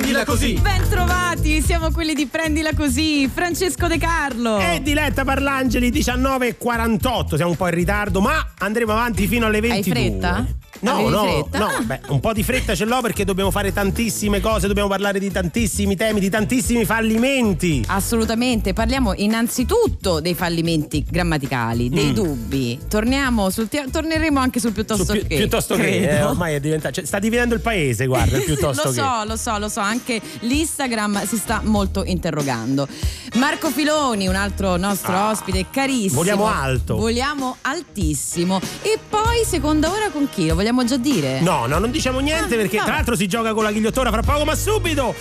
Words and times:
Prendila 0.00 0.24
così. 0.24 0.54
Bentrovati, 0.54 1.60
siamo 1.60 1.90
quelli 1.90 2.14
di 2.14 2.24
Prendila 2.24 2.72
così. 2.74 3.28
Francesco 3.28 3.86
De 3.86 3.98
Carlo. 3.98 4.58
E 4.58 4.80
Diletta 4.82 5.24
Parlangeli 5.24 5.90
19.48. 5.90 7.36
Siamo 7.36 7.50
un 7.50 7.56
po' 7.58 7.66
in 7.66 7.74
ritardo, 7.74 8.22
ma 8.22 8.52
andremo 8.60 8.92
avanti 8.92 9.26
fino 9.26 9.44
alle 9.44 9.60
22. 9.60 9.92
Hai 9.92 10.08
fretta? 10.08 10.46
No, 10.82 11.08
no, 11.08 11.46
no, 11.52 11.66
Ah. 11.66 11.82
beh, 11.82 12.00
un 12.08 12.20
po' 12.20 12.32
di 12.32 12.42
fretta 12.42 12.74
ce 12.74 12.84
l'ho 12.86 13.00
perché 13.02 13.24
dobbiamo 13.24 13.50
fare 13.50 13.72
tantissime 13.72 14.40
cose, 14.40 14.66
dobbiamo 14.66 14.88
parlare 14.88 15.18
di 15.18 15.30
tantissimi 15.30 15.94
temi, 15.96 16.20
di 16.20 16.30
tantissimi 16.30 16.84
fallimenti. 16.86 17.84
Assolutamente, 17.86 18.72
parliamo 18.72 19.12
innanzitutto 19.14 20.20
dei 20.20 20.34
fallimenti 20.34 21.04
grammaticali, 21.08 21.88
dei 21.90 22.10
Mm. 22.10 22.14
dubbi. 22.14 22.78
Torniamo 22.88 23.50
sul 23.50 23.68
te- 23.68 23.84
torneremo 23.90 24.38
anche 24.40 24.58
sul 24.60 24.72
piuttosto 24.72 25.04
Su 25.04 25.12
pi- 25.12 25.26
che. 25.26 25.36
piuttosto 25.36 25.74
che 25.74 25.82
credo. 25.82 26.06
eh, 26.08 26.22
ormai 26.22 26.54
è 26.54 26.60
diventato, 26.60 26.94
cioè, 26.94 27.04
sta 27.04 27.18
dividendo 27.18 27.54
il 27.54 27.60
paese, 27.60 28.06
guarda, 28.06 28.38
il 28.38 28.44
piuttosto 28.44 28.84
lo 28.88 28.90
che. 28.90 29.00
so, 29.00 29.24
lo 29.26 29.36
so, 29.36 29.58
lo 29.58 29.68
so, 29.68 29.80
anche 29.80 30.20
l'Instagram 30.40 31.26
si 31.26 31.36
sta 31.36 31.60
molto 31.64 32.04
interrogando. 32.04 32.88
Marco 33.34 33.70
Filoni, 33.70 34.28
un 34.28 34.34
altro 34.34 34.76
nostro 34.76 35.12
Ah, 35.12 35.30
ospite 35.30 35.66
carissimo. 35.70 36.14
vogliamo 36.22 36.46
alto. 36.46 36.96
Vogliamo 36.96 37.56
altissimo. 37.62 38.60
E 38.82 38.98
poi 39.08 39.44
seconda 39.44 39.90
ora 39.90 40.08
con 40.10 40.28
chi? 40.30 40.48
Vogliamo 40.60 40.84
già 40.84 40.98
dire? 40.98 41.40
No, 41.40 41.64
no, 41.64 41.78
non 41.78 41.90
diciamo 41.90 42.18
niente 42.18 42.52
Ah, 42.52 42.58
perché 42.58 42.76
vabbè. 42.76 42.86
tra 42.86 42.96
l'altro 42.96 43.16
si 43.16 43.26
gioca 43.26 43.54
con 43.54 43.62
la 43.62 43.72
ghigliottora 43.72 44.10
fra 44.10 44.20
poco, 44.20 44.44
ma 44.44 44.54
subito 44.54 45.14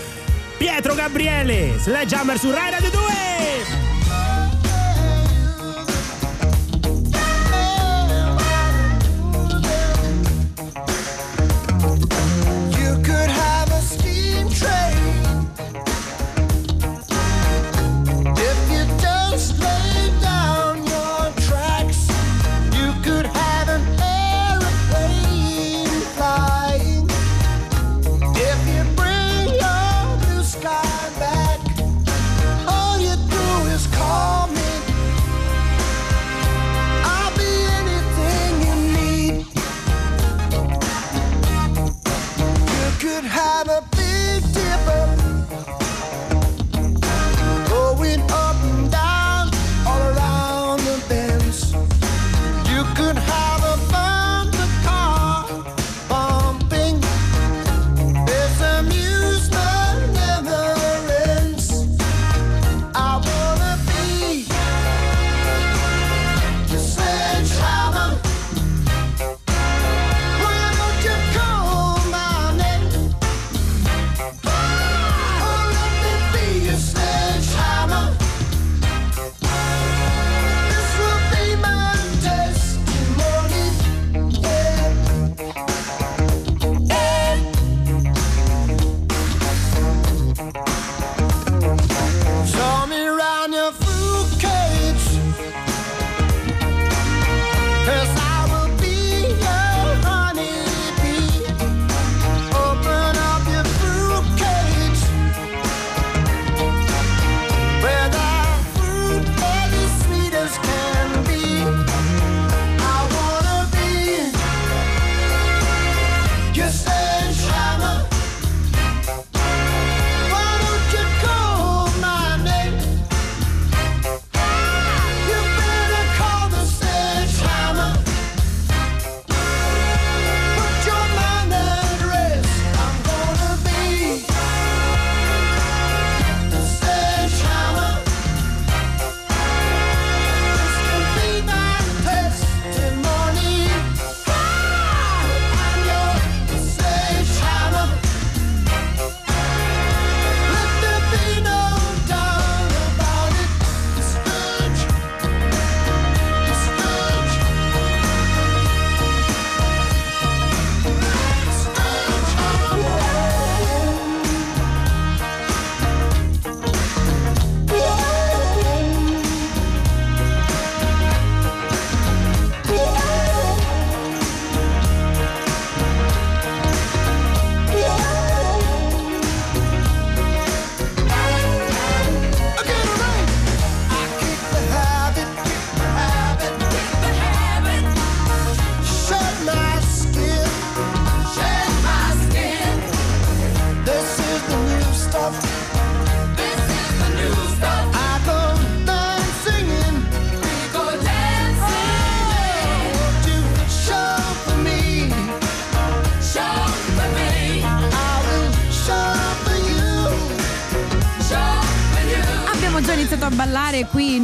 Pietro 0.57 0.93
Gabriele, 0.93 1.75
Sledgehammer 1.79 2.37
su 2.37 2.51
Rai 2.51 2.69
Radio 2.71 2.89
2. 2.89 2.99
You 12.79 12.95
could 13.03 13.29
have 13.29 13.69
a 13.71 13.81
steam 13.81 14.49
train 14.49 14.98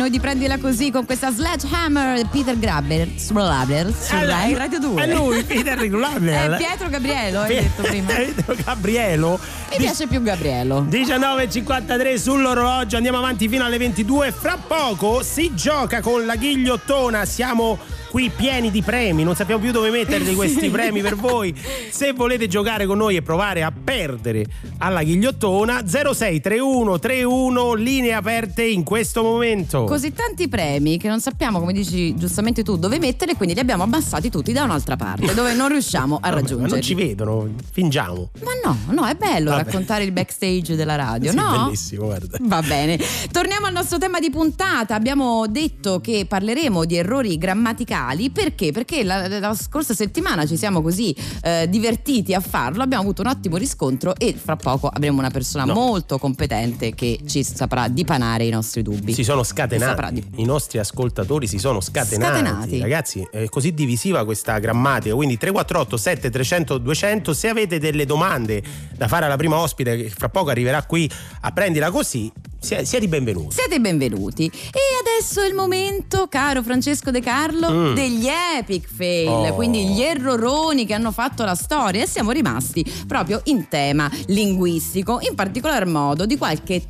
noi 0.06 0.14
di 0.14 0.20
prendila 0.20 0.60
così 0.60 0.92
con 0.92 1.04
questa 1.04 1.32
Sledgehammer 1.32 2.28
Peter 2.28 2.58
Grabber 2.60 3.10
su 3.18 3.34
Grabber, 3.34 3.92
su 3.92 4.14
Eh, 4.14 4.26
Rai 4.26 4.54
Radio 4.54 4.78
2. 4.80 5.02
È 5.04 5.12
lui, 5.12 5.44
Peter 5.44 5.76
Regulabler. 5.76 6.52
È 6.52 6.58
Pietro 6.58 6.90
Gabriello, 6.90 7.40
hai 7.42 7.56
detto 7.56 7.82
prima. 7.82 8.14
Mi 8.14 8.26
Pietro 8.26 8.56
Gabrielo. 8.64 9.40
piace 9.76 10.06
più 10.06 10.22
Gabriello. 10.22 10.86
19.53 10.88 12.18
sull'orologio, 12.18 12.98
andiamo 12.98 13.18
avanti 13.18 13.50
fino 13.50 13.66
alle 13.66 13.80
22. 13.80 14.32
Fra 14.32 14.60
poco 14.68 15.24
si 15.24 15.56
gioca 15.56 16.02
con 16.02 16.26
la 16.28 16.36
ghigliottona. 16.36 17.26
Siamo 17.26 17.80
qui 18.16 18.30
pieni 18.34 18.72
di 18.72 18.82
premi, 18.82 19.24
non 19.24 19.36
sappiamo 19.36 19.60
più 19.62 19.74
dove 19.74 19.90
metterli 19.90 20.36
questi 20.36 20.70
premi 20.70 21.02
per 21.02 21.18
voi. 21.18 21.54
Se 21.92 22.14
volete 22.14 22.48
giocare 22.48 22.86
con 22.86 22.98
noi 22.98 23.18
e 23.18 23.22
provare 23.22 23.62
a 23.62 23.74
perdere 23.74 24.46
alla 24.78 25.04
ghigliottona 25.04 25.84
0631 25.86 26.98
31 26.98 27.74
linee 27.74 28.14
aperte 28.14 28.64
in 28.64 28.86
questo 28.86 29.22
momento. 29.22 29.84
Così 29.84 30.14
tanti 30.14 30.48
premi 30.48 30.98
che 30.98 31.10
non 31.10 31.20
sappiamo, 31.20 31.60
come 31.60 31.74
dici 31.74 32.16
giustamente 32.16 32.64
tu, 32.64 32.78
dove 32.78 33.00
mettere, 33.00 33.36
quindi 33.36 33.54
li 33.54 33.60
abbiamo 33.60 33.84
abbassati 33.84 34.30
tutti 34.30 34.54
da 34.54 34.64
un'altra 34.64 34.96
parte, 34.96 35.34
dove 35.34 35.54
non 35.54 35.68
riusciamo 35.68 36.18
a. 36.22 36.32
Ma 36.56 36.68
non 36.68 36.82
ci 36.82 36.94
vedono, 36.96 37.50
fingiamo. 37.70 38.30
Ma 38.46 38.52
no, 38.64 38.78
no, 38.94 39.06
è 39.08 39.16
bello 39.16 39.50
Vabbè. 39.50 39.66
raccontare 39.66 40.06
il 40.06 40.14
backstage 40.14 40.78
della 40.78 40.96
radio, 40.96 41.32
Sì, 41.32 41.36
no? 41.36 41.64
bellissimo, 41.66 42.06
guarda. 42.06 42.38
Va 42.40 42.62
bene, 42.62 42.98
torniamo 43.30 43.66
al 43.66 43.74
nostro 43.74 43.98
tema 43.98 44.20
di 44.20 44.30
puntata. 44.30 44.96
Abbiamo 44.96 45.48
detto 45.48 46.00
che 46.00 46.26
parleremo 46.26 46.86
di 46.86 46.96
errori 46.96 47.38
grammaticali 47.38 48.04
perché? 48.32 48.72
Perché 48.72 49.04
la, 49.04 49.28
la 49.28 49.54
scorsa 49.56 49.94
settimana 49.94 50.46
ci 50.46 50.58
siamo 50.58 50.82
così 50.82 51.16
eh, 51.42 51.68
divertiti 51.70 52.34
a 52.34 52.40
farlo, 52.40 52.84
abbiamo 52.84 53.04
avuto 53.04 53.22
un 53.22 53.28
ottimo 53.28 53.58
riscontro 53.58 54.16
e 54.16 54.34
fra 54.36 54.56
poco 54.56 54.88
avremo 54.88 55.20
una 55.20 55.30
persona 55.30 55.66
No. 55.66 55.74
molto 55.74 56.18
competente 56.18 56.94
che 56.94 57.20
ci 57.26 57.44
saprà 57.44 57.88
dipanare 57.88 58.46
i 58.46 58.50
nostri 58.50 58.82
dubbi. 58.82 59.14
Si 59.14 59.24
sono 59.24 59.44
scatenati, 59.44 60.24
i 60.36 60.46
nostri 60.46 60.80
ascoltatori 60.80 61.48
si 61.48 61.58
sono 61.58 61.82
scatenati. 61.82 62.34
Scatenati. 62.38 62.80
Ragazzi, 62.80 63.28
è 63.32 63.46
così 63.50 63.74
divisiva 63.74 64.24
questa 64.26 64.58
grammatica, 64.60 65.16
quindi 65.16 65.38
348 65.38 65.98
7300 65.98 66.78
200, 66.78 67.34
se 67.34 67.48
avete 67.48 67.80
delle 67.80 68.06
domande 68.06 68.62
da 68.96 69.08
fare 69.08 69.26
alla 69.26 69.38
prima 69.38 69.58
ospite 69.58 69.96
che 69.98 70.10
fra 70.10 70.30
poco 70.30 70.50
arriverà 70.50 70.84
qui 70.84 71.10
a 71.42 71.52
prendila 71.52 71.90
così, 71.92 72.32
siete 72.66 73.08
benvenuti. 73.08 73.56
Siete 73.56 73.80
benvenuti. 73.80 74.46
E 74.48 74.80
adesso 75.00 75.42
è 75.42 75.48
il 75.48 75.54
momento, 75.54 76.28
caro 76.28 76.64
Francesco 76.64 77.12
De 77.12 77.22
Carlo, 77.22 77.70
Mm. 77.72 77.94
degli 77.94 78.28
epic 78.58 78.88
fail, 78.94 79.28
Oh. 79.30 79.54
quindi 79.54 79.88
gli 79.90 80.02
erroroni 80.02 80.86
che 80.86 80.94
hanno 80.94 81.12
fatto 81.12 81.44
la 81.44 81.56
storia 81.56 82.02
e 82.04 82.08
siamo 82.08 82.32
rimasti 82.32 82.84
proprio 83.08 83.42
in 83.46 83.68
tema 83.70 84.10
linguistico, 84.28 85.20
in 85.28 85.36
particolar 85.36 85.86
modo 85.86 86.26
di 86.26 86.38
qualche 86.38 86.82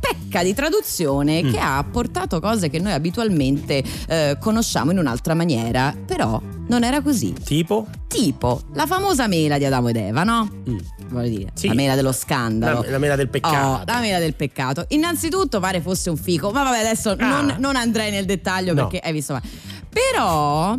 pecca 0.00 0.42
di 0.42 0.54
traduzione 0.54 1.42
Mm. 1.42 1.50
che 1.52 1.58
ha 1.58 1.84
portato 1.90 2.40
cose 2.40 2.68
che 2.70 2.78
noi 2.78 2.92
abitualmente 2.92 3.82
eh, 4.08 4.36
conosciamo 4.40 4.90
in 4.92 4.98
un'altra 4.98 5.34
maniera, 5.34 5.94
però 6.06 6.40
non 6.68 6.84
era 6.84 7.02
così. 7.02 7.32
Tipo? 7.44 7.86
Tipo 8.06 8.62
la 8.74 8.86
famosa 8.86 9.26
mela 9.26 9.58
di 9.58 9.64
Adamo 9.64 9.88
ed 9.88 9.96
Eva, 9.96 10.22
no? 10.24 10.48
Mm. 10.68 10.78
Voglio 11.08 11.28
dire, 11.28 11.50
Sì. 11.54 11.68
la 11.68 11.74
mela 11.74 11.94
dello 11.94 12.12
scandalo. 12.12 12.82
La, 12.82 12.90
la 12.90 12.98
mela 12.98 13.16
del 13.16 13.28
peccato. 13.28 13.80
Oh, 13.82 13.82
la 13.86 14.00
mela 14.00 14.18
del 14.18 14.34
peccato. 14.34 14.84
Innanzitutto 14.88 15.58
pare 15.60 15.80
fosse 15.80 16.10
un 16.10 16.16
fico, 16.16 16.50
ma 16.50 16.62
vabbè, 16.62 16.78
adesso 16.80 17.10
Ah. 17.18 17.40
non, 17.40 17.56
non 17.58 17.76
andrei 17.76 18.10
nel 18.10 18.24
dettaglio 18.26 18.74
No. 18.74 18.86
perché 18.88 19.06
hai 19.06 19.12
visto. 19.12 19.32
ma- 19.32 19.42
Però 19.90 20.76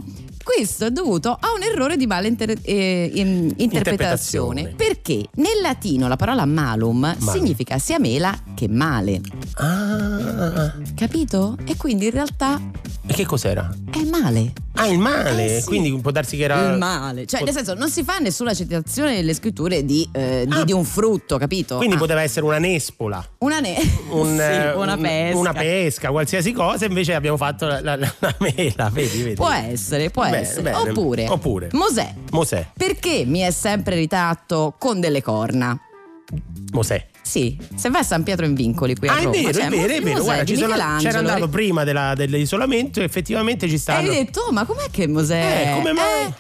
questo 0.55 0.85
è 0.85 0.89
dovuto 0.91 1.29
a 1.29 1.47
un 1.55 1.61
errore 1.61 1.95
di 1.95 2.07
mala 2.07 2.25
inter- 2.27 2.57
eh, 2.63 3.11
in- 3.13 3.53
interpretazione. 3.57 4.61
Interpretazione. 4.61 4.73
Perché 4.75 5.25
nel 5.35 5.61
latino 5.61 6.07
la 6.07 6.15
parola 6.15 6.45
malum, 6.45 7.15
significa 7.19 7.77
sia 7.77 7.99
mela 7.99 8.35
che 8.55 8.67
male. 8.67 9.21
Ah, 9.55 10.73
Capito? 10.95 11.55
E 11.65 11.75
quindi 11.77 12.05
in 12.05 12.11
realtà 12.11 12.59
e 13.05 13.13
che 13.13 13.25
cos'era? 13.25 13.69
è 13.91 14.03
male. 14.05 14.53
Ah, 14.73 14.87
il 14.87 14.97
male, 14.99 15.57
Eh 15.57 15.59
sì. 15.59 15.65
quindi 15.67 15.91
può 15.99 16.09
darsi 16.11 16.37
che 16.37 16.43
era... 16.43 16.71
Il 16.71 16.77
male. 16.77 17.25
Cioè, 17.25 17.43
nel 17.43 17.51
senso, 17.53 17.73
non 17.73 17.89
si 17.89 18.01
fa 18.03 18.19
nessuna 18.19 18.53
citazione 18.53 19.15
nelle 19.15 19.33
scritture 19.33 19.83
di, 19.83 20.07
eh, 20.13 20.45
di- 20.47 20.53
Ah. 20.55 20.63
di 20.63 20.71
un 20.71 20.85
frutto, 20.85 21.37
capito? 21.37 21.75
Quindi 21.77 21.95
Ah, 21.95 21.99
poteva 21.99 22.21
essere 22.21 22.45
una 22.45 22.59
nespola. 22.59 23.21
una, 23.39 23.59
ne- 23.59 23.75
un, 24.11 24.35
Sì, 24.37 24.41
eh, 24.41 24.71
una 24.73 24.93
un- 24.93 25.01
pesca. 25.01 25.37
una 25.37 25.53
pesca, 25.53 26.09
qualsiasi 26.11 26.53
cosa, 26.53 26.85
invece 26.85 27.13
abbiamo 27.13 27.35
fatto 27.35 27.65
la, 27.67 27.81
la- 27.81 27.97
la 27.97 28.35
mela, 28.39 28.89
vedi, 28.89 29.21
vedi. 29.21 29.35
Può 29.35 29.51
essere, 29.51 30.09
può 30.11 30.23
Bene, 30.41 30.61
bene. 30.61 30.77
Oppure, 30.89 31.27
Oppure. 31.29 31.69
Mosè. 31.73 32.13
Mosè, 32.31 32.67
Perché 32.75 33.23
mi 33.25 33.39
è 33.39 33.51
sempre 33.51 33.95
ritratto 33.95 34.75
con 34.77 34.99
delle 34.99 35.21
corna? 35.21 35.79
Mosè. 36.71 37.07
Sì, 37.21 37.57
se 37.75 37.89
vai 37.89 38.01
a 38.01 38.03
San 38.03 38.23
Pietro 38.23 38.45
in 38.45 38.55
Vincoli 38.55 38.95
qui 38.95 39.07
a 39.07 39.13
Ah, 39.13 39.17
è 39.19 39.23
Roma, 39.23 39.35
vero, 39.35 39.53
cioè, 39.53 39.65
è 39.65 39.69
vero, 39.69 39.93
è 39.93 40.01
vero. 40.01 40.23
Guarda, 40.23 40.55
sono- 40.55 40.97
c'era 40.99 41.17
andato 41.19 41.47
prima 41.47 41.83
della- 41.83 42.15
dell'isolamento 42.15 43.01
e 43.01 43.03
effettivamente 43.03 43.67
ci 43.67 43.75
E 43.75 43.77
stanno. 43.77 44.09
hai 44.09 44.15
detto, 44.25 44.45
"Oh, 44.47 44.51
ma 44.51 44.65
com'è 44.65 44.85
che 44.89 45.07
Mosè? 45.07 45.67
Eh, 45.71 45.75
come 45.75 45.91
mai? 45.93 46.23
Eh, 46.23 46.27
è 46.27 46.33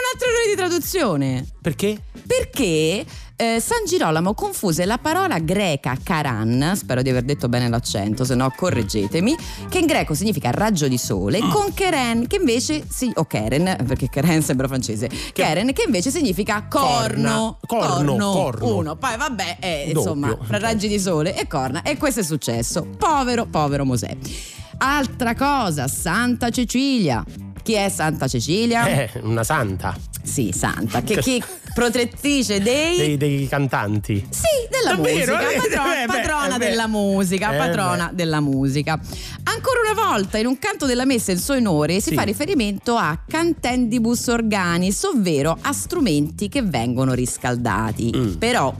un 0.00 0.10
altro 0.12 0.28
errore 0.28 0.48
di 0.48 0.56
traduzione. 0.56 1.46
Perché? 1.60 2.00
Perché 2.26 3.04
eh, 3.36 3.58
San 3.60 3.84
Girolamo 3.86 4.34
confuse 4.34 4.84
la 4.84 4.98
parola 4.98 5.38
greca 5.38 5.96
karan, 6.02 6.72
spero 6.76 7.00
di 7.02 7.08
aver 7.10 7.22
detto 7.22 7.48
bene 7.48 7.68
l'accento, 7.68 8.24
se 8.24 8.34
no 8.34 8.52
correggetemi, 8.54 9.34
che 9.68 9.78
in 9.78 9.86
greco 9.86 10.14
significa 10.14 10.50
raggio 10.50 10.88
di 10.88 10.98
sole, 10.98 11.42
Mm. 11.42 11.50
con 11.50 11.72
keren, 11.74 12.26
che 12.26 12.36
invece 12.36 12.84
si, 12.88 13.10
o 13.14 13.24
keren, 13.24 13.76
perché 13.86 14.08
keren 14.10 14.42
sembra 14.42 14.68
francese, 14.68 15.08
keren, 15.32 15.72
che 15.72 15.84
invece 15.86 16.10
significa 16.10 16.66
corno. 16.68 17.58
Corna. 17.66 17.96
Corno, 18.04 18.30
corno. 18.30 18.76
Uno, 18.76 18.96
poi 18.96 19.16
vabbè, 19.16 19.56
eh, 19.60 19.90
insomma, 19.94 20.36
fra 20.42 20.58
raggi 20.58 20.88
di 20.88 20.98
sole 20.98 21.34
e 21.36 21.46
corna. 21.46 21.82
E 21.82 21.96
questo 21.96 22.20
è 22.20 22.24
successo. 22.24 22.86
Povero, 22.98 23.46
povero 23.46 23.84
Mosè. 23.84 24.16
Altra 24.78 25.34
cosa, 25.34 25.88
Santa 25.88 26.50
Cecilia. 26.50 27.24
Chi 27.62 27.74
è 27.74 27.88
Santa 27.88 28.26
Cecilia? 28.26 28.86
Eh, 28.86 29.10
una 29.22 29.44
santa 29.44 29.96
Sì, 30.22 30.50
Santa, 30.54 31.02
che 31.02 31.18
chi 31.18 31.42
protettrice 31.74 32.60
dei... 32.60 32.96
dei, 32.96 33.16
dei 33.16 33.48
cantanti. 33.48 34.26
Sì, 34.30 34.46
della 34.70 34.96
Davvero? 34.96 35.34
musica, 35.36 35.50
Eh, 35.52 35.56
patro- 35.56 35.92
eh, 35.92 36.06
beh, 36.06 36.12
patrona 36.12 36.54
eh, 36.54 36.58
beh. 36.58 36.68
della 36.68 36.86
musica, 36.86 37.52
Eh, 37.54 37.56
patrona 37.56 38.10
della 38.12 38.40
musica. 38.40 39.00
Ancora 39.44 39.80
una 39.90 40.08
volta, 40.08 40.38
in 40.38 40.46
un 40.46 40.58
canto 40.58 40.86
della 40.86 41.04
messa 41.04 41.32
in 41.32 41.38
suo 41.38 41.54
onore 41.54 42.00
si 42.00 42.10
Sì. 42.10 42.14
fa 42.14 42.22
riferimento 42.22 42.96
a 42.96 43.18
cantendibus 43.26 44.26
organis, 44.28 45.02
ovvero 45.04 45.56
a 45.60 45.72
strumenti 45.72 46.48
che 46.48 46.62
vengono 46.62 47.12
riscaldati. 47.14 48.12
Mm. 48.16 48.32
Però 48.34 48.74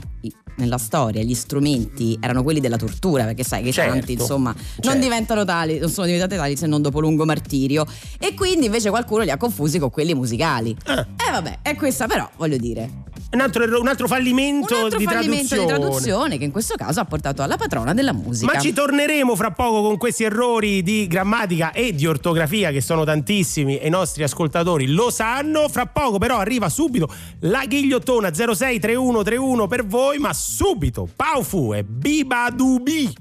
nella 0.55 0.77
storia 0.77 1.21
gli 1.23 1.33
strumenti 1.33 2.17
erano 2.19 2.43
quelli 2.43 2.59
della 2.59 2.77
tortura, 2.77 3.23
perché 3.23 3.43
sai 3.43 3.63
che 3.63 3.69
i 3.69 3.73
Certo, 3.73 3.93
canti, 3.93 4.13
insomma, 4.13 4.53
certo. 4.53 4.89
non 4.89 4.99
diventano 4.99 5.45
tali, 5.45 5.79
non 5.79 5.89
sono 5.89 6.05
diventati 6.07 6.35
tali 6.35 6.55
se 6.55 6.67
non 6.67 6.81
dopo 6.81 6.99
lungo 6.99 7.25
martirio. 7.25 7.85
E 8.19 8.33
quindi 8.33 8.65
invece 8.65 8.89
qualcuno 8.89 9.23
li 9.23 9.31
ha 9.31 9.37
confusi 9.37 9.79
con 9.79 9.89
quelli 9.89 10.13
musicali. 10.13 10.75
E 10.85 11.31
vabbè, 11.31 11.59
è 11.61 11.75
questa 11.75 12.07
però, 12.07 12.29
voglio 12.37 12.57
dire, 12.57 12.89
Un 13.33 13.39
altro, 13.39 13.79
un 13.79 13.87
altro 13.87 14.07
fallimento, 14.07 14.75
un 14.75 14.83
altro 14.83 14.97
di, 14.99 15.05
fallimento 15.05 15.55
traduzione. 15.55 15.65
di 15.65 15.79
traduzione 15.79 16.37
che 16.37 16.43
in 16.43 16.51
questo 16.51 16.75
caso 16.75 16.99
ha 16.99 17.05
portato 17.05 17.41
alla 17.41 17.55
patrona 17.55 17.93
della 17.93 18.11
musica. 18.11 18.51
Ma 18.51 18.59
ci 18.59 18.73
torneremo 18.73 19.35
fra 19.37 19.51
poco 19.51 19.81
con 19.81 19.95
questi 19.97 20.25
errori 20.25 20.83
di 20.83 21.07
grammatica 21.07 21.71
e 21.71 21.93
di 21.93 22.05
ortografia 22.05 22.71
che 22.71 22.81
sono 22.81 23.05
tantissimi 23.05 23.77
e 23.79 23.87
i 23.87 23.89
nostri 23.89 24.23
ascoltatori 24.23 24.87
lo 24.87 25.09
sanno. 25.09 25.69
Fra 25.69 25.85
poco 25.85 26.17
però 26.17 26.39
arriva 26.39 26.67
subito 26.67 27.07
la 27.41 27.63
ghigliottona 27.65 28.31
063131 28.33 29.67
per 29.67 29.85
voi, 29.85 30.17
ma 30.17 30.33
subito 30.33 31.07
Paufu 31.15 31.73
e 31.73 31.83
Bibadubi. 31.85 33.13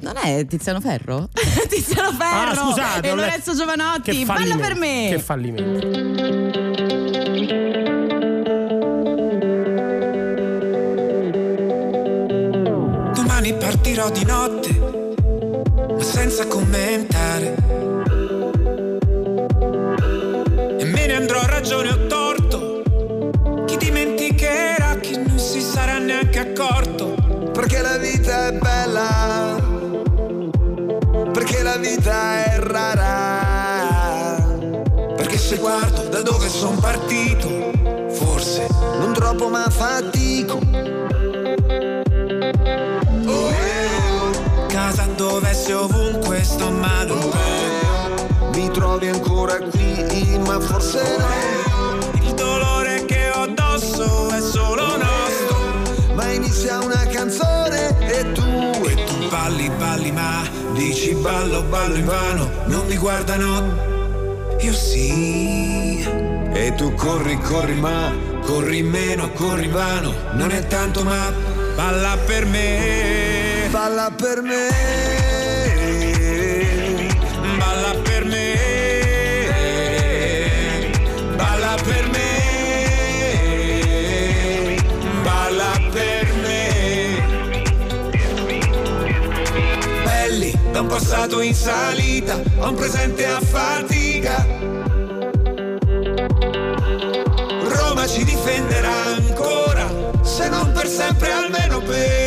Non 0.00 0.16
è 0.16 0.46
Tiziano 0.46 0.80
Ferro? 0.80 1.28
Tiziano 1.68 2.10
Ferro 2.12 2.50
Ah, 2.50 2.54
scusate, 2.54 3.08
e 3.08 3.14
Lorenzo 3.14 3.54
Giovanotti, 3.54 4.18
Che 4.18 4.24
balla 4.24 4.40
fallimento, 4.40 4.66
per 4.66 4.74
me. 4.76 5.08
Che 5.10 5.18
fallimento. 5.18 6.72
Partirò 13.94 14.10
di 14.10 14.24
notte, 14.24 14.70
ma 15.94 16.02
senza 16.02 16.48
commentare. 16.48 17.54
E 20.80 20.84
me 20.84 21.06
ne 21.06 21.14
andrò 21.14 21.38
a 21.38 21.46
ragione 21.46 21.90
o 21.90 22.06
torto. 22.08 22.82
Chi 23.66 23.76
dimenticherà, 23.76 24.96
chi 24.96 25.16
non 25.16 25.38
si 25.38 25.60
sarà 25.60 25.98
neanche 25.98 26.40
accorto. 26.40 27.14
Perché 27.52 27.82
la 27.82 27.96
vita 27.96 28.48
è 28.48 28.52
bella, 28.54 29.62
perché 31.32 31.62
la 31.62 31.76
vita 31.76 32.46
è 32.46 32.58
rara. 32.58 34.44
Perché 35.14 35.38
se 35.38 35.56
guardo 35.58 36.02
da 36.08 36.20
dove 36.20 36.48
sono 36.48 36.80
partito, 36.80 37.48
forse 38.08 38.66
Non 38.98 39.12
troppo 39.12 39.48
ma 39.48 39.68
fatico. 39.70 41.03
Casa 45.24 45.28
dove 45.28 45.54
se 45.54 45.72
ovunque 45.72 46.42
sto 46.42 46.70
male. 46.70 47.14
mi 48.54 48.70
trovi 48.70 49.08
ancora 49.08 49.58
qui, 49.58 50.38
ma 50.46 50.60
forse 50.60 51.02
no. 51.18 52.22
Il 52.22 52.34
dolore 52.34 53.04
che 53.06 53.30
ho 53.34 53.42
addosso 53.42 54.28
è 54.30 54.40
solo 54.40 54.84
nostro. 54.96 56.14
Ma 56.14 56.30
inizia 56.30 56.78
una 56.80 57.06
canzone 57.06 57.96
e 58.00 58.32
tu 58.32 58.42
E 58.84 59.04
tu 59.04 59.28
balli, 59.28 59.70
balli, 59.70 60.12
ma 60.12 60.42
dici 60.74 61.14
ballo, 61.14 61.62
ballo 61.62 61.96
in 61.96 62.04
vano. 62.04 62.50
Non 62.66 62.86
mi 62.86 62.96
guardano, 62.96 64.56
io 64.60 64.72
sì. 64.72 66.06
E 66.52 66.74
tu 66.76 66.94
corri, 66.94 67.38
corri, 67.40 67.74
ma 67.74 68.32
Corri 68.44 68.82
meno, 68.82 69.30
corri 69.32 69.64
in 69.64 69.72
vano. 69.72 70.14
Non 70.34 70.50
è 70.50 70.66
tanto, 70.66 71.02
ma 71.02 71.32
balla 71.74 72.16
per 72.26 72.44
me. 72.44 73.53
Balla 73.74 74.08
per 74.16 74.40
me. 74.40 74.68
Balla 77.58 77.92
per 78.04 78.24
me. 78.24 78.54
Balla 81.34 81.74
per 81.82 82.08
me. 82.14 82.28
Balla 85.24 85.72
per 85.90 86.32
me. 86.44 86.62
Belli, 90.04 90.52
da 90.70 90.80
un 90.80 90.86
passato 90.86 91.40
in 91.40 91.52
salita 91.52 92.40
a 92.60 92.68
un 92.68 92.76
presente 92.76 93.26
a 93.26 93.40
fatica. 93.40 94.46
Roma 97.64 98.06
ci 98.06 98.22
difenderà 98.22 99.16
ancora, 99.16 99.90
se 100.22 100.48
non 100.48 100.70
per 100.70 100.86
sempre 100.86 101.32
almeno 101.32 101.80
per... 101.80 102.23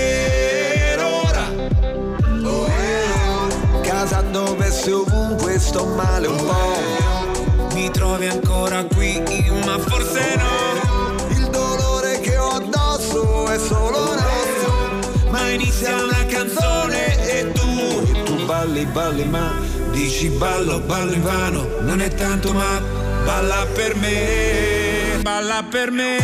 dove 4.38 4.70
se 4.72 4.92
ovunque 4.92 5.58
sto 5.58 5.86
male 5.86 6.28
un 6.28 6.38
po'. 6.38 7.74
Mi 7.74 7.90
trovi 7.90 8.28
ancora 8.28 8.84
qui, 8.84 9.20
ma 9.66 9.80
forse 9.80 10.36
no. 10.36 11.30
Il 11.30 11.50
dolore 11.50 12.20
che 12.20 12.38
ho 12.38 12.50
addosso 12.50 13.48
è 13.48 13.58
solo 13.58 14.14
nostro. 14.14 15.32
Ma 15.32 15.50
inizia 15.50 16.04
una 16.04 16.24
canzone 16.28 17.02
e 17.32 17.52
tu 17.52 17.66
E 18.14 18.24
tu 18.24 18.46
balli, 18.46 18.86
balli, 18.86 19.26
ma 19.26 19.60
dici 19.92 20.30
ballo, 20.30 20.80
ballo 20.82 21.14
in 21.14 21.24
vano. 21.24 21.68
Non 21.82 22.00
è 22.00 22.10
tanto 22.10 22.54
ma 22.54 22.80
balla 23.26 23.66
per 23.74 23.96
me, 23.96 25.20
balla 25.22 25.64
per 25.68 25.90
me. 25.90 26.18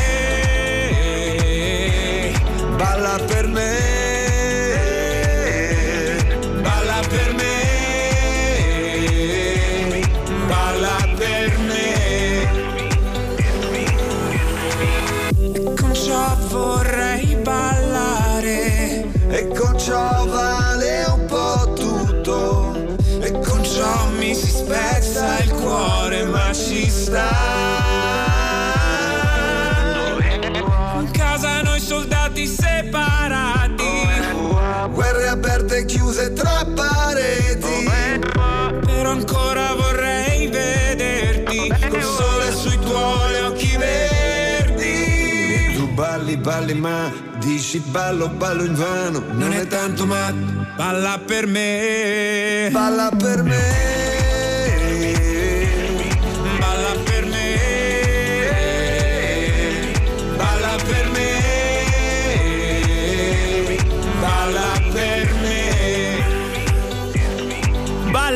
balla 2.78 3.18
per 3.26 3.48
me. 3.48 4.03
Con 19.58 19.78
ciò 19.78 20.26
vale 20.26 21.06
un 21.14 21.26
po' 21.26 21.74
tutto. 21.74 22.96
e 23.22 23.32
con 23.32 23.64
ciò 23.64 24.10
mi 24.18 24.34
si 24.34 24.48
spezza 24.50 25.40
il 25.40 25.52
cuore, 25.54 26.26
ma 26.26 26.52
ci 26.54 26.90
sta. 26.90 27.30
In 31.00 31.10
casa 31.12 31.62
noi 31.62 31.80
soldati 31.80 32.46
separati. 32.48 33.84
Guerre 34.92 35.28
aperte 35.28 35.78
e 35.78 35.86
chiuse 35.86 36.34
tra 36.34 36.66
pareti. 36.76 37.90
Però 38.86 39.10
ancora 39.10 39.74
vorrei 39.76 40.48
vederti 40.48 41.74
col 41.90 42.02
sole 42.02 42.52
sui 42.54 42.80
tuoi 42.80 43.42
occhi 43.46 43.78
verdi. 43.78 45.74
Tu 45.76 45.88
balli, 45.94 46.38
balli, 46.38 46.74
ma 46.74 47.32
dici 47.44 47.80
ballo, 47.80 48.30
ballo 48.30 48.64
in 48.64 48.74
vano. 48.74 49.24
Non 49.32 49.52
è 49.52 49.68
tanto 49.68 50.06
ma 50.06 50.32
balla 50.76 51.20
per 51.26 51.46
me. 51.48 52.70
Balla 52.72 53.10
per 53.16 53.44
me. 53.44 54.23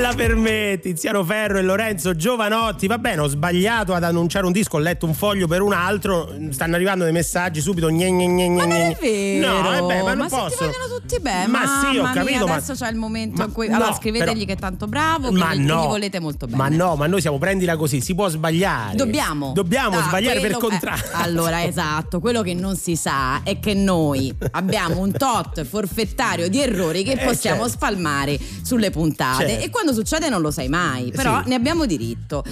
Balla 0.08 0.16
per 0.16 0.36
me, 0.36 0.80
Tiziano 0.82 1.22
Ferro 1.26 1.58
e 1.58 1.62
Lorenzo 1.62 2.16
Giovanotti. 2.16 2.88
Va 2.88 2.98
bene, 2.98 3.20
ho 3.22 3.28
sbagliato 3.28 3.94
ad 3.94 4.06
annunciare 4.06 4.46
un 4.46 4.54
disco, 4.54 4.78
ho 4.78 4.80
letto 4.80 5.06
un 5.06 5.14
foglio 5.14 5.48
per 5.48 5.62
un 5.62 5.74
altro. 5.74 6.34
Stanno 6.52 6.76
arrivando 6.76 7.04
dei 7.04 7.12
messaggi 7.12 7.60
subito. 7.60 7.88
Gne, 7.90 8.10
gne, 8.10 8.26
gne, 8.28 8.48
Ma 8.50 8.66
non 8.66 8.72
è 8.72 8.98
vero. 9.02 9.48
No, 9.52 9.62
vabbè, 9.64 10.04
ma 10.04 10.14
non 10.14 10.28
ti 10.30 10.34
posso. 10.36 10.56
vogliono 10.60 10.88
tutti 10.98 11.20
bene. 11.20 11.48
Ma 11.48 11.60
sì, 11.92 11.98
ho 11.98 12.04
capito. 12.04 12.24
Mia, 12.24 12.46
ma 12.46 12.54
adesso 12.56 12.74
c'è 12.74 12.90
il 12.90 12.96
momento 12.96 13.38
ma 13.40 13.46
in 13.46 13.52
cui. 13.52 13.68
no, 13.68 13.76
allora 13.76 13.94
scrivetegli 13.96 14.34
però- 14.34 14.46
che 14.46 14.54
è 14.54 14.56
tanto 14.58 14.88
bravo, 14.88 15.30
Ma 15.34 15.50
che, 15.50 15.58
gli- 15.58 15.66
che 15.66 15.74
no, 15.74 15.82
gli 15.84 15.88
volete 15.88 16.20
molto 16.22 16.46
bene. 16.46 16.58
Ma 16.58 16.70
no, 16.70 16.96
ma 16.96 17.08
noi 17.08 17.20
siamo 17.20 17.38
prendila 17.38 17.76
così, 17.76 18.00
si 18.00 18.16
può 18.16 18.30
sbagliare. 18.30 18.96
Dobbiamo. 18.96 19.52
Dobbiamo 19.54 19.98
Ah, 19.98 20.04
sbagliare 20.04 20.40
per 20.40 20.52
quello- 20.54 20.68
contratto. 20.70 21.06
eh, 21.18 21.22
allora, 21.22 21.64
esatto, 21.66 22.22
quello 22.22 22.42
che 22.44 22.54
non 22.54 22.78
si 22.78 22.96
sa 22.96 23.42
è 23.44 23.60
che 23.60 23.74
noi 23.74 24.34
abbiamo 24.52 25.00
un 25.02 25.12
tot 25.12 25.66
forfettario 25.66 26.48
di 26.48 26.62
errori 26.62 27.04
che 27.04 27.12
Eh, 27.12 27.26
possiamo 27.26 27.64
certo. 27.64 27.72
spalmare 27.74 28.40
sulle 28.64 28.90
puntate. 28.90 29.48
Certo. 29.50 29.66
E 29.66 29.70
quando 29.70 29.94
succede 29.98 30.30
non 30.30 30.42
lo 30.42 30.51
sai 30.51 30.68
mai, 30.70 31.12
però 31.12 31.42
Sì. 31.44 31.50
ne 31.50 31.56
abbiamo 31.56 31.86
diritto. 31.86 32.44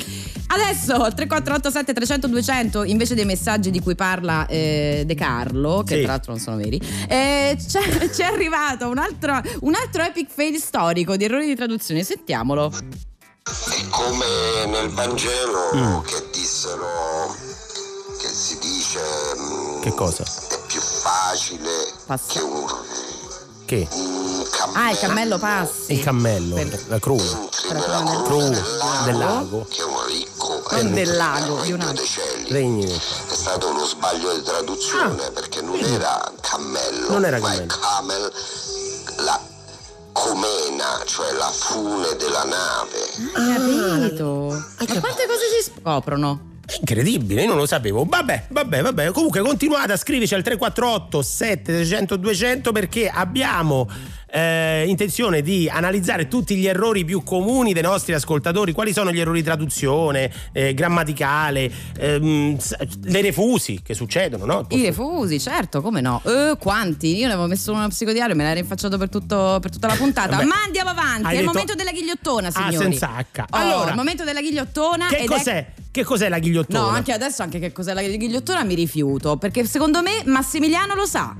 Adesso 0.47 0.93
3487 1.13 1.93
300 1.93 2.27
200 2.27 2.83
invece 2.83 3.15
dei 3.15 3.25
messaggi 3.25 3.71
di 3.71 3.79
cui 3.81 3.95
parla 3.95 4.45
eh, 4.47 5.03
De 5.05 5.15
Carlo, 5.15 5.83
che 5.85 5.95
Sì. 5.95 6.01
tra 6.01 6.11
l'altro 6.11 6.31
non 6.33 6.41
sono 6.41 6.57
veri, 6.57 6.79
eh, 7.07 7.57
c'è, 7.67 8.09
c'è 8.09 8.23
arrivato 8.25 8.87
un 8.89 8.97
altro, 8.97 9.39
un 9.61 9.73
altro 9.75 10.03
epic 10.03 10.29
fail 10.31 10.57
storico 10.59 11.15
di 11.17 11.23
errori 11.25 11.45
di 11.47 11.55
traduzione. 11.55 12.03
Sentiamolo. 12.03 12.71
È 12.71 13.87
come 13.89 14.25
nel 14.67 14.89
Vangelo 14.89 16.01
che 16.05 16.23
dissero, 16.33 17.35
che 18.19 18.27
si 18.27 18.57
dice 18.59 18.99
mm, 19.37 19.81
Che 19.81 19.93
cosa? 19.93 20.23
è 20.23 20.57
più 20.67 20.79
facile 20.81 21.69
Passa. 22.07 22.33
che 22.33 22.39
un, 22.39 22.65
Che? 23.65 23.87
un 23.91 24.45
cammello, 24.51 24.77
Ah, 24.77 24.91
il 24.91 24.97
cammello 24.99 25.37
passi. 25.39 25.93
Il 25.93 26.03
cammello, 26.03 26.55
Per- 26.55 26.83
la 26.87 26.99
cruna 26.99 27.47
Cru 28.23 28.39
del 29.05 29.17
lago, 29.17 29.67
Non 30.71 30.93
del 30.93 31.15
lago, 31.15 31.61
di 31.61 31.71
un 31.71 31.81
altro. 31.81 32.03
Regni. 32.49 32.85
È 32.91 32.99
stato 33.33 33.69
uno 33.69 33.85
sbaglio 33.85 34.33
di 34.35 34.43
traduzione 34.43 35.31
perché 35.31 35.61
non 35.61 35.79
era 35.79 36.31
cammello, 36.41 37.07
Ah. 37.07 37.11
Non 37.11 37.25
era 37.25 37.39
ma 37.39 37.53
è 37.53 37.65
cammello. 37.65 37.79
camel, 37.79 38.33
la 39.17 39.41
comena, 40.11 41.01
cioè 41.05 41.31
la 41.33 41.49
fune 41.51 42.15
della 42.17 42.43
nave. 42.43 43.09
Capito? 43.33 44.47
Ma 44.49 44.85
quante 44.99 45.25
cose 45.27 45.45
si 45.63 45.71
scoprono? 45.71 46.53
Incredibile, 46.79 47.43
io 47.43 47.47
non 47.47 47.57
lo 47.57 47.65
sapevo. 47.65 48.05
Vabbè, 48.05 48.45
vabbè, 48.49 48.81
vabbè. 48.81 49.11
Comunque 49.11 49.41
continuate 49.41 49.93
a 49.93 49.97
scriverci 49.97 50.33
al 50.33 50.43
348 50.43 51.21
7300 51.21 52.15
200 52.15 52.71
perché 52.71 53.07
abbiamo 53.07 53.87
eh, 54.27 54.85
intenzione 54.87 55.41
di 55.41 55.69
analizzare 55.69 56.27
tutti 56.27 56.55
gli 56.55 56.65
errori 56.67 57.05
più 57.05 57.23
comuni 57.23 57.73
dei 57.73 57.83
nostri 57.83 58.13
ascoltatori. 58.13 58.71
Quali 58.73 58.93
sono 58.93 59.11
gli 59.11 59.19
errori 59.19 59.39
di 59.39 59.45
traduzione, 59.45 60.31
eh, 60.51 60.73
grammaticale, 60.73 61.71
ehm, 61.97 62.57
le 63.03 63.21
refusi 63.21 63.81
che 63.83 63.93
succedono, 63.93 64.45
no? 64.45 64.65
I 64.69 64.81
refusi, 64.83 65.39
certo, 65.39 65.81
come 65.81 66.01
no? 66.01 66.21
Eh, 66.25 66.55
quanti? 66.59 67.15
Io 67.17 67.27
ne 67.27 67.33
avevo 67.33 67.47
messo 67.47 67.71
uno 67.71 67.87
psicodiario, 67.87 68.35
me 68.35 68.43
l'hai 68.43 68.55
rinfacciato 68.55 68.97
per, 68.97 69.09
tutto- 69.09 69.59
per 69.61 69.71
tutta 69.71 69.87
la 69.87 69.95
puntata. 69.95 70.35
Ma 70.45 70.55
andiamo 70.65 70.89
avanti, 70.89 71.27
è 71.27 71.31
il 71.31 71.37
detto- 71.39 71.51
momento 71.51 71.75
della 71.75 71.91
ghigliottona, 71.91 72.47
Ah, 72.47 72.51
signori. 72.51 72.75
senza 72.75 73.09
H. 73.17 73.39
Oh, 73.39 73.45
Allora, 73.51 73.89
il 73.91 73.95
momento 73.95 74.23
della 74.23 74.41
ghigliottona. 74.41 75.07
Che 75.07 75.17
ed 75.17 75.23
è- 75.23 75.27
cos'è? 75.27 75.65
Che 75.91 76.03
cos'è 76.03 76.27
la 76.29 76.39
ghigliottona? 76.39 76.79
No, 76.81 76.87
anche 76.87 77.13
adesso 77.13 77.41
anche 77.41 77.57
che 77.59 77.71
cos'è 77.71 77.93
la 77.93 78.01
ghigliottona 78.01 78.63
mi 78.65 78.73
rifiuto, 78.75 79.37
perché 79.37 79.65
secondo 79.65 80.01
me 80.01 80.23
Massimiliano 80.25 80.93
lo 80.93 81.05
sa. 81.05 81.33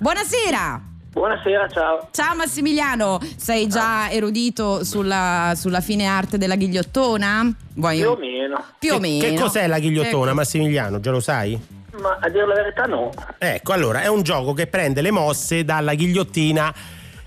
Buonasera! 0.00 0.87
Buonasera, 1.10 1.68
ciao. 1.68 2.08
Ciao 2.12 2.36
Massimiliano, 2.36 3.18
sei 3.36 3.66
già 3.66 4.10
erudito 4.10 4.84
sulla, 4.84 5.52
sulla 5.56 5.80
fine 5.80 6.04
arte 6.04 6.38
della 6.38 6.54
ghigliottona? 6.54 7.50
Vuoi- 7.74 7.98
Più 7.98 8.10
o 8.10 8.16
meno. 8.16 8.64
Più 8.78 8.90
o 8.92 8.94
Che- 8.94 9.00
meno. 9.00 9.24
Che 9.24 9.34
cos'è 9.40 9.66
la 9.66 9.78
ghigliottona, 9.78 10.26
Ecco. 10.26 10.34
Massimiliano? 10.34 11.00
Già 11.00 11.10
lo 11.10 11.20
sai? 11.20 11.58
Ma 12.00 12.18
a 12.20 12.28
dire 12.28 12.46
la 12.46 12.54
verità 12.54 12.84
no. 12.84 13.10
Ecco, 13.38 13.72
allora 13.72 14.02
è 14.02 14.06
un 14.06 14.22
gioco 14.22 14.52
che 14.52 14.66
prende 14.68 15.00
le 15.02 15.10
mosse 15.10 15.64
dalla 15.64 15.94
ghigliottina 15.94 16.72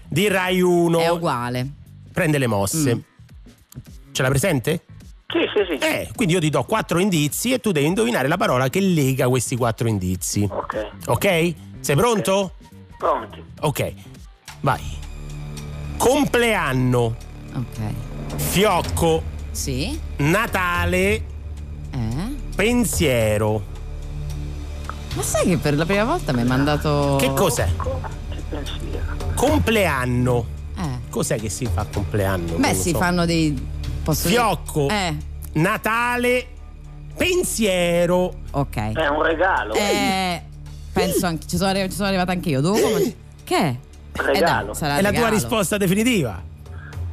di 0.07 0.27
Rai 0.29 0.61
1. 0.61 0.99
È 0.99 1.09
uguale. 1.09 1.67
Prende 2.13 2.37
le 2.37 2.47
mosse. 2.47 2.95
Mm. 2.95 2.99
Ce 4.11 4.21
l'ha 4.21 4.29
presente? 4.29 4.85
Sì, 5.27 5.39
sì, 5.53 5.65
sì. 5.69 5.85
Eh, 5.85 6.09
quindi 6.15 6.35
io 6.35 6.39
ti 6.39 6.49
do 6.49 6.63
quattro 6.63 6.99
indizi 6.99 7.51
e 7.51 7.59
tu 7.59 7.71
devi 7.71 7.87
indovinare 7.87 8.27
la 8.27 8.37
parola 8.37 8.69
che 8.69 8.79
lega 8.79 9.27
questi 9.27 9.57
quattro 9.57 9.87
indizi. 9.87 10.47
Ok, 10.49 10.87
Ok? 11.07 11.53
Sei 11.79 11.95
pronto? 11.95 12.53
Pronti. 13.01 13.43
Ok. 13.61 13.93
Vai. 14.61 14.81
Compleanno, 15.97 17.15
Ok. 17.55 17.93
fiocco, 18.37 19.23
Sì? 19.51 19.99
Natale, 20.17 21.13
Eh? 21.91 22.35
pensiero. 22.55 23.61
Ma 25.15 25.21
sai 25.23 25.45
che 25.47 25.57
per 25.57 25.75
la 25.75 25.85
prima 25.85 26.05
volta 26.05 26.31
mi 26.31 26.41
hai 26.41 26.47
mandato. 26.47 27.17
Che 27.19 27.33
cos'è? 27.33 27.67
Compleanno. 29.35 30.45
Eh. 30.77 30.99
Cos'è 31.09 31.37
che 31.39 31.49
si 31.49 31.65
fa 31.65 31.81
a 31.81 31.85
compleanno? 31.91 32.53
Beh, 32.55 32.73
si 32.73 32.91
so. 32.91 32.97
fanno 32.97 33.25
dei. 33.25 33.69
Posso 34.03 34.27
dire- 34.29 34.39
Fiocco, 34.39 34.87
Eh, 34.89 35.15
Natale, 35.53 36.47
pensiero. 37.17 38.31
ok. 38.51 38.75
È 38.93 39.07
un 39.07 39.21
regalo. 39.23 39.73
Eh, 39.73 40.41
penso 40.91 41.25
anche. 41.25 41.47
Ci 41.47 41.57
sono, 41.57 41.69
arri- 41.69 41.89
ci 41.89 41.95
sono 41.95 42.07
arrivata 42.07 42.31
anche 42.31 42.49
io. 42.49 42.61
Dopo. 42.61 42.79
ma- 42.79 43.11
Che 43.43 43.57
è? 43.57 43.75
Regalo. 44.13 44.61
Eh, 44.63 44.65
dai, 44.65 44.75
sarà 44.75 44.97
È 44.97 45.01
la 45.01 45.09
tua 45.09 45.17
regalo. 45.19 45.33
risposta 45.35 45.77
definitiva? 45.77 46.49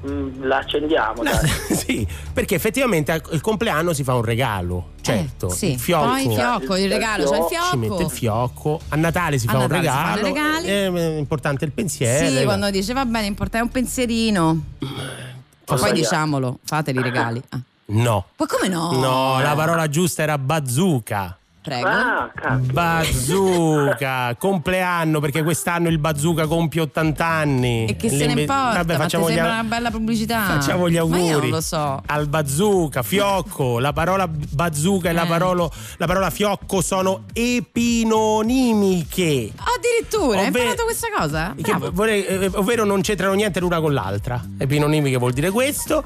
Mm, 0.09 0.45
la 0.45 0.59
accendiamo, 0.59 1.23
dai. 1.25 1.49
sì, 1.75 2.07
perché 2.33 2.55
effettivamente 2.55 3.11
al 3.11 3.21
il 3.33 3.41
compleanno 3.41 3.93
si 3.93 4.05
fa 4.05 4.15
un 4.15 4.23
regalo, 4.23 4.91
certo. 5.01 5.49
Eh, 5.49 5.55
sì. 5.55 5.73
Il 5.73 5.79
fiocco. 5.81 6.07
Poi 6.07 6.27
il 6.27 6.33
fiocco, 6.35 6.77
il 6.77 6.89
regalo, 6.89 7.29
c'è 7.31 7.37
il 7.39 7.45
Ci 7.71 7.77
mette 7.77 7.87
fiocco. 7.87 8.03
il 8.03 8.11
fiocco, 8.11 8.81
a 8.91 8.97
Natale 8.97 9.39
si 9.39 9.47
A 9.49 9.51
fa 9.51 9.57
un 9.57 9.63
Natale 9.63 9.81
si 9.83 9.87
regalo, 9.89 10.23
regali. 10.23 10.67
è 10.69 11.19
importante 11.19 11.65
il 11.65 11.73
pensiero. 11.73 12.29
Sì, 12.37 12.45
quando 12.45 12.71
dice 12.71 12.93
va 12.93 13.05
bene, 13.07 13.27
importa 13.27 13.59
è 13.59 13.61
un 13.61 13.71
pensierino. 13.71 14.63
Poi 14.79 15.77
sbagliato. 15.77 15.93
diciamolo, 15.95 16.59
fateli 16.65 16.99
i 16.99 17.03
regali. 17.03 17.43
Ah. 17.49 17.61
No. 17.87 18.27
Ma 18.37 18.47
come 18.47 18.69
no? 18.69 18.93
No, 18.93 19.41
la 19.41 19.55
parola 19.55 19.89
giusta 19.89 20.23
era 20.23 20.39
bazooka. 20.39 21.38
Prego. 21.69 21.89
Ah, 21.89 22.31
cazzo. 22.35 22.73
Bazooka, 22.73 24.35
compleanno 24.39 25.21
perché 25.21 25.43
quest'anno 25.43 25.89
il 25.89 25.99
bazooka 25.99 26.47
compie 26.47 26.81
80 26.83 27.27
anni. 27.27 27.85
E 27.87 27.97
che 27.97 28.09
se 28.09 28.27
ne 28.27 28.41
importa? 28.41 28.73
Vabbè, 28.75 28.93
ma 28.93 28.95
ti 28.95 29.01
facciamo 29.03 29.31
gli, 29.31 29.37
una 29.39 29.65
bella 29.65 29.91
pubblicità. 29.91 30.43
facciamo 30.45 30.89
gli 30.89 30.95
Ma 30.95 31.01
auguri. 31.01 31.25
io 31.27 31.39
non 31.41 31.49
lo 31.51 31.61
so. 31.61 32.03
Al 32.07 32.29
bazooka, 32.29 33.03
fiocco, 33.03 33.79
la 33.79 33.93
parola 33.93 34.27
bazooka 34.29 35.11
e 35.11 35.13
la, 35.13 35.25
Eh. 35.25 35.29
parola, 35.29 35.69
la 35.99 36.07
parola 36.07 36.31
fiocco 36.31 36.81
sono 36.81 37.25
epinonimiche. 37.33 39.53
Addirittura, 39.57 40.39
hai 40.41 40.47
Ovve- 40.49 40.59
imparato 40.61 40.85
questa 40.85 41.09
cosa? 41.17 41.55
Vorrei- 41.93 42.25
eh, 42.25 42.51
ovvero 42.55 42.85
non 42.85 43.01
c'entrano 43.03 43.35
niente 43.35 43.61
l'una 43.61 43.81
con 43.81 43.93
l'altra. 43.93 44.43
Epinonimiche 44.59 45.17
vuol 45.19 45.33
dire 45.33 45.51
questo. 45.51 46.03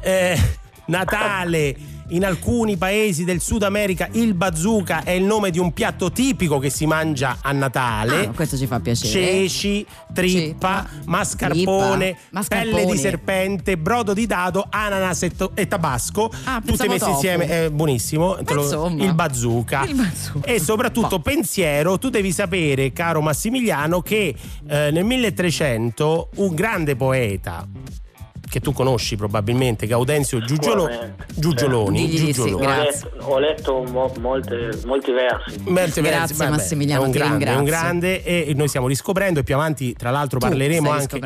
Eh, 0.00 0.38
Natale. 0.86 1.76
In 2.12 2.26
alcuni 2.26 2.76
paesi 2.76 3.24
del 3.24 3.40
Sud 3.40 3.62
America 3.62 4.06
il 4.12 4.34
bazooka 4.34 5.02
è 5.02 5.12
il 5.12 5.24
nome 5.24 5.50
di 5.50 5.58
un 5.58 5.72
piatto 5.72 6.12
tipico 6.12 6.58
che 6.58 6.68
si 6.68 6.84
mangia 6.84 7.38
a 7.40 7.52
Natale. 7.52 8.26
Ah, 8.26 8.30
questo 8.32 8.58
ci 8.58 8.66
fa 8.66 8.80
piacere. 8.80 9.10
Ceci, 9.10 9.86
trippa, 10.12 10.84
Trippa, 10.84 10.88
mascarpone, 11.06 12.04
trippa, 12.12 12.28
mascarpone. 12.32 12.70
pelle 12.82 12.92
di 12.92 12.98
serpente, 12.98 13.78
brodo 13.78 14.12
di 14.12 14.26
dado, 14.26 14.66
ananas 14.68 15.22
e, 15.22 15.30
to- 15.30 15.52
e 15.54 15.66
tabasco. 15.66 16.30
Ah, 16.44 16.60
pensavo 16.62 16.90
messe 16.90 17.04
tofu. 17.06 17.12
insieme, 17.14 17.46
è 17.46 17.70
buonissimo. 17.70 18.42
Te 18.44 18.52
lo- 18.54 18.88
il 18.98 19.14
bazooka. 19.14 19.84
Il 19.84 19.94
bazooka. 19.94 20.46
E 20.46 20.60
soprattutto 20.60 21.18
pensiero, 21.20 21.96
tu 21.96 22.10
devi 22.10 22.30
sapere, 22.30 22.92
caro 22.92 23.22
Massimiliano, 23.22 24.02
che 24.02 24.34
eh, 24.68 24.90
nel 24.90 25.04
1300 25.04 26.28
un 26.36 26.54
grande 26.54 26.94
poeta 26.94 27.66
che 28.52 28.60
tu 28.60 28.72
conosci 28.74 29.16
probabilmente, 29.16 29.86
Gaudenzio 29.86 30.38
Giugiolo-. 30.42 30.90
Giugioloni, 31.34 32.06
di 32.06 32.18
sì, 32.18 32.24
Giugioloni. 32.32 32.54
Ho 32.54 32.58
Grazie. 32.58 33.10
letto, 33.14 33.24
ho 33.24 33.38
letto 33.38 33.82
mo- 33.90 34.12
molte- 34.20 34.78
molti 34.84 35.10
versi. 35.10 35.58
Molte 35.60 36.02
Grazie, 36.02 36.36
vabbè, 36.36 36.50
Massimiliano, 36.50 37.02
è 37.02 37.06
un 37.06 37.12
ti 37.12 37.18
grande, 37.18 37.44
è 37.46 37.54
un 37.54 37.64
grande 37.64 38.22
e 38.22 38.52
noi 38.54 38.68
stiamo 38.68 38.88
riscoprendo 38.88 39.40
e 39.40 39.42
più 39.42 39.54
avanti 39.54 39.94
tra 39.94 40.10
l'altro 40.10 40.38
Tu 40.38 40.46
parleremo 40.48 40.90
anche 40.90 41.18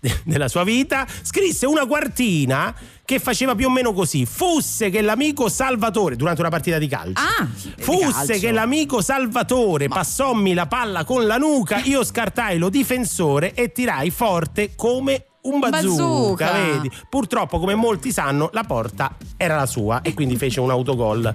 della 0.24 0.48
sua 0.48 0.64
vita. 0.64 1.06
Scrisse 1.20 1.66
una 1.66 1.84
quartina 1.86 2.74
che 3.04 3.18
faceva 3.18 3.54
più 3.54 3.66
o 3.66 3.70
meno 3.70 3.92
così: 3.92 4.24
fosse 4.24 4.88
che 4.88 5.02
l'amico 5.02 5.50
Salvatore 5.50 6.16
durante 6.16 6.40
una 6.40 6.48
partita 6.48 6.78
di 6.78 6.88
calcio. 6.88 7.20
Ah, 7.20 7.46
di 7.52 7.82
Fosse 7.82 8.10
calcio. 8.28 8.38
che 8.46 8.50
l'amico 8.50 9.02
Salvatore 9.02 9.88
passommi 9.88 10.54
la 10.54 10.66
palla 10.66 11.04
con 11.04 11.26
la 11.26 11.36
nuca, 11.36 11.82
io 11.84 12.02
scartai 12.02 12.56
lo 12.56 12.70
difensore 12.70 13.52
e 13.52 13.72
tirai 13.72 14.08
forte 14.08 14.70
come 14.74 15.26
un 15.42 15.58
bazooka, 15.58 16.44
Bazooka. 16.46 16.52
vedi? 16.52 16.90
Purtroppo, 17.08 17.58
come 17.58 17.74
molti 17.74 18.12
sanno, 18.12 18.48
la 18.52 18.62
porta 18.64 19.16
era 19.36 19.56
la 19.56 19.66
sua 19.66 20.00
e 20.02 20.14
quindi 20.14 20.36
fece 20.36 20.60
un 20.60 20.70
autogol 20.70 21.34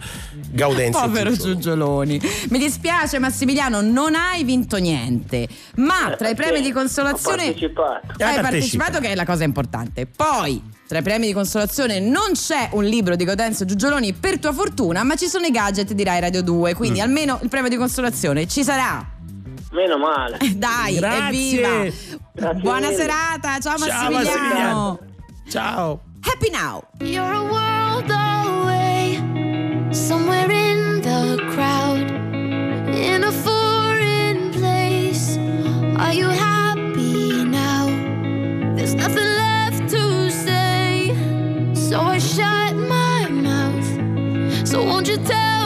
Gaudenzio. 0.51 1.01
Povero 1.01 1.31
Giugioloni. 1.35 2.19
Mi 2.49 2.57
dispiace 2.59 3.19
Massimiliano, 3.19 3.81
non 3.81 4.15
hai 4.15 4.43
vinto 4.43 4.77
niente. 4.77 5.47
Ma 5.75 6.13
tra 6.17 6.29
i 6.29 6.35
premi 6.35 6.61
di 6.61 6.71
consolazione 6.71 7.43
Ho 7.43 7.45
partecipato. 7.47 7.83
Hai 7.89 8.35
hai 8.35 8.41
partecipato. 8.41 8.41
partecipato 8.41 8.99
che 8.99 9.09
è 9.09 9.15
la 9.15 9.25
cosa 9.25 9.43
importante. 9.43 10.05
Poi 10.05 10.61
tra 10.87 10.99
i 10.99 11.01
premi 11.01 11.27
di 11.27 11.33
consolazione 11.33 11.99
non 11.99 12.31
c'è 12.33 12.69
un 12.73 12.85
libro 12.85 13.17
di 13.17 13.25
Gaudenzio 13.25 13.65
Giugioloni 13.65 14.13
per 14.13 14.39
tua 14.39 14.53
fortuna, 14.53 15.03
ma 15.03 15.15
ci 15.15 15.27
sono 15.27 15.45
i 15.45 15.51
gadget 15.51 15.91
di 15.91 16.03
Rai 16.05 16.21
Radio 16.21 16.41
2, 16.43 16.73
quindi 16.75 16.99
Mm. 16.99 17.03
almeno 17.03 17.39
il 17.41 17.49
premio 17.49 17.69
di 17.69 17.75
consolazione 17.75 18.47
ci 18.47 18.63
sarà. 18.63 19.05
Meno 19.71 19.97
male. 19.97 20.37
Dai, 20.55 20.95
Grazie. 20.97 21.27
evviva! 21.27 21.91
Grazie 22.33 22.61
Buona 22.61 22.87
mille. 22.89 22.95
serata, 22.95 23.59
ciao, 23.59 23.77
Ciao 23.77 23.87
Massimiliano. 24.11 24.11
Massimiliano. 24.11 24.99
Ciao. 25.49 25.99
Happy 26.21 26.49
now. 26.49 26.83
You're 26.99 27.33
a 27.33 27.43
world 27.43 28.09
away, 28.11 29.19
somewhere 29.91 30.49
in 30.51 31.01
the 31.01 31.37
crowd, 31.53 32.09
in 32.93 33.23
a 33.23 33.31
foreign 33.31 34.51
place. 34.51 35.37
Are 35.97 36.13
you 36.13 36.29
happy 36.29 37.43
now? 37.45 37.87
There's 38.75 38.93
nothing 38.93 39.23
left 39.25 39.89
to 39.89 40.29
say, 40.29 41.13
so 41.73 41.99
I 42.01 42.19
shut 42.19 42.75
my 42.75 43.27
mouth. 43.29 44.67
So 44.67 44.83
won't 44.83 45.07
you 45.07 45.17
tell 45.17 45.56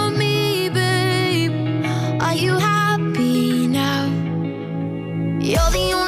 You're 5.51 5.69
the 5.69 6.00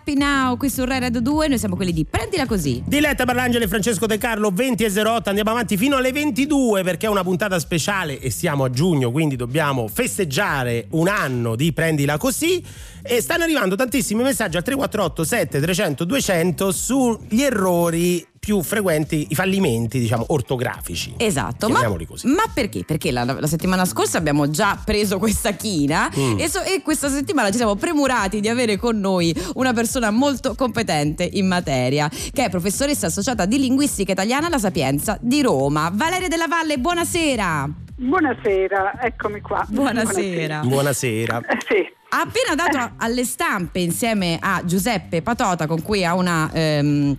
Happy 0.00 0.14
Now 0.14 0.56
qui 0.56 0.70
su 0.70 0.82
Rai 0.82 0.98
Radio 0.98 1.20
2, 1.20 1.48
noi 1.48 1.58
siamo 1.58 1.76
quelli 1.76 1.92
di 1.92 2.06
Prendila 2.06 2.46
Così. 2.46 2.82
Diletta 2.86 3.26
Parlangeli 3.26 3.64
e 3.64 3.68
Francesco 3.68 4.06
De 4.06 4.16
Carlo 4.16 4.50
20 4.50 4.82
e 4.82 5.02
08 5.02 5.28
andiamo 5.28 5.50
avanti 5.50 5.76
fino 5.76 5.96
alle 5.96 6.10
22 6.10 6.82
perché 6.82 7.04
è 7.04 7.10
una 7.10 7.22
puntata 7.22 7.58
speciale 7.58 8.18
e 8.18 8.30
siamo 8.30 8.64
a 8.64 8.70
giugno 8.70 9.10
quindi 9.10 9.36
dobbiamo 9.36 9.88
festeggiare 9.88 10.86
un 10.92 11.06
anno 11.06 11.54
di 11.54 11.74
Prendila 11.74 12.16
Così 12.16 12.64
e 13.02 13.20
stanno 13.20 13.44
arrivando 13.44 13.76
tantissimi 13.76 14.22
messaggi 14.22 14.56
al 14.56 14.62
348 14.62 15.22
7 15.22 15.60
300 15.60 16.04
200 16.04 16.72
sugli 16.72 17.42
errori 17.42 18.26
più 18.40 18.62
frequenti, 18.62 19.26
i 19.28 19.34
fallimenti 19.34 19.98
diciamo 19.98 20.24
ortografici. 20.28 21.12
Esatto, 21.18 21.66
ma, 21.68 21.74
Chiamiamoli 21.74 22.06
così. 22.06 22.26
ma 22.26 22.44
perché? 22.52 22.84
Perché 22.86 23.10
la, 23.12 23.24
la 23.24 23.46
settimana 23.46 23.84
scorsa 23.84 24.16
abbiamo 24.16 24.48
già 24.48 24.80
preso 24.82 25.18
questa 25.18 25.52
china 25.52 26.10
Mm. 26.16 26.38
e, 26.38 26.48
so- 26.48 26.62
e 26.62 26.80
questa 26.82 27.08
settimana 27.10 27.50
ci 27.50 27.58
siamo 27.58 27.74
premurati 27.76 28.40
di 28.40 28.48
avere 28.48 28.78
con 28.78 28.98
noi 28.98 29.34
una 29.56 29.74
persona 29.74 30.10
molto 30.10 30.54
competente 30.54 31.28
in 31.30 31.46
materia, 31.46 32.08
che 32.08 32.44
è 32.46 32.48
professoressa 32.48 33.06
associata 33.08 33.44
di 33.44 33.58
linguistica 33.58 34.12
italiana 34.12 34.46
alla 34.46 34.58
Sapienza 34.58 35.18
di 35.20 35.42
Roma. 35.42 35.90
Valeria 35.92 36.28
Della 36.28 36.46
Valle, 36.46 36.78
buonasera. 36.78 37.68
Buonasera, 37.96 39.02
eccomi 39.02 39.40
qua. 39.42 39.66
Buonasera. 39.68 40.60
Buonasera. 40.60 41.40
Eh, 41.46 41.58
sì. 41.68 41.92
Ha 42.12 42.20
appena 42.22 42.54
dato 42.54 42.94
alle 42.96 43.24
stampe 43.24 43.80
insieme 43.80 44.38
a 44.40 44.62
Giuseppe 44.64 45.20
Patota, 45.20 45.66
con 45.66 45.82
cui 45.82 46.04
ha 46.04 46.14
una 46.14 46.50
ehm, 46.52 47.16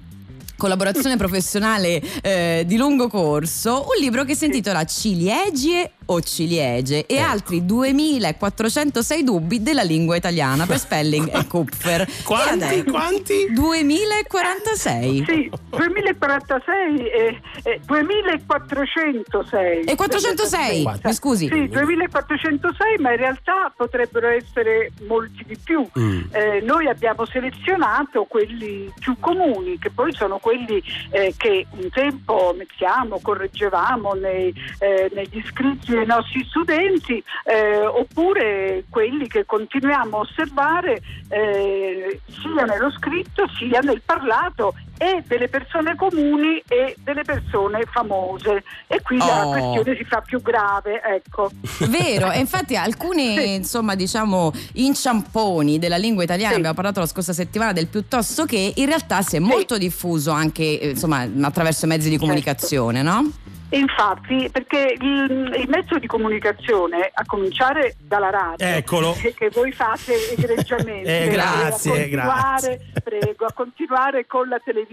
collaborazione 0.61 1.17
professionale 1.17 1.99
eh, 2.21 2.63
di 2.67 2.77
lungo 2.77 3.07
corso, 3.07 3.87
un 3.87 3.99
libro 3.99 4.23
che 4.23 4.35
si 4.35 4.45
intitola 4.45 4.83
Ciliegie 4.85 5.93
o 6.13 6.21
ciliegie 6.21 7.05
e 7.05 7.19
altri 7.19 7.65
2406 7.65 9.23
dubbi 9.23 9.61
della 9.61 9.83
lingua 9.83 10.15
italiana 10.17 10.65
per 10.65 10.77
Spelling 10.77 11.33
e 11.33 11.47
Kupfer. 11.47 12.05
Quanti? 12.23 12.75
E 12.75 12.83
Quanti? 12.83 13.47
2046. 13.51 15.25
Sì, 15.25 15.51
2046 15.69 17.07
e, 17.09 17.41
e 17.63 17.79
2406. 17.85 19.83
E 19.85 19.95
406, 19.95 20.83
Quanti? 20.83 21.07
mi 21.07 21.13
scusi. 21.13 21.47
Sì, 21.47 21.67
2406, 21.69 22.97
ma 22.99 23.11
in 23.11 23.17
realtà 23.17 23.71
potrebbero 23.75 24.27
essere 24.27 24.91
molti 25.07 25.43
di 25.45 25.57
più. 25.63 25.87
Mm. 25.97 26.21
Eh, 26.31 26.61
noi 26.61 26.87
abbiamo 26.87 27.25
selezionato 27.25 28.25
quelli 28.25 28.91
più 28.99 29.15
comuni, 29.19 29.77
che 29.79 29.89
poi 29.89 30.13
sono 30.13 30.39
quelli 30.39 30.83
eh, 31.11 31.33
che 31.37 31.65
un 31.71 31.89
tempo 31.89 32.53
mettiamo, 32.57 33.19
correggevamo 33.21 34.13
nei, 34.13 34.53
eh, 34.79 35.09
negli 35.13 35.41
scritti 35.47 35.99
dei 36.01 36.05
nostri 36.05 36.43
studenti, 36.49 37.23
eh, 37.45 37.85
oppure 37.85 38.85
quelli 38.89 39.27
che 39.27 39.45
continuiamo 39.45 40.17
a 40.17 40.19
osservare 40.21 41.01
eh, 41.29 42.19
sia 42.27 42.65
nello 42.65 42.91
scritto 42.91 43.47
sia 43.57 43.79
nel 43.81 44.01
parlato 44.03 44.73
e 45.01 45.23
delle 45.25 45.47
persone 45.47 45.95
comuni 45.95 46.61
e 46.67 46.95
delle 46.99 47.23
persone 47.23 47.81
famose. 47.91 48.63
E 48.85 49.01
qui 49.01 49.17
la 49.17 49.47
Oh. 49.47 49.49
questione 49.49 49.97
si 49.97 50.03
fa 50.03 50.21
più 50.21 50.39
grave, 50.43 51.01
ecco. 51.01 51.49
Vero, 51.89 52.29
e 52.31 52.37
infatti 52.45 52.75
alcuni 52.75 53.55
insomma 53.55 53.95
diciamo 53.95 54.51
inciamponi 54.73 55.79
della 55.79 55.97
lingua 55.97 56.23
italiana, 56.23 56.51
Sì. 56.51 56.57
abbiamo 56.57 56.75
parlato 56.75 56.99
la 56.99 57.07
scorsa 57.07 57.33
settimana 57.33 57.73
del 57.73 57.87
piuttosto 57.87 58.45
che 58.45 58.73
in 58.75 58.85
realtà 58.85 59.23
si 59.23 59.37
è 59.37 59.39
molto 59.39 59.79
diffuso 59.79 60.29
anche 60.29 60.79
eh, 60.79 60.89
insomma 60.89 61.27
attraverso 61.41 61.85
i 61.85 61.87
mezzi 61.87 62.03
di 62.05 62.11
Certo. 62.11 62.25
comunicazione, 62.25 63.01
no? 63.01 63.31
E 63.73 63.77
Infatti, 63.79 64.49
perché 64.51 64.95
il, 64.99 65.55
il 65.57 65.69
mezzo 65.69 65.97
di 65.97 66.05
comunicazione, 66.05 67.09
a 67.13 67.23
cominciare 67.25 67.95
dalla 68.01 68.29
radio, 68.29 68.65
Eccolo. 68.67 69.13
che, 69.13 69.31
che 69.33 69.49
voi 69.49 69.71
fate 69.71 70.13
egregiamente, 70.37 71.23
Eh, 71.23 71.29
grazie, 71.29 71.91
a 71.91 71.95
continuare, 71.95 72.09
grazie. 72.09 72.79
prego, 73.01 73.45
a 73.45 73.53
continuare 73.53 74.27
con 74.27 74.49
la 74.49 74.59
televisione. 74.59 74.90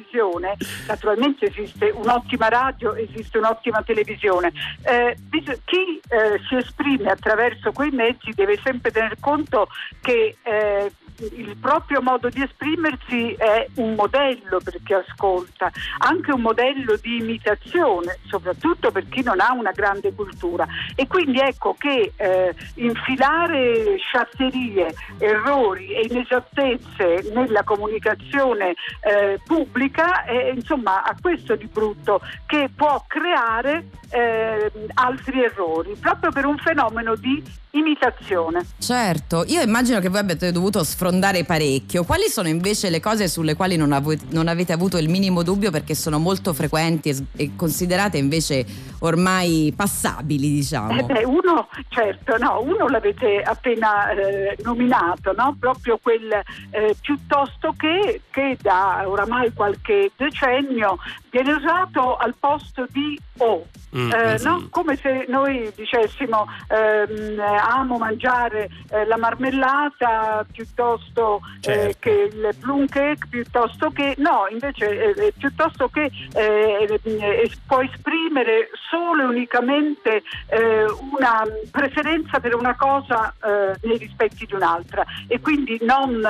Naturalmente 0.87 1.47
esiste 1.47 1.91
un'ottima 1.91 2.49
radio, 2.49 2.95
esiste 2.95 3.39
un'ottima 3.39 3.83
televisione. 3.83 4.53
Eh, 4.83 5.17
chi 5.65 6.01
eh, 6.09 6.41
si 6.49 6.57
esprime 6.57 7.11
attraverso 7.11 7.73
quei 7.73 7.91
mezzi 7.91 8.33
deve 8.35 8.59
sempre 8.63 8.91
tener 8.91 9.17
conto 9.21 9.69
che 10.01 10.37
eh, 10.43 10.93
il 11.21 11.57
proprio 11.61 12.01
modo 12.01 12.29
di 12.29 12.43
esprimersi 12.43 13.33
è 13.33 13.67
un 13.77 13.95
modello 13.95 14.61
per 14.63 14.79
chi 14.85 14.93
ascolta, 14.95 15.71
anche 15.99 16.33
un 16.33 16.41
modello 16.41 16.97
di 17.01 17.19
imitazione, 17.19 18.19
soprattutto 18.27 18.91
per 18.91 19.09
chi 19.09 19.23
non 19.23 19.41
ha 19.41 19.53
una 19.53 19.73
grande 19.73 20.13
cultura. 20.15 20.67
E 20.95 21.07
quindi 21.07 21.41
ecco 21.41 21.75
che 21.77 22.13
eh, 22.17 22.55
infilare 22.75 23.97
sciatterie, 23.99 24.95
errori 25.19 25.93
e 25.93 26.07
inesattezze 26.09 27.31
nella 27.35 27.65
comunicazione 27.65 28.75
eh, 29.01 29.41
pubblica 29.45 29.88
eh, 30.25 30.53
insomma 30.55 31.03
ha 31.03 31.15
questo 31.21 31.57
di 31.57 31.67
brutto 31.67 32.21
che 32.47 32.71
può 32.75 33.05
creare 33.07 33.89
eh, 34.11 34.71
altri 34.95 35.43
errori 35.43 35.95
proprio 36.01 36.31
per 36.31 36.47
un 36.47 36.59
fenomeno 36.59 37.15
di 37.15 37.43
imitazione. 37.73 38.67
Certo, 38.79 39.45
io 39.47 39.61
immagino 39.63 40.01
che 40.01 40.09
voi 40.09 40.21
abbiate 40.21 40.53
dovuto 40.53 40.83
sfrondare 40.85 41.45
parecchio. 41.45 42.05
Quali 42.05 42.29
sono 42.29 42.49
invece 42.49 42.91
le 42.91 43.01
cose 43.01 43.29
sulle 43.29 43.55
quali 43.57 43.77
non, 43.77 43.93
ave- 43.93 44.19
non 44.31 44.49
avete 44.49 44.73
avuto 44.73 44.99
il 44.99 45.09
minimo 45.09 45.43
dubbio 45.43 45.71
perché 45.71 45.95
sono 45.95 46.19
molto 46.19 46.53
frequenti 46.55 47.09
e, 47.11 47.15
s- 47.15 47.23
e 47.37 47.51
considerate 47.57 48.17
invece 48.19 48.65
ormai 49.01 49.73
passabili, 49.77 50.49
diciamo? 50.51 50.99
Eh 50.99 51.03
beh, 51.05 51.25
uno, 51.25 51.69
certo, 51.89 52.37
no, 52.39 52.61
uno 52.63 52.89
l'avete 52.89 53.41
appena 53.43 54.11
eh, 54.11 54.57
nominato, 54.63 55.33
no? 55.37 55.57
proprio 55.59 55.99
quel 56.03 56.31
eh, 56.71 56.97
piuttosto 57.01 57.75
che, 57.77 58.23
che 58.31 58.57
da 58.61 59.03
oramai 59.07 59.53
qualche 59.53 60.11
decennio 60.17 60.99
viene 61.31 61.53
usato 61.53 62.17
al 62.17 62.35
posto 62.39 62.87
di 62.91 63.19
o. 63.39 63.67
Mm, 63.97 64.11
Eh, 64.13 64.37
mm, 64.39 64.43
no? 64.45 64.59
mm. 64.61 64.67
Come 64.71 64.97
se 64.97 65.25
noi 65.29 65.71
dicessimo 65.75 66.47
ehm, 66.69 67.39
eh, 67.39 67.58
amo 67.59 67.99
mangiare 67.99 68.69
eh, 68.91 69.05
la 69.07 69.17
marmellata 69.17 70.45
piuttosto 70.51 71.41
eh, 71.61 71.61
Certo. 71.61 71.99
che 72.01 72.31
il 72.33 72.57
plum 72.61 72.87
cake, 72.87 73.27
piuttosto 73.29 73.91
che 73.91 74.15
no, 74.19 74.47
invece 74.51 75.15
eh, 75.15 75.33
piuttosto 75.37 75.89
che 75.89 76.11
eh, 76.35 77.01
eh, 77.03 77.51
può 77.67 77.83
esprimere 77.83 78.71
solo 78.91 79.23
e 79.23 79.27
unicamente 79.27 80.23
eh, 80.47 80.85
una 81.13 81.43
preferenza 81.71 82.41
per 82.41 82.55
una 82.55 82.75
cosa 82.77 83.35
eh, 83.43 83.77
nei 83.83 83.99
rispetti 83.99 84.47
di 84.47 84.55
un'altra 84.55 85.05
e 85.27 85.41
quindi 85.41 85.79
non 85.83 86.27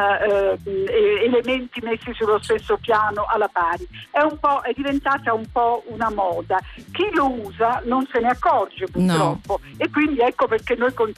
elementi 0.65 1.81
messi 1.83 2.13
sullo 2.15 2.39
stesso 2.43 2.77
piano 2.79 3.27
alla 3.29 3.49
pari. 3.49 3.87
È, 4.11 4.21
un 4.21 4.39
po', 4.39 4.61
è 4.61 4.73
diventata 4.75 5.33
un 5.33 5.45
po' 5.51 5.83
una 5.87 6.11
moda. 6.11 6.59
Chi 6.93 7.09
lo 7.13 7.31
usa 7.31 7.83
non 7.85 8.07
se 8.11 8.21
ne 8.21 8.29
accorge 8.29 8.87
purtroppo 8.87 9.61
e 9.77 9.91
quindi 9.91 10.21
ecco 10.21 10.47
perché 10.47 10.75
noi 10.77 10.93
continuiamo 10.93 11.18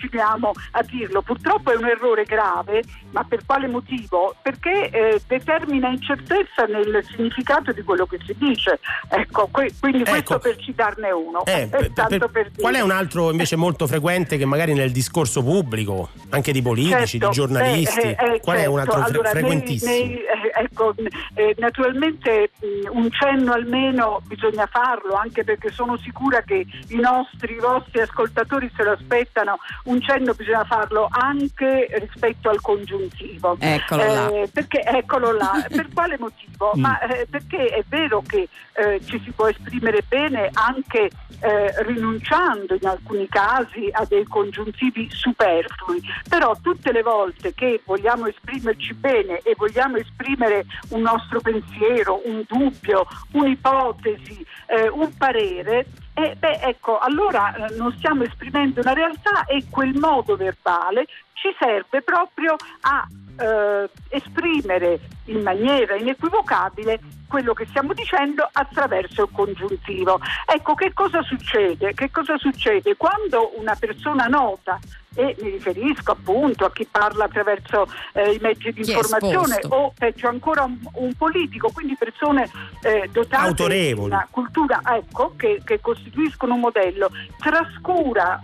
a 0.72 0.82
dirlo. 0.82 1.22
Purtroppo 1.22 1.72
è 1.72 1.76
un 1.76 1.86
errore 1.86 2.24
grave, 2.24 2.82
ma 3.10 3.22
per 3.24 3.44
quale 3.44 3.66
motivo? 3.66 4.34
Perché 4.42 4.88
eh, 4.90 5.20
determina 5.26 5.88
incertezza 5.88 6.64
nel 6.64 7.04
significato 7.14 7.72
di 7.72 7.82
quello 7.82 8.06
che 8.06 8.18
si 8.24 8.34
dice. 8.38 8.78
Ecco, 9.08 9.48
que- 9.50 9.72
quindi 9.78 10.04
questo 10.04 10.34
Ecco. 10.34 10.38
per 10.38 10.56
citarne 10.56 11.10
uno. 11.10 11.44
Eh, 11.44 11.62
Eh, 11.62 11.66
per- 11.68 11.92
per- 11.92 12.28
per 12.30 12.50
qual 12.58 12.74
è 12.74 12.80
un 12.80 12.90
altro 12.90 13.30
invece 13.30 13.56
molto 13.56 13.86
frequente 13.86 14.36
che 14.36 14.44
magari 14.44 14.72
nel 14.72 14.90
discorso 14.92 15.42
pubblico, 15.42 16.10
anche 16.30 16.52
di 16.52 16.62
politici, 16.62 17.18
Certo, 17.18 17.28
di 17.28 17.32
giornalisti, 17.34 18.00
beh, 18.00 18.16
eh, 18.18 18.34
eh, 18.36 18.40
qual 18.40 18.56
è 18.58 18.66
un 18.66 18.78
certo. 18.78 18.92
altro 18.94 19.02
fre- 19.02 19.10
Allora, 19.10 19.32
nei- 19.32 19.40
frequentissimo? 19.42 19.90
nei- 19.92 20.14
eh, 20.14 20.52
ecco, 20.62 20.94
eh, 21.34 21.54
naturalmente 21.58 22.50
mh, 22.60 22.96
un 22.98 23.10
cenno 23.10 23.52
almeno 23.52 24.20
bisogna 24.26 24.66
farlo, 24.66 25.14
anche 25.14 25.44
perché 25.44 25.70
sono 25.70 25.96
sicura 25.98 26.42
che 26.42 26.66
i 26.88 26.96
nostri, 26.96 27.54
i 27.54 27.58
vostri 27.58 28.00
ascoltatori 28.00 28.70
se 28.76 28.82
lo 28.84 28.92
aspettano, 28.92 29.58
un 29.90 30.00
cenno 30.00 30.33
bisogna 30.35 30.64
farlo 30.64 31.09
anche 31.11 31.88
rispetto 31.98 32.48
al 32.48 32.61
congiuntivo. 32.61 33.57
Eccolo 33.59 34.05
là. 34.05 34.29
Eh, 34.31 34.48
perché 34.53 34.83
eccolo 34.83 35.33
là, 35.33 35.64
per 35.68 35.88
quale 35.92 36.16
motivo? 36.18 36.48
Mm. 36.76 36.81
Ma 36.81 37.00
eh, 37.00 37.26
perché 37.29 37.68
è 37.68 37.83
vero 37.88 38.22
che 38.24 38.46
eh, 38.74 39.00
ci 39.05 39.18
si 39.24 39.31
può 39.31 39.48
esprimere 39.48 40.05
bene 40.07 40.50
anche 40.53 41.11
eh, 41.40 41.83
rinunciando 41.85 42.74
in 42.74 42.87
alcuni 42.87 43.26
casi 43.29 43.88
a 43.90 44.05
dei 44.05 44.24
congiuntivi 44.24 45.09
superflui, 45.11 46.00
però 46.29 46.55
tutte 46.62 46.92
le 46.92 47.03
volte 47.03 47.55
che 47.55 47.81
vogliamo 47.85 48.26
esprimerci 48.26 48.92
bene 48.94 49.38
e 49.38 49.55
vogliamo 49.57 49.96
esprimere 49.96 50.66
un 50.90 51.00
nostro 51.00 51.40
pensiero, 51.40 52.20
un 52.26 52.44
dubbio, 52.46 53.07
un'ipotesi, 53.33 54.44
eh, 54.66 54.88
un 54.88 55.16
parere, 55.16 55.87
eh, 56.14 56.35
beh, 56.38 56.61
ecco, 56.62 56.99
allora 56.99 57.55
eh, 57.55 57.75
non 57.77 57.94
stiamo 57.96 58.25
esprimendo 58.25 58.81
una 58.81 58.92
realtà 58.92 59.44
e 59.44 59.64
quel 59.70 59.94
modo 59.94 60.37
verbale 60.37 61.07
ci 61.33 61.55
serve 61.59 62.03
proprio 62.03 62.57
a 62.81 63.07
eh, 63.38 63.88
esprimere 64.09 65.01
in 65.27 65.40
maniera 65.42 65.96
inequivocabile 65.96 67.01
quello 67.27 67.55
che 67.55 67.64
stiamo 67.66 67.94
dicendo 67.94 68.46
attraverso 68.53 69.23
il 69.23 69.29
congiuntivo. 69.33 70.20
Ecco 70.46 70.75
che 70.75 70.92
cosa 70.92 71.23
succede? 71.23 71.94
Che 71.94 72.11
cosa 72.11 72.37
succede 72.37 72.96
quando 72.96 73.53
una 73.57 73.77
persona 73.77 74.27
nota 74.27 74.79
e 75.14 75.37
mi 75.40 75.51
riferisco 75.51 76.12
appunto 76.12 76.64
a 76.64 76.73
chi 76.73 76.87
parla 76.88 77.25
attraverso 77.25 77.87
eh, 78.12 78.33
i 78.33 78.38
mezzi 78.40 78.70
di 78.73 78.81
informazione 78.81 79.59
o 79.68 79.92
peggio 79.96 80.29
ancora 80.29 80.62
un, 80.62 80.79
un 80.94 81.14
politico, 81.14 81.70
quindi 81.73 81.96
persone 81.99 82.49
eh, 82.83 83.09
dotate 83.11 83.46
Autorevoli. 83.49 84.09
di 84.09 84.14
una 84.14 84.29
cultura 84.31 84.81
ecco, 84.85 85.35
che, 85.37 85.62
che 85.64 85.81
costituiscono 86.00 86.54
un 86.54 86.60
modello, 86.60 87.10
trascura 87.38 88.40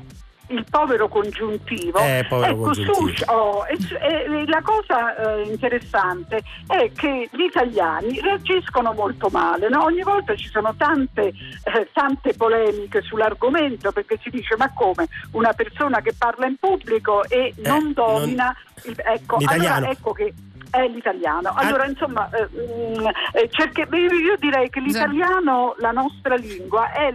il 0.48 0.64
povero 0.70 1.08
congiuntivo. 1.08 1.98
Eh, 1.98 2.24
povero 2.28 2.52
ecco, 2.52 2.62
congiuntivo. 2.62 3.08
sus- 3.08 3.24
oh, 3.26 3.66
e, 3.66 3.76
e 4.00 4.46
la 4.46 4.62
cosa 4.62 5.16
eh, 5.16 5.42
interessante 5.48 6.40
è 6.68 6.92
che 6.94 7.28
gli 7.32 7.42
italiani 7.42 8.20
reagiscono 8.20 8.92
molto 8.92 9.28
male. 9.32 9.68
no? 9.68 9.82
Ogni 9.82 10.02
volta 10.02 10.36
ci 10.36 10.48
sono 10.48 10.72
tante, 10.76 11.32
eh, 11.64 11.88
tante 11.92 12.34
polemiche 12.34 13.02
sull'argomento 13.02 13.90
perché 13.90 14.20
si 14.22 14.30
dice 14.30 14.54
ma 14.56 14.70
come 14.72 15.08
una 15.32 15.52
persona 15.52 16.00
che 16.00 16.14
parla 16.16 16.46
in 16.46 16.56
pubblico 16.60 17.24
e 17.24 17.52
non 17.64 17.92
domina 17.92 18.54
il- 18.84 19.02
ecco, 19.04 19.38
allora 19.44 19.90
ecco 19.90 20.12
che 20.12 20.32
è 20.70 20.86
l'italiano. 20.86 21.52
Allora, 21.54 21.86
insomma, 21.86 22.28
eh, 22.30 22.48
mm, 22.52 23.06
eh, 23.32 23.48
cerche- 23.50 23.88
io 23.90 24.36
direi 24.38 24.68
che 24.68 24.80
l'italiano, 24.80 25.74
la 25.78 25.90
nostra 25.90 26.34
lingua, 26.34 26.92
è 26.92 27.12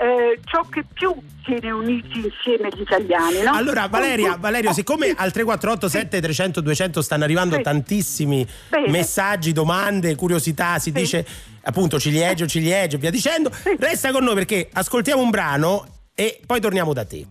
eh, 0.00 0.40
ciò 0.44 0.62
che 0.70 0.82
più 0.90 1.14
tiene 1.44 1.70
uniti 1.70 2.18
insieme 2.24 2.70
gli 2.74 2.80
italiani. 2.80 3.42
No? 3.42 3.52
Allora 3.52 3.86
Valeria, 3.86 4.36
Valerio, 4.40 4.72
siccome 4.72 5.08
al 5.08 5.30
348 5.30 5.88
7300 5.88 6.60
200 6.62 7.02
stanno 7.02 7.24
arrivando 7.24 7.56
Sì. 7.56 7.62
tantissimi 7.62 8.46
Bene. 8.70 8.88
messaggi, 8.90 9.52
domande, 9.52 10.14
curiosità, 10.14 10.78
si 10.78 10.90
dice 10.90 11.26
appunto 11.62 12.00
ciliegio, 12.00 12.46
ciliegio, 12.46 12.96
via 12.96 13.10
dicendo, 13.10 13.50
resta 13.78 14.10
con 14.10 14.24
noi 14.24 14.34
perché 14.34 14.68
ascoltiamo 14.72 15.20
un 15.20 15.30
brano 15.30 15.86
e 16.14 16.40
poi 16.46 16.60
torniamo 16.60 16.94
da 16.94 17.04
te. 17.04 17.26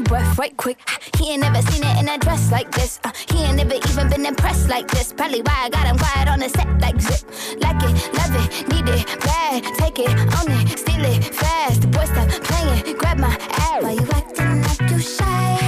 My 0.00 0.08
breath 0.08 0.38
right 0.38 0.56
quick. 0.56 0.78
He 1.16 1.30
ain't 1.32 1.42
never 1.42 1.62
seen 1.62 1.82
it 1.84 1.98
in 2.00 2.08
a 2.08 2.18
dress 2.18 2.50
like 2.50 2.70
this. 2.72 3.00
Uh, 3.04 3.12
he 3.30 3.44
ain't 3.44 3.56
never 3.56 3.74
even 3.74 4.08
been 4.08 4.26
impressed 4.26 4.68
like 4.68 4.88
this. 4.88 5.12
Probably 5.12 5.42
why 5.42 5.64
I 5.64 5.70
got 5.70 5.86
him 5.86 5.98
quiet 5.98 6.28
on 6.28 6.38
the 6.40 6.48
set 6.48 6.68
like 6.80 7.00
zip. 7.00 7.22
Like 7.60 7.82
it, 7.82 7.94
love 8.14 8.34
it, 8.42 8.68
need 8.68 8.88
it, 8.88 9.06
bad. 9.20 9.64
Take 9.78 9.98
it, 9.98 10.10
own 10.10 10.50
it, 10.60 10.78
steal 10.78 11.04
it, 11.04 11.24
fast. 11.34 11.82
The 11.82 11.88
boy 11.88 12.04
stop 12.04 12.28
playing, 12.44 12.96
grab 12.96 13.18
my 13.18 13.36
ass. 13.68 13.82
Why 13.82 13.92
you 13.92 14.06
acting 14.12 14.62
like 14.62 14.90
you 14.90 14.98
shy? 14.98 15.58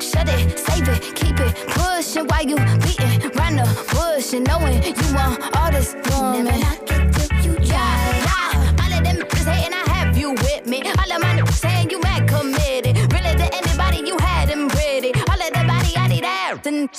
Shut 0.00 0.28
it, 0.28 0.58
save 0.58 0.88
it, 0.88 1.14
keep 1.14 1.38
it 1.38 1.54
pushing. 1.68 2.26
Why 2.26 2.40
you 2.40 2.56
beating 2.84 3.30
round 3.36 3.58
the 3.58 3.66
bush 3.92 4.32
and 4.32 4.46
knowing 4.46 4.82
you 4.82 5.14
want 5.14 5.56
all 5.56 5.70
this 5.70 5.94
woman? 6.10 6.44
Never 6.44 6.58
knock 6.58 6.90
it 6.90 7.05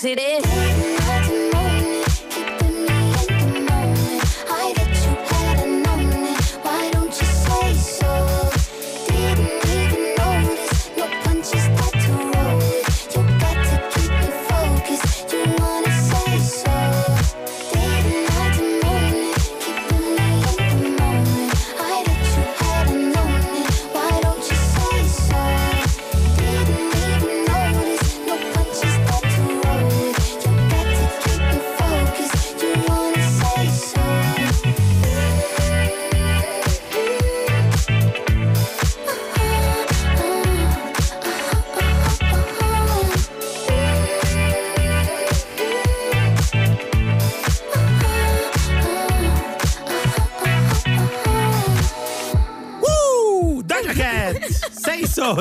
ass 0.05 0.45
and 0.45 1.26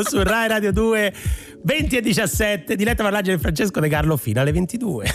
Su 0.05 0.23
Rai 0.23 0.49
Radio 0.49 0.73
2 0.73 1.13
20 1.63 1.97
e 1.97 2.01
17, 2.01 2.77
diretta 2.77 3.03
parlaggio 3.03 3.33
di 3.33 3.39
Francesco 3.39 3.81
De 3.81 3.89
Carlo 3.89 4.17
fino 4.17 4.41
alle 4.41 4.53
22. 4.53 5.07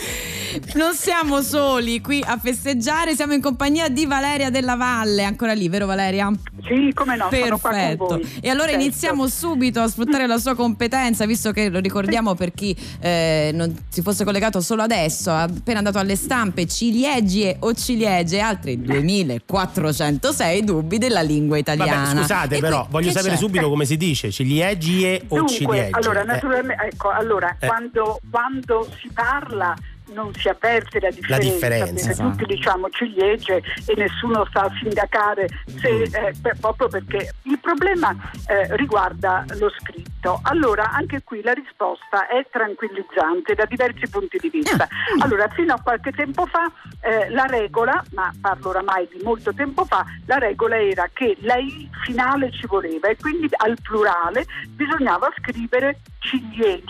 Non 0.74 0.94
siamo 0.94 1.40
soli 1.42 2.00
qui 2.00 2.22
a 2.24 2.36
festeggiare, 2.38 3.14
siamo 3.14 3.32
in 3.32 3.40
compagnia 3.40 3.88
di 3.88 4.06
Valeria 4.06 4.50
della 4.50 4.74
Valle, 4.76 5.24
ancora 5.24 5.52
lì, 5.52 5.68
vero 5.68 5.86
Valeria? 5.86 6.30
Sì, 6.66 6.90
come 6.94 7.16
no, 7.16 7.28
sono 7.30 7.58
qua 7.58 7.70
con 7.70 7.78
Perfetto. 7.80 8.04
voi. 8.06 8.38
E 8.40 8.48
allora 8.50 8.68
Certo. 8.68 8.82
iniziamo 8.84 9.26
subito 9.28 9.80
a 9.80 9.88
sfruttare 9.88 10.26
la 10.26 10.38
sua 10.38 10.54
competenza, 10.54 11.26
visto 11.26 11.52
che 11.52 11.68
lo 11.68 11.78
ricordiamo 11.80 12.34
per 12.34 12.52
chi 12.52 12.76
eh, 13.00 13.50
non 13.54 13.74
si 13.88 14.02
fosse 14.02 14.24
collegato 14.24 14.60
solo 14.60 14.82
adesso, 14.82 15.30
ha 15.30 15.42
appena 15.42 15.78
andato 15.78 15.98
alle 15.98 16.16
stampe 16.16 16.66
ciliegie 16.66 17.56
o 17.60 17.72
ciliegie, 17.74 18.40
altri 18.40 18.80
2406 18.80 20.64
dubbi 20.64 20.98
della 20.98 21.20
lingua 21.22 21.56
italiana. 21.58 22.02
Vabbè, 22.08 22.18
scusate 22.20 22.56
E 22.56 22.60
però, 22.60 22.86
voglio 22.90 23.10
sapere 23.10 23.34
c'è? 23.34 23.38
subito 23.38 23.68
come 23.68 23.84
si 23.84 23.96
dice, 23.96 24.30
ciliegie 24.30 25.22
o 25.28 25.36
Dunque, 25.36 25.54
ciliegie? 25.54 25.88
allora, 25.92 26.20
Eh, 26.22 26.24
naturalmente, 26.26 26.84
ecco, 26.90 27.10
allora, 27.10 27.56
Eh. 27.58 27.66
quando, 27.66 28.20
quando 28.30 28.88
si 29.00 29.08
parla 29.12 29.74
non 30.12 30.32
si 30.34 30.48
avverte 30.48 31.00
la 31.00 31.10
differenza, 31.10 31.50
differenza, 31.52 31.94
perché 31.94 32.10
esatto. 32.10 32.30
tutti 32.30 32.44
diciamo 32.54 32.88
ciliegie 32.90 33.56
e 33.86 33.94
nessuno 33.96 34.44
sta 34.48 34.62
a 34.62 34.72
sindacare 34.80 35.48
se, 35.66 35.90
Mm. 35.92 36.02
eh, 36.14 36.32
per- 36.40 36.56
proprio 36.60 36.88
perché 36.88 37.34
il 37.42 37.58
problema 37.58 38.14
eh, 38.46 38.76
riguarda 38.76 39.44
lo 39.58 39.70
scritto. 39.70 40.40
Allora, 40.44 40.90
anche 40.90 41.22
qui 41.24 41.42
la 41.42 41.52
risposta 41.52 42.28
è 42.28 42.46
tranquillizzante 42.50 43.54
da 43.54 43.64
diversi 43.64 44.08
punti 44.08 44.38
di 44.38 44.48
vista. 44.48 44.84
Ah, 44.84 45.24
Allora, 45.24 45.48
fino 45.48 45.74
a 45.74 45.80
qualche 45.80 46.12
tempo 46.12 46.46
fa 46.46 46.70
eh, 47.00 47.28
la 47.30 47.44
regola, 47.46 48.02
ma 48.12 48.32
parlo 48.40 48.68
oramai 48.70 49.08
di 49.12 49.20
molto 49.22 49.52
tempo 49.52 49.84
fa, 49.84 50.04
la 50.26 50.38
regola 50.38 50.80
era 50.80 51.08
che 51.12 51.36
la 51.40 51.56
I 51.56 51.88
finale 52.04 52.50
ci 52.52 52.66
voleva 52.66 53.08
e 53.08 53.16
quindi 53.16 53.48
al 53.56 53.76
plurale 53.82 54.44
bisognava 54.68 55.28
scrivere 55.38 56.00
CIE, 56.20 56.82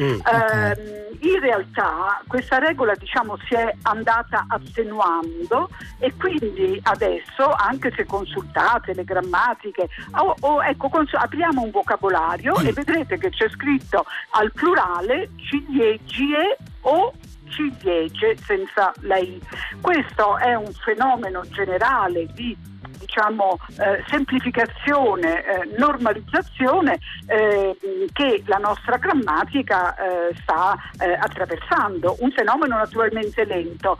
Mm, 0.00 0.18
Ehm, 0.24 1.04
in 1.20 1.40
realtà 1.40 2.20
questa 2.26 2.58
regola 2.58 2.94
diciamo, 2.94 3.36
si 3.46 3.54
è 3.54 3.72
andata 3.82 4.44
attenuando 4.48 5.70
e 6.00 6.12
quindi 6.18 6.80
adesso, 6.82 7.52
anche 7.56 7.92
se 7.94 8.04
consultate 8.04 8.92
le 8.94 9.04
grammatiche, 9.04 9.88
o, 10.16 10.34
o, 10.40 10.64
ecco, 10.64 10.88
cons- 10.88 11.14
apriamo 11.14 11.62
un 11.62 11.70
vocabolario 11.70 12.56
e 12.58 12.72
vedrete 12.72 13.18
che 13.18 13.30
c'è 13.30 13.48
scritto 13.50 14.04
al 14.30 14.50
plurale 14.52 15.30
ciliegie 15.36 16.56
o 16.82 17.12
ciliegie 17.48 18.36
senza 18.36 18.92
la 19.02 19.18
I. 19.18 19.40
Questo 19.80 20.38
è 20.38 20.54
un 20.54 20.72
fenomeno 20.72 21.42
generale 21.50 22.26
di 22.34 22.56
diciamo, 23.04 23.58
eh, 23.78 24.02
semplificazione, 24.08 25.44
eh, 25.44 25.74
normalizzazione 25.76 26.98
eh, 27.26 27.76
che 28.12 28.42
la 28.46 28.58
nostra 28.58 28.96
grammatica 28.96 29.94
eh, 29.94 30.34
sta 30.42 30.76
eh, 30.98 31.12
attraversando, 31.12 32.16
un 32.20 32.30
fenomeno 32.32 32.76
naturalmente 32.76 33.44
lento. 33.44 33.98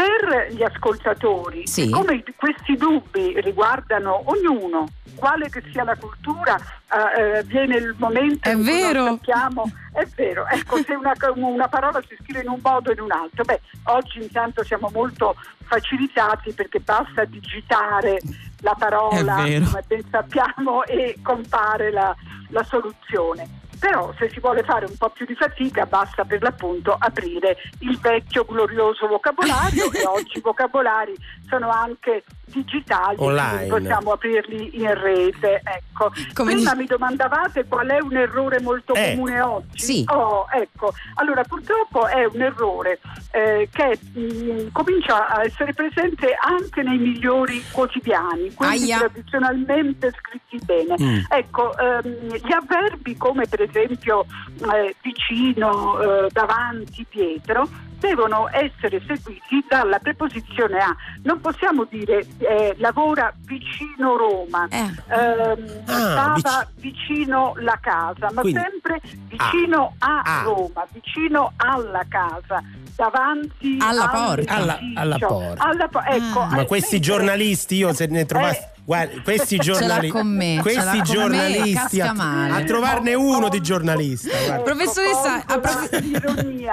Per 0.00 0.46
gli 0.54 0.62
ascoltatori, 0.62 1.66
Sì. 1.66 1.82
siccome 1.82 2.24
questi 2.36 2.74
dubbi 2.74 3.38
riguardano 3.42 4.22
ognuno, 4.30 4.86
quale 5.14 5.50
che 5.50 5.62
sia 5.70 5.84
la 5.84 5.94
cultura, 5.94 6.56
eh, 6.56 7.38
eh, 7.38 7.42
viene 7.42 7.76
il 7.76 7.94
momento 7.98 8.48
È 8.48 8.52
in 8.52 8.62
cui 8.62 8.72
vero. 8.72 9.04
non 9.04 9.16
sappiamo, 9.16 9.70
è 9.92 10.06
vero, 10.16 10.46
ecco, 10.46 10.78
se 10.82 10.94
una, 10.94 11.12
una 11.34 11.68
parola 11.68 12.00
si 12.08 12.16
scrive 12.22 12.40
in 12.40 12.48
un 12.48 12.60
modo 12.62 12.88
o 12.88 12.92
in 12.94 13.00
un 13.00 13.12
altro, 13.12 13.44
beh, 13.44 13.60
oggi 13.84 14.22
intanto 14.22 14.64
siamo 14.64 14.88
molto 14.90 15.34
facilitati 15.64 16.52
perché 16.54 16.80
basta 16.80 17.26
digitare 17.26 18.20
la 18.62 18.74
parola, 18.78 19.34
come 19.34 19.84
ben 19.86 20.02
sappiamo, 20.10 20.82
e 20.84 21.16
compare 21.22 21.90
la, 21.92 22.16
la 22.48 22.64
soluzione. 22.64 23.59
Però 23.80 24.12
se 24.18 24.28
si 24.28 24.40
vuole 24.40 24.62
fare 24.62 24.84
un 24.84 24.96
po' 24.98 25.08
più 25.08 25.24
di 25.24 25.34
fatica 25.34 25.86
basta 25.86 26.24
per 26.24 26.42
l'appunto 26.42 26.94
aprire 26.98 27.56
il 27.80 27.98
vecchio 27.98 28.44
glorioso 28.44 29.06
vocabolario 29.06 29.90
e 29.96 30.06
oggi 30.06 30.36
i 30.36 30.42
vocabolari 30.42 31.14
sono 31.48 31.70
anche 31.70 32.22
digitali, 32.52 33.16
Online. 33.18 33.66
quindi 33.68 33.68
possiamo 33.88 34.12
aprirli 34.12 34.70
in 34.82 34.94
rete. 34.94 35.60
Ecco. 35.64 36.12
Come 36.34 36.52
Prima 36.54 36.70
dice- 36.70 36.76
mi 36.76 36.86
domandavate 36.86 37.66
qual 37.66 37.88
è 37.88 37.98
un 38.00 38.16
errore 38.16 38.60
molto 38.60 38.94
Eh, 38.94 39.10
comune 39.14 39.40
oggi. 39.40 39.78
sì. 39.78 40.04
Oh, 40.08 40.46
ecco. 40.52 40.92
Allora 41.14 41.42
purtroppo 41.44 42.06
è 42.06 42.24
un 42.24 42.40
errore 42.40 42.98
eh, 43.32 43.68
che 43.72 43.98
mh, 44.18 44.72
comincia 44.72 45.28
a 45.28 45.42
essere 45.44 45.72
presente 45.74 46.34
anche 46.40 46.82
nei 46.82 46.98
migliori 46.98 47.62
quotidiani, 47.70 48.52
quelli 48.54 48.92
Aia. 48.92 48.98
tradizionalmente 48.98 50.12
scritti 50.18 50.64
bene. 50.64 50.94
Mm. 51.00 51.18
Ecco, 51.28 51.76
ehm, 51.76 52.34
gli 52.36 52.52
avverbi 52.52 53.16
come 53.16 53.46
per 53.46 53.62
esempio 53.62 54.24
eh, 54.72 54.94
vicino, 55.02 56.00
eh, 56.00 56.28
davanti, 56.32 57.06
dietro, 57.10 57.68
devono 58.00 58.48
essere 58.50 59.00
seguiti 59.06 59.64
dalla 59.68 59.98
preposizione 59.98 60.78
a. 60.78 60.96
Non 61.22 61.40
possiamo 61.40 61.84
dire 61.84 62.26
eh, 62.38 62.74
lavora 62.78 63.32
vicino 63.44 64.16
Roma, 64.16 64.66
Eh. 64.70 64.78
ehm, 65.08 65.82
Ah, 65.86 66.34
stava 66.38 66.66
vicino 66.76 67.52
la 67.58 67.78
casa, 67.80 68.30
ma 68.32 68.40
Quindi- 68.40 68.60
sempre 68.60 69.00
vicino 69.28 69.94
a 69.98 70.22
Ah. 70.24 70.42
Roma, 70.42 70.86
vicino 70.92 71.52
alla 71.56 72.04
casa, 72.08 72.62
davanti 73.00 73.76
Alla 73.80 74.10
al 74.10 74.10
porta. 74.10 74.54
Alla- 74.54 74.78
alla 74.94 75.16
porta. 75.18 75.64
Alla 75.64 75.88
po- 75.88 76.02
ecco, 76.02 76.40
Ah. 76.40 76.46
Ma 76.48 76.64
questi 76.64 76.96
mentre- 76.96 77.12
giornalisti, 77.12 77.74
io 77.76 77.92
se 77.94 78.06
ne 78.06 78.26
trovassi. 78.26 78.58
Eh. 78.60 78.68
Guarda, 78.84 79.20
questi 79.22 79.56
giornalisti. 79.58 80.22
me, 80.22 80.58
Questi 80.60 80.96
me, 80.96 81.02
giornalisti. 81.02 81.98
casca 81.98 82.14
A, 82.16 82.54
a 82.56 82.62
trovarne 82.64 83.14
uno 83.14 83.48
di 83.48 83.60
giornalista. 83.60 84.30
Ecco, 84.36 84.62
Professoressa, 84.62 85.44
approf-. 85.46 85.88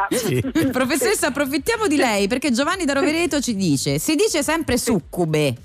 Sì. 0.18 0.42
Professoressa, 0.72 1.28
approfittiamo 1.28 1.86
di 1.88 1.96
lei 1.98 2.28
perché 2.28 2.52
Giovanni 2.52 2.86
da 2.86 2.94
Rovereto 2.94 3.40
ci 3.40 3.56
dice: 3.56 4.00
si 4.00 4.16
dice 4.16 4.42
sempre 4.42 4.78
succube. 4.78 5.56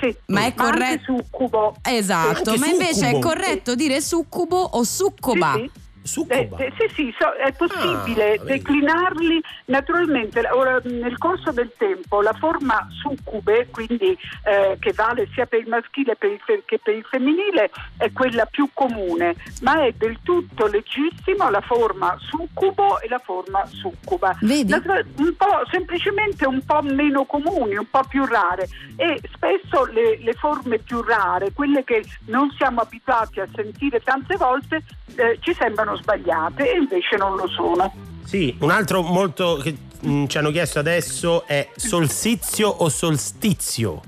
Sì, 0.00 0.16
Ma 0.26 0.44
è 0.46 0.54
corretto-. 0.54 1.76
Esatto, 1.82 2.56
ma 2.56 2.66
invece 2.66 3.06
è 3.08 3.10
succubo. 3.10 3.18
corretto 3.28 3.74
dire 3.74 4.00
succubo 4.00 4.56
o 4.56 4.82
succoba. 4.84 5.54
Sì, 5.56 5.60
sì. 5.62 5.70
Succuba. 6.02 6.56
Eh, 6.56 6.64
eh, 6.66 6.72
sì, 6.78 6.94
sì, 6.94 7.14
so- 7.18 7.32
è 7.32 7.52
possibile 7.52 8.34
Ah, 8.34 8.44
declinarli 8.44 9.40
naturalmente. 9.66 10.40
Ora, 10.50 10.80
nel 10.84 11.18
corso 11.18 11.52
del 11.52 11.72
tempo 11.76 12.22
la 12.22 12.32
forma 12.32 12.86
succube, 12.90 13.68
quindi 13.70 14.16
eh, 14.44 14.76
che 14.80 14.92
vale 14.92 15.28
sia 15.34 15.46
per 15.46 15.60
il 15.60 15.68
maschile 15.68 16.16
per 16.16 16.30
il 16.30 16.40
fe- 16.44 16.62
che 16.64 16.78
per 16.82 16.94
il 16.94 17.04
femminile, 17.04 17.70
è 17.98 18.10
quella 18.12 18.46
più 18.46 18.68
comune, 18.72 19.36
ma 19.62 19.84
è 19.84 19.92
del 19.96 20.18
tutto 20.22 20.66
legittimo 20.66 21.48
la 21.50 21.60
forma 21.60 22.16
succubo 22.18 23.00
e 23.00 23.08
la 23.08 23.18
forma 23.18 23.64
succuba. 23.66 24.36
Vedi? 24.40 24.70
Natura- 24.70 25.04
un 25.16 25.34
po', 25.36 25.62
semplicemente 25.70 26.46
un 26.46 26.64
po' 26.64 26.80
meno 26.82 27.24
comuni, 27.24 27.76
un 27.76 27.88
po' 27.90 28.02
più 28.08 28.24
rare 28.24 28.68
e 28.96 29.20
spesso 29.34 29.84
le, 29.86 30.18
le 30.18 30.32
forme 30.34 30.78
più 30.78 31.02
rare, 31.02 31.52
quelle 31.52 31.84
che 31.84 32.04
non 32.26 32.50
siamo 32.56 32.80
abituati 32.80 33.40
a 33.40 33.48
sentire 33.54 34.00
tante 34.00 34.36
volte, 34.36 34.82
eh, 35.16 35.38
ci 35.40 35.52
sembrano 35.54 35.89
sbagliate 35.96 36.72
e 36.72 36.78
invece 36.78 37.16
non 37.16 37.36
lo 37.36 37.48
sono. 37.48 37.92
Sì, 38.24 38.54
un 38.60 38.70
altro 38.70 39.02
molto 39.02 39.56
che 39.56 39.76
mm, 40.06 40.26
ci 40.26 40.38
hanno 40.38 40.50
chiesto 40.50 40.78
adesso 40.78 41.46
è 41.46 41.68
solstizio 41.74 42.68
o 42.68 42.88
solstizio. 42.88 44.00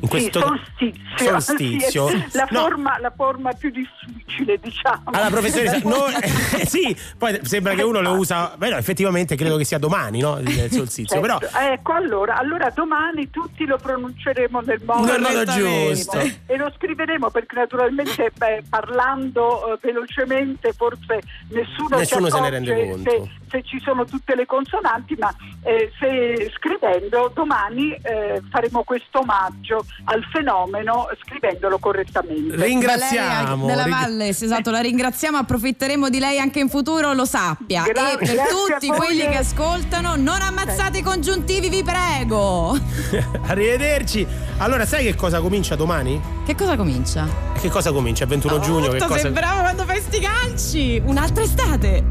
In 0.00 0.08
questo 0.08 0.40
sì, 0.78 0.92
solstizio, 1.16 1.40
solstizio. 1.40 2.08
Sì, 2.08 2.24
la, 2.32 2.46
No. 2.50 2.60
forma, 2.60 2.98
la 3.00 3.12
forma 3.14 3.52
più 3.52 3.70
difficile, 3.70 4.58
diciamo. 4.58 5.02
Alla 5.06 5.28
professoressa, 5.28 5.78
no, 5.82 6.06
eh, 6.58 6.66
sì, 6.66 6.96
poi 7.16 7.38
sembra 7.42 7.74
che 7.74 7.82
uno 7.82 8.00
lo 8.00 8.12
usa, 8.12 8.54
beh 8.56 8.70
no, 8.70 8.76
effettivamente 8.76 9.34
credo 9.36 9.56
che 9.56 9.64
sia 9.64 9.78
domani, 9.78 10.20
no? 10.20 10.38
Il 10.38 10.70
solstizio, 10.70 11.20
però 11.20 11.38
Certo. 11.38 11.58
Ecco, 11.58 11.92
allora, 11.92 12.36
allora 12.36 12.70
domani 12.70 13.28
tutti 13.30 13.64
lo 13.66 13.76
pronunceremo 13.76 14.60
nel 14.60 14.80
modo, 14.84 15.04
Nel 15.12 15.20
modo 15.20 15.44
giusto. 15.44 16.18
e 16.18 16.56
lo 16.56 16.72
scriveremo 16.76 17.30
perché 17.30 17.56
naturalmente 17.56 18.30
beh, 18.36 18.62
parlando 18.70 19.74
eh, 19.74 19.78
velocemente 19.82 20.72
forse 20.72 21.20
nessuno, 21.50 21.96
Nessuno 21.98 22.28
se 22.30 22.40
ne 22.40 22.50
rende 22.50 22.88
conto. 22.90 23.10
Se, 23.10 23.30
se 23.50 23.62
ci 23.64 23.80
sono 23.80 24.04
tutte 24.04 24.34
le 24.34 24.46
consonanti, 24.46 25.16
ma 25.18 25.34
eh, 25.64 25.90
se 25.98 26.50
scrivendo 26.54 27.30
domani 27.34 27.92
eh, 28.02 28.40
faremo 28.50 28.82
questo 28.84 29.20
omaggio 29.20 29.84
al 30.04 30.24
fenomeno 30.32 31.08
scrivendolo 31.24 31.78
correttamente. 31.78 32.56
ringraziamo. 32.56 33.66
Della 33.66 33.84
ring- 33.84 33.96
Valle, 33.96 34.28
esatto, 34.28 34.70
la 34.70 34.80
ringraziamo, 34.80 35.36
approfitteremo 35.38 36.08
di 36.08 36.18
lei 36.18 36.38
anche 36.38 36.60
in 36.60 36.68
futuro, 36.68 37.12
lo 37.12 37.24
sappia. 37.24 37.82
Gra- 37.82 38.12
e 38.12 38.18
per 38.18 38.36
tutti 38.48 38.88
quelli 38.88 39.20
che 39.20 39.38
ascoltano, 39.38 40.16
non 40.16 40.40
ammazzate 40.40 40.98
i 40.98 41.02
congiuntivi, 41.02 41.68
vi 41.68 41.82
prego. 41.82 42.78
Arrivederci. 43.46 44.26
Allora, 44.58 44.86
sai 44.86 45.04
che 45.04 45.14
cosa 45.14 45.40
comincia 45.40 45.76
domani? 45.76 46.20
Che 46.44 46.54
cosa 46.54 46.76
comincia? 46.76 47.28
Che 47.60 47.68
cosa 47.68 47.92
comincia? 47.92 48.24
Il 48.24 48.30
21 48.30 48.60
giugno? 48.60 48.88
Che 48.88 48.98
cosa... 48.98 49.18
sei 49.18 49.30
bravo 49.30 49.60
quando 49.60 49.84
fai 49.84 50.00
sti 50.00 50.18
ganci! 50.20 51.02
Un'altra 51.04 51.42
estate! 51.42 52.04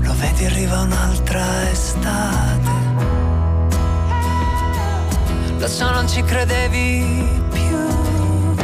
Lo 0.00 0.14
vedi 0.16 0.46
arriva 0.46 0.80
un'altra 0.80 1.70
estate 1.70 3.19
Lo 5.60 5.68
so 5.68 5.90
non 5.90 6.08
ci 6.08 6.22
credevi 6.22 7.42
più. 7.50 8.54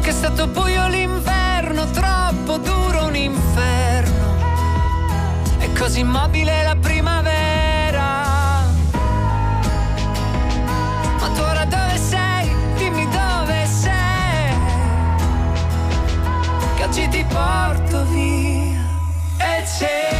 Che 0.00 0.08
è 0.08 0.12
stato 0.12 0.46
buio 0.46 0.86
l'inverno 0.86 1.84
Troppo 1.90 2.58
duro 2.58 3.06
un 3.06 3.16
inferno. 3.16 4.36
E 5.58 5.72
così 5.72 5.98
immobile 6.00 6.62
la 6.62 6.76
primavera. 6.76 8.04
Ma 11.18 11.28
tu 11.34 11.40
ora 11.40 11.64
dove 11.64 11.98
sei? 11.98 12.48
Dimmi 12.76 13.08
dove 13.08 13.66
sei. 13.66 14.54
Che 16.76 16.84
oggi 16.84 17.08
ti 17.08 17.26
porto 17.28 18.04
via. 18.04 18.78
E 19.38 19.66
ce 19.66 20.17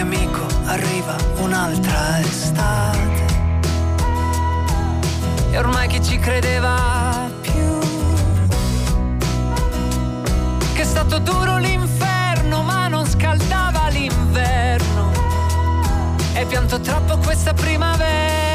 vedi 0.00 0.16
amico, 0.16 0.46
arriva 0.64 1.16
un'altra 1.38 2.20
estate. 2.20 3.26
E 5.50 5.58
ormai 5.58 5.88
chi 5.88 6.02
ci 6.02 6.18
credeva 6.18 7.28
più? 7.40 7.78
Che 10.72 10.80
è 10.80 10.84
stato 10.84 11.18
duro 11.18 11.58
l'inferno, 11.58 12.62
ma 12.62 12.88
non 12.88 13.06
scaldava 13.06 13.88
l'inverno. 13.88 15.10
E 16.34 16.44
pianto 16.46 16.80
troppo 16.80 17.18
questa 17.18 17.52
primavera. 17.52 18.49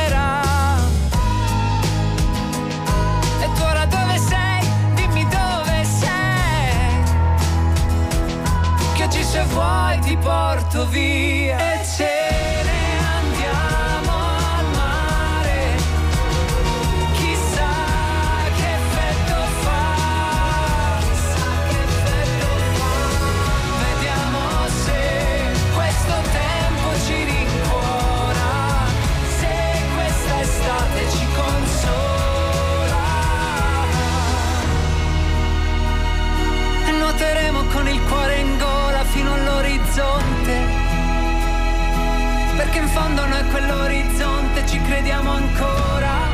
Se 9.35 9.43
vuoi 9.53 9.99
ti 9.99 10.17
porto 10.17 10.85
via. 10.85 11.57
E 11.57 11.85
ce 11.85 12.54
Fondo 43.05 43.23
noi 43.27 43.45
quell'orizzonte 43.49 44.65
ci 44.65 44.81
crediamo 44.81 45.29
ancora. 45.29 46.27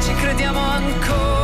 Ci 0.00 0.14
crediamo 0.14 0.60
ancora. 0.60 1.37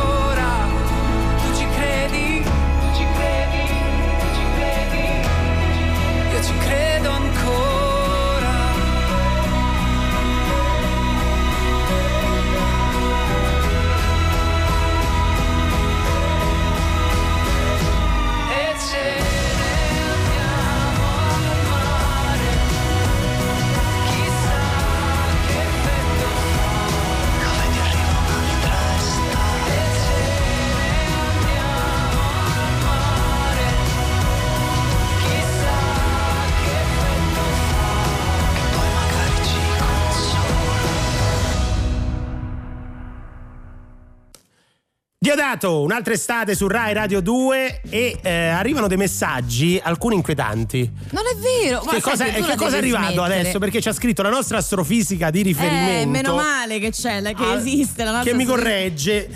Diodato, 45.47 45.81
un'altra 45.81 46.13
estate 46.13 46.55
su 46.55 46.67
Rai 46.67 46.91
Radio 46.93 47.21
2 47.21 47.81
e 47.87 48.17
eh, 48.19 48.29
arrivano 48.47 48.87
dei 48.87 48.97
messaggi, 48.97 49.79
alcuni 49.81 50.15
inquietanti. 50.15 50.91
Non 51.11 51.21
è 51.31 51.35
vero. 51.37 51.81
Che 51.81 52.01
cosa, 52.01 52.25
che 52.25 52.39
tu 52.41 52.45
che 52.47 52.55
cosa 52.55 52.75
è 52.75 52.79
arrivato 52.79 53.13
smettere. 53.13 53.39
adesso? 53.41 53.59
Perché 53.59 53.79
ci 53.79 53.87
ha 53.87 53.93
scritto 53.93 54.23
la 54.23 54.29
nostra 54.31 54.57
astrofisica 54.57 55.29
di 55.29 55.43
riferimento. 55.43 56.01
Eh, 56.01 56.05
meno 56.07 56.33
male 56.35 56.79
che 56.79 56.89
c'è, 56.89 57.19
la- 57.19 57.33
che 57.33 57.43
Ah, 57.43 57.57
esiste 57.57 58.03
la 58.03 58.11
nostra 58.11 58.31
Che 58.31 58.35
mi 58.35 58.43
corregge. 58.43 59.29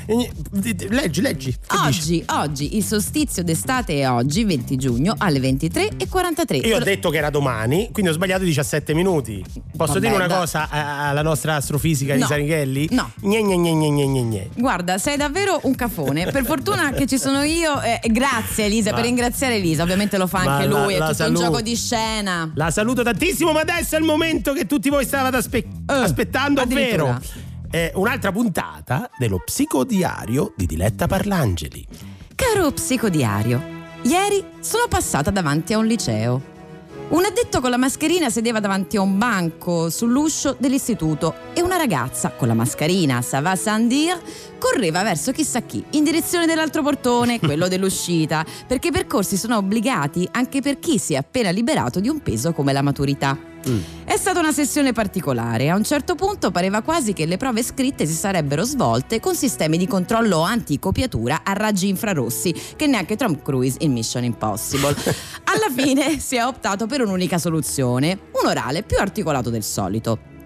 Leggi, 0.89 1.21
leggi. 1.21 1.51
Che 1.51 1.77
dici? 1.85 2.23
Oggi, 2.25 2.25
oggi, 2.29 2.77
il 2.77 2.83
solstizio 2.83 3.43
d'estate 3.43 3.99
è 3.99 4.09
oggi, 4.09 4.43
20 4.45 4.77
giugno, 4.77 5.13
alle 5.15 5.39
23.43. 5.39 6.65
Io 6.65 6.77
ho 6.77 6.79
detto 6.79 7.11
che 7.11 7.17
era 7.17 7.29
domani, 7.29 7.89
quindi 7.91 8.09
ho 8.09 8.15
sbagliato 8.15 8.43
17 8.45 8.95
minuti. 8.95 9.43
Posso 9.77 9.93
Vabbè, 9.93 10.05
dire 10.07 10.15
una 10.15 10.25
dai. 10.27 10.39
cosa 10.39 10.69
alla 10.71 11.21
nostra 11.21 11.53
astrofisica 11.55 12.15
di 12.15 12.21
No. 12.21 12.25
Sanichelli? 12.25 12.87
No. 12.91 13.11
Gne, 13.21 13.41
gne, 13.43 13.55
gne, 13.57 13.73
gne, 13.75 13.91
gne, 14.07 14.21
gne. 14.23 14.49
Guarda, 14.55 14.97
sei 14.97 15.15
davvero 15.15 15.59
un 15.63 15.75
cafone. 16.03 16.25
Per 16.31 16.45
fortuna 16.45 16.91
che 16.91 17.05
ci 17.05 17.17
sono 17.17 17.43
io. 17.43 17.81
eh, 17.81 17.99
grazie 18.09 18.65
Elisa, 18.65 18.89
Ma- 18.91 18.95
per 18.97 19.05
ringraziare 19.05 19.55
Elisa. 19.55 19.83
Ovviamente 19.83 20.17
lo 20.17 20.27
fa 20.27 20.39
anche 20.39 20.67
la- 20.67 20.83
lui, 20.83 20.93
è 20.93 20.99
tutto 20.99 21.13
saluto. 21.13 21.39
un 21.39 21.45
gioco 21.45 21.61
di 21.61 21.75
scena. 21.75 22.51
La 22.55 22.71
saluto 22.71 23.03
tantissimo, 23.03 23.51
ma 23.51 23.61
adesso 23.61 23.95
è 23.95 23.99
il 23.99 24.05
momento 24.05 24.53
che 24.53 24.65
tutti 24.65 24.89
voi 24.89 25.05
stavate 25.05 25.37
aspe- 25.37 25.67
aspettando, 25.85 26.61
ovvero 26.61 27.19
Eh, 27.71 27.77
eh, 27.79 27.91
un'altra 27.95 28.31
puntata 28.31 29.09
dello 29.17 29.39
psicodiario 29.43 30.53
di 30.55 30.65
Diletta 30.65 31.07
Parlangeli. 31.07 31.85
Caro 32.35 32.71
psicodiario, 32.71 33.61
ieri 34.03 34.43
sono 34.59 34.85
passata 34.87 35.29
davanti 35.29 35.73
a 35.73 35.77
un 35.77 35.85
liceo. 35.85 36.48
Un 37.09 37.25
addetto 37.25 37.59
con 37.59 37.71
la 37.71 37.77
mascherina 37.77 38.29
sedeva 38.29 38.59
davanti 38.59 38.95
a 38.95 39.01
un 39.01 39.17
banco 39.17 39.89
sull'uscio 39.89 40.55
dell'istituto 40.59 41.33
e 41.55 41.61
una 41.63 41.75
ragazza 41.75 42.29
con 42.29 42.47
la 42.47 42.53
mascherina, 42.53 43.23
ça 43.23 43.41
va 43.41 43.55
sans 43.55 43.87
dire, 43.87 44.21
correva 44.59 45.01
verso 45.01 45.31
chissà 45.31 45.61
chi, 45.61 45.83
in 45.91 46.03
direzione 46.03 46.45
dell'altro 46.45 46.83
portone, 46.83 47.39
quello 47.41 47.67
dell'uscita, 47.67 48.45
perché 48.67 48.89
i 48.89 48.91
percorsi 48.91 49.37
sono 49.37 49.57
obbligati 49.57 50.29
anche 50.33 50.61
per 50.61 50.77
chi 50.77 50.99
si 50.99 51.13
è 51.13 51.17
appena 51.17 51.49
liberato 51.49 51.99
di 51.99 52.09
un 52.09 52.21
peso 52.21 52.53
come 52.53 52.73
la 52.73 52.83
maturità. 52.83 53.48
È 54.05 54.15
stata 54.17 54.39
una 54.39 54.51
sessione 54.51 54.93
particolare. 54.93 55.69
A 55.69 55.75
un 55.75 55.83
certo 55.83 56.15
punto 56.15 56.51
pareva 56.51 56.81
quasi 56.81 57.13
che 57.13 57.25
le 57.25 57.37
prove 57.37 57.61
scritte 57.61 58.05
si 58.05 58.13
sarebbero 58.13 58.63
svolte 58.63 59.19
con 59.19 59.35
sistemi 59.35 59.77
di 59.77 59.87
controllo 59.87 60.41
anticopiatura 60.41 61.41
a 61.43 61.53
raggi 61.53 61.87
infrarossi 61.89 62.53
che 62.75 62.87
neanche 62.87 63.15
Tom 63.15 63.41
Cruise 63.41 63.77
in 63.81 63.91
Mission 63.91 64.23
Impossible. 64.23 64.95
Alla 65.45 65.69
fine 65.75 66.19
si 66.19 66.35
è 66.35 66.45
optato 66.45 66.85
per 66.87 67.01
un'unica 67.01 67.37
soluzione, 67.37 68.17
un 68.41 68.47
orale 68.47 68.83
più 68.83 68.97
articolato 68.97 69.49
del 69.49 69.63
solito. 69.63 70.38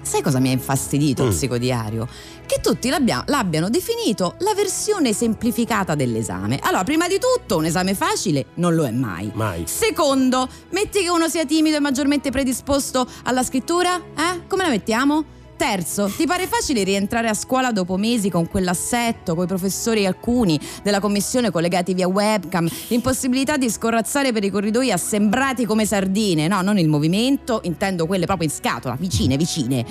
Sai 0.00 0.22
cosa 0.22 0.38
mi 0.38 0.48
ha 0.48 0.52
infastidito 0.52 1.22
il 1.22 1.28
Mm. 1.28 1.32
psicodiario? 1.32 2.08
Che 2.46 2.60
tutti 2.62 2.88
l'abbia- 2.88 3.22
l'abbiano 3.26 3.68
definito 3.68 4.36
la 4.38 4.54
versione 4.54 5.12
semplificata 5.12 5.94
dell'esame. 5.94 6.58
Allora, 6.62 6.82
prima 6.84 7.06
di 7.06 7.18
tutto, 7.18 7.56
un 7.58 7.66
esame 7.66 7.94
facile 7.94 8.46
non 8.54 8.74
lo 8.74 8.84
è 8.86 8.90
mai. 8.90 9.30
Mai. 9.34 9.64
Secondo, 9.66 10.48
metti 10.70 11.02
che 11.02 11.10
uno 11.10 11.28
sia 11.28 11.44
timido 11.44 11.76
e 11.76 11.80
maggiormente 11.80 12.30
predisposto 12.30 13.06
alla 13.24 13.42
scrittura? 13.42 13.96
Eh? 13.96 14.46
Come 14.46 14.62
la 14.64 14.70
mettiamo? 14.70 15.24
Terzo, 15.58 16.06
ti 16.16 16.24
pare 16.24 16.46
facile 16.46 16.84
rientrare 16.84 17.28
a 17.28 17.34
scuola 17.34 17.72
dopo 17.72 17.96
mesi 17.96 18.30
con 18.30 18.48
quell'assetto, 18.48 19.34
coi 19.34 19.48
professori 19.48 20.06
alcuni 20.06 20.58
della 20.84 21.00
commissione 21.00 21.50
collegati 21.50 21.94
via 21.94 22.06
webcam, 22.06 22.68
l'impossibilità 22.86 23.56
di 23.56 23.68
scorrazzare 23.68 24.32
per 24.32 24.44
i 24.44 24.50
corridoi 24.50 24.92
assembrati 24.92 25.66
come 25.66 25.84
sardine? 25.84 26.46
No, 26.46 26.62
non 26.62 26.78
il 26.78 26.86
movimento, 26.86 27.58
intendo 27.64 28.06
quelle 28.06 28.24
proprio 28.24 28.46
in 28.46 28.54
scatola, 28.54 28.94
vicine, 28.94 29.36
vicine. 29.36 29.84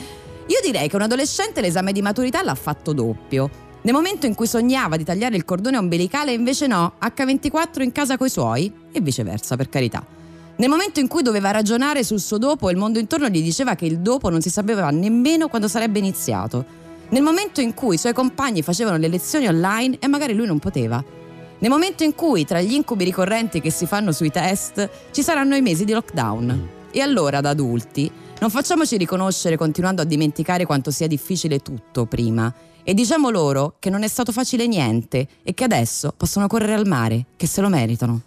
Io 0.48 0.60
direi 0.64 0.88
che 0.88 0.96
un 0.96 1.02
adolescente 1.02 1.60
l'esame 1.60 1.92
di 1.92 2.02
maturità 2.02 2.42
l'ha 2.44 2.56
fatto 2.56 2.94
doppio. 2.94 3.50
Nel 3.82 3.94
momento 3.94 4.26
in 4.26 4.36
cui 4.36 4.48
sognava 4.48 4.96
di 4.96 5.04
tagliare 5.04 5.36
il 5.36 5.44
cordone 5.44 5.78
ombelicale, 5.78 6.32
invece 6.32 6.68
no, 6.68 6.94
H24 7.02 7.82
in 7.82 7.92
casa 7.92 8.16
coi 8.16 8.30
suoi 8.30 8.72
e 8.90 9.02
viceversa, 9.02 9.58
per 9.58 9.68
carità. 9.68 10.17
Nel 10.60 10.70
momento 10.70 11.00
in 11.00 11.08
cui 11.08 11.22
doveva 11.22 11.52
ragionare 11.52 12.04
sul 12.04 12.20
suo 12.20 12.40
dopo, 12.40 12.72
il 12.72 12.78
mondo 12.78 12.98
intorno 12.98 13.28
gli 13.28 13.44
diceva 13.44 13.76
che 13.76 13.86
il 13.86 14.00
dopo 14.00 14.30
non 14.30 14.42
si 14.42 14.50
sapeva 14.50 14.90
nemmeno 14.90 15.50
quando 15.50 15.68
sarebbe 15.68 16.00
iniziato. 16.00 16.66
Nel 17.10 17.22
momento 17.22 17.62
in 17.62 17.76
cui 17.76 17.94
i 17.94 18.00
suoi 18.00 18.14
compagni 18.14 18.64
facevano 18.64 18.98
le 18.98 19.08
lezioni 19.08 19.48
online 19.48 19.98
e 20.00 20.08
magari 20.08 20.34
lui 20.34 20.48
non 20.48 20.58
poteva. 20.58 21.04
Nel 21.60 21.70
momento 21.70 22.04
in 22.04 22.16
cui, 22.16 22.44
tra 22.44 22.60
gli 22.60 22.74
incubi 22.74 23.04
ricorrenti 23.04 23.62
che 23.62 23.70
si 23.70 23.86
fanno 23.86 24.12
sui 24.12 24.32
test, 24.32 24.90
ci 25.12 25.22
saranno 25.22 25.56
i 25.56 25.62
mesi 25.62 25.86
di 25.86 25.92
lockdown. 25.92 26.70
E 26.90 27.02
allora, 27.02 27.40
da 27.40 27.50
adulti, 27.50 28.12
non 28.40 28.50
facciamoci 28.50 28.98
riconoscere 28.98 29.58
continuando 29.58 30.02
a 30.02 30.06
dimenticare 30.06 30.66
quanto 30.66 30.90
sia 30.90 31.08
difficile 31.08 31.60
tutto 31.60 32.06
prima. 32.06 32.52
E 32.84 32.96
diciamo 32.96 33.30
loro 33.30 33.76
che 33.78 33.92
non 33.92 34.02
è 34.02 34.08
stato 34.08 34.32
facile 34.32 34.66
niente 34.66 35.28
e 35.44 35.54
che 35.54 35.64
adesso 35.64 36.14
possono 36.18 36.48
correre 36.48 36.74
al 36.74 36.88
mare, 36.88 37.26
che 37.36 37.46
se 37.46 37.62
lo 37.62 37.70
meritano. 37.70 38.22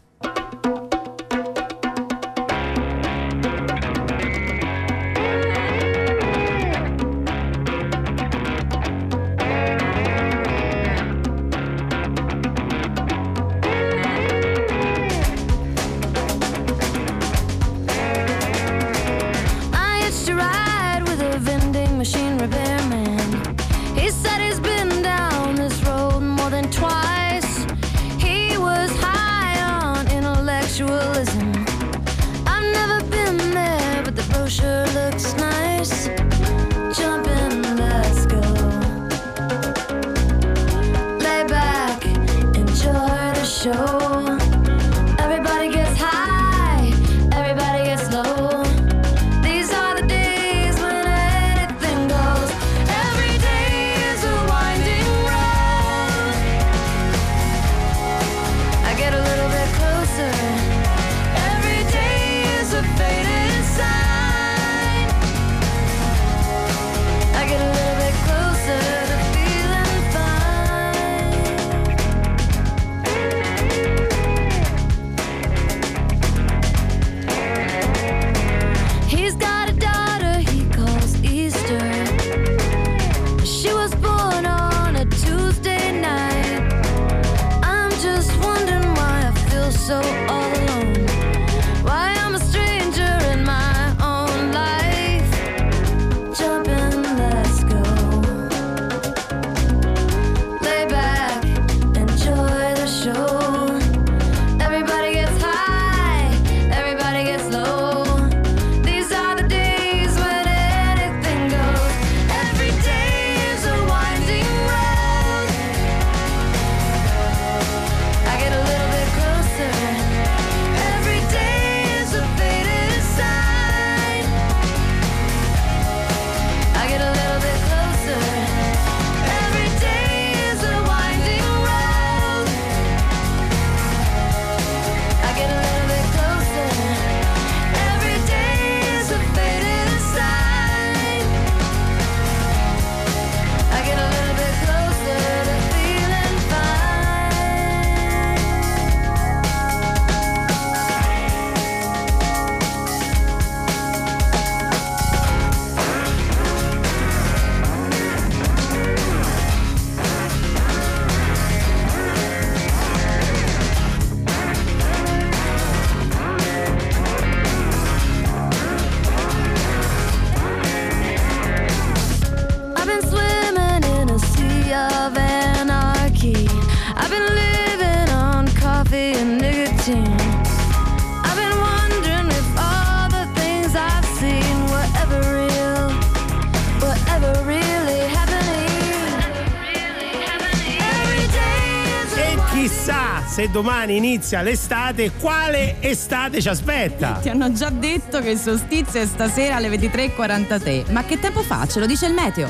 Domani 193.51 193.97
inizia 193.97 194.43
l'estate, 194.43 195.13
quale 195.13 195.77
estate 195.81 196.41
ci 196.41 196.49
aspetta? 196.49 197.19
Ti 197.21 197.29
hanno 197.29 197.53
già 197.53 197.71
detto 197.71 198.21
che 198.21 198.31
il 198.31 198.39
solstizio 198.39 199.01
è 199.01 199.07
stasera 199.07 199.57
alle 199.57 199.69
23.43. 199.69 200.91
Ma 200.93 201.05
che 201.05 201.19
tempo 201.19 201.43
fa? 201.43 201.67
Ce 201.67 201.81
lo 201.81 201.87
dice 201.87 202.07
il 202.07 202.15
meteo. 202.15 202.49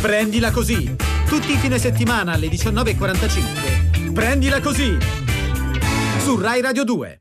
Prendila 0.00 0.50
così. 0.50 0.94
Tutti 1.26 1.52
i 1.52 1.56
fine 1.56 1.78
settimana 1.78 2.32
alle 2.32 2.48
19.45. 2.48 4.12
Prendila 4.12 4.60
così. 4.60 4.96
Su 6.18 6.38
Rai 6.38 6.60
Radio 6.60 6.84
2. 6.84 7.20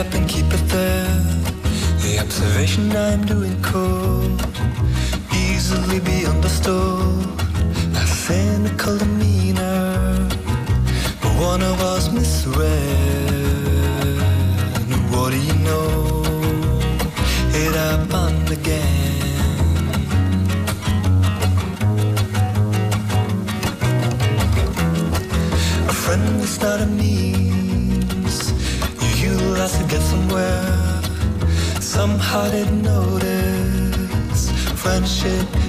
Up 0.00 0.14
and 0.14 0.26
keep 0.26 0.46
it 0.46 0.66
there. 0.68 1.14
The 2.00 2.20
observation 2.20 2.90
I'm 2.96 3.22
doing 3.26 3.60
could 3.60 4.40
easily 5.34 6.00
be 6.00 6.24
understood. 6.24 7.26
A 7.94 8.06
cynical 8.06 8.96
demeanor, 8.96 10.26
but 11.20 11.32
one 11.38 11.62
of 11.62 11.82
us 11.82 12.10
misread. 12.10 13.29
Somehow 32.00 32.50
didn't 32.50 32.80
notice. 32.80 34.50
Friendship 34.80 35.59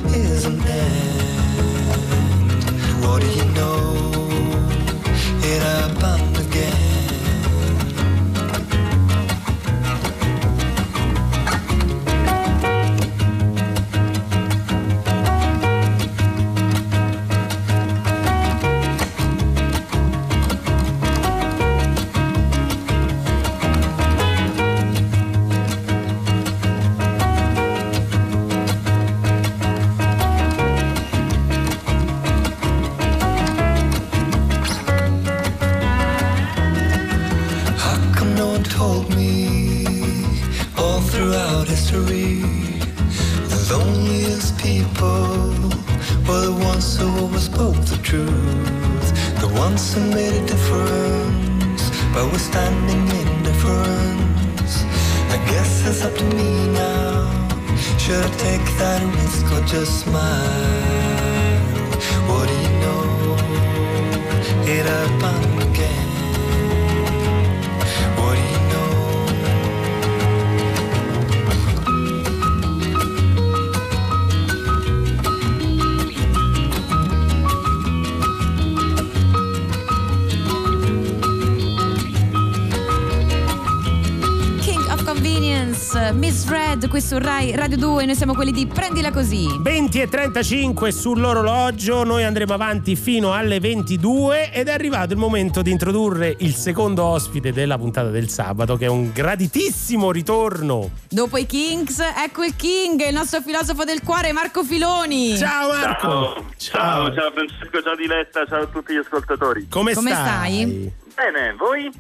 su 87.12 87.18
Rai 87.18 87.54
Radio 87.54 87.76
2, 87.76 88.06
noi 88.06 88.16
siamo 88.16 88.34
quelli 88.34 88.54
di 88.54 88.66
Prendila 88.68 89.12
Così. 89.12 89.46
20 89.60 90.00
e 90.00 90.08
35 90.08 90.94
sull'orologio, 90.94 92.06
noi 92.06 92.24
andremo 92.24 92.54
avanti 92.54 92.96
fino 92.96 93.34
alle 93.34 93.60
22 93.60 94.54
ed 94.54 94.70
è 94.70 94.72
arrivato 94.72 95.12
il 95.12 95.20
momento 95.20 95.62
di 95.62 95.72
introdurre 95.72 96.34
il 96.40 96.54
secondo 96.54 97.04
ospite 97.04 97.52
della 97.52 97.78
puntata 97.78 98.10
del 98.10 98.30
sabato 98.30 98.78
che 98.78 98.86
è 98.86 98.88
un 98.88 99.12
graditissimo 99.12 100.10
ritorno. 100.10 100.90
Dopo 101.10 101.36
i 101.36 101.46
Kings, 101.46 102.00
ecco 102.00 102.46
il 102.46 102.56
King, 102.56 103.06
il 103.06 103.14
nostro 103.14 103.42
filosofo 103.42 103.84
del 103.84 104.02
cuore 104.04 104.32
Marco 104.32 104.64
Filoni. 104.64 105.36
Ciao 105.36 105.74
Ciao, 105.74 106.46
ciao, 106.56 107.14
ciao 107.14 107.32
Francesco, 107.34 107.82
ciao 107.84 107.96
Diletta, 107.98 108.46
ciao 108.46 108.62
a 108.62 108.68
tutti 108.68 108.94
gli 108.94 108.98
ascoltatori. 108.98 109.68
Come, 109.68 109.94
Come 109.96 110.12
stai? 110.12 110.94
Bene, 111.14 111.54
voi? 111.58 111.92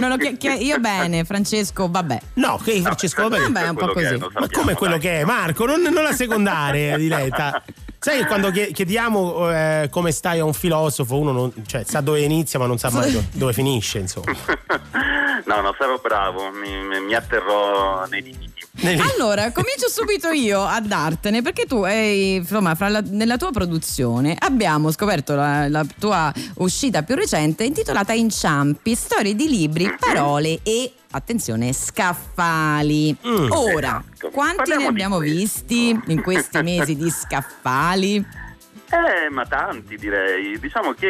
Non 0.00 0.12
ho 0.12 0.16
chi- 0.16 0.36
chi- 0.36 0.64
io 0.64 0.78
bene, 0.78 1.24
Francesco, 1.24 1.88
vabbè. 1.90 2.20
No, 2.34 2.58
che 2.62 2.80
Francesco, 2.80 3.28
vabbè, 3.28 3.48
Vabbè, 3.50 3.68
un 3.68 3.76
po' 3.76 3.88
così. 3.92 4.06
è, 4.14 4.16
Ma 4.18 4.46
come 4.50 4.74
quello 4.74 4.94
dai. 4.98 5.02
che 5.02 5.20
è, 5.20 5.24
Marco? 5.24 5.66
Non, 5.66 5.80
non 5.82 6.02
la 6.02 6.12
secondare, 6.12 6.96
Diletta. 6.96 7.62
Sai 7.98 8.20
che 8.20 8.26
quando 8.26 8.50
chie- 8.50 8.72
chiediamo 8.72 9.50
eh, 9.50 9.88
come 9.90 10.10
stai 10.12 10.38
a 10.38 10.44
un 10.44 10.54
filosofo, 10.54 11.18
uno 11.18 11.32
non, 11.32 11.52
cioè, 11.66 11.84
sa 11.84 12.00
dove 12.00 12.20
inizia, 12.22 12.58
ma 12.58 12.64
non 12.66 12.78
sa 12.78 12.90
mai 12.90 13.12
do- 13.12 13.24
dove 13.32 13.52
finisce, 13.52 13.98
insomma. 13.98 14.32
No, 15.46 15.60
no, 15.62 15.74
sarò 15.76 15.98
bravo, 16.00 16.50
mi, 16.50 16.70
mi- 16.84 17.00
mi 17.00 17.14
atterrò 17.14 18.06
nei 18.06 18.22
limiti. 18.22 18.49
Allora, 19.14 19.50
comincio 19.52 19.88
subito 19.88 20.28
io 20.30 20.62
a 20.62 20.80
dartene 20.80 21.42
perché 21.42 21.66
tu 21.66 21.82
hai, 21.82 22.36
insomma, 22.36 22.74
fra 22.74 22.88
la- 22.88 23.02
nella 23.04 23.36
tua 23.36 23.50
produzione 23.50 24.36
abbiamo 24.38 24.90
scoperto 24.90 25.34
la, 25.34 25.68
la 25.68 25.84
tua 25.98 26.32
uscita 26.56 27.02
più 27.02 27.14
recente 27.14 27.64
intitolata 27.64 28.12
Inciampi, 28.12 28.94
storie 28.94 29.34
di 29.34 29.48
libri, 29.48 29.94
parole 29.98 30.60
e 30.62 30.92
attenzione, 31.10 31.72
scaffali. 31.72 33.14
Mm. 33.26 33.50
Ora, 33.50 34.02
Esatto. 34.12 34.30
quanti 34.30 34.56
Parliamo 34.56 34.82
ne 34.82 34.88
abbiamo 34.88 35.18
visti 35.18 35.98
in 36.06 36.22
questi 36.22 36.62
mesi 36.62 36.96
di 36.96 37.10
scaffali? 37.10 38.24
Eh, 38.92 39.30
ma 39.30 39.46
tanti 39.46 39.96
direi. 39.96 40.58
Diciamo 40.58 40.92
che 40.94 41.06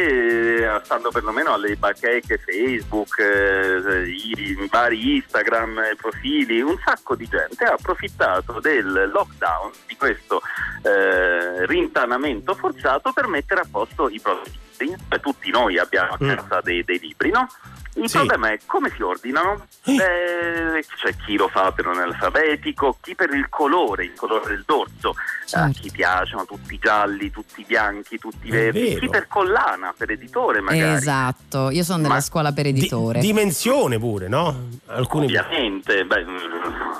eh, 0.75 0.81
stando 0.83 1.09
perlomeno 1.09 1.53
alle 1.53 1.75
bacheche 1.75 2.37
Facebook, 2.37 3.17
eh, 3.17 4.07
i, 4.07 4.67
vari 4.69 5.15
Instagram 5.15 5.79
eh, 5.79 5.95
profili, 5.95 6.61
un 6.61 6.77
sacco 6.85 7.15
di 7.15 7.27
gente 7.27 7.63
ha 7.63 7.73
approfittato 7.73 8.59
del 8.59 9.09
lockdown, 9.11 9.71
di 9.87 9.95
questo 9.97 10.41
eh, 10.83 11.65
rintanamento 11.65 12.53
forzato 12.53 13.11
per 13.13 13.25
mettere 13.27 13.61
a 13.61 13.67
posto 13.69 14.09
i 14.09 14.19
propri 14.19 14.51
libri. 14.77 14.95
Tutti 15.19 15.49
noi 15.49 15.77
abbiamo 15.79 16.13
a 16.13 16.17
Mm. 16.23 16.35
casa 16.35 16.61
dei, 16.61 16.83
dei 16.83 16.99
libri, 16.99 17.31
no? 17.31 17.47
Il 17.95 18.07
Sì. 18.09 18.17
problema 18.17 18.51
è 18.51 18.59
come 18.65 18.89
si 18.95 19.01
ordinano? 19.03 19.65
Eh, 19.83 20.85
c'è 20.95 21.13
chi 21.25 21.35
lo 21.35 21.49
fa 21.49 21.71
per 21.73 21.87
ordine 21.87 22.05
alfabetico, 22.05 22.97
chi 23.01 23.15
per 23.15 23.33
il 23.33 23.47
colore, 23.49 24.05
il 24.05 24.13
colore 24.15 24.47
del 24.47 24.63
dorso. 24.65 25.13
A 25.53 25.67
chi 25.69 25.91
piacciono 25.91 26.45
tutti 26.45 26.77
gialli, 26.79 27.29
tutti 27.29 27.65
bianchi, 27.67 28.17
tutti 28.17 28.47
È 28.47 28.51
verdi, 28.51 28.97
chi 28.99 29.09
per 29.09 29.27
collana, 29.27 29.93
per 29.97 30.11
editore 30.11 30.61
magari. 30.61 30.93
Esatto, 30.95 31.69
io 31.69 31.83
sono 31.83 32.01
della 32.01 32.13
Ma- 32.15 32.21
scuola 32.21 32.53
per 32.53 32.67
editore. 32.67 33.19
Dimensione 33.19 33.99
pure, 33.99 34.29
no? 34.29 34.69
Alcuni 34.85 35.25
Ovviamente, 35.25 36.05
beh, 36.05 36.25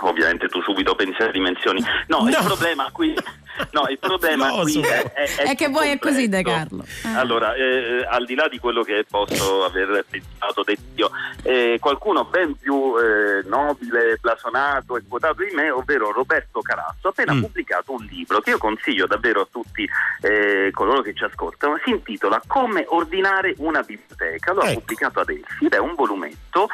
ovviamente 0.01 0.47
tu 0.49 0.61
subito 0.61 0.95
pensi 0.95 1.21
alle 1.21 1.31
dimensioni. 1.31 1.81
No, 2.07 2.27
il 2.27 2.37
problema 2.43 2.89
qui 2.91 3.13
No, 3.71 3.87
il 3.89 3.99
problema 3.99 4.49
qui 4.61 4.81
è, 4.81 5.11
è- 5.13 5.35
è 5.35 5.43
È 5.51 5.55
che 5.55 5.65
più 5.65 5.73
voi 5.73 5.89
è 5.91 5.99
così, 5.99 6.27
De 6.27 6.41
complesso. 6.43 6.83
Carlo. 7.01 7.19
Allora, 7.19 7.53
eh, 7.55 8.05
al 8.09 8.25
di 8.25 8.35
là 8.35 8.47
di 8.47 8.59
quello 8.59 8.83
che 8.83 9.05
posso 9.09 9.63
aver 9.63 10.03
pensato 10.09 10.63
detto 10.63 10.81
io, 10.95 11.11
eh, 11.43 11.77
qualcuno 11.79 12.25
ben 12.25 12.57
più 12.57 12.93
eh, 12.97 13.41
nobile, 13.47 14.17
blasonato 14.19 14.97
e 14.97 15.03
quotato 15.07 15.43
di 15.43 15.53
me, 15.53 15.69
ovvero 15.69 16.11
Roberto 16.11 16.61
Carasso, 16.61 17.07
ha 17.07 17.09
appena 17.09 17.33
Mm. 17.33 17.41
pubblicato 17.41 17.93
un 17.93 18.03
libro 18.09 18.41
che 18.41 18.49
io 18.51 18.57
consiglio 18.57 19.05
davvero 19.07 19.41
a 19.41 19.47
tutti 19.49 19.87
eh, 20.21 20.69
coloro 20.73 21.01
che 21.01 21.13
ci 21.13 21.23
ascoltano. 21.23 21.79
Si 21.83 21.91
intitola 21.91 22.41
Come 22.47 22.83
ordinare 22.87 23.53
una 23.57 23.81
biblioteca. 23.81 24.53
Lo 24.53 24.61
ha 24.61 24.69
Ecco. 24.69 24.79
pubblicato 24.79 25.19
adesso 25.21 25.45
ed 25.61 25.73
è 25.73 25.77
un 25.77 25.93
volumetto 25.95 26.67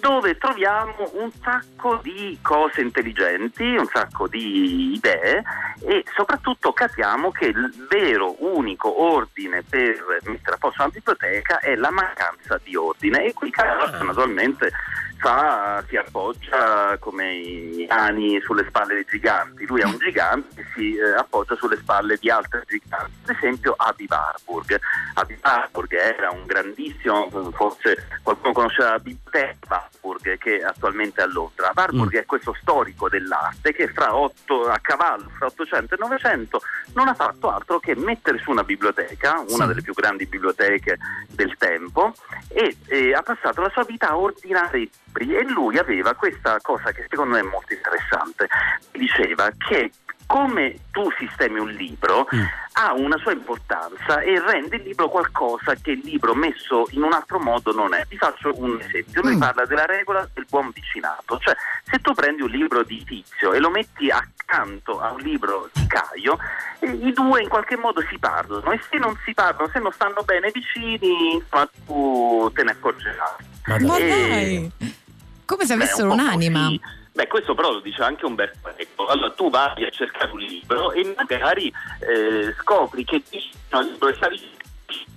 dove 0.00 0.36
troviamo 0.38 1.10
un 1.14 1.30
sacco 1.42 1.98
di 2.02 2.38
cose 2.42 2.80
intelligenti, 2.80 3.62
un 3.76 3.86
sacco 3.86 4.26
di 4.26 4.94
idee 4.94 5.42
e 5.86 6.04
soprattutto 6.06 6.19
capiamo 6.72 7.30
che 7.30 7.46
il 7.46 7.86
vero 7.88 8.36
unico 8.38 9.02
ordine 9.02 9.62
per 9.62 10.20
mettere 10.24 10.56
a 10.56 10.58
posto 10.58 10.82
una 10.82 10.90
biblioteca 10.92 11.58
è 11.58 11.74
la 11.74 11.90
mancanza 11.90 12.60
di 12.62 12.74
ordine 12.76 13.24
e 13.24 13.32
qui 13.32 13.50
Carlos 13.50 14.00
naturalmente 14.00 14.70
fa, 15.20 15.84
si 15.88 15.96
appoggia 15.96 16.96
come 16.98 17.32
i 17.32 17.86
cani 17.88 18.40
sulle 18.40 18.66
spalle 18.66 18.94
dei 18.94 19.06
giganti, 19.08 19.66
lui 19.66 19.80
è 19.82 19.84
un 19.84 19.98
gigante 19.98 20.54
che 20.54 20.66
si 20.74 20.96
eh, 20.96 21.12
appoggia 21.16 21.54
sulle 21.56 21.76
spalle 21.76 22.16
di 22.16 22.30
altri 22.30 22.60
giganti, 22.66 23.12
ad 23.26 23.36
esempio 23.36 23.74
Abi 23.76 24.06
Warburg. 24.08 24.80
Abi 25.14 25.38
Warburg 25.42 25.92
era 25.92 26.30
un 26.30 26.46
grandissimo, 26.46 27.28
forse 27.52 28.08
qualcuno 28.22 28.52
conosceva 28.52 28.90
la 28.90 28.98
biblioteca 28.98 29.88
Warburg 30.00 30.38
che 30.38 30.62
attualmente 30.62 31.20
è 31.20 31.24
a 31.24 31.26
Londra. 31.26 31.72
Warburg 31.74 32.16
è 32.16 32.26
questo 32.26 32.56
storico 32.60 33.08
dell'arte 33.08 33.72
che 33.72 33.88
fra 33.88 34.16
otto, 34.16 34.68
a 34.68 34.78
cavallo 34.80 35.30
fra 35.36 35.46
800 35.46 35.94
e 35.94 35.98
900 35.98 36.60
non 36.94 37.08
ha 37.08 37.14
fatto 37.14 37.50
altro 37.50 37.78
che 37.78 37.94
mettere 37.94 38.38
su 38.38 38.50
una 38.50 38.64
biblioteca, 38.64 39.38
una 39.38 39.48
Sì. 39.48 39.66
delle 39.66 39.82
più 39.82 39.92
grandi 39.92 40.26
biblioteche 40.26 40.98
del 41.28 41.54
tempo, 41.56 42.12
e, 42.48 42.76
e 42.86 43.14
ha 43.14 43.22
passato 43.22 43.60
la 43.60 43.70
sua 43.70 43.84
vita 43.84 44.08
a 44.08 44.16
ordinare 44.16 44.88
libri 45.10 45.34
e 45.36 45.42
lui 45.44 45.76
aveva 45.78 46.14
questa 46.14 46.58
cosa 46.62 46.92
che 46.92 47.06
secondo 47.08 47.34
me 47.34 47.40
è 47.40 47.42
molto 47.42 47.72
interessante, 47.72 48.48
diceva 48.92 49.50
che 49.56 49.90
come 50.26 50.78
tu 50.92 51.10
sistemi 51.18 51.58
un 51.58 51.70
libro 51.70 52.28
ha 52.74 52.92
una 52.92 53.16
sua 53.18 53.32
importanza 53.32 54.20
e 54.20 54.40
rende 54.40 54.76
il 54.76 54.82
libro 54.82 55.08
qualcosa 55.08 55.74
che 55.74 55.90
il 55.90 56.02
libro 56.04 56.36
messo 56.36 56.86
in 56.90 57.02
un 57.02 57.12
altro 57.12 57.40
modo 57.40 57.72
non 57.72 57.94
è. 57.94 58.04
Vi 58.08 58.16
faccio 58.16 58.52
un 58.54 58.78
esempio, 58.80 59.22
lui 59.22 59.36
parla 59.36 59.66
della 59.66 59.86
regola 59.86 60.28
del 60.32 60.46
buon 60.48 60.70
vicinato, 60.72 61.36
cioè 61.38 61.56
se 61.82 61.98
tu 61.98 62.14
prendi 62.14 62.42
un 62.42 62.50
libro 62.50 62.84
di 62.84 63.02
Tizio 63.02 63.52
e 63.52 63.58
lo 63.58 63.70
metti 63.70 64.08
accanto 64.08 65.00
a 65.00 65.10
un 65.10 65.18
libro 65.18 65.68
di 65.72 65.84
Caio, 65.88 66.38
eh, 66.78 66.90
i 66.90 67.12
due 67.12 67.42
in 67.42 67.48
qualche 67.48 67.76
modo 67.76 68.00
si 68.08 68.16
parlano. 68.16 68.70
E 68.70 68.80
se 68.88 68.98
non 68.98 69.18
si 69.24 69.34
parlano, 69.34 69.68
se 69.72 69.80
non 69.80 69.90
stanno 69.90 70.22
bene 70.22 70.52
vicini, 70.52 71.42
tu 71.84 72.48
te 72.54 72.62
ne 72.62 72.70
accorgerai. 72.70 73.48
Ma 73.66 73.76
E- 73.76 73.84
dai! 74.08 74.70
Come 75.44 75.64
se 75.66 75.76
Beh, 75.76 75.82
avessero 75.82 76.10
un 76.10 76.16
po' 76.16 76.22
un'anima. 76.22 76.64
così. 76.64 76.80
Beh, 77.12 77.26
questo 77.26 77.54
però 77.54 77.72
lo 77.72 77.80
dice 77.80 78.02
anche 78.02 78.24
Umberto 78.24 78.72
Eco. 78.76 79.06
Allora 79.06 79.30
tu 79.32 79.50
vai 79.50 79.84
a 79.84 79.90
cercare 79.90 80.30
un 80.30 80.38
libro 80.38 80.92
e 80.92 81.12
magari 81.16 81.72
eh, 82.00 82.54
scopri 82.60 83.04
che 83.04 83.22
vicino 83.28 83.54
al 83.70 83.86
libro 83.86 84.14
stavi 84.14 84.40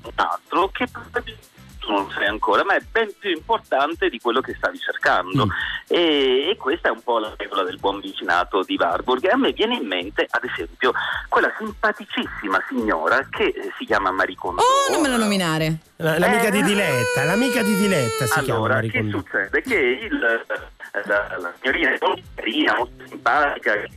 un 0.03 0.11
altro 0.15 0.69
che 0.69 0.87
probabilmente 0.87 1.52
tu 1.83 1.91
non 1.91 2.09
sai 2.11 2.25
ancora, 2.27 2.63
ma 2.63 2.75
è 2.75 2.81
ben 2.91 3.11
più 3.19 3.29
importante 3.31 4.09
di 4.09 4.19
quello 4.19 4.39
che 4.41 4.53
stavi 4.55 4.77
cercando. 4.79 5.47
E, 5.87 6.49
e 6.49 6.55
questa 6.57 6.87
è 6.87 6.91
un 6.91 7.01
po' 7.03 7.19
la 7.19 7.33
regola 7.37 7.63
del 7.63 7.77
buon 7.77 7.99
vicinato 7.99 8.63
di 8.63 8.77
Warburg. 8.79 9.25
E 9.25 9.29
a 9.31 9.37
me 9.37 9.51
viene 9.51 9.75
in 9.75 9.85
mente, 9.87 10.25
ad 10.29 10.43
esempio, 10.45 10.93
quella 11.29 11.51
simpaticissima 11.57 12.63
signora 12.69 13.25
che 13.29 13.43
eh, 13.45 13.71
si 13.77 13.85
chiama 13.85 14.11
Maricondo. 14.11 14.61
Oh, 14.61 14.91
non 14.93 15.01
me 15.01 15.09
lo 15.09 15.17
nominare. 15.17 15.77
La- 15.97 16.17
L'amica 16.17 16.47
Eh. 16.47 16.51
di 16.51 16.63
Diletta, 16.63 17.23
l'amica 17.25 17.61
di 17.61 17.75
Diletta 17.75 18.25
si 18.25 18.39
chiama 18.41 18.53
Allora, 18.59 18.73
Marie 18.75 18.89
che 18.89 18.99
Kondo. 18.99 19.17
succede? 19.19 19.61
Che 19.61 19.75
il, 19.75 20.19
la, 20.19 21.37
la 21.39 21.53
signorina 21.59 21.89
è 21.93 21.97
molto 22.01 22.21
carina, 22.35 22.75
molto 22.77 23.03
simpatica, 23.07 23.73
che 23.73 23.89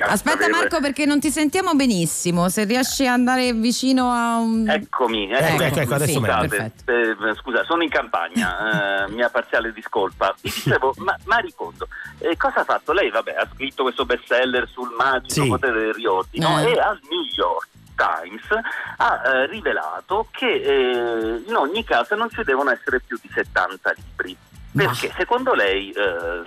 Aspetta 0.00 0.48
Marco 0.48 0.80
perché 0.80 1.06
non 1.06 1.20
ti 1.20 1.30
sentiamo 1.30 1.74
benissimo, 1.74 2.48
se 2.48 2.64
riesci 2.64 3.06
ad 3.06 3.12
andare 3.14 3.52
vicino 3.52 4.10
a 4.10 4.36
un... 4.38 4.68
Eccomi, 4.68 5.30
Ecco, 5.30 5.44
eccomi. 5.44 5.64
ecco, 5.64 5.80
ecco, 5.80 5.94
adesso 5.94 6.18
Scusate, 6.18 6.72
meglio. 6.86 7.30
eh, 7.30 7.34
scusa, 7.36 7.64
sono 7.64 7.82
in 7.84 7.88
campagna, 7.88 9.04
eh, 9.06 9.10
mia 9.12 9.28
parziale 9.28 9.72
discolpa. 9.72 10.34
Vi 10.40 10.50
dicevo, 10.52 10.94
ma, 10.98 11.16
Maricondo, 11.24 11.86
eh, 12.18 12.36
cosa 12.36 12.60
ha 12.60 12.64
fatto? 12.64 12.92
Lei, 12.92 13.10
vabbè, 13.10 13.34
ha 13.38 13.48
scritto 13.54 13.82
questo 13.84 14.04
bestseller 14.04 14.68
sul 14.68 14.92
magico 14.96 15.42
Sì. 15.42 15.48
potere 15.48 15.78
del 15.80 15.94
riordino 15.94 16.58
Eh. 16.60 16.72
e 16.72 16.78
al 16.80 16.98
New 17.08 17.22
York 17.36 17.68
Times 17.96 18.44
ha 18.98 19.22
eh, 19.24 19.46
rivelato 19.46 20.26
che 20.30 20.46
eh, 20.50 21.42
in 21.46 21.54
ogni 21.54 21.82
casa 21.84 22.14
non 22.16 22.28
ci 22.30 22.42
devono 22.44 22.70
essere 22.70 23.00
più 23.00 23.16
di 23.22 23.30
70 23.32 23.92
libri. 23.96 24.36
Perché 24.76 25.12
secondo 25.16 25.54
lei, 25.54 25.90
eh, 25.90 26.42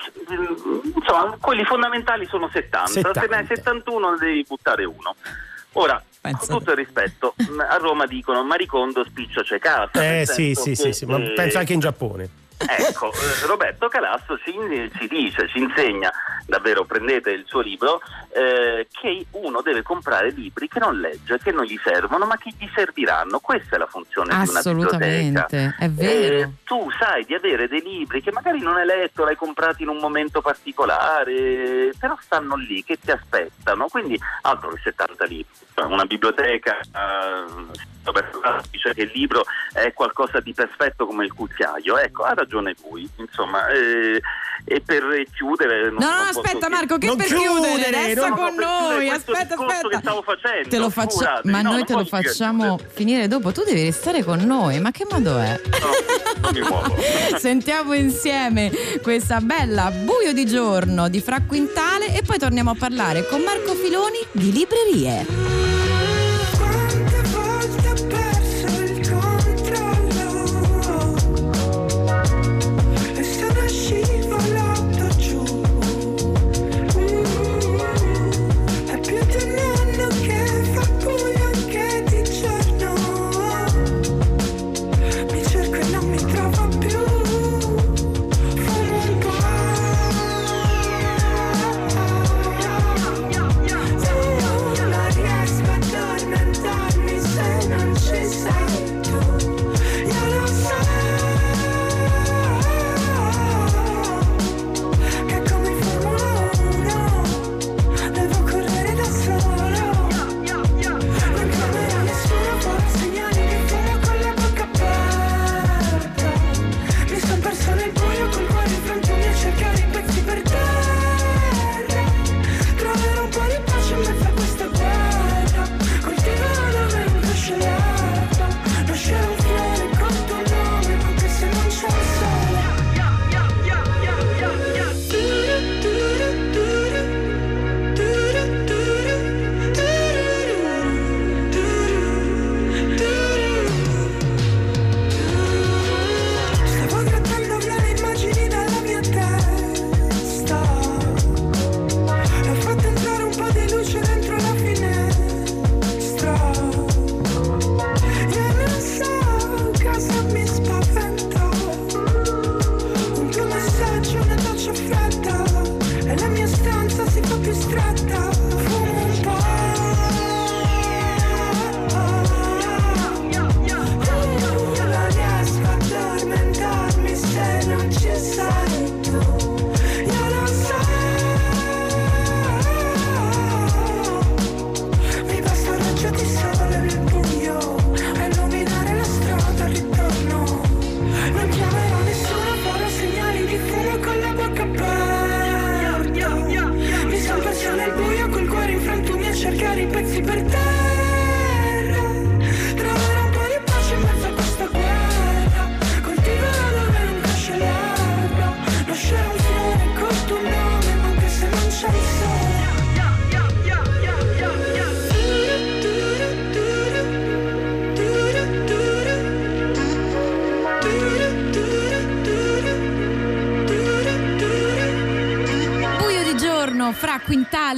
insomma, 0.96 1.36
quelli 1.40 1.64
fondamentali 1.64 2.28
sono 2.28 2.48
70, 2.48 3.14
se 3.14 3.28
ne 3.28 3.36
hai 3.36 3.46
71 3.46 4.12
ne 4.12 4.18
devi 4.18 4.46
buttare 4.48 4.86
uno. 4.86 5.16
Ora, 5.74 6.02
con 6.22 6.48
tutto 6.48 6.72
il 6.72 6.78
rispetto, 6.78 7.34
a 7.68 7.78
Roma 7.78 8.06
dicono 8.06 8.44
Maricondo 8.44 9.04
spiccio 9.04 9.42
c'è 9.42 9.60
casa. 9.60 9.92
Eh 9.94 10.26
sì, 10.26 10.54
sì, 10.54 10.72
che, 10.72 10.76
sì, 10.76 10.94
sì, 10.94 11.06
ma 11.06 11.18
eh, 11.18 11.34
penso 11.34 11.58
anche 11.58 11.74
in 11.74 11.80
Giappone. 11.80 12.30
Ecco, 12.60 13.14
eh, 13.14 13.46
Roberto 13.46 13.88
Calasso 13.88 14.38
ci, 14.44 14.52
ci 14.98 15.08
dice, 15.08 15.48
ci 15.48 15.60
insegna, 15.60 16.12
davvero 16.46 16.84
prendete 16.84 17.32
il 17.32 17.46
suo 17.48 17.62
libro, 17.62 18.02
eh, 18.32 18.88
che 18.92 19.26
uno 19.32 19.62
deve 19.62 19.82
comprare 19.82 20.32
libri 20.32 20.68
che 20.68 20.80
non 20.80 21.00
legge, 21.00 21.40
che 21.40 21.52
non 21.52 21.64
gli 21.66 21.80
servono, 21.84 22.26
ma 22.26 22.38
che 22.38 22.54
gli 22.58 22.70
serviranno. 22.74 23.40
Questa 23.40 23.76
è 23.76 23.80
la 23.80 23.88
funzione 23.88 24.30
di 24.30 24.50
una 24.50 24.62
biblioteca. 24.62 24.66
Assolutamente, 24.66 25.76
è 25.80 25.90
vero. 25.90 26.36
Eh, 26.36 26.50
tu 26.64 26.90
sai 26.98 27.26
di 27.26 27.34
avere 27.34 27.68
dei 27.68 27.82
libri 27.82 28.22
che 28.22 28.32
magari 28.32 28.60
non 28.60 28.76
hai 28.76 28.86
letto, 28.86 29.24
l'hai 29.24 29.36
comprati 29.36 29.84
in 29.84 29.90
un 29.90 29.98
momento 29.98 30.42
particolare, 30.42 31.92
però 31.98 32.18
stanno 32.22 32.56
lì 32.56 32.84
che 32.84 32.98
ti 33.00 33.12
aspettano, 33.12 33.88
quindi 33.88 34.20
altro 34.42 34.70
che 34.72 34.82
70 34.84 35.26
libri. 35.26 35.68
Una 35.80 36.06
biblioteca 36.06 36.78
eh, 36.80 37.80
dice 38.70 38.94
che 38.94 39.04
il 39.04 39.12
libro 39.14 39.46
è 39.72 39.94
qualcosa 39.94 40.40
di 40.40 40.54
perfetto 40.54 41.06
come 41.06 41.26
il 41.26 41.34
cucchiaio. 41.34 41.98
Ecco, 41.98 42.24
ha 42.24 42.34
ragione 42.34 42.76
lui. 42.84 43.10
Insomma, 43.18 43.68
eh, 43.70 44.22
e 44.66 44.82
per 44.82 45.04
chiudere. 45.34 45.90
No, 45.90 46.00
non- 46.00 46.10
no, 46.10 46.30
aspetta 46.30 46.70
Marco, 46.70 46.98
che 46.98 47.08
Non 47.08 47.18
per 47.18 47.28
chiudere, 47.28 47.84
chiudere, 47.84 48.14
non- 48.28 48.38
con 48.38 48.56
noi, 48.56 49.10
aspetta, 49.10 49.56
aspetta. 49.56 49.88
che 49.90 49.98
stavo 50.02 50.22
facendo. 50.22 50.70
Te 50.70 50.78
lo 50.78 50.90
scusate. 50.90 51.50
ma 51.50 51.62
No, 51.62 51.72
noi 51.72 51.86
te 51.86 51.94
lo 51.94 52.06
facciamo 52.06 52.80
finire 52.94 53.28
dopo, 53.28 53.52
tu 53.52 53.64
devi 53.64 53.84
restare 53.84 54.24
con 54.24 54.40
noi, 54.40 54.80
ma 54.80 54.92
che 54.92 55.06
modo 55.10 55.38
è? 55.38 55.60
Non 56.42 56.52
mi 56.54 56.62
muovo. 56.62 56.96
Sentiamo 57.38 57.94
insieme 57.94 58.72
questa 59.02 59.40
bella 59.42 59.92
buio 59.92 60.34
di 60.34 60.46
giorno 60.46 61.10
di 61.10 61.22
Fra 61.22 61.42
Quintale 61.46 62.14
e 62.16 62.22
poi 62.24 62.38
torniamo 62.38 62.72
a 62.72 62.76
parlare 62.78 63.26
con 63.28 63.42
Marco 63.42 63.74
Filoni 63.74 64.18
di 64.32 64.52
librerie. 64.52 65.89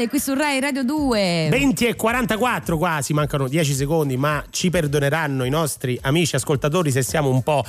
Quintale 0.02 0.08
qui 0.08 0.20
su 0.20 0.34
Rai 0.34 0.60
Radio 0.60 0.84
2. 0.84 1.48
20 1.52 1.86
e 1.86 1.96
44 1.96 2.78
quasi, 2.78 3.14
mancano 3.14 3.48
10 3.48 3.74
secondi, 3.74 4.18
ma 4.18 4.44
ci 4.50 4.70
perdoneranno 4.70 5.44
i 5.44 5.50
nostri 5.50 5.98
amici 6.02 6.36
ascoltatori 6.36 6.92
se 6.92 7.04
siamo 7.04 7.30
un 7.30 7.44
po' 7.44 7.64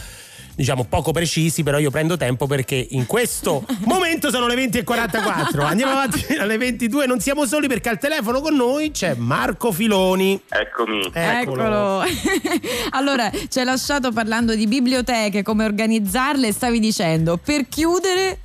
diciamo 0.55 0.85
poco 0.85 1.12
precisi, 1.12 1.62
però 1.62 1.78
io 1.78 1.91
prendo 1.91 2.16
tempo 2.16 2.47
perché 2.47 2.87
in 2.91 3.07
questo 3.07 3.64
momento 3.85 4.30
sono 4.30 4.47
le 4.47 4.55
20 4.55 4.78
e 4.78 4.85
44. 4.85 5.62
Andiamo 5.62 5.93
avanti 5.93 6.24
alle 6.39 6.57
22, 6.57 7.07
non 7.07 7.20
siamo 7.20 7.45
soli 7.45 7.66
perché 7.66 7.89
al 7.89 7.99
telefono 7.99 8.41
con 8.41 8.55
noi 8.55 8.91
c'è 8.91 9.14
Marco 9.14 9.72
Filoni. 9.72 10.41
Eccomi. 10.49 11.11
Eccolo. 11.12 12.03
allora, 12.91 13.30
ci 13.49 13.59
hai 13.59 13.64
lasciato 13.64 14.12
parlando 14.12 14.55
di 14.55 14.66
biblioteche, 14.66 15.43
come 15.43 15.64
organizzarle, 15.64 16.53
stavi 16.53 16.78
dicendo 16.78 17.37
per 17.37 17.68
chiudere 17.68 18.39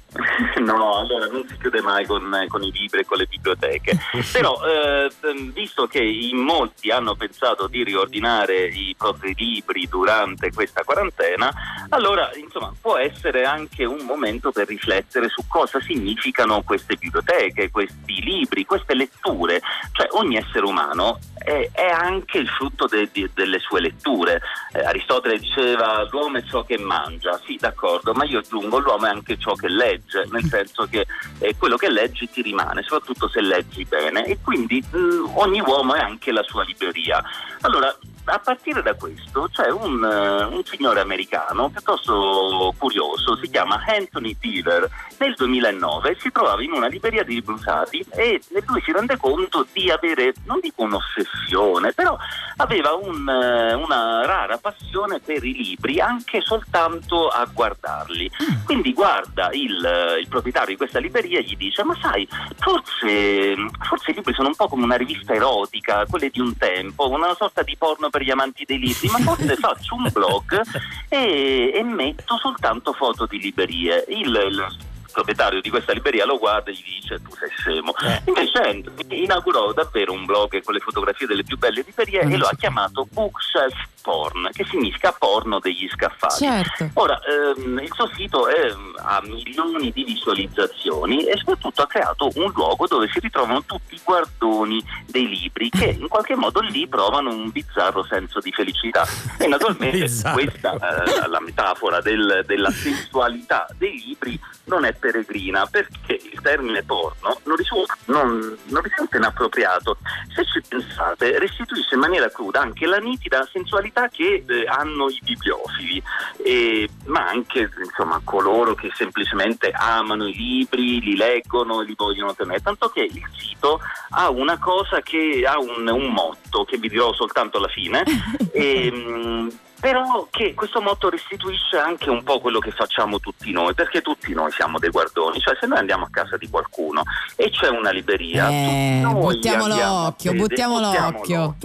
No, 0.64 0.98
allora 0.98 1.28
non 1.28 1.46
si 1.48 1.58
chiude 1.58 1.82
mai 1.82 2.06
con, 2.06 2.24
con 2.48 2.64
i 2.64 2.72
libri 2.72 3.02
e 3.02 3.06
con 3.06 3.18
le 3.18 3.27
biblioteche. 3.48 3.98
Però, 4.32 4.60
eh, 4.66 5.10
visto 5.54 5.88
che 5.88 6.02
in 6.02 6.38
molti 6.38 6.92
hanno 6.92 7.16
pensato 7.16 7.68
di 7.68 7.84
riordinare 7.84 8.68
i 8.68 8.94
propri 8.98 9.34
libri 9.36 9.88
durante 9.88 10.52
questa 10.52 10.84
quarantena, 10.84 11.52
allora 11.90 12.30
insomma 12.36 12.74
può 12.80 12.98
essere 12.98 13.46
anche 13.46 13.86
un 13.86 14.06
momento 14.06 14.52
per 14.52 14.68
riflettere 14.68 15.30
su 15.30 15.44
cosa 15.48 15.80
significano 15.82 16.62
queste 16.64 16.96
biblioteche, 16.96 17.72
questi 17.72 18.22
libri, 18.22 18.66
queste 18.66 18.96
letture. 18.96 19.62
Cioè 19.92 20.08
ogni 20.12 20.38
essere 20.38 20.66
umano 20.66 21.20
è, 21.38 21.70
è 21.72 21.88
anche 21.88 22.40
il 22.40 22.48
frutto 22.48 22.88
de- 22.88 23.10
de- 23.12 23.30
delle 23.34 23.60
sue 23.60 23.82
letture. 23.82 24.42
Eh, 24.74 24.80
Aristotele 24.80 25.40
diceva 25.40 26.08
l'uomo 26.10 26.38
è 26.38 26.44
ciò 26.44 26.64
che 26.64 26.78
mangia, 26.78 27.40
sì 27.46 27.58
d'accordo, 27.60 28.14
ma 28.14 28.26
io 28.26 28.40
aggiungo 28.40 28.80
l'uomo 28.80 29.06
è 29.06 29.10
anche 29.10 29.38
ciò 29.38 29.54
che 29.54 29.70
legge, 29.70 30.28
nel 30.32 30.44
senso 30.44 30.88
che 30.90 31.06
eh, 31.40 31.56
quello 31.58 31.78
che 31.78 31.90
leggi 31.90 32.30
ti 32.30 32.42
rimane, 32.42 32.84
soprattutto 32.84 33.30
se 33.30 33.42
leggi 33.42 33.86
bene 33.86 34.26
e 34.26 34.38
quindi 34.44 34.84
mh, 34.90 35.32
ogni 35.36 35.62
uomo 35.62 35.96
è 35.96 36.00
anche 36.00 36.32
la 36.32 36.44
sua 36.44 36.64
libreria. 36.64 37.24
Allora, 37.62 37.96
a 38.30 38.40
partire 38.40 38.82
da 38.82 38.94
questo 38.96 39.48
c'è 39.52 39.70
un, 39.70 40.04
eh, 40.04 40.44
un 40.44 40.64
signore 40.66 41.00
americano 41.00 41.70
piuttosto 41.70 42.74
curioso, 42.78 43.38
si 43.38 43.50
chiama 43.50 43.82
Anthony 43.86 44.36
Dealer. 44.40 44.90
Nel 45.20 45.34
2009 45.36 46.18
si 46.20 46.32
trovava 46.32 46.62
in 46.62 46.74
una 46.74 46.88
libreria 46.88 47.24
di 47.24 47.36
libri 47.36 47.54
usati 47.54 48.06
e 48.10 48.42
lui 48.66 48.82
si 48.82 48.92
rende 48.92 49.18
conto 49.18 49.66
di 49.72 49.90
avere, 49.90 50.34
non 50.46 50.60
dico 50.60 50.84
un'ossessione, 50.84 51.94
però 51.94 52.18
aveva 52.58 52.94
un, 52.94 53.28
eh, 53.28 53.74
una 53.74 54.26
rara 54.26 54.58
passione 54.58 55.20
per 55.20 55.44
i 55.44 55.54
libri, 55.54 56.00
anche 56.00 56.42
soltanto 56.42 57.30
a 57.30 57.48
guardarli. 57.52 58.30
Quindi 58.66 58.94
guarda 58.94 59.50
il, 59.54 59.84
eh, 59.84 60.20
il 60.20 60.28
proprietario 60.28 60.70
di 60.70 60.78
questa 60.78 61.00
libreria 61.00 61.40
e 61.40 61.44
gli 61.44 61.56
dice: 61.56 61.84
Ma 61.84 61.98
sai, 62.02 62.28
forse, 62.58 63.56
forse 63.88 64.12
i 64.12 64.14
libri 64.14 64.34
sono 64.34 64.50
un 64.50 64.56
po' 64.56 64.68
come 64.68 64.84
una 64.84 64.96
rivista 64.96 65.34
erotica, 65.34 66.06
quelle 66.10 66.30
di 66.30 66.40
un 66.40 66.56
tempo, 66.58 67.10
una 67.10 67.34
sorta 67.36 67.64
di 67.64 67.76
porno 67.78 68.10
per 68.10 68.17
gli 68.22 68.32
amanti 68.32 68.66
dei 68.66 68.80
libri, 68.80 69.10
ma 69.10 69.20
forse 69.20 69.56
faccio 69.58 69.96
un 69.96 70.10
blog 70.12 70.62
e, 71.10 71.72
e 71.74 71.84
metto 71.84 72.38
soltanto 72.38 72.94
foto 72.94 73.26
di 73.26 73.40
librerie. 73.40 74.06
Il, 74.10 74.28
il 74.28 74.87
proprietario 75.18 75.62
di 75.62 75.70
questa 75.72 75.94
libreria 75.94 76.26
lo 76.26 76.38
guarda 76.38 76.70
e 76.70 76.74
gli 76.74 76.84
dice 76.84 77.20
tu 77.22 77.32
sei 77.36 77.50
scemo. 77.58 77.94
Invece 78.26 78.60
Anthony 78.60 79.24
inaugurò 79.24 79.74
davvero 79.74 80.14
un 80.14 80.26
blog 80.26 80.62
con 80.62 80.76
le 80.76 80.80
fotografie 80.80 81.26
delle 81.26 81.44
più 81.44 81.58
belle 81.58 81.84
librerie 81.84 82.22
e 82.22 82.38
lo 82.38 82.46
ha 82.46 82.56
chiamato 82.56 83.08
Bookshelf 83.12 83.76
Porn 84.02 84.50
che 84.54 84.64
significa 84.70 85.12
porno 85.12 85.60
degli 85.60 85.90
scaffali. 85.90 86.36
Certo. 86.38 86.90
ora 86.94 87.20
ehm, 87.20 87.80
il 87.80 87.92
suo 87.92 88.10
sito 88.16 88.48
è, 88.48 88.74
ha 88.98 89.22
milioni 89.24 89.92
di 89.92 90.04
visualizzazioni 90.04 91.26
e 91.26 91.36
soprattutto 91.36 91.82
ha 91.82 91.88
creato 91.88 92.30
un 92.36 92.52
luogo 92.54 92.86
dove 92.86 93.10
si 93.12 93.20
ritrovano 93.20 93.64
tutti 93.64 93.96
i 93.96 94.02
guardoni 94.04 94.82
dei 95.08 95.28
libri 95.28 95.70
che 95.70 95.86
in 96.00 96.08
qualche 96.08 96.36
modo 96.36 96.60
lì 96.62 96.88
provano 96.88 97.32
un 97.32 97.50
bizzarro 97.50 98.04
senso 98.04 98.40
di 98.40 98.52
felicità. 98.52 99.06
E 99.40 99.48
naturalmente 99.48 100.06
questa 100.32 100.74
eh, 100.74 101.28
la 101.28 101.42
metafora 101.42 102.00
del- 102.02 102.44
della 102.46 102.70
sensualità 102.70 103.66
dei 103.78 104.02
libri 104.06 104.40
non 104.66 104.86
è 104.86 104.94
peregrina 105.08 105.66
perché 105.66 106.20
il 106.22 106.42
termine 106.42 106.84
porno 106.84 107.40
non 107.46 107.56
risulta, 107.56 107.96
non, 108.06 108.58
non 108.66 108.82
risulta 108.82 109.18
inappropriato. 109.18 109.98
Se 110.36 110.44
ci 110.46 110.62
pensate, 110.68 111.40
restituisce 111.40 111.96
in 111.96 112.02
maniera 112.02 112.30
cruda 112.30 112.60
anche 112.60 112.86
la 112.86 112.98
nitida 112.98 113.48
sensualità 113.52 114.10
che 114.10 114.44
eh, 114.46 114.66
hanno 114.68 115.08
i 115.10 115.20
bibliofili, 115.24 116.04
e- 116.44 116.90
ma 117.06 117.28
anche 117.28 117.70
insomma, 117.84 118.20
coloro 118.24 118.76
che 118.76 118.92
semplicemente 118.94 119.72
amano 119.72 120.28
i 120.28 120.34
libri, 120.34 121.00
li 121.00 121.16
leggono 121.16 121.82
e 121.82 121.86
li 121.86 121.94
vogliono 121.96 122.36
tenere. 122.36 122.60
Tanto 122.62 122.90
che 122.90 123.02
il 123.02 123.24
sito 123.38 123.80
ha 124.10 124.30
una 124.30 124.58
cosa 124.58 125.02
che 125.02 125.44
ha 125.48 125.58
un, 125.58 125.88
un 125.88 126.12
motto 126.12 126.66
che 126.66 126.78
vi 126.78 126.90
dirò 126.90 127.14
soltanto 127.14 127.58
alla 127.58 127.70
fine. 127.70 128.04
e, 128.52 128.92
mm, 128.92 129.48
però 129.80 130.28
che 130.32 130.54
questo 130.54 130.82
motto 130.82 131.10
restituisce 131.10 131.78
anche 131.78 132.10
un 132.10 132.24
po' 132.24 132.40
quello 132.40 132.60
che 132.60 132.72
facciamo 132.72 133.20
tutti 133.20 133.52
noi, 133.52 133.74
perché 133.74 134.02
tutti 134.02 134.34
noi 134.34 134.52
siamo 134.52 134.80
dei 134.80 134.90
guardoni, 134.90 135.40
cioè 135.40 135.56
se 135.60 135.68
noi 135.68 135.78
andiamo 135.78 136.06
a 136.06 136.10
casa 136.12 136.38
di 136.38 136.50
qualcuno 136.50 137.04
e 137.36 137.50
c'è 137.50 137.70
una 137.70 137.92
libreria, 137.92 138.50
Eh, 138.50 139.02
buttiamo 139.14 139.68
l'occhio, 139.68 140.32
vedere- 140.32 140.48
buttiamo 140.48 140.80
l'occhio. 140.80 141.56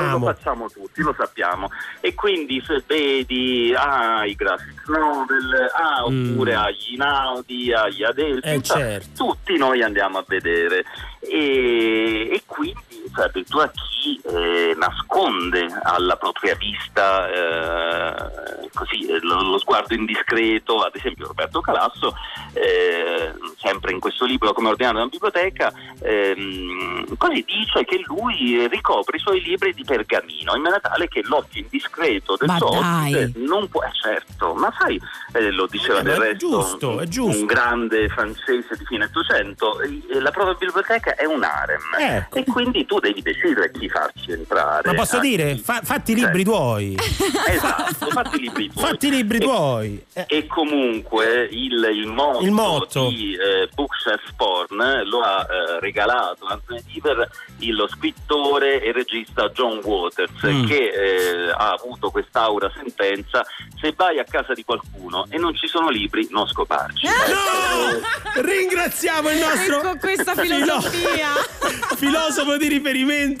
Noi 0.00 0.10
lo 0.10 0.20
facciamo 0.26 0.68
tutti, 0.70 1.02
lo 1.02 1.14
sappiamo. 1.16 1.70
E 2.00 2.14
quindi 2.14 2.62
se 2.66 2.82
vedi 2.86 3.72
ah, 3.76 4.24
i 4.26 4.34
graphic 4.34 4.88
novel, 4.88 5.70
ah, 5.74 6.04
oppure 6.04 6.54
agli 6.54 6.94
Inaudi, 6.94 7.72
agli 7.72 8.02
Adelphi, 8.02 8.48
Eh, 8.48 8.62
certo. 8.62 9.24
tutti 9.26 9.56
noi 9.56 9.82
andiamo 9.82 10.18
a 10.18 10.24
vedere. 10.26 10.84
E, 11.20 12.28
e 12.32 12.42
quindi 12.44 12.91
cioè, 13.14 13.24
addirittura 13.26 13.70
chi 13.70 14.20
eh, 14.24 14.74
nasconde 14.76 15.66
alla 15.82 16.16
propria 16.16 16.54
vista 16.56 17.28
eh, 17.30 18.68
così, 18.74 19.06
eh, 19.06 19.18
lo, 19.22 19.42
lo 19.42 19.58
sguardo 19.58 19.94
indiscreto, 19.94 20.80
ad 20.82 20.94
esempio 20.94 21.26
Roberto 21.26 21.60
Calasso, 21.60 22.14
eh, 22.54 23.32
sempre 23.58 23.92
in 23.92 24.00
questo 24.00 24.24
libro 24.24 24.52
come 24.52 24.68
ordinato 24.68 24.96
nella 24.96 25.08
biblioteca, 25.08 25.72
ehm, 26.00 27.16
così 27.16 27.44
dice 27.46 27.84
che 27.84 28.02
lui 28.06 28.66
ricopre 28.68 29.16
i 29.16 29.20
suoi 29.20 29.40
libri 29.42 29.72
di 29.74 29.84
pergamino 29.84 30.54
in 30.54 30.62
maniera 30.62 30.80
tale 30.80 31.08
che 31.08 31.22
l'occhio 31.24 31.60
indiscreto 31.62 32.36
del 32.38 32.50
ospite 32.50 33.32
non 33.36 33.68
può, 33.68 33.82
eh, 33.82 33.90
certo, 33.92 34.54
ma 34.54 34.72
sai, 34.78 35.00
eh, 35.34 35.50
lo 35.50 35.66
diceva 35.66 36.00
Eh, 36.00 36.02
del 36.02 36.16
resto 36.16 36.36
giusto, 36.48 37.00
è 37.00 37.06
giusto. 37.06 37.40
un 37.40 37.46
grande 37.46 38.08
francese 38.08 38.76
di 38.76 38.84
fine 38.84 39.04
800, 39.04 39.80
eh, 39.80 40.20
la 40.20 40.30
propria 40.30 40.54
biblioteca 40.58 41.14
è 41.14 41.24
un 41.24 41.42
harem 41.44 41.80
Ecco. 41.98 42.36
e 42.36 42.44
quindi 42.44 42.84
tu 42.92 42.98
devi 43.00 43.22
decidere 43.22 43.70
chi 43.70 43.88
farci 43.88 44.32
entrare. 44.32 44.82
Ma 44.90 44.94
posso 44.94 45.16
Ah, 45.16 45.20
dire, 45.20 45.56
fa- 45.56 45.80
fatti 45.82 46.12
i 46.12 46.14
libri 46.14 46.44
tuoi. 46.44 46.94
Esatto, 47.44 48.06
fatti 48.10 48.36
i 48.36 48.40
libri 48.40 48.70
tuoi. 48.70 48.84
Fatti 48.86 49.06
i 49.06 49.10
libri 49.10 49.36
E- 49.38 49.40
tuoi. 49.40 50.04
Eh, 50.12 50.24
E 50.28 50.46
comunque 50.46 51.48
il, 51.50 51.88
il 51.94 52.06
motto, 52.06 52.44
Il 52.44 52.50
motto. 52.50 53.08
di 53.08 53.34
eh, 53.34 53.68
Bookshelf 53.74 54.32
Porn 54.36 55.02
lo 55.06 55.20
ha 55.20 55.46
eh, 55.48 55.80
regalato 55.80 56.44
Anthony 56.46 56.82
Deaver 56.92 57.28
lo 57.72 57.86
scrittore 57.88 58.82
e 58.82 58.90
regista 58.92 59.48
John 59.50 59.80
Waters 59.84 60.30
Mm. 60.44 60.66
che 60.66 60.90
eh, 60.90 61.50
ha 61.50 61.70
avuto 61.70 62.10
quest'aura 62.10 62.70
sentenza 62.74 63.46
se 63.80 63.94
vai 63.96 64.18
a 64.18 64.24
casa 64.24 64.52
di 64.52 64.64
qualcuno 64.64 65.26
e 65.30 65.38
non 65.38 65.54
ci 65.54 65.68
sono 65.68 65.88
libri 65.88 66.26
non 66.30 66.46
scoparci 66.48 67.06
No! 67.06 68.42
Ringraziamo 68.42 69.30
il 69.30 69.38
nostro 69.38 69.78
Ecco 69.80 69.96
questa 69.98 70.34
filo- 70.34 70.56
filosofia. 70.56 71.28
filosofo 71.96 72.56
di 72.56 72.66
riferimento 72.68 72.80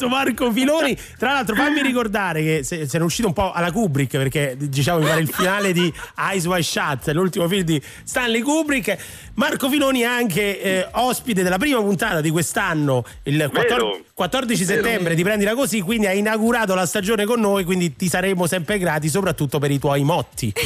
Marco 0.08 0.50
Filoni. 0.52 0.96
Tra 1.18 1.32
l'altro, 1.32 1.54
fammi 1.54 1.82
ricordare 1.82 2.42
che 2.42 2.64
se, 2.64 2.86
se 2.86 2.96
ne 2.98 3.02
è 3.02 3.06
uscito 3.06 3.28
un 3.28 3.34
po' 3.34 3.52
alla 3.52 3.70
Kubrick 3.70 4.16
perché 4.16 4.56
diciamo 4.58 5.00
mi 5.00 5.06
pare 5.06 5.20
il 5.20 5.28
finale 5.28 5.72
di 5.72 5.92
Eyes 6.16 6.46
Wide 6.46 6.62
Shut, 6.62 7.08
l'ultimo 7.08 7.48
film 7.48 7.62
di 7.62 7.82
Stanley 8.04 8.40
Kubrick. 8.40 8.96
Marco 9.34 9.68
Filoni 9.68 10.00
è 10.00 10.04
anche 10.04 10.60
eh, 10.60 10.88
ospite 10.92 11.42
della 11.42 11.58
prima 11.58 11.80
puntata 11.80 12.20
di 12.20 12.30
quest'anno, 12.30 13.04
il 13.24 13.48
14, 13.50 14.04
14 14.14 14.64
Vero. 14.64 14.82
settembre 14.82 15.14
di 15.14 15.22
Prendila 15.22 15.54
Così, 15.54 15.80
quindi 15.80 16.06
ha 16.06 16.12
inaugurato 16.12 16.74
la 16.74 16.86
stagione 16.86 17.24
con 17.24 17.40
noi, 17.40 17.64
quindi 17.64 17.96
ti 17.96 18.08
saremo 18.08 18.46
sempre 18.46 18.78
grati, 18.78 19.08
soprattutto 19.08 19.58
per 19.58 19.70
i 19.70 19.78
tuoi 19.78 20.04
motti. 20.04 20.52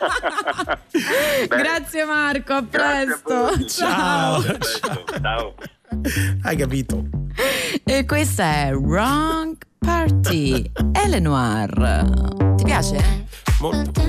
Grazie 1.48 2.04
Marco, 2.04 2.52
a 2.52 2.62
Grazie 2.62 3.12
a 3.12 3.18
presto. 3.22 3.34
voi. 3.34 3.68
Ciao. 3.68 4.42
Ciao. 5.20 5.54
Hai 6.42 6.56
capito? 6.56 7.04
E 7.84 8.04
questa 8.06 8.44
è 8.44 8.72
Wrong 8.74 9.56
Party, 9.78 10.70
Eleanor. 10.92 12.54
Ti 12.56 12.64
piace? 12.64 13.26
Molto. 13.60 14.00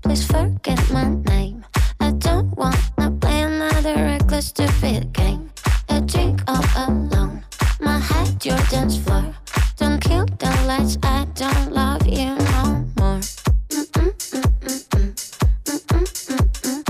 Please 0.00 0.24
forget 0.24 0.78
my 0.90 1.04
name. 1.26 1.64
I 2.00 2.12
don't 2.12 2.54
wanna 2.56 3.10
play 3.18 3.42
another 3.42 3.94
reckless 3.94 4.46
stupid 4.46 5.12
game. 5.12 5.50
I 5.88 6.00
drink 6.00 6.42
all 6.46 6.64
alone. 6.76 7.42
My 7.80 7.98
head, 7.98 8.44
your 8.44 8.58
dance 8.70 8.96
floor. 8.96 9.34
Don't 9.76 10.00
kill 10.00 10.24
the 10.38 10.50
lights. 10.66 10.96
I 11.02 11.26
don't 11.34 11.72
love 11.72 12.06
you 12.06 12.36
no 12.36 12.84
more. 12.96 13.20
Mm-mm. 13.68 14.12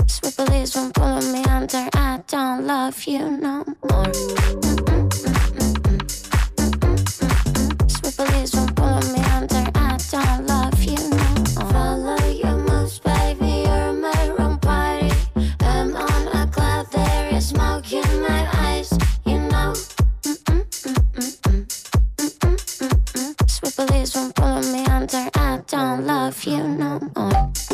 Sweet 0.09 0.35
police 0.37 0.75
won't 0.75 0.98
love 2.31 3.03
you 3.05 3.19
no 3.19 3.65
more. 3.89 4.11
Police 8.17 8.53
won't 8.53 8.75
pull 8.75 9.01
me 9.13 9.21
under. 9.33 9.65
I 9.73 9.97
don't 10.11 10.45
love 10.45 10.83
you 10.83 10.97
no 11.09 11.17
more. 11.55 11.71
Follow 11.71 12.25
your 12.27 12.57
moves, 12.57 12.99
baby. 12.99 13.63
You're 13.65 13.93
my 13.93 14.29
wrong 14.37 14.59
party. 14.59 15.11
I'm 15.61 15.95
on 15.95 16.27
a 16.27 16.47
cloud. 16.51 16.91
There 16.91 17.33
is 17.33 17.47
smoke 17.47 17.91
in 17.91 18.21
my 18.21 18.47
eyes. 18.53 18.91
You 19.25 19.39
know. 19.39 19.73
Won't 24.15 24.35
pull 24.35 24.61
me 24.71 24.85
under. 24.85 25.29
I 25.33 25.61
don't 25.67 26.05
love 26.05 26.43
you 26.43 26.63
no 26.63 26.99
more. 27.15 27.68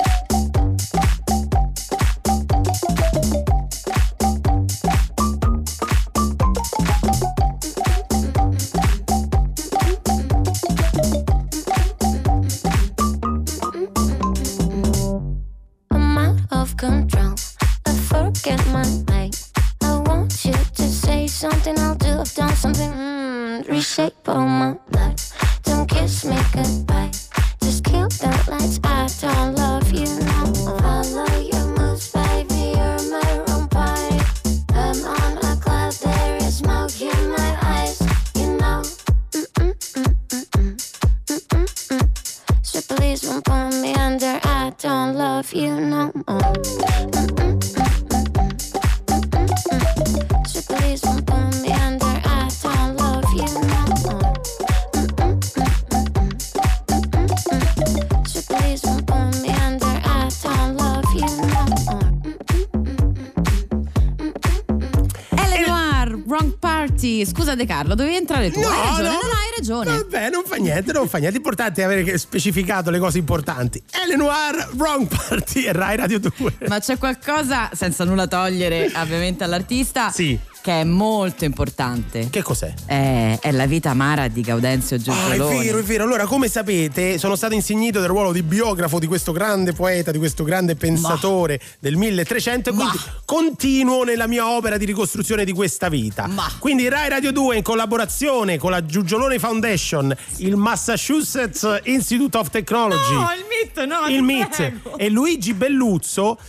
Scusa 67.56 67.64
De 67.64 67.66
Carlo, 67.66 67.96
dovevi 67.96 68.16
entrare 68.18 68.52
tu. 68.52 68.60
No, 68.60 68.68
hai 68.68 68.78
ragione, 68.88 69.04
no. 69.08 69.14
no, 69.14 69.20
no, 69.22 69.32
hai 69.32 69.54
ragione. 69.58 69.92
Vabbè, 69.98 70.30
non 70.30 70.44
fa 70.46 70.56
niente, 70.58 70.92
non 70.92 71.08
fa 71.08 71.18
niente. 71.18 71.36
L'importante 71.38 71.82
è 71.82 71.86
avere 71.86 72.18
specificato 72.18 72.90
le 72.90 73.00
cose 73.00 73.18
importanti. 73.18 73.82
Eleanor, 74.04 74.70
wrong 74.76 75.08
party 75.08 75.64
e 75.64 75.72
Rai 75.72 75.96
Radio 75.96 76.20
2. 76.20 76.58
Ma 76.68 76.80
c'è 76.80 76.98
qualcosa, 76.98 77.70
senza 77.74 78.04
nulla 78.04 78.28
togliere 78.28 78.92
ovviamente 78.96 79.44
all'artista, 79.44 80.10
Sì. 80.12 80.38
Che 80.66 80.82
è 80.82 80.84
molto 80.84 81.46
importante. 81.46 82.28
Che 82.32 82.42
cos'è? 82.42 82.74
È, 82.88 83.38
è 83.40 83.52
la 83.52 83.68
vita 83.68 83.92
amara 83.92 84.28
di 84.28 84.42
Gaudenzio 84.42 84.98
Ah, 85.06 85.32
è 85.34 85.38
vero, 85.38 85.78
è 85.78 85.84
vero. 85.84 86.04
Allora, 86.06 86.26
come 86.26 86.48
sapete, 86.48 87.20
sono 87.20 87.36
stato 87.36 87.54
insignito 87.54 88.00
del 88.00 88.10
ruolo 88.10 88.32
di 88.32 88.42
biografo 88.42 88.98
di 88.98 89.06
questo 89.06 89.32
grande 89.32 89.74
poeta, 89.74 90.10
di 90.10 90.18
questo 90.18 90.44
grande 90.44 90.74
pensatore 90.76 91.60
del 91.78 91.98
1300 91.98 92.72
e 92.72 92.74
quindi 92.74 92.98
continuo 93.26 94.04
nella 94.04 94.26
mia 94.26 94.50
opera 94.50 94.78
di 94.78 94.86
ricostruzione 94.86 95.46
di 95.46 95.52
questa 95.52 95.88
vita. 95.88 96.28
Quindi 96.58 96.90
Rai 96.90 97.10
Radio 97.10 97.32
2 97.32 97.58
in 97.58 97.62
collaborazione 97.62 98.58
con 98.58 98.72
la 98.72 98.84
Giugiolone 98.84 99.38
Foundation, 99.38 100.16
il 100.38 100.56
Massachusetts 100.56 101.82
Institute 101.84 102.36
of 102.40 102.50
Technology, 102.50 103.14
No, 103.14 103.28
il 103.38 103.46
MIT, 103.48 103.86
no, 103.86 104.08
il 104.08 104.24
MIT 104.24 104.56
prego. 104.56 104.98
e 104.98 105.10
Luigi 105.10 105.54
Belluzzo 105.54 106.40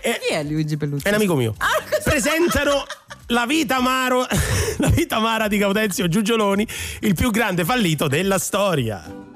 Chi 0.00 0.32
è 0.32 0.44
Luigi 0.44 0.76
Pellucci? 0.76 1.06
è 1.06 1.08
un 1.08 1.14
amico 1.16 1.34
mio. 1.34 1.54
Presentano 2.04 2.84
la 3.28 3.46
vita, 3.46 3.76
amaro, 3.76 4.26
la 4.78 4.88
vita 4.88 5.16
amara 5.16 5.48
di 5.48 5.58
Gaudenzio 5.58 6.08
Giugioloni, 6.08 6.66
il 7.00 7.14
più 7.14 7.30
grande 7.30 7.64
fallito 7.64 8.08
della 8.08 8.38
storia. 8.38 9.27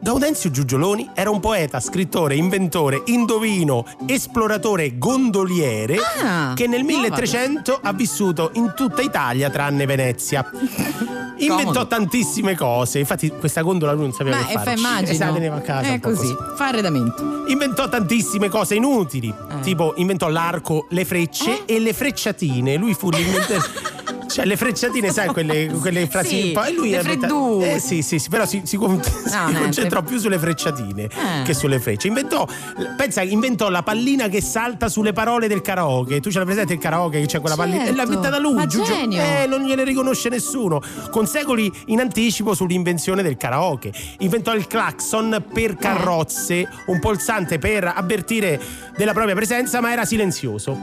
Gaudenzio 0.00 0.50
Giugioloni 0.50 1.10
era 1.14 1.30
un 1.30 1.40
poeta, 1.40 1.80
scrittore, 1.80 2.34
inventore, 2.36 3.02
indovino, 3.06 3.84
esploratore 4.06 4.96
gondoliere 4.96 5.96
Ah, 6.22 6.52
che 6.54 6.66
nel 6.66 6.80
no, 6.80 6.86
1300 6.86 7.80
ha 7.82 7.92
vissuto 7.92 8.50
in 8.54 8.72
tutta 8.76 9.02
Italia 9.02 9.50
tranne 9.50 9.86
Venezia. 9.86 10.48
Inventò 11.40 11.70
Comodo. 11.70 11.86
tantissime 11.86 12.56
cose, 12.56 12.98
infatti 12.98 13.28
questa 13.30 13.60
gondola 13.62 13.92
lui 13.92 14.02
non 14.02 14.12
sapeva 14.12 14.36
Ma 14.38 14.44
che 14.44 14.50
e 14.52 14.54
fa 14.56 14.62
farci. 14.62 14.78
immagino. 14.80 15.10
E 15.10 15.14
se 15.14 15.24
la 15.24 15.32
teneva 15.32 15.56
a 15.56 15.60
casa. 15.60 15.88
È 15.92 15.98
po' 16.00 16.10
così, 16.10 16.34
fa 16.56 16.66
arredamento. 16.66 17.44
Inventò 17.46 17.88
tantissime 17.88 18.48
cose 18.48 18.74
inutili, 18.74 19.28
Eh. 19.28 19.60
tipo 19.60 19.92
inventò 19.98 20.28
l'arco, 20.28 20.86
le 20.90 21.04
frecce 21.04 21.64
e 21.64 21.78
le 21.78 21.92
frecciatine. 21.92 22.76
Lui 22.76 22.92
fu 22.94 23.10
l'inventore. 23.10 23.60
Cioè, 24.28 24.44
le 24.44 24.56
frecciatine, 24.56 25.10
sai, 25.10 25.28
quelle, 25.28 25.66
quelle 25.80 26.06
frasi. 26.06 26.42
Sì, 26.42 26.50
poi 26.52 26.74
lui 26.74 26.90
le 26.90 27.00
freddure. 27.02 27.74
Eh 27.74 27.78
sì, 27.80 28.02
sì, 28.02 28.18
sì, 28.18 28.28
però 28.28 28.44
si, 28.46 28.62
si 28.64 28.76
con- 28.76 29.00
si 29.02 29.10
niente. 29.36 29.58
concentrò 29.60 30.02
più 30.02 30.18
sulle 30.18 30.38
frecciatine 30.38 31.02
Eh. 31.04 31.42
che 31.44 31.54
sulle 31.54 31.80
frecce. 31.80 32.06
Inventò, 32.08 32.46
pensa, 32.96 33.22
inventò 33.22 33.68
la 33.68 33.82
pallina 33.82 34.28
che 34.28 34.40
salta 34.42 34.88
sulle 34.88 35.12
parole 35.12 35.48
del 35.48 35.62
karaoke. 35.62 36.20
Tu 36.20 36.30
ce 36.30 36.38
l'hai 36.38 36.46
presente 36.46 36.74
il 36.74 36.78
karaoke 36.78 37.20
che 37.20 37.26
c'è 37.26 37.40
quella 37.40 37.56
pallina? 37.56 37.84
E 37.84 37.90
l'ha 37.90 37.96
Certo. 37.96 38.12
inventata 38.12 38.38
lui, 38.38 38.54
Ma 38.54 38.66
Giugio. 38.66 38.92
genio. 38.92 39.20
Eh, 39.22 39.46
non 39.46 39.62
gliene 39.62 39.84
riconosce 39.84 40.28
nessuno. 40.28 40.80
Con 41.10 41.26
secoli 41.26 41.70
in 41.86 42.00
anticipo 42.00 42.54
sull'invenzione 42.54 43.22
del 43.22 43.36
karaoke. 43.36 43.92
Inventò 44.18 44.54
il 44.54 44.66
clacson 44.66 45.42
per 45.52 45.76
carrozze, 45.76 46.68
un 46.86 47.00
pulsante 47.00 47.58
per 47.58 47.92
avvertire 47.94 48.60
della 48.96 49.12
propria 49.12 49.34
presenza, 49.34 49.80
ma 49.80 49.92
era 49.92 50.04
silenzioso. 50.04 50.76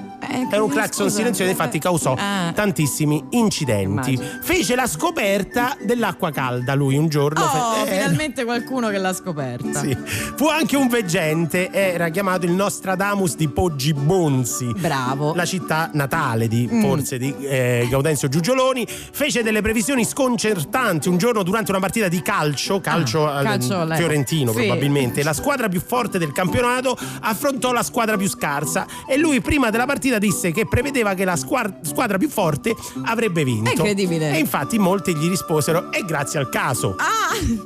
Era 0.51 0.63
un 0.63 0.69
eh, 0.69 0.73
clacson 0.73 1.09
silenzioso, 1.09 1.49
infatti 1.49 1.79
causò 1.79 2.15
Ah. 2.17 2.51
tantissimi 2.53 3.23
incidenti. 3.38 4.13
Immagino. 4.13 4.39
Fece 4.41 4.75
la 4.75 4.88
scoperta 4.88 5.75
dell'acqua 5.81 6.31
calda 6.31 6.73
lui 6.75 6.95
un 6.97 7.07
giorno. 7.07 7.41
Oh, 7.43 7.47
Fe- 7.86 7.91
eh, 7.91 7.93
finalmente 7.97 8.43
qualcuno 8.43 8.89
che 8.89 8.97
l'ha 8.97 9.13
scoperta. 9.13 9.79
sì. 9.81 9.95
Fu 10.36 10.47
anche 10.47 10.75
un 10.75 10.88
veggente, 10.88 11.71
era 11.71 12.09
chiamato 12.09 12.45
il 12.45 12.51
Nostradamus 12.51 13.36
di 13.36 13.47
Poggi 13.47 13.93
Bonzi. 13.93 14.73
Bravo. 14.77 15.33
La 15.33 15.45
città 15.45 15.89
natale 15.93 16.47
di, 16.47 16.67
Mm. 16.71 16.81
forse 16.81 17.17
di 17.17 17.33
eh, 17.41 17.88
Gaudenzio 17.89 18.27
Giugioloni. 18.27 18.86
Fece 18.88 19.43
delle 19.43 19.61
previsioni 19.61 20.03
sconcertanti 20.05 21.09
un 21.09 21.17
giorno 21.17 21.43
durante 21.43 21.71
una 21.71 21.79
partita 21.79 22.07
di 22.07 22.21
calcio, 22.21 22.79
calcio, 22.81 23.27
Ah, 23.27 23.41
eh, 23.41 23.43
calcio, 23.43 23.83
lei. 23.83 23.97
fiorentino 23.97 24.51
Sì. 24.51 24.57
probabilmente. 24.57 25.23
La 25.23 25.33
squadra 25.33 25.69
più 25.69 25.81
forte 25.81 26.17
del 26.17 26.31
campionato 26.31 26.97
affrontò 27.21 27.71
la 27.71 27.83
squadra 27.83 28.17
più 28.17 28.27
scarsa 28.29 28.86
e 29.07 29.17
lui 29.17 29.41
prima 29.41 29.69
della 29.69 29.86
partita 29.86 30.17
disse 30.17 30.51
che 30.51 30.67
prevedeva 30.67 31.13
che 31.13 31.25
la 31.25 31.36
squadra 31.36 32.17
più 32.17 32.29
forte 32.29 32.73
avrebbe 33.05 33.24
vinto. 33.30 33.69
È 33.69 33.73
incredibile. 33.73 34.32
E 34.34 34.38
infatti 34.39 34.78
molti 34.80 35.15
gli 35.15 35.28
risposero 35.30 35.91
è 35.91 36.01
grazie 36.01 36.39
al 36.39 36.49
caso. 36.49 36.95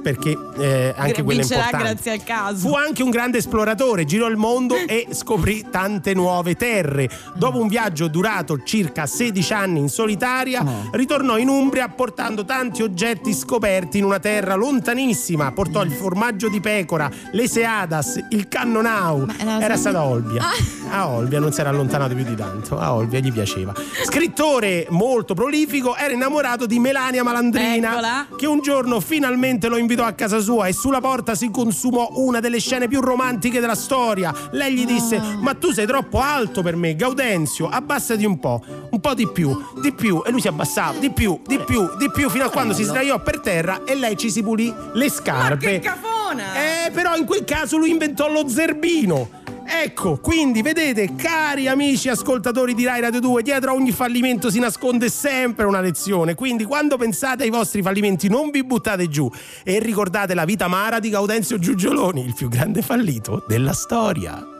Perché 0.01 0.37
eh, 0.57 0.93
anche 0.97 1.21
quello 1.23 1.41
è 1.41 1.43
Vincerà 1.43 1.63
importante. 1.65 1.93
grazie 1.93 2.11
al 2.11 2.23
caso. 2.23 2.67
Fu 2.67 2.75
anche 2.75 3.03
un 3.03 3.09
grande 3.09 3.37
esploratore, 3.37 4.05
girò 4.05 4.27
il 4.27 4.37
mondo 4.37 4.75
e 4.75 5.07
scoprì 5.11 5.65
tante 5.69 6.13
nuove 6.13 6.55
terre. 6.55 7.09
Dopo 7.35 7.59
un 7.59 7.67
viaggio 7.67 8.07
durato 8.07 8.63
circa 8.63 9.05
16 9.05 9.53
anni 9.53 9.79
in 9.79 9.89
solitaria, 9.89 10.63
ritornò 10.91 11.37
in 11.37 11.47
Umbria 11.49 11.87
portando 11.89 12.45
tanti 12.45 12.81
oggetti 12.81 13.33
scoperti 13.33 13.97
in 13.99 14.05
una 14.05 14.19
terra 14.19 14.55
lontanissima. 14.55 15.51
Portò 15.51 15.83
il 15.83 15.91
formaggio 15.91 16.49
di 16.49 16.59
pecora, 16.59 17.09
le 17.31 17.47
seadas, 17.47 18.19
il 18.29 18.47
cannonau. 18.47 19.25
era 19.37 19.37
Era 19.39 19.59
sempre- 19.59 19.77
stato 19.77 19.97
a 19.97 20.05
Olbia. 20.05 20.43
A 20.91 21.07
Olbia 21.09 21.39
non 21.39 21.51
si 21.51 21.59
era 21.59 21.69
allontanato 21.69 22.15
più 22.15 22.23
di 22.23 22.35
tanto. 22.35 22.77
A 22.79 22.93
Olbia 22.95 23.19
gli 23.19 23.31
piaceva. 23.31 23.73
Scrittore 24.03 24.87
molto 24.89 25.33
prolifico, 25.33 25.48
era 25.97 26.13
innamorato 26.13 26.65
di 26.65 26.79
Melania 26.79 27.23
Malandrina, 27.23 27.91
Eccola. 27.91 28.27
che 28.37 28.45
un 28.45 28.61
giorno 28.61 28.99
finalmente 28.99 29.67
lo 29.67 29.77
invitò 29.77 30.03
a 30.03 30.11
casa 30.11 30.39
sua 30.39 30.67
e 30.67 30.73
sulla 30.73 31.01
porta 31.01 31.33
si 31.33 31.49
consumò 31.49 32.11
una 32.15 32.39
delle 32.39 32.59
scene 32.59 32.87
più 32.87 33.01
romantiche 33.01 33.59
della 33.59 33.75
storia. 33.75 34.33
Lei 34.51 34.73
gli 34.73 34.85
disse: 34.85 35.19
Ma 35.39 35.55
tu 35.55 35.71
sei 35.71 35.87
troppo 35.87 36.19
alto 36.19 36.61
per 36.61 36.75
me, 36.75 36.95
Gaudenzio, 36.95 37.67
abbassati 37.67 38.25
un 38.25 38.39
po', 38.39 38.63
un 38.91 38.99
po' 38.99 39.13
di 39.15 39.27
più, 39.27 39.57
di 39.81 39.91
più. 39.91 40.21
E 40.25 40.29
lui 40.31 40.41
si 40.41 40.47
abbassava, 40.47 40.99
di 40.99 41.09
più, 41.11 41.39
di 41.45 41.57
più, 41.59 41.97
di 41.97 42.11
più, 42.11 42.29
fino 42.29 42.45
a 42.45 42.49
quando 42.49 42.73
si 42.73 42.83
sdraiò 42.83 43.19
per 43.21 43.39
terra 43.39 43.83
e 43.85 43.95
lei 43.95 44.15
ci 44.17 44.29
si 44.29 44.43
pulì 44.43 44.73
le 44.93 45.09
scarpe. 45.09 45.79
cafona! 45.79 46.53
Eh, 46.53 46.91
però 46.91 47.15
in 47.15 47.25
quel 47.25 47.43
caso 47.43 47.77
lui 47.77 47.89
inventò 47.89 48.31
lo 48.31 48.47
zerbino. 48.47 49.37
Ecco, 49.71 50.17
quindi 50.17 50.63
vedete, 50.63 51.13
cari 51.15 51.67
amici 51.67 52.09
ascoltatori 52.09 52.73
di 52.73 52.85
Rai 52.85 53.01
Radio 53.01 53.19
2, 53.19 53.43
dietro 53.43 53.69
a 53.69 53.73
ogni 53.75 53.91
fallimento 53.91 54.49
si 54.49 54.59
nasconde 54.59 55.09
sempre 55.09 55.65
una 55.65 55.79
lezione. 55.79 56.33
Quindi 56.33 56.63
quando 56.63 56.97
pensate 56.97 57.43
ai 57.43 57.51
vostri 57.51 57.83
fallimenti 57.83 58.29
non 58.29 58.49
vi 58.49 58.63
buttate 58.63 59.07
giù 59.07 59.31
e 59.63 59.77
ricordate 59.77 60.33
la 60.33 60.45
vita 60.45 60.65
amara 60.65 60.99
di 60.99 61.09
Gaudenzio 61.09 61.59
Giugioloni, 61.59 62.25
il 62.25 62.33
più 62.33 62.49
grande 62.49 62.81
fallito 62.81 63.43
della 63.47 63.73
storia. 63.73 64.58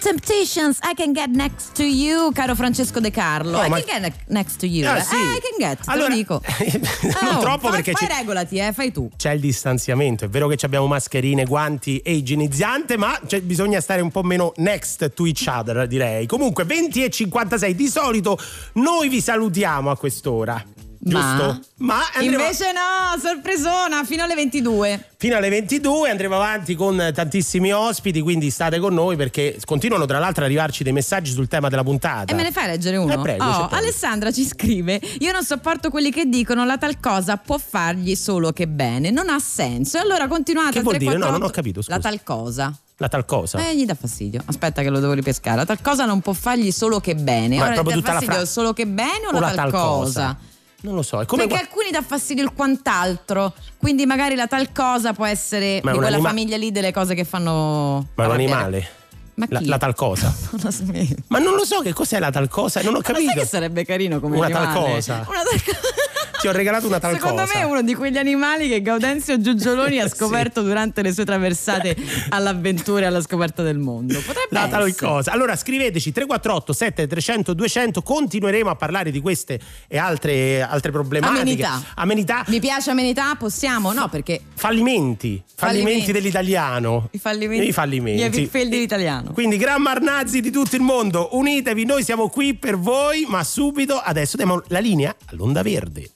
Temptations, 0.00 0.78
I 0.82 0.94
can 0.94 1.12
get 1.12 1.28
next 1.28 1.74
to 1.74 1.82
you, 1.84 2.32
caro 2.32 2.54
Francesco 2.54 3.00
De 3.00 3.10
Carlo. 3.10 3.58
Oh, 3.58 3.62
I 3.64 3.68
ma- 3.68 3.76
can 3.82 3.84
get 3.86 4.00
ne- 4.00 4.34
next 4.34 4.56
to 4.60 4.66
you. 4.66 4.88
Ah, 4.88 4.98
sì. 4.98 5.14
Eh, 5.14 5.18
I 5.18 5.40
can 5.40 5.58
get, 5.58 5.84
te 5.84 5.90
Allora- 5.90 6.08
lo 6.08 6.14
dico. 6.14 6.40
non 7.22 7.36
Oh, 7.36 7.40
troppo 7.40 7.68
fai- 7.68 7.82
perché 7.82 7.92
fai 7.92 8.08
ci- 8.08 8.14
regolati, 8.16 8.56
eh, 8.56 8.72
fai 8.72 8.92
tu. 8.92 9.10
c'è 9.14 9.32
il 9.32 9.40
distanziamento. 9.40 10.24
È 10.24 10.28
vero 10.30 10.48
che 10.48 10.56
abbiamo 10.64 10.86
mascherine, 10.86 11.44
guanti 11.44 11.98
e 11.98 12.14
igienizzante, 12.14 12.96
ma 12.96 13.18
bisogna 13.42 13.80
stare 13.82 14.00
un 14.00 14.10
po' 14.10 14.22
meno 14.22 14.54
next 14.56 15.12
to 15.12 15.26
each 15.26 15.44
other, 15.46 15.86
direi. 15.86 16.24
Comunque, 16.26 16.64
20 16.64 17.04
e 17.04 17.10
56. 17.10 17.74
Di 17.74 17.86
solito 17.88 18.38
noi 18.74 19.08
vi 19.10 19.20
salutiamo 19.20 19.90
a 19.90 19.96
quest'ora. 19.98 20.64
Giusto? 21.02 21.60
Ma 21.78 21.98
andremo 22.14 22.42
Invece 22.42 22.72
no, 22.72 23.18
sorpresona, 23.18 24.04
fino 24.04 24.22
alle 24.22 24.34
22. 24.34 25.08
fino 25.16 25.34
alle 25.36 25.48
22 25.48 26.10
andremo 26.10 26.34
avanti 26.36 26.74
con 26.74 27.10
tantissimi 27.14 27.72
ospiti, 27.72 28.20
quindi 28.20 28.50
state 28.50 28.78
con 28.78 28.92
noi 28.92 29.16
perché 29.16 29.58
continuano 29.64 30.04
tra 30.04 30.18
l'altro 30.18 30.42
ad 30.44 30.50
arrivarci 30.50 30.82
dei 30.84 30.92
messaggi 30.92 31.32
sul 31.32 31.48
tema 31.48 31.68
della 31.70 31.82
puntata. 31.82 32.30
E 32.30 32.36
me 32.36 32.42
ne 32.42 32.52
fai 32.52 32.66
leggere 32.66 32.98
uno? 32.98 33.14
Eh, 33.14 33.18
prego, 33.18 33.44
Oh. 33.44 33.68
Alessandra 33.70 34.30
ci 34.30 34.44
scrive: 34.44 35.00
Io 35.20 35.32
non 35.32 35.42
sopporto 35.42 35.88
quelli 35.88 36.10
che 36.10 36.26
dicono 36.26 36.66
la 36.66 36.76
tal 36.76 37.00
cosa 37.00 37.38
può 37.38 37.56
fargli 37.56 38.14
solo 38.14 38.52
che 38.52 38.68
bene. 38.68 39.10
Non 39.10 39.30
ha 39.30 39.38
senso. 39.38 39.96
E 39.96 40.00
allora 40.00 40.28
continuate 40.28 40.72
Che 40.72 40.78
al 40.78 40.84
vuol 40.84 40.96
dire? 40.98 41.16
No, 41.16 41.20
348 41.30 41.38
non 41.38 41.48
ho 41.48 41.50
capito, 41.50 41.80
scusa. 41.82 41.96
La 41.96 42.02
tal 42.02 42.22
cosa. 42.22 42.78
La 42.98 43.08
tal 43.08 43.24
cosa. 43.24 43.66
Eh, 43.66 43.74
gli 43.74 43.86
dà 43.86 43.94
fastidio. 43.94 44.42
Aspetta 44.44 44.82
che 44.82 44.90
lo 44.90 45.00
devo 45.00 45.14
ripescare. 45.14 45.56
La 45.56 45.64
tal 45.64 45.80
cosa 45.80 46.04
non 46.04 46.20
può 46.20 46.34
fargli 46.34 46.70
solo 46.70 47.00
che 47.00 47.14
bene. 47.14 47.56
Ma 47.56 47.62
è 47.62 47.66
Ora 47.68 47.72
proprio 47.72 47.96
gli 47.96 48.00
dà 48.02 48.06
tutta 48.06 48.12
la 48.12 48.18
fastidio 48.18 48.34
fra- 48.42 48.44
solo 48.46 48.72
che 48.74 48.86
bene 48.86 49.26
o, 49.32 49.34
o 49.36 49.40
la 49.40 49.50
tal, 49.52 49.70
cosa? 49.70 50.36
Non 50.82 50.94
lo 50.94 51.02
so, 51.02 51.20
è 51.20 51.26
come 51.26 51.46
Perché 51.46 51.58
qua- 51.58 51.68
alcuni 51.68 51.90
dà 51.90 52.00
fastidio 52.02 52.42
il 52.42 52.52
quant'altro, 52.54 53.52
quindi 53.76 54.06
magari 54.06 54.34
la 54.34 54.46
tal 54.46 54.72
cosa 54.72 55.12
può 55.12 55.26
essere 55.26 55.80
Ma 55.82 55.90
di 55.92 55.98
quella 55.98 56.14
anima- 56.14 56.28
famiglia 56.30 56.56
lì 56.56 56.70
delle 56.72 56.90
cose 56.92 57.14
che 57.14 57.24
fanno. 57.24 58.06
ma 58.14 58.24
è 58.24 58.26
un 58.26 58.32
animale. 58.32 58.88
Ma 59.34 59.46
La, 59.48 59.60
la 59.62 59.78
tal 59.78 59.94
cosa. 59.94 60.30
Ma 61.28 61.38
non 61.38 61.54
lo 61.54 61.64
so 61.64 61.80
che 61.80 61.92
cos'è 61.94 62.18
la 62.18 62.30
tal 62.30 62.48
cosa, 62.48 62.82
non 62.82 62.94
ho 62.94 62.98
Ma 62.98 63.04
sai 63.04 63.14
capito. 63.24 63.40
che 63.40 63.46
sarebbe 63.46 63.84
carino 63.86 64.20
come 64.20 64.36
Una 64.36 64.48
tal 64.50 64.64
animale? 64.66 64.92
cosa. 64.94 65.14
Una 65.28 65.42
tal 65.42 65.62
cosa. 65.62 65.80
Ti 66.40 66.48
ho 66.48 66.52
regalato 66.52 66.86
una 66.86 66.98
tal 66.98 67.14
Secondo 67.14 67.42
cosa. 67.42 67.52
me 67.54 67.60
è 67.60 67.64
uno 67.64 67.82
di 67.82 67.94
quegli 67.94 68.16
animali 68.16 68.68
che 68.68 68.80
Gaudenzio 68.80 69.38
Giugioloni 69.40 69.98
ha 70.00 70.08
Sì. 70.08 70.16
scoperto 70.16 70.62
durante 70.62 71.02
le 71.02 71.12
sue 71.12 71.24
traversate 71.26 71.94
all'avventura 72.30 73.02
e 73.02 73.04
alla 73.06 73.20
scoperta 73.20 73.62
del 73.62 73.78
mondo. 73.78 74.14
Potrebbe 74.20 74.48
La 74.50 74.66
tal 74.68 74.94
cosa. 74.96 75.32
Allora 75.32 75.54
scriveteci 75.54 76.12
348 76.12 76.72
7300 76.72 77.52
200, 77.54 78.02
continueremo 78.02 78.70
a 78.70 78.74
parlare 78.74 79.10
di 79.10 79.20
queste 79.20 79.60
e 79.86 79.98
altre, 79.98 80.62
altre 80.62 80.90
problematiche. 80.90 81.40
Amenità. 81.42 81.82
Amenità. 81.94 82.44
Mi 82.48 82.58
piace 82.60 82.90
amenità? 82.90 83.34
Possiamo? 83.34 83.92
No, 83.92 84.08
perché 84.08 84.40
Fallimenti. 84.54 85.42
Fallimenti, 85.54 85.88
Fallimenti. 85.90 86.12
dell'italiano. 86.12 87.08
i 87.12 87.18
fallimenti. 87.18 87.68
I 87.68 87.72
fallimenti. 87.72 88.40
Gli 88.42 88.46
fail 88.46 88.68
dell'italiano. 88.70 89.32
Quindi 89.32 89.56
gran 89.58 89.82
marnazzi 89.82 90.40
di 90.40 90.50
tutto 90.50 90.74
il 90.76 90.82
mondo, 90.82 91.28
unitevi, 91.32 91.84
noi 91.84 92.02
siamo 92.02 92.28
qui 92.28 92.54
per 92.54 92.78
voi, 92.78 93.26
ma 93.28 93.44
subito 93.44 93.96
adesso 93.96 94.36
diamo 94.38 94.62
la 94.68 94.78
linea 94.78 95.14
all'onda 95.26 95.62
verde. 95.62 96.10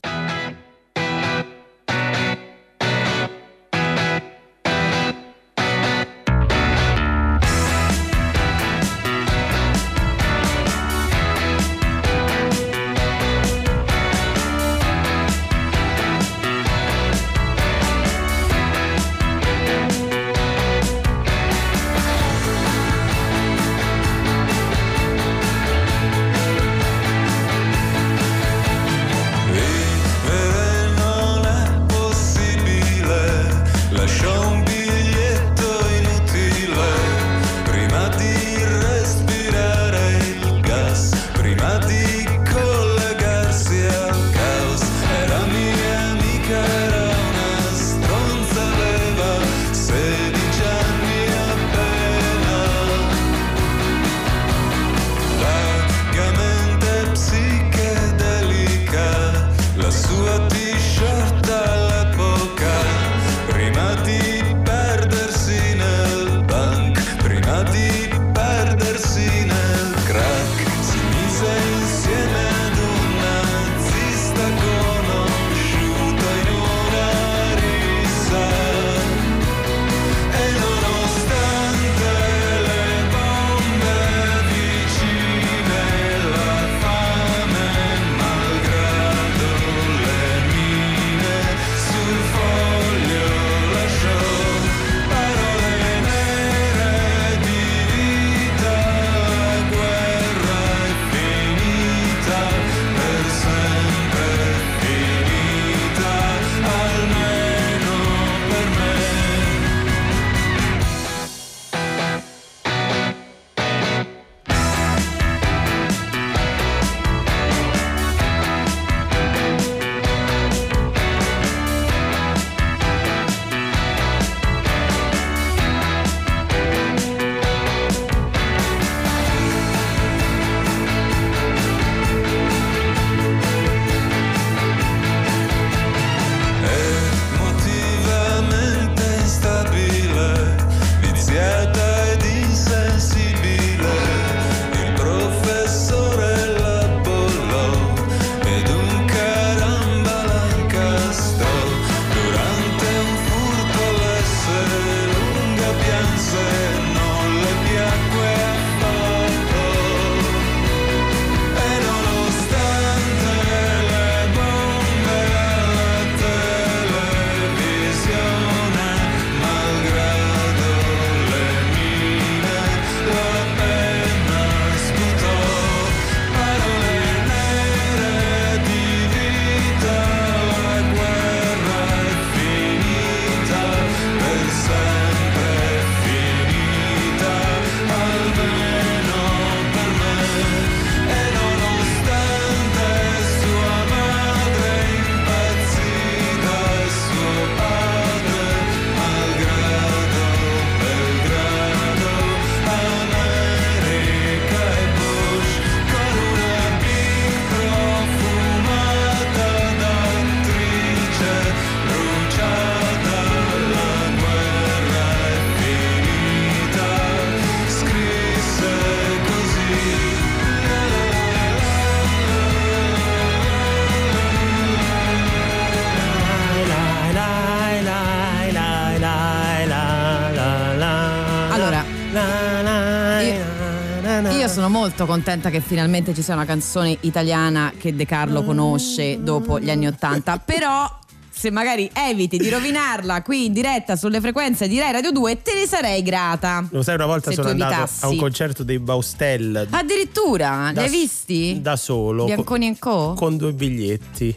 Molto 235.05 235.07
contenta 235.07 235.51
che 235.51 235.61
finalmente 235.61 236.15
ci 236.15 236.23
sia 236.23 236.35
una 236.35 236.45
canzone 236.47 236.97
italiana 237.01 237.73
che 237.79 237.95
De 237.95 238.07
Carlo 238.07 238.43
conosce 238.43 239.23
dopo 239.23 239.61
gli 239.61 239.71
anni 239.71 239.87
Ottanta, 239.87 240.39
però 240.39 240.91
se 241.37 241.51
magari 241.51 241.91
eviti 241.93 242.39
di 242.39 242.49
rovinarla 242.49 243.23
qui 243.23 243.47
in 243.47 243.53
diretta 243.53 243.97
sulle 243.97 244.21
frequenze 244.21 244.67
di 244.69 244.79
Rai 244.79 244.93
Radio 244.93 245.11
2 245.11 245.43
te 245.43 245.53
ne 245.55 245.67
sarei 245.67 246.03
grata. 246.03 246.67
Lo 246.71 246.83
sai, 246.83 246.95
una 246.95 247.07
volta 247.07 247.33
sono 247.33 247.49
andato 247.51 247.73
evitassi. 247.73 248.05
a 248.05 248.09
un 248.09 248.17
concerto 248.17 248.63
dei 248.63 248.79
Baustel 248.79 249.67
Addirittura, 249.71 250.69
li 250.69 250.75
Da 250.75 250.83
hai 250.83 250.89
s- 250.89 250.93
visti? 250.93 251.59
da 251.61 251.77
solo 251.77 252.25
Bianconi 252.25 252.79
Co? 252.79 253.15
con 253.15 253.37
due 253.37 253.53
biglietti. 253.53 254.37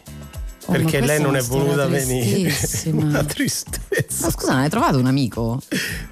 Oh, 0.68 0.72
perché 0.72 1.00
lei 1.00 1.18
non 1.18 1.34
è 1.34 1.40
voluta 1.40 1.86
venire. 1.86 2.54
Una 2.92 3.24
tristezza. 3.24 4.26
Ma 4.26 4.30
scusa, 4.30 4.52
non 4.52 4.60
hai 4.60 4.68
trovato 4.68 4.98
un 4.98 5.06
amico? 5.06 5.62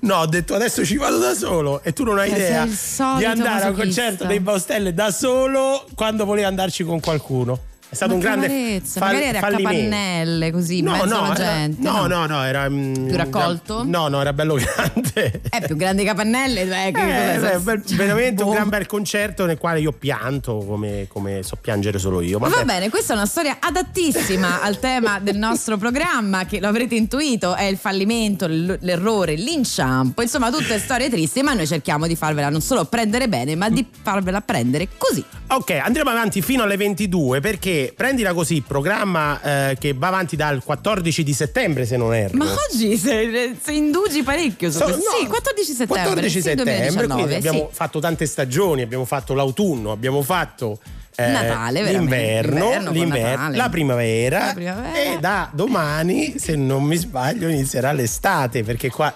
No, 0.01 0.15
ho 0.17 0.27
detto 0.27 0.55
adesso 0.55 0.83
ci 0.83 0.97
vado 0.97 1.19
da 1.19 1.35
solo 1.35 1.83
e 1.83 1.93
tu 1.93 2.05
non 2.05 2.19
hai 2.19 2.31
idea 2.31 2.63
sei 2.63 2.71
il 2.71 2.77
solito 2.77 3.19
di 3.19 3.25
andare 3.27 3.65
a 3.65 3.69
un 3.69 3.75
concerto 3.75 4.25
dei 4.25 4.41
Baustelle 4.41 4.95
da 4.95 5.11
solo 5.11 5.87
quando 5.95 6.25
volevi 6.25 6.47
andarci 6.47 6.85
con 6.85 7.01
qualcuno. 7.01 7.59
È 7.97 8.05
stato 8.05 8.13
Ma 8.13 8.19
un 8.19 8.21
grande 8.25 8.83
fall- 8.85 9.03
magari 9.07 9.25
era 9.25 9.39
fallimento. 9.39 9.69
capannelle 9.71 10.51
così, 10.51 10.83
No, 10.83 11.05
no, 11.07 11.25
era- 11.25 11.35
gente. 11.35 11.83
no, 11.83 12.07
no, 12.07 12.27
no, 12.27 12.45
era 12.45 12.69
mm, 12.69 12.93
Più 13.07 13.17
raccolto? 13.17 13.85
No, 13.87 14.09
no, 14.09 14.21
era 14.21 14.35
bello 14.35 14.55
grande. 14.61 15.41
È 15.49 15.65
più 15.65 15.77
grande 15.77 16.05
capannelle, 16.05 16.67
che 16.67 16.89
Eh, 16.89 17.35
cos'è? 17.39 17.53
beh, 17.53 17.59
bel- 17.61 17.83
veramente 17.97 18.43
Boh. 18.43 18.49
un 18.51 18.55
gran 18.55 18.69
bel 18.69 18.85
concerto 18.85 19.47
nel 19.47 19.57
quale 19.57 19.81
io 19.81 19.93
pianto 19.93 20.59
come, 20.59 21.07
come 21.09 21.43
so 21.43 21.57
piangere 21.59 21.99
solo 21.99 22.21
io. 22.21 22.39
Va 22.39 22.49
Vabbè. 22.49 22.65
bene, 22.65 22.91
questa 22.91 23.15
è 23.15 23.17
una 23.17 23.25
storia 23.25 23.57
adattissima 23.61 24.61
al 24.61 24.79
tema 24.79 25.19
del 25.19 25.39
nostro 25.39 25.79
programma, 25.79 26.45
che 26.45 26.61
lo 26.61 26.69
avrete 26.69 26.97
intuito, 26.97 27.55
è 27.55 27.65
il 27.65 27.79
fallimento, 27.79 28.47
l'errore, 28.47 29.37
l'inciampo, 29.37 30.21
insomma 30.21 30.51
tutte 30.51 30.79
storie 30.79 31.09
tristi, 31.09 31.41
ma 31.43 31.55
noi 31.55 31.67
cerchiamo 31.67 32.07
di 32.07 32.15
farvela 32.15 32.51
non 32.51 32.61
solo 32.61 32.85
prendere 32.85 33.27
bene, 33.27 33.55
ma 33.57 33.71
di 33.71 33.87
farvela 34.03 34.43
prendere 34.43 34.87
così. 34.99 35.25
Ok, 35.49 35.71
andremo 35.83 36.11
avanti 36.11 36.43
fino 36.43 36.63
alle 36.63 36.77
22 36.77 37.41
perché 37.41 37.86
prendila 37.95 38.33
così, 38.33 38.63
programma 38.67 39.71
eh, 39.71 39.77
che 39.79 39.93
va 39.95 40.09
avanti 40.09 40.37
dal 40.37 40.63
14 40.63 41.23
di 41.23 41.33
settembre 41.33 41.85
se 41.87 41.97
non 41.97 42.15
erro. 42.15 42.37
Ma 42.37 42.47
oggi 42.71 42.97
sei, 42.97 43.57
sei 43.63 43.77
indugi 43.77 44.23
parecchio 44.23 44.71
su 44.71 44.79
So- 44.79 44.85
questo. 44.85 45.03
no, 45.11 45.19
sì, 45.21 45.27
14 45.27 45.71
settembre. 45.73 45.97
14 45.97 46.31
sì, 46.31 46.41
settembre, 46.41 46.65
2019, 46.65 47.15
quindi 47.23 47.35
abbiamo 47.35 47.69
sì. 47.71 47.75
fatto 47.77 48.01
tante 48.01 48.27
stagioni, 48.27 48.83
abbiamo 48.83 49.05
fatto 49.05 49.35
l'autunno, 49.35 49.93
abbiamo 49.93 50.23
fatto 50.23 50.79
eh, 51.19 51.27
Natale, 51.29 51.83
l'inverno, 51.83 52.51
L'inverno 52.69 52.85
con 52.85 52.93
l'inver- 52.95 53.23
Natale. 53.37 53.57
la 53.57 53.69
primavera, 53.71 54.47
La 54.47 54.53
primavera. 54.53 54.95
e 55.15 55.19
da 55.19 55.51
domani, 55.53 56.39
se 56.39 56.57
non 56.57 56.83
mi 56.85 56.97
sbaglio, 56.97 57.49
inizierà 57.49 57.93
l'estate 57.93 58.63
perché 58.63 58.91
qua 58.91 59.15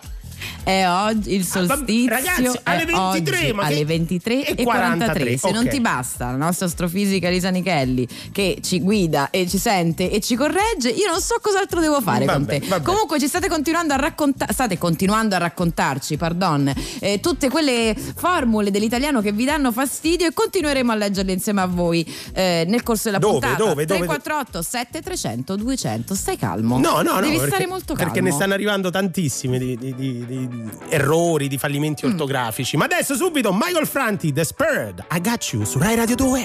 È 0.62 0.86
oggi 0.86 1.34
il 1.34 1.44
solstizio. 1.44 2.08
ragazzi, 2.10 2.60
alle 2.64 2.82
è 2.82 2.86
23, 2.86 3.36
oggi 3.38 3.52
ma 3.52 3.64
alle 3.64 3.84
23 3.84 4.46
e 4.46 4.54
e 4.56 4.62
43. 4.62 4.64
43, 4.64 5.36
Se 5.38 5.50
non 5.50 5.64
ok. 5.64 5.70
ti 5.70 5.80
basta 5.80 6.26
la 6.30 6.36
nostra 6.36 6.66
astrofisica 6.66 7.28
Lisa 7.28 7.48
Nichelli 7.50 8.06
che 8.30 8.58
ci 8.62 8.80
guida 8.80 9.30
e 9.30 9.48
ci 9.48 9.58
sente 9.58 10.10
e 10.10 10.20
ci 10.20 10.36
corregge, 10.36 10.90
io 10.90 11.08
non 11.10 11.20
so 11.20 11.36
cos'altro 11.40 11.80
devo 11.80 12.00
fare 12.00 12.26
con 12.26 12.44
Vabbè, 12.44 12.60
te. 12.60 12.66
vabbè. 12.68 12.82
Comunque 12.84 13.18
ci 13.18 13.26
state 13.26 13.48
continuando 13.48 13.94
a 13.94 13.96
raccontare, 13.96 14.52
state 14.52 14.78
continuando 14.78 15.34
a 15.34 15.38
raccontarci, 15.38 16.16
pardon, 16.16 16.72
eh, 17.00 17.18
tutte 17.20 17.48
quelle 17.48 17.96
formule 18.16 18.70
dell'italiano 18.70 19.20
che 19.22 19.32
vi 19.32 19.44
danno 19.46 19.72
fastidio 19.72 20.26
e 20.28 20.32
continueremo 20.32 20.92
a 20.92 20.94
leggerle 20.94 21.32
insieme 21.32 21.62
a 21.62 21.66
voi 21.66 22.06
eh, 22.34 22.64
nel 22.68 22.82
corso 22.82 23.04
della 23.04 23.18
Dove, 23.18 23.32
puntata. 23.40 23.56
dove, 23.56 23.86
dove? 23.86 23.98
348 24.06 24.62
7300 24.62 25.56
200. 25.56 26.14
Stai 26.14 26.36
calmo. 26.36 26.78
No, 26.78 27.00
no, 27.00 27.14
no. 27.14 27.20
Devi 27.20 27.32
perché, 27.36 27.48
stare 27.48 27.66
molto 27.66 27.94
calmo. 27.94 28.12
Perché 28.12 28.20
ne 28.28 28.32
stanno 28.32 28.52
arrivando 28.54 28.90
tantissimi 28.90 29.58
di, 29.58 29.76
di- 29.76 29.94
di- 29.94 30.26
di 30.26 30.48
errori, 30.88 31.48
di 31.48 31.58
fallimenti 31.58 32.06
Mm. 32.06 32.10
ortografici. 32.10 32.76
Ma 32.76 32.84
adesso 32.84 33.14
subito 33.14 33.52
Michael 33.52 33.86
Franti, 33.86 34.32
The 34.32 34.44
Spurred, 34.44 35.04
I 35.12 35.20
Got 35.20 35.42
You 35.52 35.64
su 35.64 35.78
Rai 35.78 35.94
Radio 35.96 36.14
2. 36.16 36.38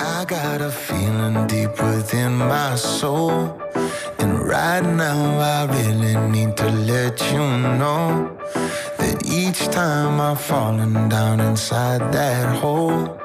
I 0.00 0.24
got 0.26 0.60
a 0.60 0.70
feeling 0.70 1.44
deep 1.46 1.80
within 1.82 2.36
my 2.36 2.76
soul. 2.76 3.56
And 4.18 4.38
right 4.48 4.84
now, 4.84 5.40
I 5.40 5.66
really 5.66 6.14
need 6.30 6.54
to 6.56 6.70
let 6.70 7.20
you 7.32 7.40
know 7.76 8.30
that 8.98 9.26
each 9.26 9.68
time 9.70 10.20
I've 10.20 10.40
fallen 10.40 11.08
down 11.08 11.40
inside 11.40 12.12
that 12.12 12.46
hole, 12.60 13.16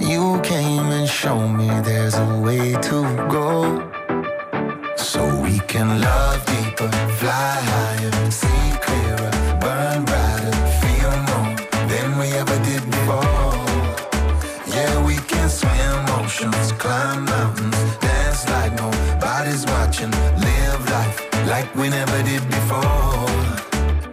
you 0.00 0.40
came 0.42 0.90
and 0.90 1.06
showed 1.06 1.48
me 1.50 1.68
there's 1.82 2.14
a 2.16 2.40
way 2.40 2.72
to 2.72 3.02
go. 3.28 3.82
So 4.96 5.20
we 5.42 5.58
can 5.66 6.00
love 6.00 6.42
deeper, 6.46 6.88
fly 7.18 7.60
higher, 7.60 8.21
like 21.62 21.74
we 21.76 21.88
never 21.88 22.22
did 22.22 22.42
before. 22.48 23.28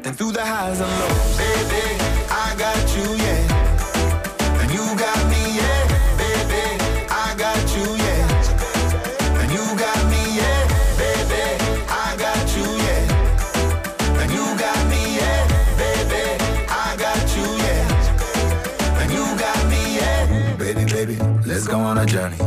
And 0.06 0.16
through 0.18 0.34
the 0.34 0.46
highs 0.46 0.80
and 0.80 0.92
lows, 1.00 1.38
baby, 1.38 1.86
I 2.30 2.56
got 2.58 2.82
you, 2.96 3.08
yeah. 3.26 4.62
And 4.62 4.70
you 4.72 4.86
got 5.06 5.20
me, 5.32 5.42
yeah, 5.62 5.82
baby, 6.24 6.66
I 7.10 7.28
got 7.44 7.64
you, 7.76 7.88
yeah. 8.06 9.42
And 9.42 9.50
you 9.56 9.66
got 9.86 10.02
me, 10.14 10.22
yeah, 10.42 10.62
baby, 11.04 11.46
I 11.90 12.16
got 12.26 12.46
you, 12.56 12.68
yeah. 12.88 14.22
And 14.22 14.30
you 14.32 14.46
got 14.66 14.82
me, 14.92 15.02
yeah, 15.20 15.42
baby, 15.84 16.26
I 16.70 16.96
got 17.06 17.26
you, 17.36 17.48
yeah. 17.66 19.02
And 19.02 19.12
you 19.12 19.26
got 19.46 19.62
me, 19.72 19.82
yeah. 20.00 20.56
Baby, 20.58 20.86
baby, 20.86 21.16
let's 21.46 21.68
go 21.68 21.80
on 21.80 21.98
a 21.98 22.06
journey. 22.06 22.38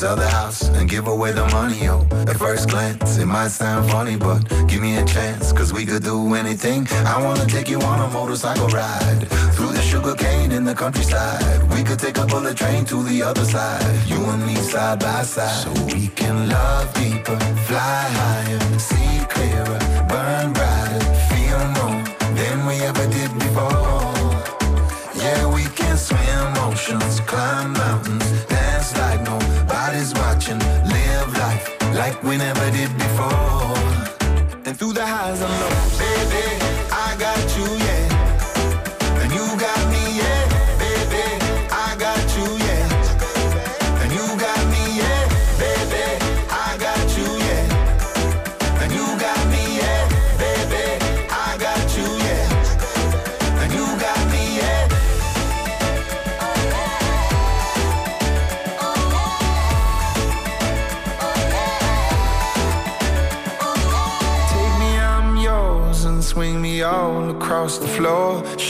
Sell 0.00 0.16
the 0.16 0.30
house 0.30 0.66
and 0.68 0.88
give 0.88 1.08
away 1.08 1.30
the 1.32 1.46
money, 1.48 1.84
yo. 1.84 2.06
At 2.26 2.38
first 2.38 2.70
glance, 2.70 3.18
it 3.18 3.26
might 3.26 3.48
sound 3.48 3.90
funny, 3.90 4.16
but 4.16 4.38
give 4.66 4.80
me 4.80 4.96
a 4.96 5.04
chance, 5.04 5.52
cause 5.52 5.74
we 5.74 5.84
could 5.84 6.02
do 6.02 6.32
anything. 6.32 6.88
I 7.04 7.22
wanna 7.22 7.44
take 7.44 7.68
you 7.68 7.78
on 7.82 8.08
a 8.08 8.10
motorcycle 8.10 8.68
ride 8.68 9.28
through 9.52 9.72
the 9.74 9.82
sugar 9.82 10.14
cane 10.14 10.52
in 10.52 10.64
the 10.64 10.74
countryside. 10.74 11.44
We 11.74 11.84
could 11.84 11.98
take 11.98 12.16
a 12.16 12.24
bullet 12.24 12.56
train 12.56 12.86
to 12.86 13.02
the 13.02 13.22
other 13.22 13.44
side. 13.44 13.84
You 14.06 14.24
and 14.24 14.46
me 14.46 14.54
side 14.54 15.00
by 15.00 15.22
side. 15.22 15.64
So 15.64 15.70
we 15.94 16.08
can 16.08 16.48
love 16.48 16.94
deeper, 16.94 17.38
fly 17.68 18.04
higher, 18.20 18.78
see 18.78 19.26
clearer, 19.28 19.80
burn 20.08 20.54
brighter, 20.54 20.69
like 32.10 32.22
we 32.24 32.36
never 32.36 32.70
did 32.70 32.92
before. 32.98 33.76
And 34.66 34.76
through 34.78 34.94
the 34.94 35.06
highs 35.06 35.40
and 35.40 35.52
lows, 35.60 36.09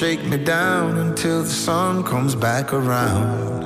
Shake 0.01 0.25
me 0.25 0.39
down 0.39 0.97
until 0.97 1.43
the 1.43 1.51
sun 1.51 2.03
comes 2.05 2.35
back 2.35 2.73
around. 2.73 3.65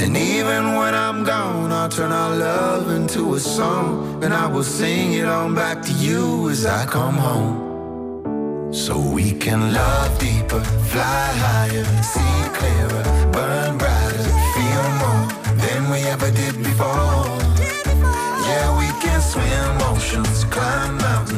And 0.00 0.16
even 0.16 0.74
when 0.74 0.96
I'm 0.96 1.22
gone, 1.22 1.70
I'll 1.70 1.88
turn 1.88 2.10
our 2.10 2.34
love 2.34 2.90
into 2.90 3.36
a 3.36 3.38
song. 3.38 4.24
And 4.24 4.34
I 4.34 4.48
will 4.48 4.64
sing 4.64 5.12
it 5.12 5.26
on 5.26 5.54
back 5.54 5.80
to 5.82 5.92
you 5.92 6.50
as 6.50 6.66
I 6.66 6.86
come 6.86 7.14
home. 7.14 8.74
So 8.74 8.98
we 8.98 9.30
can 9.30 9.72
love 9.72 10.18
deeper, 10.18 10.60
fly 10.90 11.28
higher, 11.46 11.84
see 12.02 12.36
clearer, 12.58 13.04
burn 13.30 13.78
brighter, 13.78 14.26
feel 14.56 14.86
more 15.02 15.24
than 15.62 15.88
we 15.88 15.98
ever 16.14 16.32
did 16.32 16.56
before. 16.58 17.30
Yeah, 18.48 18.76
we 18.76 18.88
can 19.00 19.20
swim 19.20 19.82
oceans, 19.92 20.42
climb 20.46 20.96
mountains, 20.98 21.33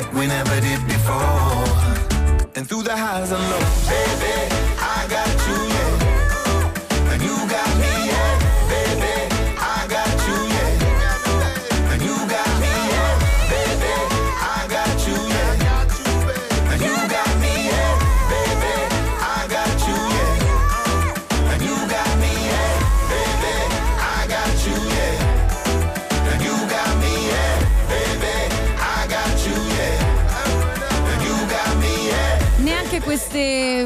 like 0.00 0.12
we 0.14 0.26
never 0.26 0.60
did 0.60 0.80
before. 0.86 1.64
And 2.56 2.68
through 2.68 2.82
the 2.82 2.96
highs 2.96 3.30
and 3.32 3.42
lows, 3.50 3.88
baby, 3.88 4.59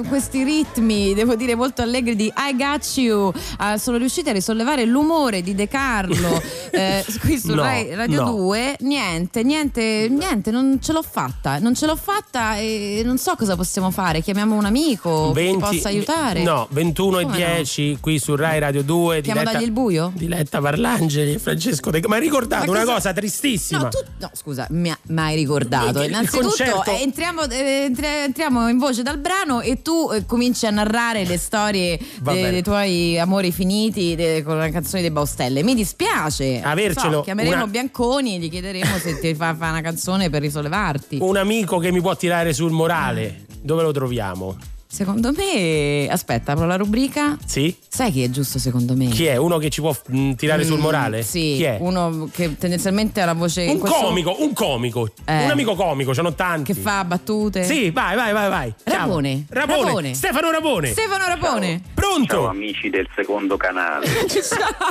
queste- 0.02 0.13
questi 0.14 0.44
ritmi, 0.44 1.12
devo 1.12 1.34
dire, 1.34 1.56
molto 1.56 1.82
allegri 1.82 2.14
di 2.14 2.26
I 2.26 2.56
Got 2.56 2.88
You 2.98 3.32
ah, 3.56 3.76
sono 3.78 3.96
riusciti 3.96 4.28
a 4.28 4.32
risollevare 4.32 4.84
l'umore 4.84 5.42
di 5.42 5.56
De 5.56 5.66
Carlo 5.66 6.40
eh, 6.70 7.04
qui 7.20 7.36
su 7.36 7.52
No, 7.52 7.62
Rai 7.62 7.92
Radio 7.96 8.22
no. 8.22 8.30
2. 8.30 8.76
Niente, 8.82 9.42
niente, 9.42 10.06
niente, 10.08 10.52
non 10.52 10.78
ce 10.80 10.92
l'ho 10.92 11.02
fatta. 11.02 11.58
Non 11.58 11.74
ce 11.74 11.86
l'ho 11.86 11.96
fatta 11.96 12.56
e 12.58 13.02
non 13.04 13.18
so 13.18 13.34
cosa 13.36 13.56
possiamo 13.56 13.90
fare. 13.90 14.20
Chiamiamo 14.20 14.54
un 14.54 14.64
amico 14.64 15.32
che 15.32 15.50
ci 15.50 15.56
possa 15.56 15.88
aiutare. 15.88 16.44
No, 16.44 16.68
21 16.70 17.18
e 17.18 17.22
Come 17.24 17.36
10 17.36 17.98
qui 18.00 18.20
su 18.20 18.36
Rai 18.36 18.60
Radio 18.60 18.84
2. 18.84 19.20
Chiamo 19.20 19.40
Diletta- 19.40 19.52
dargli 19.58 19.66
il 19.66 19.72
buio? 19.72 20.12
Diletta 20.14 20.60
Parlangeli 20.60 21.32
e 21.34 21.38
Francesco 21.40 21.90
De 21.90 22.00
Ma 22.06 22.14
hai 22.14 22.20
ricordato 22.20 22.70
Ma 22.70 22.82
una 22.82 22.92
cosa- 22.92 23.12
tristissima. 23.12 23.80
No, 23.82 23.88
tu, 23.88 23.98
no, 24.20 24.30
scusa, 24.32 24.68
mi 24.70 24.92
ha 24.92 24.98
mai 25.08 25.34
ricordato. 25.34 26.02
Innanzitutto 26.02 26.46
concerto- 26.46 26.90
eh, 26.92 27.02
entriamo, 27.02 27.42
eh, 27.50 27.90
entriamo 28.24 28.68
in 28.68 28.78
voce 28.78 29.02
dal 29.02 29.18
brano 29.18 29.60
e 29.60 29.82
tu 29.82 30.03
eh, 30.12 30.26
cominci 30.26 30.66
a 30.66 30.70
narrare 30.70 31.24
le 31.24 31.38
storie 31.38 31.98
de- 32.20 32.50
dei 32.50 32.62
tuoi 32.62 33.18
amori 33.18 33.52
finiti 33.52 34.14
de- 34.14 34.42
con 34.42 34.58
le 34.58 34.70
canzoni 34.70 35.02
dei 35.02 35.10
Baustelle. 35.10 35.62
Mi 35.62 35.74
dispiace. 35.74 36.60
Avercelo, 36.62 37.16
So, 37.18 37.22
chiameremo 37.22 37.54
una- 37.54 37.66
Bianconi 37.66 38.36
e 38.36 38.38
gli 38.38 38.50
chiederemo 38.50 38.98
se 38.98 39.18
ti 39.18 39.34
fa, 39.34 39.54
fa 39.54 39.70
una 39.70 39.80
canzone 39.80 40.30
per 40.30 40.40
risollevarti. 40.42 41.18
Un 41.20 41.36
amico 41.36 41.78
che 41.78 41.90
mi 41.92 42.00
può 42.00 42.14
tirare 42.16 42.52
sul 42.52 42.70
morale. 42.70 43.46
Dove 43.60 43.82
lo 43.82 43.92
troviamo? 43.92 44.56
Secondo 44.94 45.32
me, 45.36 46.06
aspetta, 46.08 46.52
apro 46.52 46.66
la 46.66 46.76
rubrica. 46.76 47.36
Sì? 47.44 47.76
Sai 47.88 48.12
chi 48.12 48.22
è 48.22 48.30
giusto 48.30 48.60
secondo 48.60 48.94
me? 48.94 49.08
Chi 49.08 49.24
è? 49.24 49.34
Uno 49.34 49.58
che 49.58 49.68
ci 49.68 49.80
può 49.80 49.92
mm, 50.14 50.34
tirare 50.34 50.62
sul 50.64 50.78
Mm, 50.78 50.82
morale? 50.82 51.22
Sì, 51.24 51.54
Chi 51.56 51.64
è? 51.64 51.78
uno 51.80 52.28
che 52.32 52.56
tendenzialmente 52.56 53.20
ha 53.20 53.24
la 53.24 53.32
voce 53.32 53.66
Un 53.66 53.78
questo- 53.80 53.98
comico, 53.98 54.36
un 54.38 54.52
comico. 54.52 55.08
Eh. 55.24 55.44
Un 55.46 55.50
amico 55.50 55.74
comico, 55.74 56.14
ce 56.14 56.22
n'ho 56.22 56.32
tanti. 56.34 56.72
che 56.72 56.80
fa 56.80 57.02
battute. 57.04 57.64
Sì, 57.64 57.90
vai, 57.90 58.14
vai, 58.14 58.32
vai, 58.32 58.48
vai. 58.48 58.74
Chiama. 58.84 59.06
Rapone. 59.06 59.46
Rapone. 59.48 59.82
Rapone. 59.82 60.14
Stefano 60.14 60.50
Rapone. 60.52 60.86
Stefano 60.92 61.24
Rapone. 61.26 61.82
Pronto? 61.92 62.34
Ciao 62.34 62.48
amici 62.50 62.88
del 62.88 63.08
secondo 63.16 63.56
canale. 63.56 64.06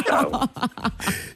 Ciao. 0.05 0.49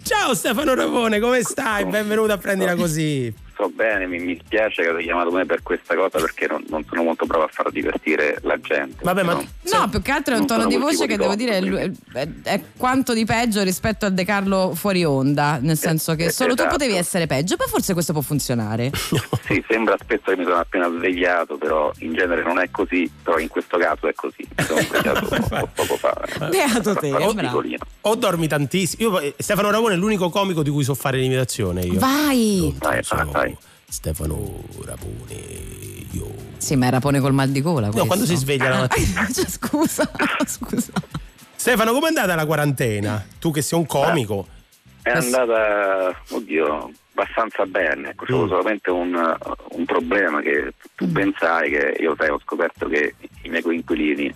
Ciao 0.03 0.33
Stefano 0.33 0.73
Rapone, 0.75 1.21
come 1.21 1.41
stai? 1.41 1.85
Benvenuto 1.85 2.33
a 2.33 2.37
Prendila 2.37 2.75
Così. 2.75 3.33
Sto 3.57 3.69
bene, 3.69 4.05
mi, 4.05 4.19
mi 4.19 4.39
spiace 4.45 4.83
che 4.83 4.89
avete 4.89 5.03
chiamato 5.05 5.31
me 5.31 5.43
per 5.47 5.63
questa 5.63 5.95
cosa 5.95 6.19
perché 6.19 6.45
non, 6.47 6.63
non 6.69 6.85
sono 6.87 7.01
molto 7.01 7.25
bravo 7.25 7.45
a 7.45 7.49
far 7.51 7.71
divertire 7.71 8.37
la 8.43 8.59
gente. 8.59 9.03
Vabbè, 9.03 9.23
ma 9.23 9.33
No. 9.33 9.89
Più 9.89 10.01
che 10.01 10.11
altro 10.11 10.35
è 10.35 10.37
un 10.37 10.45
tono 10.47 10.65
di 10.67 10.77
voce 10.77 11.07
che 11.07 11.17
di 11.17 11.21
devo 11.23 11.35
dire 11.35 11.57
è, 11.57 11.91
è- 12.13 12.27
è 12.43 12.61
quanto 12.77 13.13
di 13.13 13.25
peggio 13.25 13.63
rispetto 13.63 14.05
al 14.05 14.13
De 14.13 14.23
Carlo 14.23 14.73
fuori 14.75 15.03
onda, 15.03 15.57
nel 15.61 15.77
senso 15.77 16.15
che 16.15 16.25
eh, 16.25 16.31
solo 16.31 16.53
tu 16.53 16.61
esatto. 16.61 16.77
potevi 16.77 16.95
essere 16.95 17.25
peggio, 17.27 17.55
poi 17.57 17.67
forse 17.67 17.93
questo 17.93 18.13
può 18.13 18.21
funzionare. 18.21 18.91
Sì, 19.47 19.63
sembra 19.65 19.95
spesso 19.97 20.23
che 20.25 20.35
mi 20.35 20.43
sono 20.43 20.57
appena 20.57 20.89
svegliato, 20.89 21.55
però 21.57 21.89
in 21.99 22.13
genere 22.13 22.43
non 22.43 22.59
è 22.59 22.69
così, 22.69 23.09
però 23.23 23.37
in 23.39 23.47
questo 23.47 23.77
caso 23.77 24.09
è 24.09 24.13
così. 24.13 24.45
Mi 24.57 24.63
sono 24.65 24.81
svegliato 24.83 25.25
po- 25.25 25.69
poco 25.73 25.95
fa. 25.95 26.13
Beato 26.49 26.93
te, 26.95 27.15
picolino. 27.33 27.77
O 28.01 28.15
dormi 28.15 28.47
tantissimo. 28.49 29.09
Io, 29.09 29.19
eh, 29.21 29.35
Stefano 29.37 29.69
Rapone 29.71 29.93
è 29.93 29.97
l'unico 29.97 30.29
comico 30.29 30.63
di 30.63 30.69
cui 30.69 30.83
so 30.83 30.95
fare 30.95 31.17
l'imitazione 31.17 31.81
io. 31.81 31.97
Vai! 31.97 32.75
Vai, 32.77 33.01
vai, 33.07 33.25
vai. 33.31 33.46
Stefano 33.89 34.63
Rapone. 34.83 35.35
Io. 36.11 36.33
Sì, 36.57 36.75
ma 36.75 36.87
è 36.87 36.89
Rapone 36.89 37.19
col 37.21 37.33
mal 37.33 37.49
di 37.49 37.61
gola. 37.61 37.85
No, 37.87 37.91
questo. 37.91 38.07
quando 38.07 38.25
si 38.25 38.35
sveglia 38.35 38.69
la 38.69 38.79
mattina. 38.79 39.21
Ah, 39.21 39.27
cioè, 39.31 39.45
scusa, 39.47 40.11
scusa. 40.45 40.91
Stefano, 41.55 41.93
com'è 41.93 42.07
andata 42.07 42.35
la 42.35 42.45
quarantena? 42.45 43.25
Tu 43.39 43.51
che 43.51 43.61
sei 43.61 43.79
un 43.79 43.85
comico. 43.85 44.47
È 45.01 45.11
andata, 45.11 46.13
oddio, 46.31 46.91
abbastanza 47.13 47.65
bene. 47.65 48.09
Ecco, 48.09 48.25
c'è 48.25 48.33
Mm. 48.33 48.47
solamente 48.49 48.91
un, 48.91 49.37
un 49.69 49.85
problema 49.85 50.41
che 50.41 50.73
tu 50.95 51.05
ben 51.07 51.33
sai 51.39 51.69
che 51.69 51.95
io 51.99 52.13
sai, 52.17 52.27
ho 52.29 52.39
scoperto 52.43 52.87
che 52.89 53.15
i 53.43 53.49
miei 53.49 53.61
coinquilini 53.61 54.33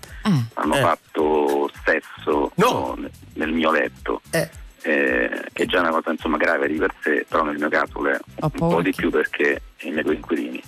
hanno 0.53 0.75
Eh. 0.75 0.79
fatto 0.79 1.69
sesso 1.83 2.51
No. 2.55 2.95
nel- 2.97 3.11
nel 3.33 3.51
mio 3.51 3.71
letto. 3.71 4.21
Eh. 4.29 4.49
Eh, 4.83 5.45
che 5.53 5.63
è 5.63 5.65
già 5.65 5.79
una 5.79 5.91
cosa 5.91 6.11
insomma 6.11 6.37
grave 6.37 6.67
di 6.67 6.77
per 6.77 6.93
sé, 7.01 7.25
però 7.27 7.43
nel 7.43 7.57
mio 7.57 7.69
caso 7.69 8.07
è 8.07 8.19
un 8.41 8.49
po' 8.51 8.81
di 8.81 8.93
più 8.93 9.09
perché 9.09 9.61
i 9.81 9.91
miei 9.91 10.03
coinquilini 10.03 10.61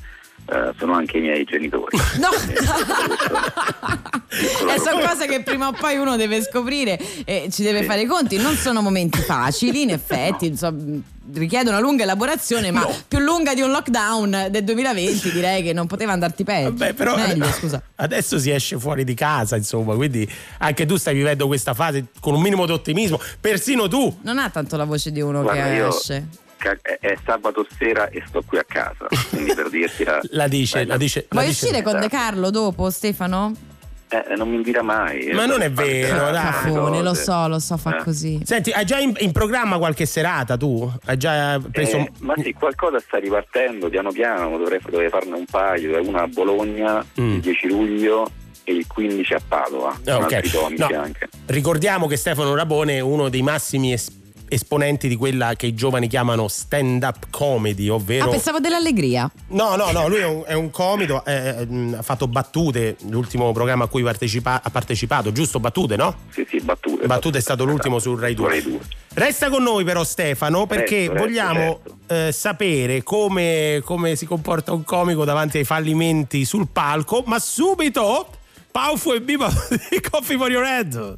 eh, 0.45 0.73
sono 0.77 0.93
anche 0.93 1.17
i 1.17 1.21
miei 1.21 1.43
genitori. 1.45 1.97
No! 2.19 2.29
Eh, 4.35 4.79
sono 4.79 4.97
roba. 4.99 5.09
cose 5.09 5.27
che 5.27 5.43
prima 5.43 5.67
o 5.67 5.73
poi 5.73 5.97
uno 5.97 6.15
deve 6.15 6.41
scoprire 6.41 6.99
e 7.23 7.49
ci 7.51 7.61
deve 7.61 7.83
fare 7.83 8.01
i 8.01 8.05
conti. 8.05 8.37
Non 8.37 8.55
sono 8.55 8.81
momenti 8.81 9.19
facili, 9.21 9.83
in 9.83 9.91
effetti, 9.91 10.47
insomma, 10.47 10.81
richiedono 11.33 11.77
una 11.77 11.85
lunga 11.85 12.01
elaborazione, 12.03 12.71
ma 12.71 12.87
più 13.07 13.19
lunga 13.19 13.53
di 13.53 13.61
un 13.61 13.69
lockdown 13.69 14.47
del 14.49 14.63
2020 14.63 15.31
direi 15.31 15.61
che 15.61 15.71
non 15.73 15.85
poteva 15.85 16.13
andarti 16.13 16.43
peggio. 16.43 16.71
Beh, 16.71 16.93
però 16.95 17.15
Meglio, 17.15 17.45
scusa. 17.51 17.81
adesso 17.97 18.39
si 18.39 18.49
esce 18.49 18.79
fuori 18.79 19.03
di 19.03 19.13
casa, 19.13 19.55
insomma, 19.55 19.93
quindi 19.95 20.27
anche 20.59 20.85
tu 20.87 20.95
stai 20.97 21.13
vivendo 21.13 21.45
questa 21.45 21.75
fase 21.75 22.05
con 22.19 22.33
un 22.33 22.41
minimo 22.41 22.65
di 22.65 22.71
ottimismo, 22.71 23.19
persino 23.39 23.87
tu. 23.87 24.17
Non 24.23 24.39
ha 24.39 24.49
tanto 24.49 24.77
la 24.77 24.85
voce 24.85 25.11
di 25.11 25.21
uno 25.21 25.43
Guarda, 25.43 25.63
che 25.63 25.73
io- 25.75 25.89
esce. 25.89 26.27
Ca- 26.63 26.77
È, 26.81 27.17
sabato 27.25 27.67
sera 27.77 28.07
e 28.07 28.23
sto 28.25 28.41
qui 28.45 28.57
a 28.57 28.63
casa, 28.65 29.07
quindi 29.29 29.53
per 29.53 29.69
dirti 29.69 30.05
la, 30.05 30.19
La 30.31 30.47
dice, 30.47 30.85
la 30.85 30.95
dice. 30.95 31.25
Vuoi 31.29 31.49
uscire 31.49 31.81
con 31.81 31.99
De 31.99 32.07
Carlo 32.07 32.49
dopo, 32.51 32.89
Stefano? 32.89 33.51
Eh, 34.07 34.35
non 34.37 34.47
mi 34.47 34.55
invita 34.55 34.81
mai. 34.81 35.31
Ma 35.33 35.45
non 35.45 35.61
è 35.61 35.69
vero, 35.71 36.29
dai. 36.31 36.41
Caffone, 36.43 37.01
lo 37.01 37.13
so, 37.15 37.47
lo 37.47 37.59
so, 37.59 37.75
fa 37.77 37.97
Eh. 37.97 38.03
così. 38.03 38.39
Senti, 38.45 38.69
hai 38.71 38.85
già 38.85 38.97
in, 38.99 39.11
in 39.17 39.31
programma 39.33 39.77
qualche 39.77 40.05
serata 40.05 40.55
tu? 40.55 40.89
Hai 41.05 41.17
già 41.17 41.59
preso. 41.71 41.97
Eh, 41.97 42.11
ma 42.19 42.33
sì, 42.41 42.53
qualcosa 42.53 42.99
sta 42.99 43.17
ripartendo 43.17 43.89
piano 43.89 44.11
piano, 44.11 44.57
dovrei, 44.57 44.79
dovrei 44.87 45.09
farne 45.09 45.35
un 45.35 45.45
paio, 45.45 45.99
una 46.07 46.21
a 46.21 46.27
Bologna 46.27 47.03
il 47.15 47.39
10 47.41 47.67
luglio 47.67 48.29
e 48.63 48.71
il 48.73 48.85
15 48.87 49.33
a 49.33 49.41
Padova, 49.45 49.91
Mm. 49.99 50.03
Con 50.05 50.23
ok. 50.23 50.33
altri 50.33 50.49
comici 50.51 50.93
No. 50.93 51.01
anche. 51.01 51.29
Ricordiamo 51.47 52.07
che 52.07 52.15
Stefano 52.15 52.55
Rapone 52.55 52.97
è 52.97 52.99
uno 53.01 53.27
dei 53.29 53.41
massimi 53.41 53.91
es- 53.91 54.21
esponenti 54.53 55.07
di 55.07 55.15
quella 55.15 55.55
che 55.55 55.67
i 55.67 55.73
giovani 55.73 56.07
chiamano 56.07 56.47
stand-up 56.47 57.27
comedy, 57.29 57.87
ovvero. 57.89 58.25
Ah, 58.25 58.29
pensavo 58.29 58.59
dell'allegria. 58.59 59.29
No, 59.49 59.75
no, 59.75 59.91
no, 59.91 60.07
lui 60.07 60.19
è 60.19 60.25
un, 60.25 60.43
è 60.45 60.53
un 60.53 60.69
comico, 60.69 61.23
eh, 61.25 61.65
mh, 61.65 61.95
ha 61.97 62.01
fatto 62.01 62.27
battute, 62.27 62.97
l'ultimo 63.09 63.51
programma 63.51 63.85
a 63.85 63.87
cui 63.87 64.03
partecipa- 64.03 64.61
ha 64.63 64.69
partecipato, 64.69 65.31
giusto? 65.31 65.59
Battute, 65.59 65.95
no? 65.95 66.15
Sì, 66.31 66.45
sì, 66.49 66.59
battute. 66.59 67.05
Battute 67.05 67.37
è 67.37 67.41
stato 67.41 67.63
l'ultimo 67.63 67.99
su 67.99 68.15
Rai 68.15 68.33
2. 68.33 68.79
Resta 69.15 69.49
con 69.49 69.61
noi 69.61 69.83
però 69.83 70.03
Stefano 70.03 70.65
perché 70.65 70.95
Resto, 70.97 71.13
resto, 71.13 71.27
vogliamo 71.27 71.79
eh, 72.07 72.31
sapere 72.31 73.03
come, 73.03 73.81
come 73.83 74.15
si 74.15 74.25
comporta 74.25 74.71
un 74.73 74.83
comico 74.83 75.23
davanti 75.23 75.59
ai 75.59 75.63
fallimenti 75.65 76.45
sul 76.45 76.67
palco, 76.71 77.23
ma 77.25 77.39
subito 77.39 78.27
Paufu 78.71 79.11
e 79.11 79.21
Biba 79.21 79.47
di 79.89 80.01
Coffee 80.01 80.37
for 80.37 80.49
Your 80.49 80.65
Head. 80.65 81.17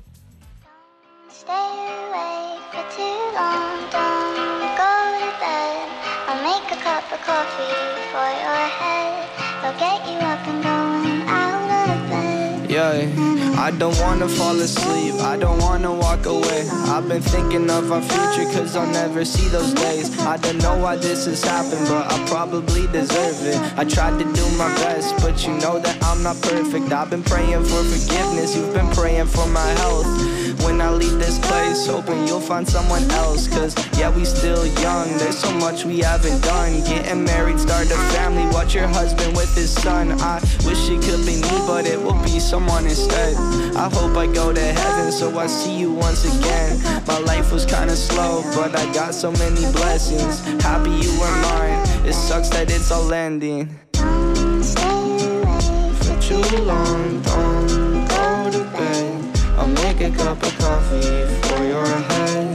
Stay 1.45 1.53
awake 1.53 2.65
for 2.73 2.85
too 2.97 3.17
long, 3.37 3.77
don't 3.93 4.73
go 4.81 4.93
to 5.21 5.31
bed. 5.37 5.87
I'll 6.25 6.41
make 6.41 6.71
a 6.71 6.81
cup 6.81 7.03
of 7.13 7.21
coffee 7.21 7.69
for 8.09 8.29
your 8.43 8.65
head. 8.79 9.29
I'll 9.61 9.77
get 9.77 10.01
you 10.09 10.17
up 10.25 10.41
and 10.47 10.63
going 10.63 11.21
out 11.29 11.91
of 11.91 12.09
bed. 12.09 12.71
Yeah, 12.71 13.61
I 13.61 13.69
don't 13.69 13.95
wanna 13.99 14.27
fall 14.27 14.59
asleep, 14.59 15.13
I 15.21 15.37
don't 15.37 15.59
wanna 15.59 15.93
walk 15.93 16.25
away. 16.25 16.67
I've 16.87 17.07
been 17.07 17.21
thinking 17.21 17.69
of 17.69 17.91
our 17.91 18.01
future, 18.01 18.49
cause 18.51 18.75
I'll 18.75 18.91
never 18.91 19.23
see 19.23 19.47
those 19.49 19.71
days. 19.73 20.17
I 20.21 20.37
don't 20.37 20.57
know 20.63 20.77
why 20.79 20.95
this 20.95 21.25
has 21.25 21.43
happened, 21.43 21.87
but 21.87 22.11
I 22.11 22.25
probably 22.25 22.87
deserve 22.87 23.45
it. 23.45 23.59
I 23.77 23.83
tried 23.85 24.17
to 24.17 24.25
do 24.33 24.49
my 24.57 24.73
best, 24.81 25.15
but 25.21 25.45
you 25.45 25.53
know 25.59 25.77
that 25.77 26.03
I'm 26.05 26.23
not 26.23 26.41
perfect. 26.41 26.91
I've 26.91 27.11
been 27.11 27.21
praying 27.21 27.63
for 27.65 27.83
forgiveness, 27.83 28.55
you've 28.57 28.73
been 28.73 28.89
praying 28.89 29.27
for 29.27 29.45
my 29.45 29.69
health. 29.83 30.44
When 30.63 30.81
I 30.81 30.89
leave 30.89 31.17
this 31.19 31.39
place, 31.39 31.87
hoping 31.87 32.27
you'll 32.27 32.39
find 32.39 32.67
someone 32.67 33.03
else. 33.11 33.47
Cause 33.47 33.75
yeah, 33.97 34.09
we 34.15 34.25
still 34.25 34.65
young, 34.81 35.07
there's 35.17 35.37
so 35.37 35.51
much 35.53 35.85
we 35.85 35.99
haven't 35.99 36.41
done. 36.41 36.83
Getting 36.83 37.23
married, 37.23 37.59
start 37.59 37.87
a 37.87 37.97
family, 38.13 38.45
watch 38.53 38.73
your 38.75 38.87
husband 38.87 39.35
with 39.35 39.53
his 39.55 39.71
son. 39.71 40.11
I 40.21 40.39
wish 40.65 40.89
it 40.89 41.01
could 41.01 41.25
be 41.25 41.41
me, 41.41 41.57
but 41.67 41.85
it 41.85 42.01
will 42.01 42.21
be 42.23 42.39
someone 42.39 42.85
instead. 42.85 43.35
I 43.75 43.89
hope 43.89 44.15
I 44.17 44.27
go 44.27 44.53
to 44.53 44.61
heaven, 44.61 45.11
so 45.11 45.37
I 45.37 45.47
see 45.47 45.77
you 45.77 45.91
once 45.91 46.23
again. 46.25 46.81
My 47.07 47.19
life 47.19 47.51
was 47.51 47.65
kinda 47.65 47.95
slow, 47.95 48.43
but 48.55 48.75
I 48.75 48.85
got 48.93 49.13
so 49.13 49.31
many 49.31 49.61
blessings. 49.71 50.41
Happy 50.63 50.91
you 50.91 51.11
were 51.19 51.35
mine, 51.41 51.79
it 52.05 52.13
sucks 52.13 52.49
that 52.49 52.71
it's 52.71 52.91
all 52.91 53.11
ending. 53.13 53.79
Stay 54.61 55.17
away 55.41 55.93
For 56.01 56.15
too 56.21 56.41
long, 56.63 57.21
I'll 59.97 60.13
a 60.13 60.17
cup 60.17 60.43
of 60.43 60.57
coffee 60.57 61.25
for 61.47 61.63
your 61.63 61.85
head. 61.85 62.54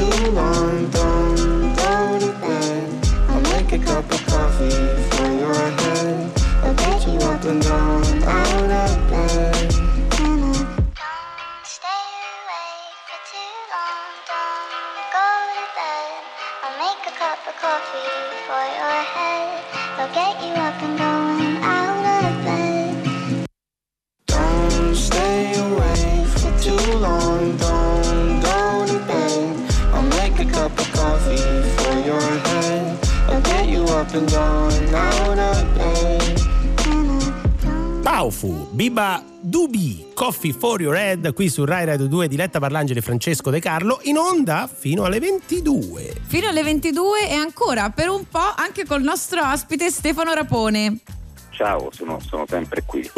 Too 0.00 0.30
long, 0.30 0.90
don't 0.90 1.76
go 1.76 2.18
to 2.18 2.32
bed. 2.40 3.06
I'll 3.28 3.40
make 3.52 3.72
a 3.72 3.78
cup 3.78 4.10
of 4.10 4.26
coffee 4.26 4.70
for 5.10 5.30
your 5.42 5.54
head. 5.54 6.32
I'll 6.64 6.74
get 6.74 7.06
you 7.06 7.18
up 7.18 7.44
and 7.44 7.62
down 7.62 8.22
out 8.22 8.70
of 8.88 9.10
bed 9.10 9.80
don't 11.60 11.66
stay 11.66 12.06
awake 12.32 12.96
for 13.08 13.20
too 13.30 13.52
long 13.72 14.12
Don't 14.30 15.10
go 15.16 15.28
to 15.58 15.64
bed. 15.76 16.22
I'll 16.64 16.76
make 16.80 17.02
a 17.06 17.14
cup 17.18 17.40
of 17.50 17.54
coffee 17.60 18.16
for 18.46 18.64
your 18.78 19.00
head. 19.14 19.48
I'll 19.98 20.14
get 20.14 20.34
you 20.44 20.52
up 20.66 20.82
and 20.86 20.96
going 20.98 21.56
out 21.62 22.04
of 22.24 22.44
bed. 22.46 23.46
Don't 24.26 24.94
stay 24.94 25.52
awake 25.58 26.26
for 26.38 26.52
too 26.62 26.98
long. 26.98 27.56
Don't 27.58 27.79
and 34.14 34.30
going 34.30 34.94
out 34.94 35.38
of 35.38 35.64
bed. 35.74 36.40
Paufu, 38.02 38.68
Biba 38.72 39.22
Dubi, 39.40 40.06
Coffee 40.14 40.52
for 40.52 40.80
Your 40.80 40.96
Head 40.96 41.32
qui 41.32 41.48
su 41.48 41.64
Rai 41.64 41.84
Radio 41.84 42.06
2 42.06 42.28
diretta 42.28 42.58
Parlangeli 42.58 43.00
Francesco 43.00 43.50
De 43.50 43.60
Carlo 43.60 44.00
in 44.02 44.16
onda 44.16 44.68
fino 44.72 45.04
alle 45.04 45.20
22. 45.20 46.14
Fino 46.26 46.48
alle 46.48 46.62
22 46.62 47.28
e 47.28 47.34
ancora 47.34 47.90
per 47.90 48.08
un 48.08 48.24
po' 48.28 48.52
anche 48.56 48.84
col 48.84 49.02
nostro 49.02 49.42
ospite 49.48 49.90
Stefano 49.90 50.32
Rapone. 50.32 50.98
Ciao, 51.50 51.90
sono, 51.92 52.18
sono 52.26 52.46
sempre 52.48 52.82
qui. 52.84 53.08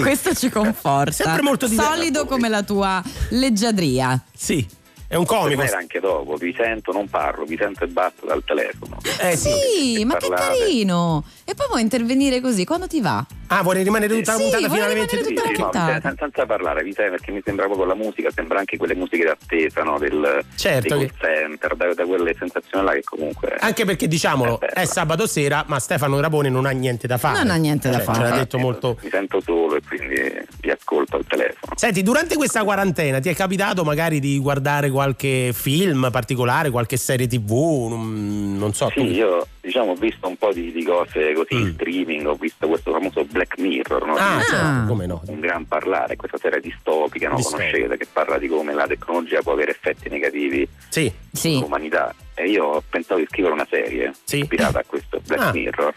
Questo 0.00 0.34
ci 0.34 0.50
conforta. 0.50 1.12
Sempre 1.12 1.42
molto 1.42 1.66
diverso. 1.66 1.92
Solido 1.92 2.26
come 2.26 2.48
la 2.48 2.62
tua 2.62 3.02
leggiadria. 3.30 4.20
Sì, 4.34 4.66
è 5.10 5.16
un 5.16 5.24
Per 5.24 5.36
comico. 5.38 5.60
me 5.60 5.66
era 5.66 5.78
anche 5.78 5.98
dopo, 5.98 6.36
vi 6.36 6.54
sento, 6.56 6.92
non 6.92 7.08
parlo, 7.08 7.44
vi 7.44 7.56
sento 7.60 7.82
e 7.82 7.88
basta 7.88 8.24
dal 8.26 8.44
telefono. 8.46 8.96
Eh 9.20 9.36
Sì, 9.36 10.04
ma 10.04 10.14
che 10.16 10.28
parlate. 10.28 10.58
carino! 10.58 11.24
E 11.50 11.54
poi 11.56 11.66
vuoi 11.68 11.80
intervenire 11.82 12.40
così 12.40 12.64
quando 12.64 12.86
ti 12.86 13.00
va? 13.00 13.26
Ah, 13.48 13.62
vuoi 13.64 13.82
rimanere 13.82 14.14
tutta 14.14 14.34
la 14.34 14.38
Sì, 14.38 14.42
puntata 14.44 14.68
22? 14.94 15.22
tutta 15.24 15.42
la 15.42 15.50
puntata. 15.50 16.00
sen- 16.00 16.14
senza 16.16 16.46
parlare, 16.46 16.84
vi 16.84 16.92
sento 16.92 17.10
perché 17.10 17.32
mi 17.32 17.40
sembra 17.44 17.64
proprio 17.66 17.86
la 17.86 17.96
musica, 17.96 18.30
sembra 18.32 18.60
anche 18.60 18.76
quelle 18.76 18.94
musiche 18.94 19.24
d'attesa, 19.24 19.82
no? 19.82 19.98
Del, 19.98 20.44
Certo 20.54 20.96
che- 20.98 21.10
center, 21.20 21.74
da, 21.74 21.92
da 21.92 22.04
quelle 22.06 22.36
sensazioni 22.38 22.84
là 22.84 22.92
che 22.92 23.02
comunque... 23.02 23.56
Anche 23.58 23.84
perché 23.84 24.06
diciamolo, 24.06 24.60
è 24.60 24.84
sabato 24.84 25.26
sera, 25.26 25.64
ma 25.66 25.80
Stefano 25.80 26.20
Rapone 26.20 26.48
non 26.50 26.66
ha 26.66 26.70
niente 26.70 27.08
da 27.08 27.18
fare. 27.18 27.38
Non 27.38 27.50
ha 27.50 27.56
niente 27.56 27.88
da 27.90 27.96
Cioè, 27.96 28.04
fare. 28.04 28.18
Ce 28.18 28.30
l'ha 28.30 28.36
detto 28.36 28.58
molto. 28.58 28.96
Mi 29.02 29.08
sento 29.10 29.40
solo 29.40 29.74
e 29.74 29.80
quindi 29.84 30.14
vi 30.60 30.70
ascolto 30.70 31.16
al 31.16 31.24
telefono. 31.26 31.72
Senti, 31.74 32.04
durante 32.04 32.36
questa 32.36 32.62
quarantena 32.62 33.18
ti 33.18 33.28
è 33.28 33.34
capitato 33.34 33.82
magari 33.82 34.20
di 34.20 34.38
guardare 34.38 34.88
qualche 34.90 35.50
film 35.52 36.08
particolare, 36.12 36.70
qualche 36.70 36.96
serie 36.96 37.26
TV? 37.26 37.50
Non, 37.88 38.56
non 38.56 38.72
so. 38.74 38.88
Sì, 38.94 39.00
tu- 39.00 39.06
io 39.06 39.44
diciamo 39.60 39.90
ho 39.90 39.94
visto 39.96 40.28
un 40.28 40.36
po' 40.36 40.52
di, 40.52 40.70
di 40.70 40.84
cose 40.84 41.32
così 41.44 41.60
in 41.60 41.72
streaming, 41.74 42.26
ho 42.26 42.34
visto 42.34 42.66
questo 42.68 42.92
famoso 42.92 43.24
Black 43.24 43.58
Mirror, 43.58 44.04
no? 44.06 44.12
Mm. 44.14 44.16
Ah, 44.18 44.40
certo, 44.42 44.86
come 44.86 45.06
no. 45.06 45.22
un 45.26 45.40
gran 45.40 45.66
parlare, 45.66 46.16
questa 46.16 46.38
serie 46.38 46.60
distopica, 46.60 47.28
no? 47.28 47.36
Distopica. 47.36 47.70
conoscete, 47.70 47.96
che 47.96 48.06
parla 48.12 48.38
di 48.38 48.48
come 48.48 48.72
la 48.74 48.86
tecnologia 48.86 49.40
può 49.42 49.52
avere 49.52 49.70
effetti 49.72 50.08
negativi 50.08 50.68
Sì. 50.88 51.12
sull'umanità. 51.32 52.14
E 52.34 52.48
io 52.48 52.64
ho 52.64 52.82
pensato 52.88 53.18
di 53.20 53.26
scrivere 53.28 53.54
una 53.54 53.66
serie 53.68 54.12
ispirata 54.30 54.78
a 54.78 54.84
questo 54.86 55.20
Black 55.26 55.42
Ah. 55.42 55.52
Mirror. 55.52 55.92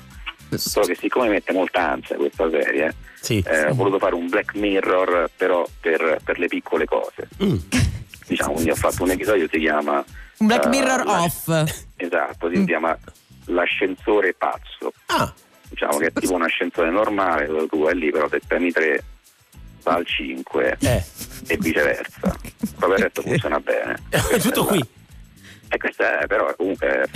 Solo 0.55 0.85
che 0.85 0.95
siccome 0.95 1.29
mette 1.29 1.51
molta 1.51 1.91
ansia 1.91 2.15
questa 2.15 2.47
serie, 2.49 2.93
eh, 3.27 3.65
ho 3.69 3.73
voluto 3.73 3.97
fare 3.97 4.13
un 4.13 4.27
Black 4.29 4.53
Mirror 4.55 5.29
però 5.35 5.65
per, 5.79 6.19
per 6.23 6.37
le 6.37 6.47
piccole 6.47 6.85
cose. 6.85 7.27
Mm. 7.43 7.55
Diciamo, 8.27 8.53
quindi 8.53 8.69
ho 8.71 8.75
fatto 8.75 9.03
un 9.03 9.09
episodio 9.11 9.47
che 9.47 9.57
si 9.57 9.63
chiama 9.63 10.03
Un 10.37 10.47
Black 10.47 10.65
eh, 10.65 10.69
Mirror 10.69 11.05
la- 11.05 11.21
off. 11.23 11.47
Esatto, 11.95 12.49
si 12.53 12.65
chiama 12.65 12.97
l'ascensore 13.45 14.33
pazzo. 14.33 14.93
Diciamo 15.69 15.97
che 15.97 16.07
è 16.07 16.13
tipo 16.13 16.33
un 16.33 16.43
ascensore 16.43 16.89
normale 16.91 17.47
dove 17.47 17.67
tu 17.67 17.81
vai 17.83 17.95
lì, 17.97 18.11
però 18.11 18.27
se 18.29 18.39
premi 18.45 18.71
3 18.71 19.03
va 19.83 19.93
al 19.93 20.05
5 20.05 20.77
e 21.47 21.57
viceversa. 21.57 22.35
Proprio 22.77 22.95
il 22.97 23.03
resto 23.03 23.21
funziona 23.21 23.59
bene. 23.59 23.95
È 24.09 24.39
tutto 24.39 24.65
qui. 24.65 24.83
E 25.69 25.77
questa 25.79 26.19
è 26.19 26.27
però 26.27 26.53
comunque. 26.55 27.07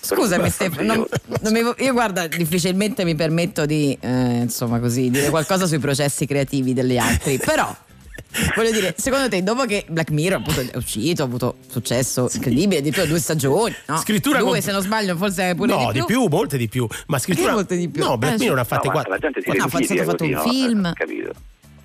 Scusami 0.00 0.50
Stefano, 0.50 0.94
non- 0.94 1.06
non 1.42 1.52
mi- 1.52 1.84
io 1.84 1.92
guarda 1.92 2.26
difficilmente 2.26 3.04
mi 3.04 3.14
permetto 3.14 3.66
di 3.66 3.96
eh, 4.00 4.08
insomma 4.08 4.80
così 4.80 5.10
dire 5.10 5.30
qualcosa 5.30 5.66
sui 5.66 5.78
processi 5.78 6.26
creativi 6.26 6.74
degli 6.74 6.98
altri, 6.98 7.38
però 7.38 7.72
voglio 8.56 8.70
dire, 8.72 8.94
secondo 8.96 9.28
te 9.28 9.42
dopo 9.42 9.64
che 9.64 9.84
Black 9.88 10.10
Mirror 10.10 10.40
appunto 10.40 10.60
è 10.60 10.76
uscito, 10.76 11.22
ha 11.22 11.26
avuto 11.26 11.56
successo 11.68 12.28
incredibile, 12.32 12.80
di 12.80 12.90
più 12.90 13.04
due 13.06 13.18
stagioni, 13.18 13.74
no? 13.86 13.96
Scrittura 13.98 14.38
due 14.38 14.50
con- 14.50 14.60
se 14.62 14.72
non 14.72 14.82
sbaglio 14.82 15.16
forse 15.16 15.54
pure 15.54 15.72
no, 15.74 15.92
di 15.92 16.04
più. 16.04 16.26
molte 16.28 16.56
di 16.56 16.68
più. 16.68 16.86
Ma 17.06 17.18
scrittura. 17.18 17.52
Molte 17.52 17.76
di 17.76 17.88
più? 17.88 18.02
No, 18.04 18.16
Black 18.18 18.34
Eh, 18.34 18.38
Mirror 18.38 18.56
sì. 18.56 18.60
ha 18.60 18.64
fatte 18.64 18.86
No, 18.88 18.92
ma 18.94 19.02
quattro. 19.02 19.12
la 19.12 19.18
gente 19.18 19.40
si 19.42 19.48
No, 19.48 19.64
ha 19.64 19.68
rifidia 19.78 20.04
fatto 20.04 20.24
un 20.24 20.30
no? 20.30 20.42
film. 20.42 20.86
Eh, 20.86 20.92
capito. 20.94 21.32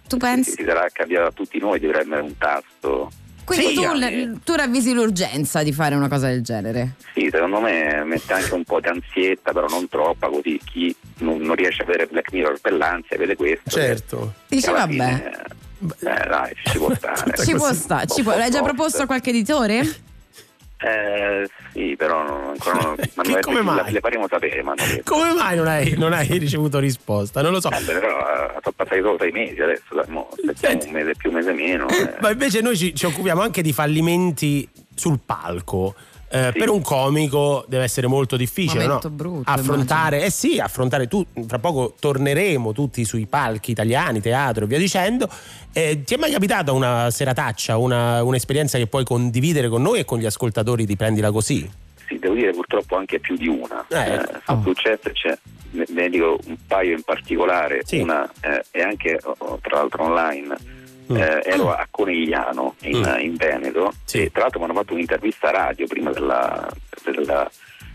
Tu 0.07 0.18
pensi? 0.18 0.52
Si 0.52 0.64
sarà 0.64 0.85
capitato 0.91 1.27
a 1.27 1.31
tutti 1.31 1.57
noi 1.57 1.80
di 1.80 1.88
premere 1.88 2.22
un 2.22 2.38
tasto. 2.38 3.11
Quindi 3.43 3.68
Sì, 3.68 3.73
tu, 3.76 4.39
tu 4.43 4.53
ravvisi 4.56 4.91
l'urgenza 4.93 5.61
di 5.61 5.72
fare 5.72 5.93
una 5.93 6.07
cosa 6.07 6.27
del 6.27 6.41
genere. 6.41 6.95
Sì, 7.14 7.30
secondo 7.31 7.60
me 7.60 8.03
mette 8.03 8.34
anche 8.34 8.53
un 8.56 8.64
po' 8.64 8.80
di 8.80 8.88
ansietta, 8.88 9.52
però 9.52 9.68
non 9.68 9.88
troppa, 9.88 10.27
così 10.30 10.60
chi 10.64 10.95
non, 11.19 11.38
non 11.41 11.56
riesce 11.56 11.84
a 11.84 11.85
vedere 11.85 12.07
Black 12.07 12.31
Mirror 12.34 12.60
per 12.60 12.73
l'ansia 12.73 13.18
vede 13.18 13.35
questo. 13.35 13.69
Certo. 13.69 14.34
E 14.49 14.60
alla 14.65 14.77
vabbè. 14.80 14.91
fine, 14.91 15.31
eh, 15.99 16.28
dai, 16.28 16.53
ci 16.66 16.78
può 16.78 16.94
stare. 16.95 17.38
Ci 17.38 17.53
può 17.56 17.74
stare, 17.74 18.07
ci 18.07 18.24
può- 18.24 18.36
l'hai 18.38 18.49
già 18.52 18.62
proposto 18.62 19.02
a 19.03 19.06
qualche 19.06 19.30
editore? 19.32 20.03
Eh, 20.78 21.49
sì, 21.72 21.95
però 21.98 22.22
non, 22.24 22.49
ancora 22.49 22.80
non, 22.82 22.95
ma 23.16 23.24
non 23.24 23.40
come 23.41 23.57
la- 23.57 23.64
mai? 23.64 23.91
le 23.94 23.99
faremo 24.02 24.28
sapere, 24.28 24.62
ma 24.62 24.74
Come 25.06 25.34
mai 25.34 25.56
non 25.56 25.68
hai, 25.68 25.95
non 25.98 26.12
hai 26.14 26.28
ricevuto 26.38 26.80
risposta? 26.80 27.41
Non 27.41 27.52
lo 27.53 27.62
so. 27.62 27.72
Eh, 27.72 27.82
però 27.86 28.07
eh, 28.07 28.60
sono 28.62 28.74
passati 28.76 29.02
solo 29.02 29.18
sei 29.18 29.32
mesi 29.32 29.62
adesso, 29.62 29.95
dai, 29.95 30.06
mo, 30.10 30.30
aspettiamo 30.32 30.84
un 30.84 30.91
mese 30.91 31.12
più, 31.16 31.30
un 31.30 31.36
mese 31.36 31.53
meno. 31.53 31.88
eh. 31.90 32.16
Ma 32.20 32.30
invece 32.32 32.62
noi 32.62 32.76
ci, 32.78 32.94
ci 32.94 33.06
occupiamo 33.06 33.41
anche 33.41 33.62
di 33.62 33.72
fallimenti 33.74 34.68
sul 34.94 35.20
palco. 35.26 35.95
Eh, 36.36 36.52
Per 36.52 36.70
un 36.70 36.82
comico 36.82 37.64
deve 37.68 37.86
essere 37.86 38.07
molto 38.07 38.36
difficile 38.36 38.86
no? 38.86 38.99
Brutto, 39.10 39.49
affrontare, 39.49 40.24
eh 40.26 40.30
sì, 40.30 40.60
affrontare 40.60 41.07
tu, 41.07 41.26
fra 41.48 41.60
poco 41.60 41.94
torneremo 41.98 42.74
tutti 42.74 43.06
sui 43.06 43.26
palchi 43.26 43.72
italiani, 43.72 44.20
teatro 44.20 44.66
e 44.66 44.68
via 44.68 44.78
dicendo. 44.78 45.30
Eh, 45.72 46.03
ti 46.03 46.14
è 46.14 46.18
mai 46.18 46.32
capitata 46.32 46.74
una 46.74 47.10
serataccia, 47.10 47.78
una- 47.78 48.22
un'esperienza 48.24 48.78
che 48.78 48.88
puoi 48.88 49.06
condividere 49.06 49.70
con 49.70 49.82
noi 49.82 49.99
e 49.99 50.06
con 50.06 50.20
gli 50.20 50.26
ascoltatori 50.26 50.86
di 50.86 50.98
Prendila 50.98 51.32
Così? 51.32 51.70
Sì, 52.07 52.20
devo 52.20 52.34
dire 52.36 52.52
purtroppo 52.52 52.98
anche 52.98 53.20
più 53.20 53.36
di 53.38 53.48
una. 53.48 53.86
Eh, 53.88 54.14
Eh, 54.16 54.26
sono 54.45 54.62
successe, 54.62 55.12
c'è, 55.14 55.38
ne, 55.72 55.86
ne 55.88 56.10
dico 56.10 56.38
un 56.48 56.57
paio 56.68 56.95
in 56.95 57.02
particolare, 57.03 57.82
una 57.94 58.30
eh, 58.41 58.64
e 58.72 58.82
anche 58.82 59.20
oh, 59.24 59.36
oh, 59.38 59.60
tra 59.62 59.78
l'altro 59.78 60.03
online. 60.03 60.56
Eh, 61.10 61.41
ero 61.45 61.72
a 61.73 61.86
Conegliano 61.90 62.76
in, 62.82 62.98
Mm. 62.99 63.19
in 63.19 63.36
Veneto 63.36 63.94
e 64.11 64.30
tra 64.32 64.41
l'altro 64.44 64.60
mi 64.60 64.65
hanno 64.65 64.73
fatto 64.76 64.94
un'intervista 64.94 65.52
radio 65.52 65.86
prima 65.88 66.11
della, 66.11 66.68
della 67.03 67.49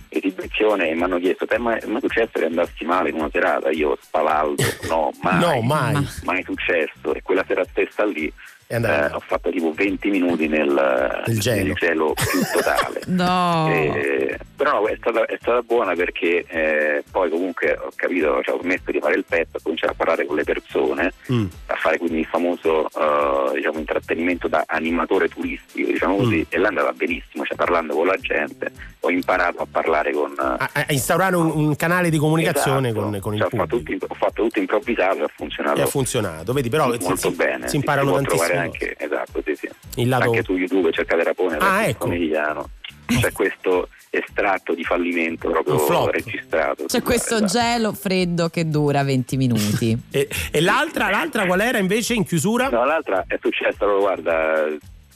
esibizione 0.09 0.89
e 0.91 0.95
mi 0.95 1.03
hanno 1.03 1.19
chiesto 1.19 1.47
"Te 1.47 1.59
mai 1.59 1.81
mai 1.87 2.01
successo 2.01 2.33
che 2.39 2.45
andassi 2.45 2.85
male 2.85 3.11
in 3.11 3.15
una 3.17 3.29
serata 3.31 3.71
io 3.71 3.97
spavaldo 4.01 4.63
no 4.89 5.13
mai 5.23 5.39
No, 5.41 5.61
mai. 5.63 6.09
mai 6.25 6.43
successo 6.43 7.15
e 7.15 7.23
quella 7.23 7.45
sera 7.47 7.65
stessa 7.65 8.05
lì. 8.05 8.33
Eh, 8.71 9.07
ho 9.13 9.21
fatto 9.21 9.51
tipo 9.51 9.73
20 9.73 10.11
minuti 10.11 10.47
nel, 10.49 11.23
Nel 11.27 11.39
gelo. 11.41 11.65
nel 11.65 11.75
gelo 11.75 12.15
più 12.15 12.41
totale 12.53 13.01
No. 13.11 13.69
eh, 13.73 14.39
però 14.55 14.81
no, 14.81 14.87
è 14.87 14.97
stata, 14.99 15.25
è 15.27 15.37
stata 15.41 15.63
buona 15.63 15.95
perché 15.95 16.45
eh, 16.47 17.03
poi 17.11 17.29
comunque 17.31 17.77
ho 17.77 17.91
capito, 17.95 18.41
cioè, 18.45 18.55
ho 18.55 18.61
smesso 18.63 18.91
di 18.91 19.01
fare 19.01 19.15
il 19.17 19.25
pezzo, 19.29 19.57
ho 19.57 19.61
cominciato 19.63 19.93
a 19.93 19.97
parlare 19.97 20.25
con 20.27 20.37
le 20.37 20.45
persone, 20.45 21.13
Mm. 21.33 21.47
a 21.67 21.75
fare 21.77 21.99
quindi 21.99 22.19
il 22.21 22.27
famoso 22.27 22.87
eh, 22.89 23.53
diciamo, 23.57 23.79
intrattenimento 23.79 24.49
da 24.49 24.65
animatore 24.67 25.29
turistico, 25.29 25.91
diciamo 25.91 26.17
così, 26.17 26.39
Mm. 26.39 26.43
e 26.51 26.59
là 26.59 26.65
è 26.67 26.69
andata 26.69 26.93
benissimo, 26.93 27.45
cioè 27.45 27.57
parlando 27.57 27.95
con 27.95 28.07
la 28.07 28.17
gente 28.17 28.71
ho 29.01 29.11
imparato 29.11 29.63
a 29.63 29.67
parlare 29.71 30.13
con... 30.13 30.33
A, 30.37 30.69
a 30.73 30.85
instaurare 30.89 31.37
un, 31.37 31.51
un 31.51 31.77
canale 31.77 32.11
di 32.11 32.19
comunicazione 32.19 32.89
Esatto. 32.91 33.05
con, 33.09 33.19
con 33.21 33.35
il 33.35 33.41
Cioè, 33.41 33.49
ho, 33.53 33.57
fatto 33.57 33.77
pubblico. 33.77 34.07
tutto, 34.07 34.13
ho 34.13 34.17
fatto 34.17 34.43
tutto 34.43 34.59
improvvisato 34.59 35.19
e 35.19 35.23
ha 35.23 35.31
funzionato. 35.35 35.79
E 35.79 35.83
ha 35.83 35.87
funzionato, 35.87 36.53
vedi, 36.53 36.69
però 36.69 36.87
molto 36.89 37.17
si, 37.17 37.31
bene. 37.31 37.69
si 37.69 37.77
imparano 37.77 38.13
tantissime. 38.13 38.60
Anche, 38.63 38.95
esatto, 38.99 39.43
sì, 39.45 39.55
sì. 39.57 39.69
Il 39.97 40.09
lato- 40.09 40.25
Anche 40.31 40.43
su 40.43 40.57
YouTube 40.57 40.93
cercate 40.93 41.23
Rapone, 41.25 41.57
Ah, 41.59 41.85
ecco. 41.87 42.07
Conigliano. 42.07 42.71
c'è 43.07 43.33
questo 43.33 43.89
estratto 44.11 44.75
di 44.75 44.83
fallimento 44.85 45.51
proprio 45.51 45.79
flop. 45.79 46.11
registrato. 46.11 46.85
C'è 46.87 47.03
questo 47.03 47.37
Esatto. 47.37 47.53
gelo 47.53 47.93
freddo 47.93 48.49
che 48.49 48.69
dura 48.69 49.03
20 49.05 49.37
minuti. 49.37 49.97
E, 50.11 50.29
e 50.51 50.61
l'altra, 50.61 51.11
l'altra 51.11 51.47
qual 51.47 51.61
era 51.61 51.79
invece 51.79 52.15
in 52.15 52.25
chiusura? 52.25 52.69
No, 52.69 52.85
l'altra 52.85 53.25
è 53.29 53.39
successa, 53.41 53.85
guarda, 53.87 54.67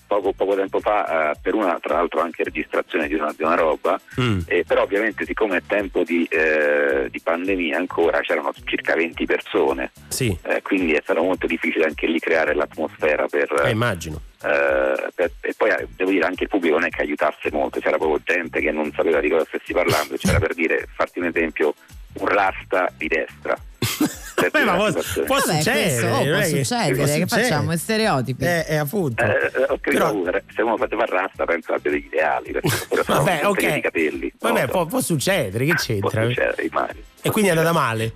poco, 0.06 0.32
poco 0.32 0.54
tempo 0.54 0.80
fa 0.80 1.30
eh, 1.32 1.36
per 1.40 1.54
una 1.54 1.78
tra 1.80 1.94
l'altro 1.94 2.20
anche 2.20 2.44
registrazione 2.44 3.08
di 3.08 3.14
una, 3.14 3.32
di 3.36 3.42
una 3.42 3.54
roba, 3.54 4.00
Mm. 4.20 4.40
eh, 4.46 4.64
però 4.66 4.82
ovviamente 4.82 5.24
siccome 5.24 5.56
è 5.58 5.62
tempo 5.66 6.02
di, 6.04 6.24
eh, 6.30 7.08
di 7.10 7.20
pandemia 7.20 7.76
ancora 7.76 8.20
c'erano 8.20 8.52
circa 8.64 8.94
20 8.94 9.24
persone, 9.26 9.90
Sì. 10.08 10.36
eh, 10.42 10.62
quindi 10.62 10.92
è 10.92 11.00
stato 11.02 11.22
molto 11.22 11.46
difficile 11.46 11.84
anche 11.86 12.06
lì 12.06 12.18
creare 12.18 12.54
l'atmosfera 12.54 13.26
per... 13.26 13.62
Eh, 13.64 13.70
immagino. 13.70 14.20
eh, 14.42 15.08
per- 15.14 15.30
e 15.40 15.54
poi 15.56 15.70
devo 15.96 16.10
dire 16.10 16.26
anche 16.26 16.44
il 16.44 16.48
pubblico 16.50 16.74
non 16.78 16.84
è 16.86 16.90
che 16.90 17.02
aiutasse 17.02 17.50
molto, 17.50 17.80
c'era 17.80 17.96
proprio 17.96 18.20
gente 18.24 18.60
che 18.60 18.70
non 18.70 18.92
sapeva 18.94 19.20
di 19.20 19.28
cosa 19.30 19.44
stessi 19.46 19.72
parlando, 19.72 20.16
c'era 20.16 20.38
per 20.38 20.54
dire, 20.54 20.86
farti 20.94 21.18
un 21.18 21.26
esempio, 21.26 21.74
un 22.14 22.26
rasta 22.26 22.90
di 22.96 23.08
destra. 23.08 23.56
Beh, 24.50 24.64
ma 24.64 24.74
può, 24.74 24.86
situazione. 24.88 25.26
può 25.26 25.36
Vabbè, 25.38 25.52
succedere. 25.58 25.82
questo 25.84 26.06
oh, 26.06 26.10
non 26.10 26.24
può 26.24 26.42
succedere, 26.42 26.94
può 26.94 27.04
che 27.04 27.10
succedere. 27.10 27.26
facciamo? 27.26 27.76
Stereotipi. 27.76 28.44
Eh, 28.44 28.64
eh, 28.68 28.76
appunto. 28.76 29.22
Eh, 29.22 29.26
eh, 29.28 29.62
ho 29.62 29.78
capito, 29.80 29.90
Però- 29.90 30.10
pure, 30.12 30.44
se 30.54 30.62
uno 30.62 30.76
faceva 30.76 31.02
il 31.04 31.08
rasta 31.08 31.44
penso 31.44 31.72
abbia 31.72 31.90
degli 31.90 32.04
ideali 32.06 32.52
Vabbè, 33.06 33.40
tutti 33.40 33.64
ok. 33.66 33.72
di 33.74 33.80
capelli 33.80 34.32
Vabbè, 34.38 34.60
no? 34.62 34.68
può, 34.68 34.86
può 34.86 35.00
succedere, 35.00 35.64
che 35.64 35.74
c'entra? 35.74 36.20
Può 36.20 36.28
succedere, 36.30 36.62
immagino. 36.64 37.00
E 37.22 37.30
quindi 37.30 37.50
è 37.50 37.52
andata 37.54 37.72
male. 37.72 38.12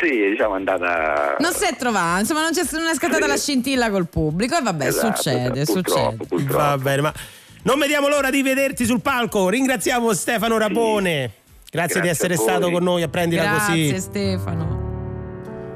sì 0.00 0.08
diciamo 0.30 0.54
è 0.54 0.56
andata 0.58 1.36
Non 1.38 1.52
si 1.52 1.64
è 1.64 1.76
trovato, 1.76 2.20
insomma, 2.20 2.42
non, 2.42 2.50
c'è, 2.52 2.62
non 2.72 2.86
è 2.88 2.94
scattata 2.94 3.22
Sì. 3.24 3.28
la 3.28 3.36
scintilla 3.36 3.90
col 3.90 4.08
pubblico. 4.08 4.56
E 4.58 4.62
vabbè, 4.62 4.86
Esatto, 4.86 5.14
succede, 5.16 5.60
esatto, 5.60 5.80
purtroppo, 5.80 6.10
succede. 6.10 6.26
purtroppo. 6.28 6.56
Va 6.64 6.78
bene, 6.78 7.00
ma 7.02 7.14
non 7.62 7.78
vediamo 7.78 8.08
l'ora 8.08 8.28
di 8.30 8.42
vederti 8.42 8.84
sul 8.84 9.00
palco. 9.00 9.48
Ringraziamo 9.48 10.12
Stefano 10.12 10.58
Rapone. 10.58 11.30
Grazie, 11.76 12.00
di 12.00 12.06
Grazie 12.06 12.26
essere 12.26 12.36
stato 12.36 12.70
con 12.70 12.82
noi 12.82 13.02
a 13.02 13.08
prendila 13.08 13.42
Grazie 13.42 13.92
così. 13.92 14.00
Stefano. 14.00 14.84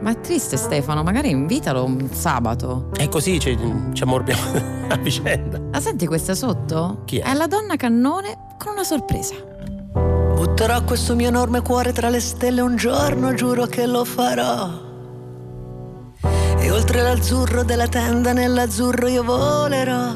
Ma 0.01 0.13
è 0.13 0.21
triste 0.21 0.57
Stefano, 0.57 1.03
magari 1.03 1.29
invitalo 1.29 1.85
un 1.85 2.09
sabato. 2.11 2.89
E 2.97 3.11
così 3.11 3.39
ci, 3.39 3.55
ci 3.93 4.03
ammorbiamo 4.03 4.41
a 4.89 4.97
vicenda. 4.97 5.61
La 5.71 5.79
senti 5.79 6.07
questa 6.07 6.35
sotto? 6.35 7.03
Chi 7.05 7.19
è? 7.19 7.25
È 7.25 7.35
la 7.35 7.47
donna 7.47 7.77
cannone 7.77 8.55
con 8.57 8.73
una 8.73 8.85
sorpresa. 8.85 9.35
Butterò 9.93 10.83
questo 10.85 11.15
mio 11.15 11.29
enorme 11.29 11.61
cuore 11.61 11.93
tra 11.93 12.09
le 12.09 12.21
stelle 12.21 12.63
un 12.63 12.77
giorno, 12.77 13.35
giuro 13.35 13.67
che 13.67 13.85
lo 13.85 14.07
farò. 14.07 14.71
E 16.23 16.71
oltre 16.71 17.03
l'azzurro 17.03 17.63
della 17.63 17.89
tenda, 17.89 18.33
nell'azzurro 18.33 19.07
io 19.07 19.23
volerò. 19.23 20.15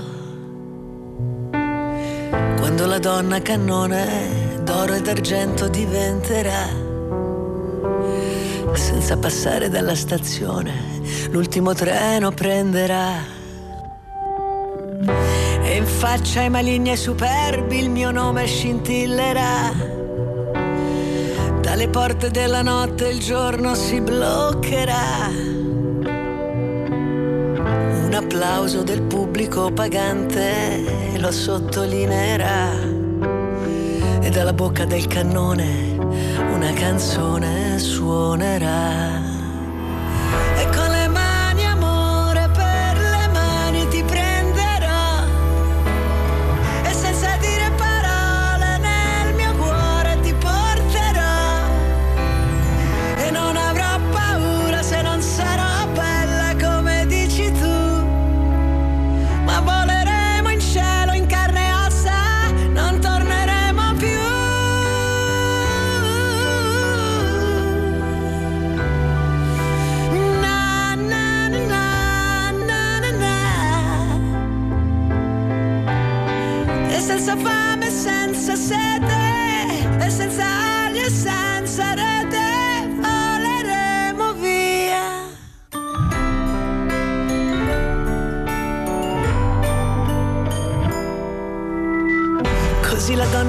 Quando 2.56 2.86
la 2.86 2.98
donna 2.98 3.43
cannone 3.43 4.43
d'oro 4.74 4.94
ed 4.94 5.06
argento 5.06 5.68
diventerà. 5.68 6.66
Senza 8.74 9.16
passare 9.16 9.68
dalla 9.68 9.94
stazione, 9.94 10.72
l'ultimo 11.30 11.74
treno 11.74 12.32
prenderà. 12.32 13.42
E 15.62 15.76
in 15.76 15.86
faccia 15.86 16.40
ai 16.40 16.51
maligni 16.51 16.90
e 16.90 16.96
superbi 16.96 17.78
il 17.78 17.88
mio 17.88 18.10
nome 18.10 18.46
scintillerà. 18.46 19.72
Dalle 21.60 21.88
porte 21.88 22.30
della 22.30 22.62
notte 22.62 23.09
il 23.09 23.20
giorno 23.20 23.76
si 23.76 24.01
bloccherà. 24.01 25.30
Un 28.06 28.12
applauso 28.12 28.82
del 28.82 29.02
pubblico 29.02 29.70
pagante 29.70 31.14
lo 31.18 31.30
sottolineerà. 31.30 32.93
E 34.24 34.30
dalla 34.30 34.55
bocca 34.55 34.86
del 34.86 35.06
cannone 35.06 35.98
una 36.55 36.72
canzone 36.72 37.78
suonerà. 37.78 39.34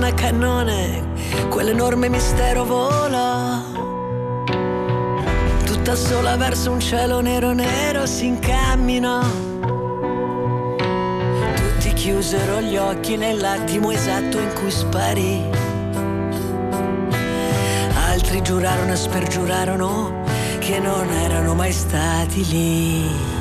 Donna 0.06 0.14
cannone, 0.14 1.04
quell'enorme 1.50 2.10
mistero 2.10 2.64
vola. 2.64 3.64
Tutta 5.66 5.96
sola 5.96 6.36
verso 6.38 6.70
un 6.70 6.80
cielo 6.80 7.22
nero 7.22 7.54
nero 7.54 8.06
si 8.06 8.28
incamminò. 8.28 9.24
Tutti 11.56 11.94
chiusero 11.94 12.62
gli 12.62 12.78
occhi 12.78 13.18
nell'attimo 13.18 13.90
esatto 13.90 14.38
in 14.38 14.54
cui 14.54 14.70
sparì. 14.70 15.44
Altri 18.08 18.44
giurarono 18.44 18.92
e 18.92 18.96
spergiurarono 18.96 20.24
che 20.60 20.78
non 20.78 21.10
erano 21.10 21.56
mai 21.56 21.72
stati 21.72 22.46
lì. 22.46 23.35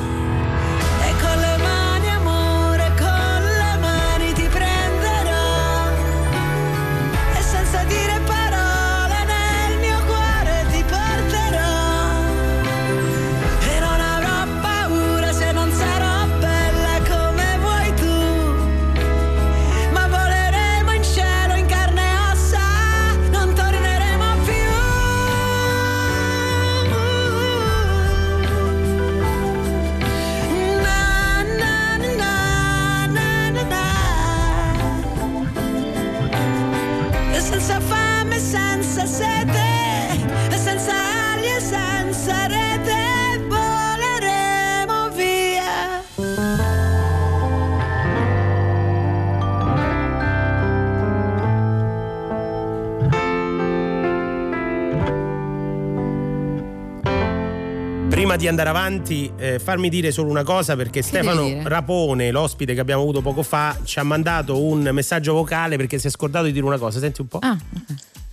Prima 58.35 58.51
di 58.51 58.59
andare 58.59 58.77
avanti, 58.77 59.31
eh, 59.37 59.59
farmi 59.59 59.87
dire 59.87 60.11
solo 60.11 60.29
una 60.29 60.43
cosa 60.43 60.75
perché 60.75 61.01
Stefano 61.01 61.43
devi 61.43 61.53
dire? 61.59 61.69
Rapone, 61.69 62.31
l'ospite 62.31 62.73
che 62.73 62.81
abbiamo 62.81 63.01
avuto 63.01 63.21
poco 63.21 63.43
fa, 63.43 63.79
ci 63.85 63.97
ha 63.99 64.03
mandato 64.03 64.61
un 64.61 64.89
messaggio 64.91 65.31
vocale 65.31 65.77
perché 65.77 65.99
si 65.99 66.07
è 66.07 66.09
scordato 66.09 66.43
di 66.43 66.51
dire 66.51 66.65
una 66.65 66.77
cosa. 66.77 66.99
Senti 66.99 67.21
un 67.21 67.27
po'. 67.29 67.39
Ah, 67.39 67.57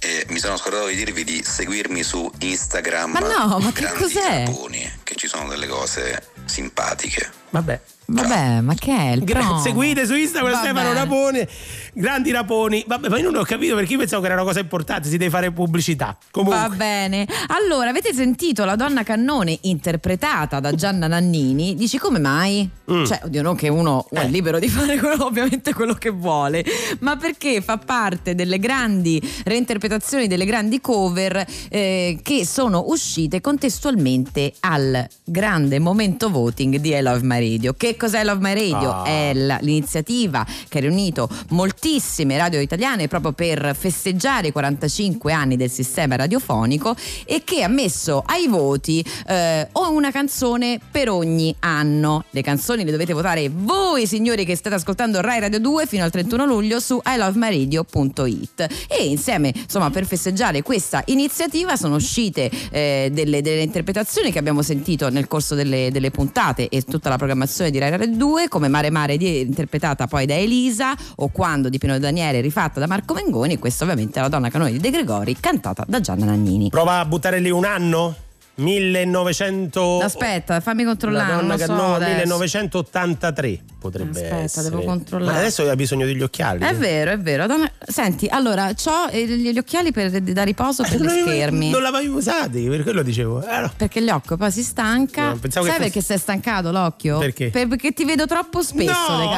E 0.00 0.26
mi 0.30 0.40
sono 0.40 0.56
scordato 0.56 0.86
di 0.88 0.96
dirvi 0.96 1.22
di 1.22 1.40
seguirmi 1.44 2.02
su 2.02 2.28
Instagram. 2.36 3.12
Ma 3.12 3.20
no, 3.20 3.58
ma 3.60 3.70
che 3.70 3.92
cos'è? 3.96 4.42
Carboni, 4.44 4.90
che 5.04 5.14
ci 5.14 5.28
sono 5.28 5.48
delle 5.48 5.68
cose 5.68 6.20
simpatiche. 6.46 7.30
Vabbè. 7.50 7.80
Vabbè, 8.12 8.60
ma 8.60 8.74
che 8.74 8.94
è 8.96 9.10
il 9.12 9.24
Gra- 9.24 9.58
seguite 9.62 10.04
su 10.06 10.14
Instagram 10.14 10.52
Va 10.52 10.58
Stefano. 10.58 10.92
Rapone, 10.92 11.48
grandi 11.94 12.30
raponi. 12.30 12.84
Vabbè, 12.86 13.08
ma 13.08 13.18
io 13.18 13.30
non 13.30 13.40
ho 13.40 13.44
capito 13.44 13.74
perché 13.74 13.92
io 13.92 13.98
pensavo 13.98 14.20
che 14.20 14.26
era 14.28 14.36
una 14.36 14.44
cosa 14.44 14.60
importante, 14.60 15.08
si 15.08 15.16
deve 15.16 15.30
fare 15.30 15.50
pubblicità. 15.52 16.16
Comunque. 16.30 16.58
Va 16.60 16.68
bene. 16.68 17.26
Allora, 17.48 17.90
avete 17.90 18.12
sentito 18.12 18.64
la 18.64 18.76
donna 18.76 19.02
cannone 19.02 19.58
interpretata 19.62 20.60
da 20.60 20.72
Gianna 20.72 21.06
Nannini? 21.06 21.74
Dici 21.74 21.98
come 21.98 22.18
mai? 22.18 22.68
Mm. 22.90 23.04
Cioè, 23.04 23.20
oddio, 23.24 23.42
non 23.42 23.56
che 23.56 23.68
uno 23.68 24.06
è 24.10 24.26
libero 24.26 24.58
di 24.58 24.68
fare 24.70 24.98
quello- 24.98 25.24
ovviamente 25.26 25.72
quello 25.72 25.94
che 25.94 26.10
vuole, 26.10 26.64
ma 27.00 27.16
perché 27.16 27.60
fa 27.62 27.78
parte 27.78 28.34
delle 28.34 28.58
grandi 28.58 29.20
reinterpretazioni, 29.44 30.26
delle 30.26 30.44
grandi 30.44 30.80
cover 30.80 31.44
eh, 31.70 32.18
che 32.22 32.46
sono 32.46 32.84
uscite 32.88 33.40
contestualmente 33.40 34.52
al 34.60 35.06
grande 35.24 35.78
momento 35.78 36.30
voting 36.30 36.76
di 36.76 36.94
I 36.94 37.00
Love 37.00 37.20
My 37.22 37.38
Radio. 37.52 37.72
Che 37.74 37.96
cos'è 38.02 38.24
Love 38.24 38.40
My 38.40 38.52
Radio? 38.52 38.90
Ah. 38.90 39.04
È 39.04 39.32
l'iniziativa 39.32 40.44
che 40.68 40.78
ha 40.78 40.80
riunito 40.80 41.28
moltissime 41.50 42.36
radio 42.36 42.58
italiane 42.58 43.06
proprio 43.06 43.30
per 43.30 43.76
festeggiare 43.78 44.48
i 44.48 44.52
45 44.52 45.32
anni 45.32 45.56
del 45.56 45.70
sistema 45.70 46.16
radiofonico 46.16 46.96
e 47.24 47.42
che 47.44 47.62
ha 47.62 47.68
messo 47.68 48.20
ai 48.26 48.48
voti 48.48 49.04
eh, 49.28 49.68
una 49.72 50.10
canzone 50.10 50.80
per 50.90 51.10
ogni 51.10 51.54
anno. 51.60 52.24
Le 52.30 52.42
canzoni 52.42 52.84
le 52.84 52.90
dovete 52.90 53.12
votare 53.12 53.48
voi 53.52 54.08
signori 54.08 54.44
che 54.44 54.56
state 54.56 54.74
ascoltando 54.74 55.20
Rai 55.20 55.38
Radio 55.38 55.60
2 55.60 55.86
fino 55.86 56.02
al 56.02 56.10
31 56.10 56.44
luglio 56.44 56.80
su 56.80 57.00
ilovemyradio.it 57.04 58.66
e 58.88 59.04
insieme 59.04 59.52
insomma 59.54 59.90
per 59.90 60.06
festeggiare 60.06 60.62
questa 60.62 61.02
iniziativa 61.06 61.76
sono 61.76 61.96
uscite 61.96 62.50
eh, 62.70 63.10
delle, 63.12 63.42
delle 63.42 63.62
interpretazioni 63.62 64.32
che 64.32 64.40
abbiamo 64.40 64.62
sentito 64.62 65.08
nel 65.08 65.28
corso 65.28 65.54
delle, 65.54 65.90
delle 65.92 66.10
puntate 66.10 66.68
e 66.68 66.82
tutta 66.82 67.08
la 67.08 67.16
programmazione 67.16 67.70
di 67.70 67.78
Rai 67.78 67.90
Radio 67.96 68.16
2 68.16 68.48
come 68.48 68.68
Mare 68.68 68.90
Mare 68.90 69.14
interpretata 69.14 70.06
poi 70.06 70.26
da 70.26 70.34
Elisa 70.34 70.94
o 71.16 71.28
Quando 71.28 71.68
di 71.68 71.78
Pino 71.78 71.98
Daniele 71.98 72.40
rifatta 72.40 72.80
da 72.80 72.86
Marco 72.86 73.14
Mengoni 73.14 73.58
questa 73.58 73.84
ovviamente 73.84 74.18
è 74.18 74.22
la 74.22 74.28
donna 74.28 74.48
canone 74.48 74.72
di 74.72 74.78
De 74.78 74.90
Gregori 74.90 75.36
cantata 75.38 75.84
da 75.86 76.00
Gianna 76.00 76.26
Nannini. 76.26 76.70
Prova 76.70 76.98
a 76.98 77.04
buttare 77.04 77.38
lì 77.38 77.50
un 77.50 77.64
anno? 77.64 78.14
1900 78.54 80.00
Aspetta, 80.02 80.60
fammi 80.60 80.84
controllare. 80.84 81.32
La 81.34 81.40
donna 81.40 81.56
so 81.56 81.94
adesso. 81.94 82.12
1983 82.20 83.58
potrebbe 83.78 84.10
Aspetta, 84.10 84.36
essere. 84.36 84.68
devo 84.70 84.82
controllare. 84.82 85.32
Ma 85.32 85.38
adesso 85.38 85.68
ha 85.68 85.74
bisogno 85.76 86.04
degli 86.06 86.22
occhiali. 86.22 86.62
È 86.62 86.74
vero, 86.74 87.10
è 87.12 87.18
vero. 87.18 87.46
Senti, 87.86 88.26
allora, 88.28 88.68
ho 88.68 89.08
gli 89.12 89.50
gli 89.52 89.58
occhiali 89.58 89.90
per, 89.92 90.10
da 90.20 90.42
riposo 90.42 90.82
per 90.82 91.00
gli 91.00 91.08
schermi. 91.22 91.70
non 91.70 91.82
l'avevi 91.82 92.06
usati, 92.08 92.66
per 92.68 92.82
quello 92.82 93.02
dicevo. 93.02 93.42
Eh, 93.46 93.60
no. 93.60 93.72
Perché 93.76 94.00
l'occhio 94.00 94.36
poi 94.36 94.50
si 94.52 94.62
stanca. 94.62 95.30
No, 95.30 95.38
Sai 95.48 95.64
fosse- 95.64 95.78
perché 95.78 96.00
sei 96.00 96.18
stancato 96.18 96.70
l'occhio? 96.70 97.18
Perché? 97.18 97.48
Per- 97.50 97.68
perché 97.68 97.92
ti 97.92 98.04
vedo 98.04 98.26
troppo 98.26 98.62
spesso, 98.62 98.92
No, 98.92 99.24
no, 99.24 99.32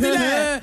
Sì. 0.00 0.06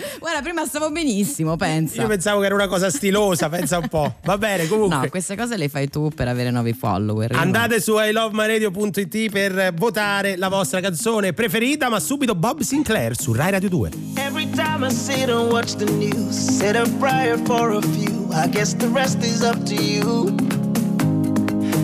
Guarda, 0.20 0.42
prima 0.42 0.66
stavo 0.66 0.92
benissimo, 0.92 1.56
pensa. 1.56 2.02
Io 2.02 2.08
pensavo 2.08 2.40
che 2.42 2.46
era 2.48 2.56
una 2.56 2.68
cosa 2.68 2.90
stilosa, 2.90 3.50
pensa 3.50 3.78
un 3.80 3.88
po'. 3.88 4.16
Va 4.24 4.38
bene, 4.38 4.68
comunque. 4.68 4.98
No, 4.98 5.10
queste 5.10 5.36
cose 5.36 5.58
le 5.58 5.70
fai 5.70 5.88
tu 5.90 6.10
per 6.14 6.28
avere 6.28 6.52
nuovi 6.52 6.74
follower. 6.74 7.32
Andate 7.36 7.80
su 7.86 8.00
ilovemyradio.it 8.00 9.30
per 9.30 9.72
votare 9.76 10.38
la 10.38 10.48
vostra 10.48 10.80
canzone 10.80 11.34
preferita, 11.34 11.88
ma 11.88 12.00
subito 12.00 12.34
Bob 12.34 12.62
Sinclair 12.62 13.16
su 13.16 13.32
Rai 13.32 13.52
Radio 13.52 13.70
2. 13.70 13.90
Every 14.16 14.50
time 14.50 14.84
I 14.84 14.90
sit 14.90 15.30
and 15.30 15.52
watch 15.52 15.76
the 15.76 15.86
news, 15.86 16.36
said 16.36 16.76
a 16.76 16.90
prayer 16.98 17.38
for 17.46 17.78
a 17.78 17.82
few. 17.82 18.28
I 18.34 18.48
guess 18.48 18.74
the 18.74 18.88
rest 18.88 19.24
is 19.24 19.44
up 19.44 19.64
to 19.66 19.76
you. 19.76 20.36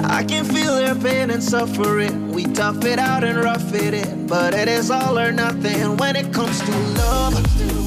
I 0.09 0.23
can 0.23 0.43
feel 0.43 0.73
their 0.73 0.95
pain 0.95 1.29
and 1.29 1.43
suffering. 1.43 2.33
We 2.33 2.45
tough 2.45 2.83
it 2.83 2.97
out 2.97 3.23
and 3.23 3.37
rough 3.37 3.71
it 3.71 3.93
in, 3.93 4.25
but 4.25 4.55
it 4.55 4.67
is 4.67 4.89
all 4.89 5.19
or 5.19 5.31
nothing 5.31 5.97
when 5.97 6.15
it 6.15 6.33
comes 6.33 6.59
to 6.61 6.71
love. 6.97 7.35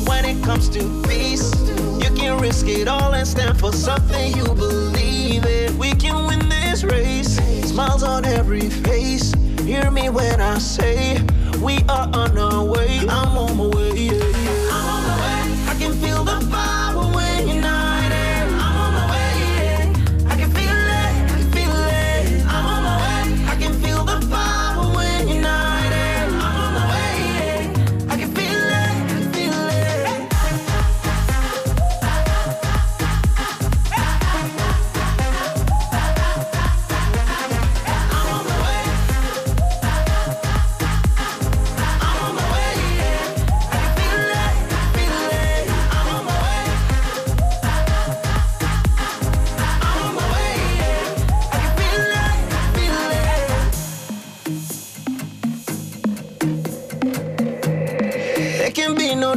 When 0.06 0.24
it 0.24 0.40
comes 0.44 0.68
to 0.68 1.02
peace, 1.08 1.50
you 1.98 2.14
can 2.14 2.40
risk 2.40 2.68
it 2.68 2.86
all 2.86 3.12
and 3.12 3.26
stand 3.26 3.58
for 3.58 3.72
something 3.72 4.36
you 4.36 4.44
believe 4.54 5.44
in. 5.44 5.76
We 5.76 5.96
can 5.96 6.28
win 6.28 6.48
this 6.48 6.84
race. 6.84 7.53
Smiles 7.74 8.04
on 8.04 8.24
every 8.24 8.70
face. 8.70 9.32
Hear 9.62 9.90
me 9.90 10.08
when 10.08 10.40
I 10.40 10.58
say 10.58 11.20
we 11.60 11.78
are 11.88 12.08
on 12.14 12.38
our 12.38 12.64
way. 12.64 13.00
I'm 13.00 13.36
on 13.36 13.56
my 13.56 13.66
way. 13.66 13.94
yeah, 13.94 14.43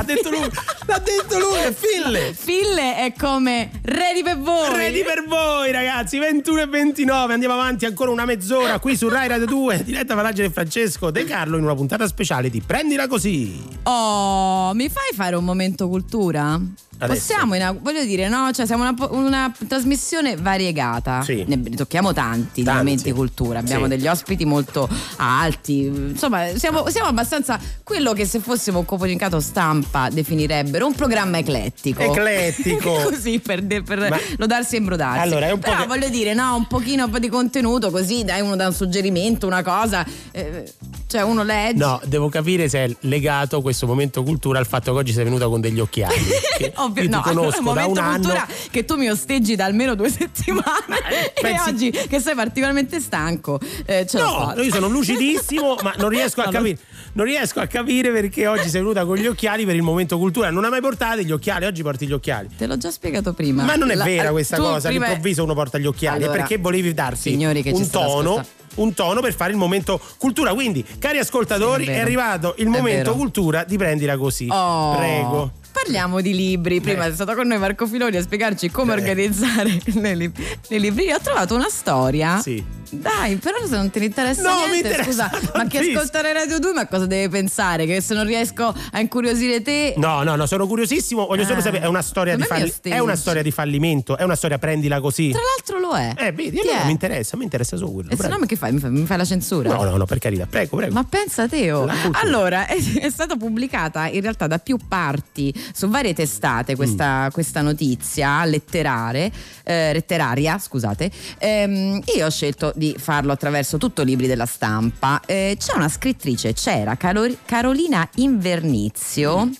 Ha 0.00 0.04
detto 0.04 0.30
lui. 0.30 0.50
L'ha 0.86 0.98
detto 0.98 1.38
lui, 1.38 1.58
è 1.58 1.74
Fille. 1.74 2.32
Fille 2.34 2.96
è 2.96 3.12
come 3.18 3.70
ready 3.90 4.22
per 4.22 4.38
voi. 4.38 4.76
Ready 4.76 5.02
per 5.02 5.24
voi 5.26 5.72
ragazzi, 5.72 6.18
21 6.18 6.60
e 6.60 6.66
29, 6.66 7.32
andiamo 7.32 7.54
avanti 7.54 7.86
ancora 7.86 8.10
una 8.10 8.24
mezz'ora 8.24 8.78
qui 8.78 8.96
su 8.96 9.08
Rai 9.08 9.26
Radio 9.28 9.46
2, 9.46 9.82
diretta 9.84 10.14
Vanaggia 10.14 10.44
e 10.44 10.50
Francesco 10.50 11.10
De 11.10 11.24
Carlo 11.24 11.56
in 11.56 11.64
una 11.64 11.74
puntata 11.74 12.06
speciale 12.06 12.50
di 12.50 12.60
Prendila 12.60 13.06
Così. 13.08 13.60
Oh, 13.84 14.72
mi 14.74 14.88
fai 14.88 15.10
fare 15.14 15.34
un 15.36 15.44
momento 15.44 15.88
cultura? 15.88 16.60
Adesso. 17.02 17.18
Possiamo, 17.18 17.54
ina- 17.54 17.72
voglio 17.72 18.04
dire, 18.04 18.28
no? 18.28 18.50
Cioè, 18.52 18.66
siamo 18.66 18.82
una, 18.86 18.94
una 19.08 19.50
trasmissione 19.66 20.36
variegata. 20.36 21.22
Sì. 21.22 21.44
Ne 21.46 21.58
tocchiamo 21.70 22.12
tanti, 22.12 22.60
di 22.60 22.62
Tanti. 22.62 22.78
momenti 22.78 23.12
cultura. 23.12 23.58
Abbiamo 23.60 23.84
Sì. 23.84 23.88
degli 23.88 24.06
ospiti 24.06 24.44
molto 24.44 24.86
alti. 25.16 25.84
Insomma, 25.86 26.48
siamo, 26.58 26.90
siamo 26.90 27.08
abbastanza 27.08 27.58
quello 27.84 28.12
che 28.12 28.26
se 28.26 28.38
fossimo 28.40 28.80
un 28.80 28.84
comunicato 28.84 29.40
stampa 29.40 30.10
definirebbero 30.10 30.84
un 30.86 30.94
programma 30.94 31.38
eclettico. 31.38 32.02
Eclettico. 32.02 32.92
così 33.08 33.38
per, 33.40 33.62
de- 33.62 33.79
per 33.82 34.08
Ma- 34.08 34.18
lodarsi 34.38 34.74
e 34.74 34.78
imbrodarsi. 34.78 35.20
Allora, 35.20 35.46
è 35.46 35.52
un 35.52 35.58
po' 35.60 35.68
Però 35.70 35.82
che- 35.82 35.86
voglio 35.86 36.08
dire, 36.08 36.34
no, 36.34 36.54
un 36.56 36.66
pochino 36.66 37.04
un 37.04 37.10
po' 37.10 37.18
di 37.18 37.28
contenuto, 37.28 37.90
così 37.90 38.24
dai 38.24 38.40
uno 38.40 38.56
dà 38.56 38.66
un 38.66 38.72
suggerimento, 38.74 39.46
una 39.46 39.62
cosa. 39.62 40.04
eh, 40.32 40.72
cioè, 41.06 41.22
uno 41.22 41.42
legge. 41.42 41.78
No, 41.78 42.00
devo 42.04 42.28
capire 42.28 42.68
se 42.68 42.84
è 42.84 42.96
legato 43.00 43.60
questo 43.62 43.86
momento 43.86 44.22
cultura 44.22 44.58
al 44.60 44.66
fatto 44.66 44.92
che 44.92 44.98
oggi 44.98 45.12
sei 45.12 45.24
venuta 45.24 45.48
con 45.48 45.60
degli 45.60 45.80
occhiali. 45.80 46.14
Che 46.60 46.72
Ovvio, 46.76 47.02
io 47.04 47.08
no, 47.08 47.22
ti 47.22 47.28
allora 47.30 47.46
un 47.46 47.52
da 47.52 47.58
un 47.58 47.64
momento 47.64 48.00
anno. 48.00 48.12
cultura 48.18 48.46
che 48.70 48.84
tu 48.84 48.96
mi 48.96 49.08
osteggi 49.08 49.56
da 49.56 49.64
almeno 49.64 49.94
due 49.94 50.10
settimane 50.12 50.98
e 51.34 51.40
pensi- 51.40 51.68
oggi 51.70 51.90
che 51.90 52.20
sei 52.20 52.34
particolarmente 52.34 53.00
stanco 53.00 53.58
eh, 53.86 54.06
No, 54.12 54.52
io 54.58 54.70
sono 54.72 54.88
lucidissimo, 54.88 55.76
ma 55.82 55.94
non 55.96 56.10
riesco 56.10 56.42
a 56.42 56.44
No, 56.50 56.50
capire. 56.50 56.78
Non 56.78 56.89
riesco 57.14 57.60
a 57.60 57.66
capire 57.66 58.10
perché 58.10 58.46
oggi 58.46 58.68
sei 58.68 58.80
venuta 58.80 59.04
con 59.04 59.16
gli 59.16 59.26
occhiali 59.26 59.64
per 59.64 59.74
il 59.74 59.82
momento 59.82 60.16
cultura. 60.18 60.50
Non 60.50 60.64
hai 60.64 60.70
mai 60.70 60.80
portato 60.80 61.20
gli 61.20 61.32
occhiali, 61.32 61.64
oggi 61.66 61.82
porti 61.82 62.06
gli 62.06 62.12
occhiali. 62.12 62.48
Te 62.56 62.66
l'ho 62.66 62.76
già 62.76 62.90
spiegato 62.90 63.32
prima. 63.32 63.64
Ma 63.64 63.74
non 63.74 63.90
è 63.90 63.94
La- 63.94 64.04
vera 64.04 64.30
questa 64.30 64.56
tu 64.56 64.62
cosa, 64.62 64.88
prima- 64.88 65.06
all'improvviso 65.06 65.42
uno 65.42 65.54
porta 65.54 65.78
gli 65.78 65.86
occhiali, 65.86 66.22
Allora, 66.22 66.32
è 66.34 66.38
perché 66.38 66.58
volevi 66.58 66.94
darsi 66.94 67.34
un 67.34 67.90
tono. 67.90 68.44
Un 68.76 68.94
tono 68.94 69.20
per 69.20 69.34
fare 69.34 69.50
il 69.50 69.56
momento 69.58 70.00
cultura. 70.16 70.54
Quindi, 70.54 70.84
cari 71.00 71.18
ascoltatori, 71.18 71.84
Sì, 71.84 71.90
è, 71.90 71.94
è 71.94 71.98
arrivato 71.98 72.54
il 72.58 72.66
È 72.66 72.68
momento 72.68 73.10
vero. 73.10 73.14
cultura 73.14 73.64
di 73.64 73.76
prendila 73.76 74.16
così. 74.16 74.46
Oh. 74.48 74.94
Prego. 74.96 75.52
Parliamo 75.72 76.20
di 76.20 76.34
libri. 76.34 76.80
Prima 76.80 77.06
è 77.06 77.12
stato 77.12 77.34
con 77.34 77.46
noi 77.46 77.58
Marco 77.58 77.86
Filoni 77.86 78.16
a 78.16 78.22
spiegarci 78.22 78.70
come 78.70 78.92
organizzare 78.92 79.78
le, 79.94 80.14
lib- 80.14 80.36
le 80.68 80.78
librerie. 80.78 81.14
Ho 81.14 81.20
trovato 81.20 81.54
una 81.54 81.68
storia. 81.68 82.40
Sì. 82.40 82.78
Dai, 82.92 83.36
però 83.36 83.56
se 83.64 83.76
non 83.76 83.88
ne 83.94 84.04
interessa 84.04 84.42
No, 84.42 84.64
mi 84.66 84.70
niente, 84.72 84.88
interessa 84.88 85.28
scusa, 85.30 85.30
ma 85.30 85.38
chi 85.38 85.48
tantissimo. 85.52 85.98
ascoltare 85.98 86.32
Radio 86.32 86.58
2, 86.58 86.72
ma 86.72 86.86
cosa 86.88 87.06
deve 87.06 87.28
pensare? 87.28 87.86
Che 87.86 88.00
se 88.00 88.14
non 88.14 88.26
riesco 88.26 88.74
a 88.90 88.98
incuriosire 88.98 89.62
te. 89.62 89.94
No, 89.96 90.24
no, 90.24 90.34
no, 90.34 90.44
sono 90.46 90.66
curiosissimo. 90.66 91.24
Voglio 91.24 91.44
solo 91.44 91.58
Ah. 91.60 91.62
sapere, 91.62 91.84
è 91.84 91.86
una 91.86 92.02
storia 92.02 92.34
di 92.34 92.42
Come 92.42 92.52
mi 92.54 92.58
falli- 92.62 92.72
osteggi? 92.72 92.96
È 92.96 92.98
una 92.98 93.14
storia 93.14 93.42
di 93.42 93.52
fallimento, 93.52 94.16
è 94.16 94.24
una 94.24 94.34
storia 94.34 94.58
prendila 94.58 95.00
così. 95.00 95.30
Tra 95.30 95.40
l'altro 95.40 95.78
lo 95.78 95.94
è. 95.96 96.14
Eh, 96.18 96.32
vedi, 96.32 96.50
Ti 96.50 96.66
allora 96.66 96.82
è. 96.82 96.84
mi 96.86 96.90
interessa, 96.90 97.36
mi 97.36 97.44
interessa 97.44 97.76
solo 97.76 97.92
quello. 97.92 98.08
E 98.08 98.10
se 98.10 98.16
prego. 98.16 98.32
no, 98.34 98.40
ma 98.40 98.46
che 98.46 98.56
fai? 98.56 98.72
Mi 98.72 98.80
fai, 98.80 98.90
mi 98.90 99.06
fai 99.06 99.16
la 99.18 99.24
censura? 99.24 99.72
No, 99.72 99.84
no, 99.84 99.96
no, 99.96 100.04
per 100.04 100.18
carità, 100.18 100.46
prego, 100.50 100.76
prego. 100.76 100.92
Ma 100.92 101.04
pensa 101.04 101.46
te, 101.46 101.70
oh. 101.70 101.88
Allora, 102.14 102.66
è, 102.66 102.74
è 102.98 103.08
stata 103.10 103.36
pubblicata 103.36 104.08
in 104.08 104.20
realtà 104.20 104.48
da 104.48 104.58
più 104.58 104.76
parti 104.88 105.54
su 105.72 105.88
varie 105.88 106.14
testate 106.14 106.76
questa, 106.76 107.26
Mm. 107.26 107.30
questa 107.30 107.60
notizia 107.62 108.44
letterare, 108.44 109.30
eh, 109.64 109.92
letteraria, 109.92 110.58
scusate. 110.58 111.10
Ehm, 111.38 112.00
io 112.16 112.26
ho 112.26 112.30
scelto 112.30 112.72
di 112.74 112.94
farlo 112.98 113.32
attraverso 113.32 113.78
tutto 113.78 114.02
libri 114.02 114.26
della 114.26 114.46
stampa. 114.46 115.20
Eh, 115.26 115.56
c'è 115.58 115.74
una 115.76 115.88
scrittrice, 115.88 116.52
c'era 116.52 116.96
Caro- 116.96 117.34
Carolina 117.44 118.08
Invernizio. 118.16 119.50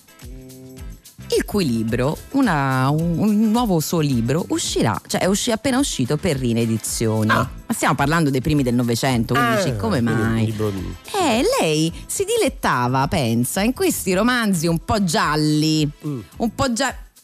Il 1.37 1.45
cui 1.45 1.65
libro, 1.65 2.17
una- 2.31 2.89
un, 2.89 3.17
un 3.17 3.51
nuovo 3.51 3.79
suo 3.79 3.99
libro, 3.99 4.45
uscirà, 4.49 4.99
cioè 5.07 5.21
è 5.21 5.25
usci- 5.27 5.51
appena 5.51 5.77
uscito 5.79 6.17
per 6.17 6.37
Rina 6.37 6.59
Edizioni. 6.59 7.27
Ma 7.27 7.49
stiamo 7.69 7.95
parlando 7.95 8.29
dei 8.29 8.41
primi 8.41 8.63
del 8.63 8.73
Novecento, 8.73 9.33
quindi 9.33 9.55
dici, 9.63 9.75
come 9.77 9.99
Ah. 9.99 10.01
quindi 10.01 10.21
un 10.21 10.27
mai? 10.31 10.45
libro 10.45 10.69
Eh, 11.13 11.41
lei 11.61 11.93
si 12.05 12.25
dilettava, 12.25 13.07
pensa, 13.07 13.61
in 13.61 13.73
questi 13.73 14.13
romanzi 14.13 14.67
un 14.67 14.79
po' 14.83 15.03
gialli, 15.03 15.89
Mm. 16.05 16.19
un 16.37 16.53
po' 16.55 16.73
un 16.73 16.73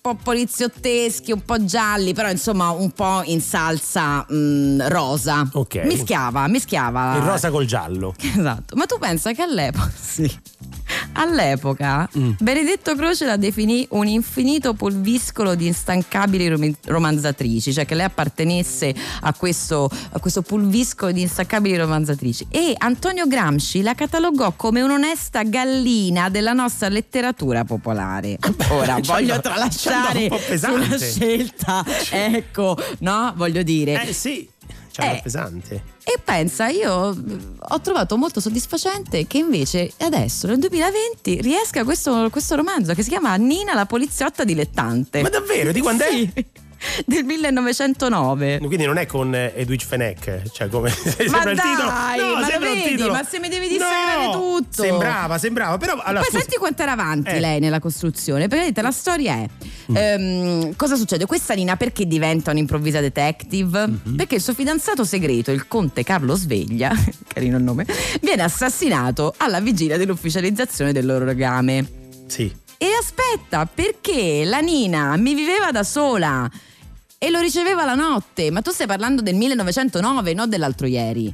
po' 0.08 0.16
poliziotteschi, 0.16 1.32
un 1.32 1.44
po' 1.44 1.64
gialli, 1.66 2.14
però 2.14 2.30
insomma 2.30 2.70
un 2.70 2.92
po' 2.92 3.22
in 3.26 3.42
salsa 3.42 4.26
mm, 4.32 4.82
rosa. 4.88 5.48
Ok. 5.54 5.84
Mischiava, 5.84 6.48
mischiava. 6.48 7.16
Il 7.18 7.24
rosa 7.24 7.50
col 7.50 7.66
giallo. 7.66 8.14
Esatto, 8.38 8.76
ma 8.76 8.86
tu 8.86 8.98
pensa 9.00 9.32
che 9.34 9.42
all'epoca, 9.42 9.92
sì. 10.00 10.32
All'epoca 11.14 12.08
Mm. 12.18 12.32
Benedetto 12.40 12.96
Croce 12.96 13.26
la 13.26 13.38
definì 13.38 13.86
un 13.92 14.08
infinito 14.08 14.74
pulviscolo 14.74 15.56
di 15.56 15.66
instancabili 15.68 16.48
rom- 16.48 16.76
romanzatrici, 16.86 17.74
cioè 17.74 17.86
che 17.86 17.96
lei 17.96 18.06
appartenesse 18.06 18.94
a 19.22 19.34
questo, 19.34 19.90
a 20.12 20.20
questo 20.20 20.42
pulviscolo 20.42 21.12
di 21.12 21.22
instancabili 21.22 21.76
romanzatrici. 21.78 22.48
E 22.50 22.76
Antonio 22.78 23.28
Gramsci 23.28 23.82
la 23.82 23.94
catalogò 23.96 24.54
come 24.56 24.82
un'onesta 24.82 25.44
gallina 25.44 26.30
della 26.30 26.54
nostra 26.54 26.88
letteratura 26.90 27.64
popolare. 27.64 28.38
Ora 28.70 29.00
ci 29.02 29.10
voglio 29.10 29.40
tralasciare 29.40 29.97
pesante. 30.48 30.84
sulla 30.86 30.98
scelta, 30.98 31.86
ecco, 32.11 32.78
no? 32.99 33.34
Voglio 33.36 33.64
dire. 33.64 34.02
Eh 34.07 34.14
sì, 34.14 34.48
cioè, 34.91 35.06
Eh. 35.06 35.18
è 35.18 35.22
pesante. 35.22 35.84
E 36.03 36.19
pensa, 36.24 36.68
io 36.69 36.94
ho 37.60 37.82
trovato 37.82 38.15
molto 38.18 38.40
soddisfacente 38.40 39.28
che 39.28 39.40
invece 39.40 39.91
adesso 39.99 40.48
nel 40.48 40.57
2020 40.60 41.41
riesca 41.41 41.84
questo, 41.84 42.30
questo 42.32 42.56
romanzo 42.56 42.94
che 42.94 43.03
si 43.03 43.10
chiama 43.10 43.36
Nina 43.36 43.74
la 43.74 43.86
poliziotta 43.86 44.45
dilettante. 44.45 45.22
Ma 45.22 45.28
davvero? 45.30 45.74
Di 45.74 45.82
quando 45.82 46.06
Sì, 46.10 46.30
è? 46.34 46.44
Del 47.05 47.23
1909. 47.23 48.59
Quindi 48.59 48.85
non 48.85 48.97
è 48.97 49.05
con 49.05 49.34
eh, 49.34 49.53
Edwige 49.55 49.85
Fenech, 49.85 50.51
cioè 50.51 50.68
come 50.69 50.89
Ma 50.93 51.11
sembra 51.11 51.51
il 51.51 51.59
titolo. 51.59 51.89
dai, 51.89 52.19
No, 52.19 52.34
ma 52.39 52.45
sembra 52.47 52.69
vedi? 52.73 52.81
titolo. 52.89 53.14
Ma 53.14 53.23
se 53.23 53.39
mi 53.39 53.49
devi 53.49 53.68
dissacrare 53.68 54.26
No, 54.26 54.31
tutto. 54.31 54.81
Sembrava, 54.84 55.38
sembrava, 55.38 55.77
però 55.77 55.93
allora, 55.93 56.19
Poi 56.19 56.26
scusa- 56.30 56.39
senti 56.39 56.57
quanto 56.57 56.81
era 56.81 56.91
avanti 56.93 57.30
Eh. 57.31 57.39
lei 57.39 57.59
nella 57.59 57.80
costruzione. 57.80 58.41
Praticamente 58.47 58.81
la 58.81 58.91
storia 58.91 59.34
è: 59.35 59.47
Mm. 59.91 59.95
ehm, 59.95 60.76
cosa 60.76 60.95
succede? 60.95 61.26
Questa 61.26 61.53
Nina 61.53 61.76
perché 61.76 62.05
diventa 62.07 62.51
un'improvvisa 62.51 62.99
detective? 62.99 63.88
Mm-hmm. 63.88 64.15
Perché 64.15 64.35
il 64.35 64.41
suo 64.41 64.53
fidanzato 64.53 65.03
segreto, 65.05 65.51
il 65.51 65.68
conte 65.68 66.03
Carlo 66.03 66.35
Sveglia, 66.35 66.91
carino 67.27 67.57
il 67.57 67.64
nome, 67.64 67.85
viene 68.22 68.43
assassinato 68.43 69.34
alla 69.38 69.59
vigilia 69.59 69.97
dell'ufficializzazione 69.97 70.91
del 70.91 71.05
loro 71.05 71.26
legame. 71.26 71.85
Sì. 72.27 72.53
E 72.80 72.88
aspetta, 72.99 73.65
perché 73.65 74.43
la 74.45 74.59
Nina 74.59 75.15
mi 75.18 75.34
viveva 75.34 75.72
da 75.72 75.84
sola 75.84 76.47
e 77.19 77.30
lo 77.31 77.39
riceveva 77.39 77.84
la 77.85 77.95
notte. 77.95 78.52
Ma 78.52 78.61
tu 78.61 78.72
stai 78.72 78.88
parlando 78.88 79.22
del 79.22 79.35
1909, 79.35 80.34
non 80.34 80.49
dell'altro 80.49 80.85
ieri. 80.88 81.34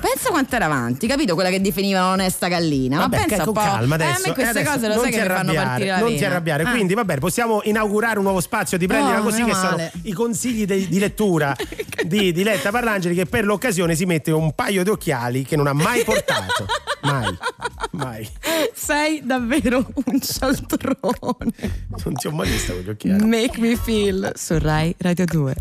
Pensa 0.00 0.30
quanto 0.30 0.54
era 0.56 0.64
avanti, 0.64 1.06
capito? 1.06 1.34
Quella 1.34 1.50
che 1.50 1.60
definivano 1.60 2.12
onesta 2.12 2.48
gallina. 2.48 2.98
Vabbè, 2.98 3.16
ma 3.18 3.24
pensa 3.26 3.44
con 3.44 3.48
un 3.48 3.52
po'. 3.54 3.60
calma 3.60 3.96
Eh, 3.96 4.02
a 4.02 4.08
adesso. 4.08 4.28
me 4.28 4.32
queste 4.34 4.58
eh, 4.58 4.60
adesso 4.62 4.70
cose 4.72 4.88
lo 4.88 4.94
non 4.94 5.02
sai 5.02 5.12
ti 5.12 5.18
che 5.18 5.22
mi 5.22 5.28
fanno 5.34 5.52
partire 5.52 5.90
la 5.90 5.98
Non 5.98 6.08
ti 6.08 6.14
vena. 6.14 6.26
arrabbiare. 6.28 6.62
Ah. 6.62 6.70
Quindi, 6.70 6.94
vabbè, 6.94 7.18
possiamo 7.18 7.60
inaugurare 7.64 8.16
un 8.18 8.24
nuovo 8.24 8.40
spazio 8.40 8.78
di 8.78 8.86
prendila 8.86 9.18
Oh, 9.20 9.22
così, 9.22 9.44
che 9.44 9.52
sono 9.54 9.70
male. 9.72 9.92
i 10.02 10.12
consigli 10.12 10.64
di, 10.66 10.88
di 10.88 10.98
lettura 10.98 11.54
di 12.06 12.32
Diletta 12.32 12.70
Parlangeli, 12.70 13.14
che 13.14 13.26
per 13.26 13.44
l'occasione 13.44 13.94
si 13.94 14.06
mette 14.06 14.30
un 14.30 14.54
paio 14.54 14.82
di 14.82 14.88
occhiali 14.90 15.44
che 15.44 15.56
non 15.56 15.66
ha 15.66 15.74
mai 15.74 16.02
portato. 16.04 16.64
mai, 17.02 17.36
mai. 17.92 18.26
Sei 18.74 19.20
davvero 19.24 19.86
un 20.06 20.20
cialtrone. 20.20 21.86
Non 22.04 22.14
ti 22.14 22.26
ho 22.26 22.30
mai 22.30 22.48
visto 22.48 22.72
con 22.72 22.82
gli 22.82 22.88
occhiali. 22.88 23.24
Make 23.26 23.60
me 23.60 23.76
feel 23.76 24.32
su 24.34 24.56
Rai 24.58 24.94
Radio 24.98 25.17
2. 25.26 25.54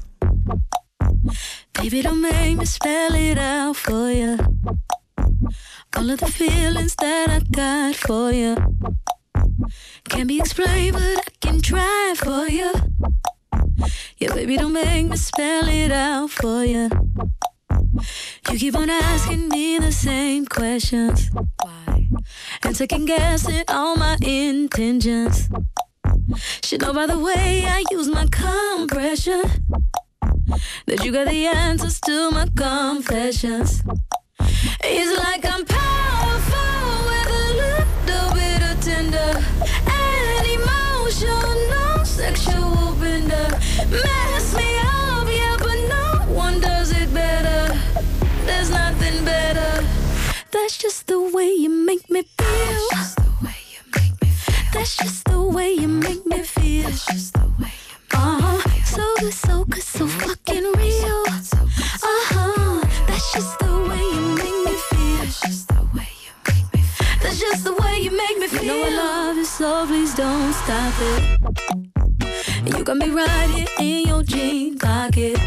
Baby, 1.74 2.02
don't 2.02 2.22
make 2.22 2.58
me 2.58 2.66
spell 2.66 3.14
it 3.16 3.38
out 3.38 3.76
for 3.76 4.12
you. 4.12 4.38
All 5.96 6.10
of 6.10 6.20
the 6.20 6.28
feelings 6.28 6.96
that 6.96 7.30
I 7.30 7.40
got 7.52 7.96
for 7.96 8.32
you 8.32 8.56
can't 10.10 10.28
be 10.28 10.40
explained, 10.40 10.94
but 10.94 11.04
I 11.04 11.22
can 11.42 11.62
try 11.62 12.14
for 12.18 12.48
you. 12.48 12.72
Yeah, 14.18 14.34
baby, 14.34 14.58
don't 14.58 14.74
make 14.74 15.08
me 15.08 15.18
spell 15.18 15.68
it 15.68 15.92
out 15.92 16.30
for 16.30 16.64
you. 16.64 16.90
You 18.52 18.58
keep 18.58 18.76
on 18.76 18.90
asking 18.90 19.50
me 19.50 19.78
the 19.80 19.92
same 19.92 20.46
questions. 20.46 21.30
Why? 21.64 22.10
And 22.64 22.76
second 22.76 23.06
guessing 23.06 23.64
all 23.68 23.96
my 23.96 24.18
intentions. 24.22 25.50
Should 26.64 26.82
know 26.82 26.94
by 26.94 27.06
the 27.08 27.18
way 27.20 27.66
I 27.66 27.84
use 27.92 28.08
my 28.08 28.26
compression 28.32 29.44
that 30.86 31.04
you 31.04 31.12
got 31.12 31.28
the 31.28 31.46
answers 31.48 32.00
to 32.02 32.32
my 32.32 32.48
confessions. 32.56 33.82
It's 34.84 35.18
like 35.24 35.46
I'm 35.46 35.66
powerful 35.66 36.92
with 37.10 37.30
a 37.30 37.46
little 37.64 38.30
bit 38.34 38.62
of 38.70 38.80
tender 38.82 39.32
and 39.88 40.48
emotional, 40.58 42.06
sexual 42.06 42.94
bender. 43.00 43.48
Mess 43.90 44.56
me 44.56 44.80
up, 44.80 45.28
yeah, 45.30 45.56
but 45.60 45.80
no 45.90 46.34
one 46.34 46.60
does 46.60 46.92
it 46.92 47.14
better. 47.14 47.78
There's 48.46 48.70
nothing 48.70 49.24
better. 49.26 49.86
That's 50.52 50.78
just 50.78 51.08
the 51.08 51.20
way 51.20 51.52
you 51.52 51.70
make 51.70 52.10
me 52.10 52.24
feel. 52.38 53.27
That's 54.74 54.98
just 54.98 55.26
the 55.26 55.42
way 55.42 55.74
you 55.74 55.88
make 55.88 56.26
me 56.26 56.44
feel. 56.44 56.84
That's 56.84 57.06
just 57.06 57.34
the 57.34 57.52
way 57.60 57.72
you 57.90 57.96
uh-huh. 58.14 58.70
So 58.86 59.04
good, 59.20 59.34
so 59.34 59.66
good, 59.66 59.84
so 59.84 60.08
fucking 60.08 60.64
real. 60.64 61.24
Uh-huh. 61.28 62.82
That's 63.08 63.34
just 63.34 63.60
the 63.60 63.74
way 63.90 64.04
you 64.16 64.22
make 64.36 64.60
me 64.66 64.76
feel. 64.90 65.18
That's 65.18 65.40
just 65.42 65.68
the 65.70 65.82
way 65.96 66.10
you 66.26 66.32
make 66.48 66.74
me 66.74 66.82
feel. 66.82 67.18
That's 67.22 67.40
just 67.40 67.64
the 67.64 67.74
way 67.74 68.00
you 68.02 68.12
make 68.12 68.38
me 68.40 68.48
feel. 68.48 68.64
You 68.64 68.68
know 68.68 68.86
I 68.86 68.90
love 68.90 69.38
you, 69.38 69.46
so 69.46 69.86
please 69.88 70.14
don't 70.16 70.54
stop 70.54 70.94
it. 71.00 71.40
You 72.66 72.84
got 72.84 72.98
me 72.98 73.10
right 73.10 73.50
here 73.50 73.68
in 73.80 74.08
your 74.08 74.24
jean 74.24 74.78
pocket. 74.78 75.40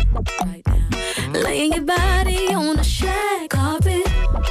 Right 0.45 0.63
now. 0.67 1.41
Laying 1.41 1.73
your 1.73 1.85
body 1.85 2.49
on 2.55 2.77
the 2.77 2.85
shag 2.85 3.51
carpet. 3.51 4.03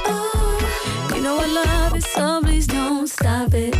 Oh, 0.06 1.12
you 1.14 1.22
know 1.22 1.38
I 1.38 1.46
love 1.46 1.96
it, 1.96 2.04
so 2.04 2.40
please 2.42 2.66
don't 2.66 3.08
stop 3.08 3.52
it. 3.54 3.74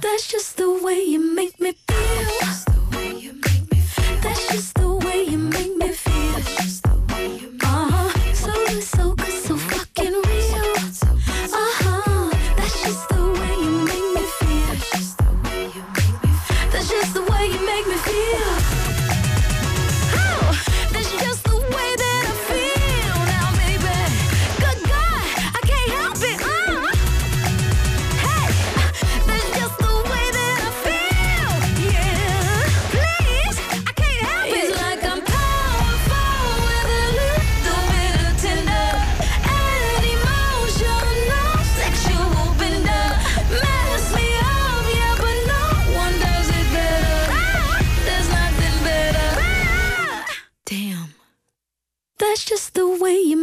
That's 0.00 0.26
just 0.26 0.56
the 0.56 0.70
way 0.82 1.02
you 1.02 1.20
make 1.34 1.60
me 1.60 1.74
feel. 1.86 2.57
Just 52.44 52.74
the 52.74 52.88
way 52.88 53.16
you 53.16 53.36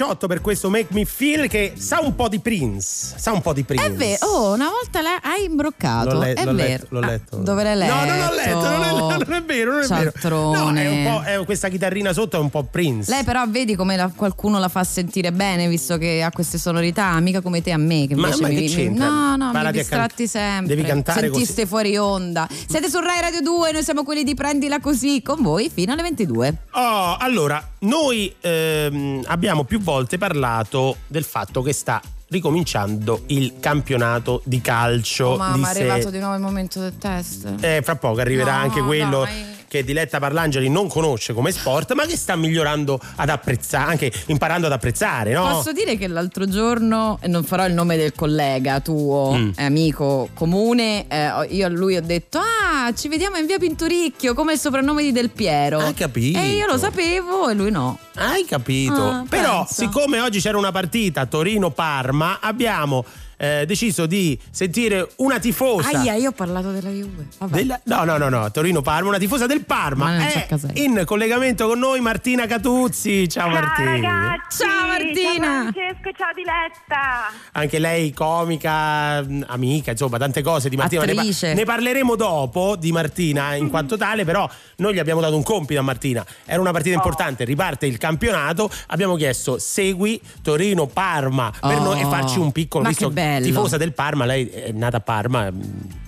2018 0.00 0.26
per 0.26 0.40
questo 0.40 0.70
Make 0.70 0.86
Me 0.92 1.04
Feel 1.04 1.46
che 1.46 1.74
sa 1.76 2.00
un 2.00 2.14
po' 2.14 2.28
di 2.28 2.38
Prince. 2.40 3.14
Sa 3.18 3.32
un 3.32 3.42
po' 3.42 3.52
di 3.52 3.64
Prince. 3.64 3.84
È 3.84 3.92
vero, 3.92 4.26
oh, 4.26 4.54
una 4.54 4.70
volta 4.70 5.02
l'hai 5.02 5.18
hai 5.20 5.44
imbroccato. 5.44 6.12
L'ho, 6.14 6.20
le- 6.20 6.32
è 6.32 6.44
l'ho 6.44 6.54
vero. 6.54 6.68
letto, 6.68 6.86
l'ho 6.88 7.00
letto. 7.00 7.36
Ah, 7.36 7.40
dove 7.40 7.62
l'hai 7.62 7.76
letto? 7.76 7.94
No, 7.94 8.04
non 8.04 8.18
l'ho 8.18 8.34
letto, 8.34 8.54
non 8.54 8.82
è, 8.82 8.90
non 8.90 9.32
è 9.34 9.42
vero, 9.44 9.72
non 9.72 9.82
è 9.82 9.86
vero. 10.22 10.52
No, 10.54 10.72
è 10.74 11.38
è- 11.38 11.44
questa 11.44 11.68
chitarrina 11.68 12.14
sotto 12.14 12.38
è 12.38 12.40
un 12.40 12.48
po' 12.48 12.62
Prince. 12.64 13.10
Lei 13.10 13.24
però 13.24 13.44
vedi 13.46 13.74
come 13.76 13.96
la- 13.96 14.10
qualcuno 14.14 14.58
la 14.58 14.68
fa 14.68 14.82
sentire 14.84 15.32
bene 15.32 15.68
visto 15.68 15.98
che 15.98 16.22
ha 16.22 16.30
queste 16.30 16.56
sonorità, 16.56 17.18
mica 17.20 17.42
come 17.42 17.60
te 17.60 17.72
a 17.72 17.76
me 17.76 18.06
che 18.06 18.14
Ma- 18.14 18.28
invece 18.28 18.42
ma 18.42 18.48
mi, 18.48 18.68
che 18.68 18.88
mi- 18.88 18.96
no, 18.96 19.36
no, 19.36 19.46
mi 19.46 19.52
Parati 19.52 19.78
a 19.78 19.80
distratti 19.82 20.26
can- 20.28 20.42
sempre. 20.42 20.74
devi 20.76 20.88
cantare 20.88 21.28
così. 21.28 21.40
Sentiste 21.44 21.66
fuori 21.66 21.96
onda. 21.98 22.48
Siete 22.68 22.88
su 22.88 22.98
Rai 23.00 23.20
Radio 23.20 23.42
2, 23.42 23.72
noi 23.72 23.82
siamo 23.82 24.02
quelli 24.04 24.24
di 24.24 24.34
Prendila 24.34 24.80
così 24.80 25.20
con 25.22 25.42
voi 25.42 25.70
fino 25.72 25.92
alle 25.92 26.02
22. 26.02 26.56
Oh, 26.72 27.16
allora, 27.18 27.62
noi 27.80 28.34
ehm, 28.40 29.22
abbiamo 29.26 29.64
più 29.64 29.80
volte 29.80 30.18
parlato 30.18 30.98
del 31.06 31.24
fatto 31.24 31.62
che 31.62 31.72
sta 31.72 32.00
ricominciando 32.28 33.24
il 33.26 33.54
campionato 33.58 34.42
di 34.44 34.60
calcio. 34.60 35.26
Oh, 35.26 35.36
mamma, 35.36 35.56
di 35.56 35.62
è 35.62 35.74
se- 35.74 35.88
arrivato 35.90 36.10
di 36.10 36.18
nuovo 36.18 36.34
il 36.34 36.40
momento 36.40 36.80
del 36.80 36.96
test. 36.96 37.54
Eh, 37.60 37.80
fra 37.82 37.96
poco 37.96 38.20
arriverà 38.20 38.52
No, 38.54 38.58
anche 38.60 38.80
quello 38.82 39.22
dai. 39.24 39.49
Che 39.70 39.84
Diletta 39.84 40.18
Parlangeli 40.18 40.68
non 40.68 40.88
conosce 40.88 41.32
come 41.32 41.52
sport, 41.52 41.92
ma 41.92 42.04
che 42.04 42.16
sta 42.16 42.34
migliorando 42.34 42.98
ad 43.14 43.28
apprezzare, 43.28 43.88
anche 43.92 44.12
imparando 44.26 44.66
ad 44.66 44.72
apprezzare, 44.72 45.32
no? 45.32 45.46
Posso 45.46 45.70
dire 45.70 45.96
che 45.96 46.08
l'altro 46.08 46.44
giorno, 46.48 47.18
e 47.22 47.28
non 47.28 47.44
farò 47.44 47.64
il 47.66 47.72
nome 47.72 47.96
del 47.96 48.12
collega 48.12 48.80
tuo, 48.80 49.32
Mm. 49.32 49.50
eh, 49.54 49.64
amico 49.64 50.28
comune, 50.34 51.06
eh, 51.06 51.46
io 51.50 51.66
a 51.66 51.68
lui 51.68 51.96
ho 51.96 52.02
detto: 52.02 52.38
Ah, 52.40 52.92
ci 52.94 53.06
vediamo 53.06 53.36
in 53.36 53.46
via 53.46 53.58
Pinturicchio, 53.58 54.34
come 54.34 54.54
il 54.54 54.58
soprannome 54.58 55.04
di 55.04 55.12
Del 55.12 55.30
Piero. 55.30 55.78
Hai 55.78 55.94
capito? 55.94 56.36
E 56.40 56.48
io 56.56 56.66
lo 56.66 56.76
sapevo 56.76 57.48
e 57.48 57.54
lui 57.54 57.70
no. 57.70 57.96
Hai 58.16 58.44
capito? 58.46 59.08
Ah, 59.08 59.24
Però, 59.28 59.58
pensa. 59.58 59.72
siccome 59.74 60.18
oggi 60.18 60.40
c'era 60.40 60.58
una 60.58 60.72
partita 60.72 61.26
Torino-Parma, 61.26 62.38
abbiamo 62.40 63.04
eh, 63.42 63.64
deciso 63.66 64.04
di 64.04 64.38
sentire 64.50 65.08
una 65.16 65.38
tifosa. 65.38 65.98
Aia, 65.98 66.12
io 66.14 66.28
ho 66.28 66.32
parlato 66.32 66.70
della 66.72 66.90
Juve. 66.90 67.26
Della- 67.46 67.80
no, 67.84 68.04
no, 68.04 68.18
no, 68.18 68.28
no, 68.28 68.50
Torino-Parma, 68.50 69.08
una 69.08 69.18
tifosa 69.18 69.46
del 69.46 69.64
Parma. 69.64 70.18
È 70.28 70.44
Caselli. 70.46 70.84
in 70.84 71.02
collegamento 71.06 71.66
con 71.66 71.78
noi 71.78 72.00
Martina 72.00 72.46
Catuzzi. 72.46 73.26
Ciao, 73.30 73.48
Martina. 73.48 73.92
ragazzi! 73.92 74.62
Ciao, 74.62 74.86
Martina! 74.86 75.46
Ciao 75.46 75.72
Francesco, 75.72 76.10
ciao 76.18 76.32
Diletta! 76.34 77.30
Anche 77.52 77.78
lei 77.78 78.12
comica, 78.12 79.24
amica, 79.46 79.92
insomma, 79.92 80.18
tante 80.18 80.42
cose 80.42 80.68
di 80.68 80.76
Martina. 80.76 81.04
Ne, 81.06 81.12
Attrice. 81.12 81.54
ne 81.54 81.64
parleremo 81.64 82.16
dopo 82.16 82.76
di 82.76 82.92
Martina 82.92 83.54
in 83.54 83.70
quanto 83.70 83.96
tale, 83.96 84.26
però 84.26 84.46
noi 84.76 84.92
gli 84.92 84.98
abbiamo 84.98 85.22
dato 85.22 85.34
un 85.36 85.42
compito 85.42 85.80
a 85.80 85.82
Martina. 85.82 86.24
Era 86.44 86.60
una 86.60 86.72
partita 86.72 86.94
importante, 86.94 87.44
riparte 87.44 87.86
il 87.86 87.96
campionato. 87.96 88.70
Abbiamo 88.88 89.16
chiesto 89.16 89.58
segui 89.58 90.20
Torino-Parma 90.42 91.52
per 91.60 91.78
Oh, 91.78 91.82
noi 91.82 92.00
e 92.00 92.04
farci 92.04 92.38
un 92.38 92.52
piccolo 92.52 92.82
ma 92.84 92.90
visto 92.90 93.08
che 93.08 93.14
bello. 93.14 93.29
Tifosa 93.38 93.76
del 93.76 93.92
Parma, 93.92 94.24
lei 94.24 94.48
è 94.48 94.72
nata 94.72 94.98
a 94.98 95.00
Parma, 95.00 95.50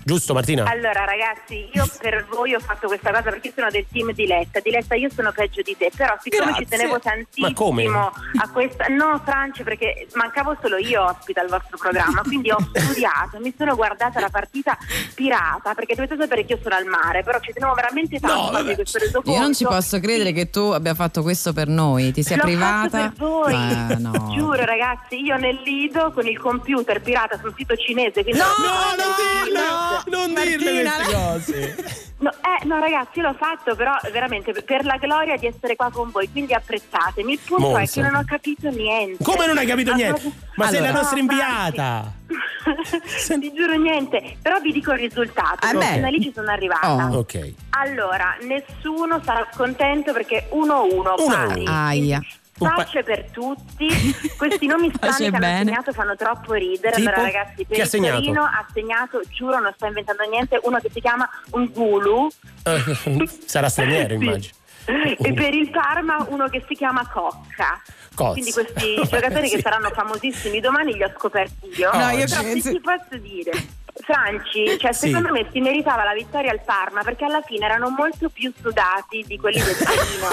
giusto 0.05 0.35
Martina? 0.35 0.65
Allora 0.69 1.05
ragazzi, 1.05 1.69
io 1.73 1.87
per 2.01 2.27
voi 2.31 2.55
ho 2.55 2.61
fatto 2.61 2.87
questa 2.87 3.11
cosa 3.11 3.23
perché 3.23 3.49
io 3.49 3.53
sono 3.57 3.71
del 3.71 3.87
team 3.91 4.13
Diletta. 4.13 4.61
Diletta, 4.61 4.95
io 4.95 5.09
sono 5.15 5.33
peggio 5.33 5.63
di 5.63 5.77
te, 5.77 5.91
però 5.97 6.15
siccome 6.21 6.47
Grazie. 6.47 6.65
ci 6.65 6.71
tenevo 6.71 6.93
Ma 7.37 7.53
come? 7.55 7.83
tantissimo 7.85 8.13
a 8.43 8.49
questa... 8.53 8.87
No, 8.89 9.21
Franci, 9.25 9.63
perché 9.63 10.07
mancavo 10.15 10.57
solo 10.61 10.77
io 10.77 11.05
ospite 11.05 11.41
al 11.41 11.49
vostro 11.49 11.77
programma, 11.79 12.23
quindi 12.23 12.51
ho 12.51 12.59
studiato, 12.73 13.39
mi 13.41 13.55
sono 13.57 13.75
guardata 13.75 14.21
la 14.21 14.29
partita 14.31 14.77
pirata, 15.15 15.75
perché 15.75 15.95
dovete 15.95 16.17
sapere 16.19 16.45
che 16.45 16.55
io 16.55 16.59
sono 16.63 16.75
al 16.75 16.85
mare, 16.87 17.23
però 17.23 17.39
ci 17.41 17.53
tenevo 17.53 17.75
veramente 17.75 18.19
tanto 18.19 18.49
a 18.49 18.51
farvi 18.53 18.75
questo 18.75 18.99
resoconto. 18.99 19.31
Io 19.31 19.41
non 19.41 19.55
ci 19.55 19.65
posso 19.65 20.01
credere 20.01 20.33
che 20.33 20.51
tu 20.51 20.61
abbia 20.61 20.95
fatto 20.95 21.23
questo 21.23 21.53
per 21.53 21.69
noi, 21.69 22.13
ti 22.13 22.23
sia 22.23 22.37
L'ho 22.37 22.43
privata. 22.43 22.99
fatto 22.99 23.09
per 23.09 23.13
voi. 23.17 23.53
Ma 23.55 23.95
no. 23.99 24.31
Giuro 24.35 24.65
ragazzi, 24.65 25.21
io 25.23 25.37
nel 25.37 25.61
lido 25.65 26.11
con 26.13 26.27
il 26.27 26.39
computer 26.39 27.01
pirata 27.01 27.39
sul 27.39 27.55
sito 27.57 27.77
cinese. 27.77 28.23
quindi- 28.23 28.41
No, 28.41 28.47
non 28.97 29.53
no, 29.53 29.92
dirle 30.05 30.83
Martina, 30.83 30.93
queste 30.95 31.75
cose. 31.75 32.11
No, 32.19 32.31
eh, 32.31 32.65
no 32.67 32.79
ragazzi, 32.79 33.19
io 33.19 33.27
l'ho 33.27 33.35
fatto 33.35 33.75
però 33.75 33.93
veramente 34.13 34.53
per 34.53 34.85
la 34.85 34.97
gloria 34.97 35.37
di 35.37 35.47
essere 35.47 35.75
qua 35.75 35.91
con 35.91 36.11
voi, 36.11 36.31
quindi 36.31 36.55
apprezzatemi. 36.55 37.33
Il 37.33 37.41
punto 37.45 37.69
è 37.69 37.79
Monza. 37.79 38.01
che 38.01 38.09
non 38.09 38.15
ho 38.21 38.25
capito 38.25 38.69
niente. 38.71 39.25
Come 39.25 39.47
non 39.47 39.59
hai 39.59 39.67
capito 39.67 39.93
niente? 39.93 40.31
Ma 40.55 40.67
sei 40.69 40.81
la 40.81 40.87
Allora, 40.89 41.01
nostra 41.01 41.17
no, 41.17 41.23
inviata. 41.23 42.13
Franci, 42.63 43.39
Ti 43.41 43.53
giuro 43.53 43.75
niente, 43.75 44.37
però 44.41 44.61
vi 44.61 44.73
dico 44.73 44.93
il 44.93 44.99
risultato, 44.99 45.67
Eh 45.67 45.71
perché 45.73 45.79
beh. 45.79 45.93
fino 45.95 46.07
a 46.07 46.11
lì 46.11 46.21
ci 46.23 46.33
sono 46.33 46.51
arrivata. 46.51 47.09
Oh. 47.11 47.19
Ok. 47.19 47.53
Allora, 47.71 48.37
nessuno 48.43 49.21
sarà 49.25 49.49
contento 49.57 50.13
perché 50.13 50.49
1-1 50.53 51.27
pari. 51.27 51.65
Aia. 51.67 52.21
Pace 52.59 53.03
per 53.03 53.31
tutti, 53.31 53.89
questi 54.37 54.67
nomi 54.67 54.91
strani 54.95 55.17
che 55.17 55.27
hanno 55.27 55.39
bene. 55.39 55.65
segnato 55.65 55.93
fanno 55.93 56.15
troppo 56.17 56.53
ridere. 56.53 56.95
Tipo? 56.97 57.09
Allora, 57.09 57.23
ragazzi, 57.25 57.65
per 57.65 57.75
Chi 57.75 57.81
ha 57.81 57.85
il 57.85 57.89
segnato? 57.91 58.31
Ha 58.41 58.67
segnato, 58.73 59.21
giuro, 59.31 59.59
non 59.59 59.73
sto 59.75 59.87
inventando 59.87 60.23
niente, 60.29 60.61
uno 60.63 60.79
che 60.79 60.91
si 60.93 61.01
chiama 61.01 61.29
un 61.53 61.71
Gulu. 61.73 62.29
Eh, 62.65 63.29
Sarà 63.47 63.69
straniero, 63.69 64.09
Sì. 64.19 64.23
immagino. 64.23 64.55
E 64.85 65.33
per 65.33 65.55
il 65.55 65.71
Parma 65.71 66.27
uno 66.29 66.49
che 66.49 66.65
si 66.69 66.75
chiama 66.75 67.07
Cocca. 67.09 67.81
Cozza. 68.15 68.33
Quindi 68.33 68.53
questi 68.53 68.95
giocatori 69.09 69.49
che 69.49 69.57
Sì. 69.57 69.61
saranno 69.63 69.91
famosissimi 69.91 70.61
domani 70.61 70.93
li 70.95 71.03
ho 71.03 71.13
scoperti 71.17 71.69
io. 71.77 71.91
No, 71.93 72.11
io 72.11 72.27
Però 72.27 72.43
penso- 72.43 72.71
ti 72.71 72.81
posso 72.81 73.17
dire, 73.19 73.51
Franci, 73.95 74.79
cioè 74.79 74.93
Sì. 74.93 75.09
secondo 75.09 75.31
me 75.33 75.47
si 75.53 75.61
meritava 75.61 76.03
la 76.05 76.15
vittoria 76.15 76.51
al 76.51 76.61
Parma 76.65 77.03
perché 77.03 77.25
alla 77.25 77.43
fine 77.45 77.67
erano 77.67 77.91
molto 77.91 78.31
più 78.31 78.51
sudati 78.61 79.23
di 79.27 79.37
quelli 79.39 79.61
del 79.63 79.77
Torino. 79.77 80.29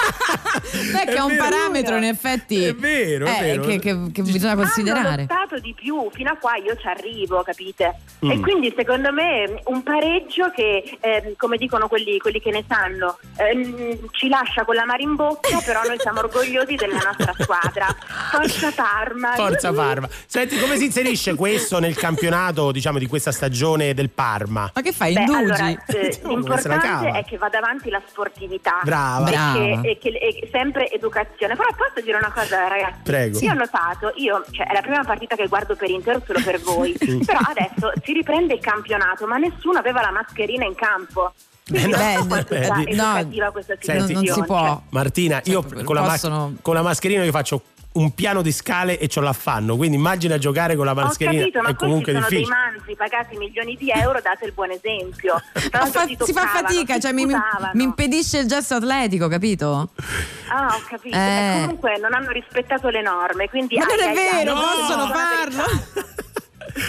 Beh, 0.94 1.06
che 1.06 1.16
è 1.18 1.20
un 1.22 1.28
vero. 1.36 1.44
parametro 1.44 1.96
in 1.98 2.04
effetti 2.06 2.64
È 2.64 2.74
vero, 2.74 3.26
è 3.26 3.38
eh, 3.38 3.42
vero. 3.42 3.62
Che, 3.64 3.80
che- 3.80 4.12
che 4.14 4.22
bisogna 4.22 4.54
Hanno 4.54 4.62
considerare. 4.62 5.22
lottato 5.28 5.60
di 5.60 5.74
più, 5.74 6.10
fino 6.14 6.32
a 6.32 6.38
qua 6.38 6.56
io 6.56 6.76
ci 6.78 6.88
arrivo, 6.88 7.44
capite? 7.44 7.96
Mm. 8.26 8.32
E 8.32 8.40
quindi 8.40 8.74
secondo 8.76 9.12
me 9.12 9.62
un 9.66 9.84
pareggio 9.84 10.50
che, 10.52 10.98
ehm, 11.00 11.34
come 11.36 11.58
dicono 11.58 11.88
quelli, 11.88 12.18
quelli 12.18 12.40
che 12.40 12.52
ne 12.52 12.64
sanno, 12.68 13.20
ehm, 13.38 14.08
ci 14.12 14.30
lascia 14.30 14.64
con 14.64 14.76
la 14.76 14.86
mare 14.86 15.04
in 15.04 15.16
bocca, 15.16 15.60
però 15.66 15.82
noi 15.86 15.98
siamo 16.00 16.20
orgogliosi 16.20 16.76
della 16.76 17.00
nostra 17.04 17.34
squadra. 17.38 17.88
Forza 18.32 18.72
Parma! 18.72 19.34
Forza 19.36 19.74
Parma. 19.74 20.08
Senti, 20.26 20.58
come 20.60 20.78
si 20.78 20.86
inserisce 20.86 21.36
questo 21.36 21.80
nel 21.80 21.96
campionato, 21.96 22.72
diciamo, 22.72 22.98
di 23.00 23.06
questa 23.08 23.32
stagione 23.32 23.48
del 23.94 24.10
Parma? 24.10 24.72
Ma 24.74 24.82
che 24.82 24.92
fai? 24.92 25.14
Beh, 25.14 25.20
Indugi? 25.22 25.40
allora, 25.40 25.68
eh, 25.70 26.20
l'importante 26.24 27.10
è 27.20 27.24
che 27.26 27.38
vada 27.38 27.58
avanti 27.58 27.90
la 27.90 28.02
sportività 28.08 28.80
Brava. 28.84 29.30
e 29.30 29.32
che, 29.32 29.90
e 29.90 29.98
che- 29.98 30.10
e 30.10 30.50
sempre 30.52 30.90
educazione. 30.92 31.56
Però 31.56 31.70
posso 31.76 32.04
dire 32.04 32.18
una 32.18 32.32
cosa, 32.32 32.68
ragazzi? 32.68 33.02
Prego. 33.04 33.40
Io 33.40 33.52
ho 33.52 33.56
notato, 33.56 34.12
io, 34.16 34.44
cioè, 34.52 34.68
è 34.68 34.74
la 34.74 34.82
prima 34.82 35.04
partita 35.04 35.36
che 35.36 35.48
guardo 35.48 35.76
per 35.76 35.90
intero 35.90 36.22
solo 36.26 36.40
per 36.44 36.60
voi. 36.62 36.94
Però 37.00 37.40
adesso 37.40 37.92
si 38.04 38.14
riprende 38.14 38.54
il 38.54 38.60
campionato, 38.60 39.28
ma 39.28 39.38
nessuno 39.38 39.80
aveva 39.80 40.02
la 40.02 40.12
mascherina 40.12 40.66
in 40.66 40.76
campo. 40.76 41.34
No, 41.70 41.78
eh, 41.78 42.26
quanto 42.28 42.54
eh, 42.56 43.52
questa 43.52 43.76
Senti, 43.80 44.14
non 44.14 44.26
si 44.26 44.44
può. 44.44 44.82
Martina, 44.90 45.40
io 45.44 45.64
con 45.84 45.94
la, 45.96 46.02
possono- 46.02 46.56
con 46.62 46.74
la 46.74 46.82
mascherina 46.82 47.24
io 47.24 47.32
faccio 47.32 47.62
un 47.92 48.14
piano 48.14 48.42
di 48.44 48.52
scale 48.52 49.00
e 49.00 49.08
ce 49.08 49.20
l'affanno, 49.20 49.76
quindi 49.76 49.98
immagina 49.98 50.38
giocare 50.38 50.76
con 50.76 50.86
la 50.86 50.92
Ho 50.92 50.96
mascherina, 50.96 51.40
capito, 51.42 51.62
ma 51.62 51.70
è 51.70 51.74
comunque 51.76 52.14
questi 52.14 52.22
sono 52.22 52.30
difficile. 52.30 52.56
dei 52.56 52.72
manzi 52.78 52.96
pagati 52.96 53.38
milioni 53.38 53.76
di 53.76 53.90
euro, 53.90 54.20
date 54.22 54.46
il 54.46 54.52
buon 54.54 54.70
esempio. 54.72 55.42
Fa- 55.54 56.06
si 56.06 56.18
si 56.22 56.32
fa 56.34 56.46
fatica, 56.48 57.00
cioè 57.00 57.12
mi, 57.14 57.26
mi- 57.26 57.84
impedisce 57.84 58.38
il 58.40 58.48
gesto 58.48 58.76
atletico, 58.76 59.28
capito? 59.28 59.90
Ah, 60.50 60.68
ho 60.76 60.82
capito. 60.88 61.16
Eh. 61.16 61.20
E 61.20 61.62
comunque 61.62 61.98
non 62.00 62.14
hanno 62.14 62.30
rispettato 62.32 62.90
le 62.90 63.02
norme, 63.02 63.50
quindi 63.50 63.76
Ma 63.78 63.86
non 63.86 63.98
ai, 64.00 64.00
è 64.00 64.10
ai, 64.10 64.18
ai, 64.18 64.46
vero, 64.46 64.54
non 64.54 64.64
possono 64.64 64.88
sono 64.88 65.14
farlo. 65.14 65.64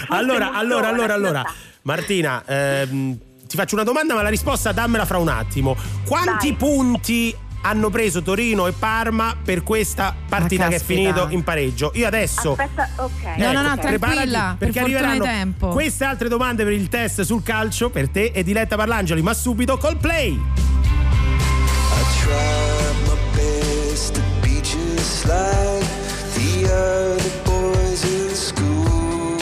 Allora, 0.08 0.52
allora, 0.52 0.88
allora, 0.88 1.14
allora, 1.14 1.44
Martina, 1.82 2.42
ehm, 2.46 3.18
ti 3.48 3.56
faccio 3.56 3.74
una 3.74 3.84
domanda, 3.84 4.14
ma 4.14 4.22
la 4.22 4.28
risposta 4.28 4.70
dammela 4.72 5.04
fra 5.06 5.18
un 5.18 5.28
attimo. 5.28 5.76
Quanti 6.06 6.48
Dai. 6.48 6.56
punti 6.56 7.34
hanno 7.62 7.90
preso 7.90 8.22
Torino 8.22 8.66
e 8.66 8.72
Parma 8.72 9.36
per 9.42 9.62
questa 9.62 10.14
partita 10.28 10.68
che 10.68 10.76
è 10.76 10.80
finito 10.80 11.26
in 11.30 11.42
pareggio? 11.44 11.90
Io 11.94 12.06
adesso 12.06 12.52
Aspetta, 12.52 12.88
ok. 12.96 13.36
No, 13.36 13.52
no, 13.52 13.62
no, 13.62 13.72
Ecco, 13.74 13.80
tranquilla, 13.98 14.56
per 14.58 14.68
perché 14.68 14.78
hai 14.78 14.84
arriveranno 14.84 15.24
tempo. 15.24 15.68
queste 15.68 16.04
altre 16.04 16.28
domande 16.28 16.64
per 16.64 16.72
il 16.72 16.88
test 16.88 17.20
sul 17.22 17.42
calcio 17.42 17.90
per 17.90 18.08
te 18.08 18.30
e 18.34 18.42
Diletta 18.42 18.76
Parlangeli, 18.76 19.20
ma 19.22 19.34
subito 19.34 19.76
col 19.78 19.96
play. 19.98 20.32
I 20.32 22.02
tried 22.22 22.96
my 23.06 23.16
best 23.34 24.14
to 24.14 24.20
be 24.40 24.60
just 24.62 25.24
like 25.26 25.86
the 26.34 26.64
other 26.66 27.30
boys 27.44 28.02
in 28.04 28.34
school. 28.34 29.36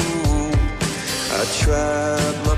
I 1.30 1.44
tried 1.62 2.34
my 2.46 2.56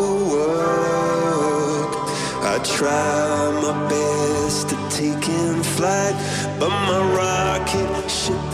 I 2.52 2.58
try 2.64 3.50
my 3.62 3.72
best 3.88 4.68
to 4.70 4.76
take 4.90 5.28
in 5.28 5.62
flight, 5.62 6.16
but 6.58 6.70
my 6.70 7.00
rocket 7.16 8.10
ship. 8.10 8.48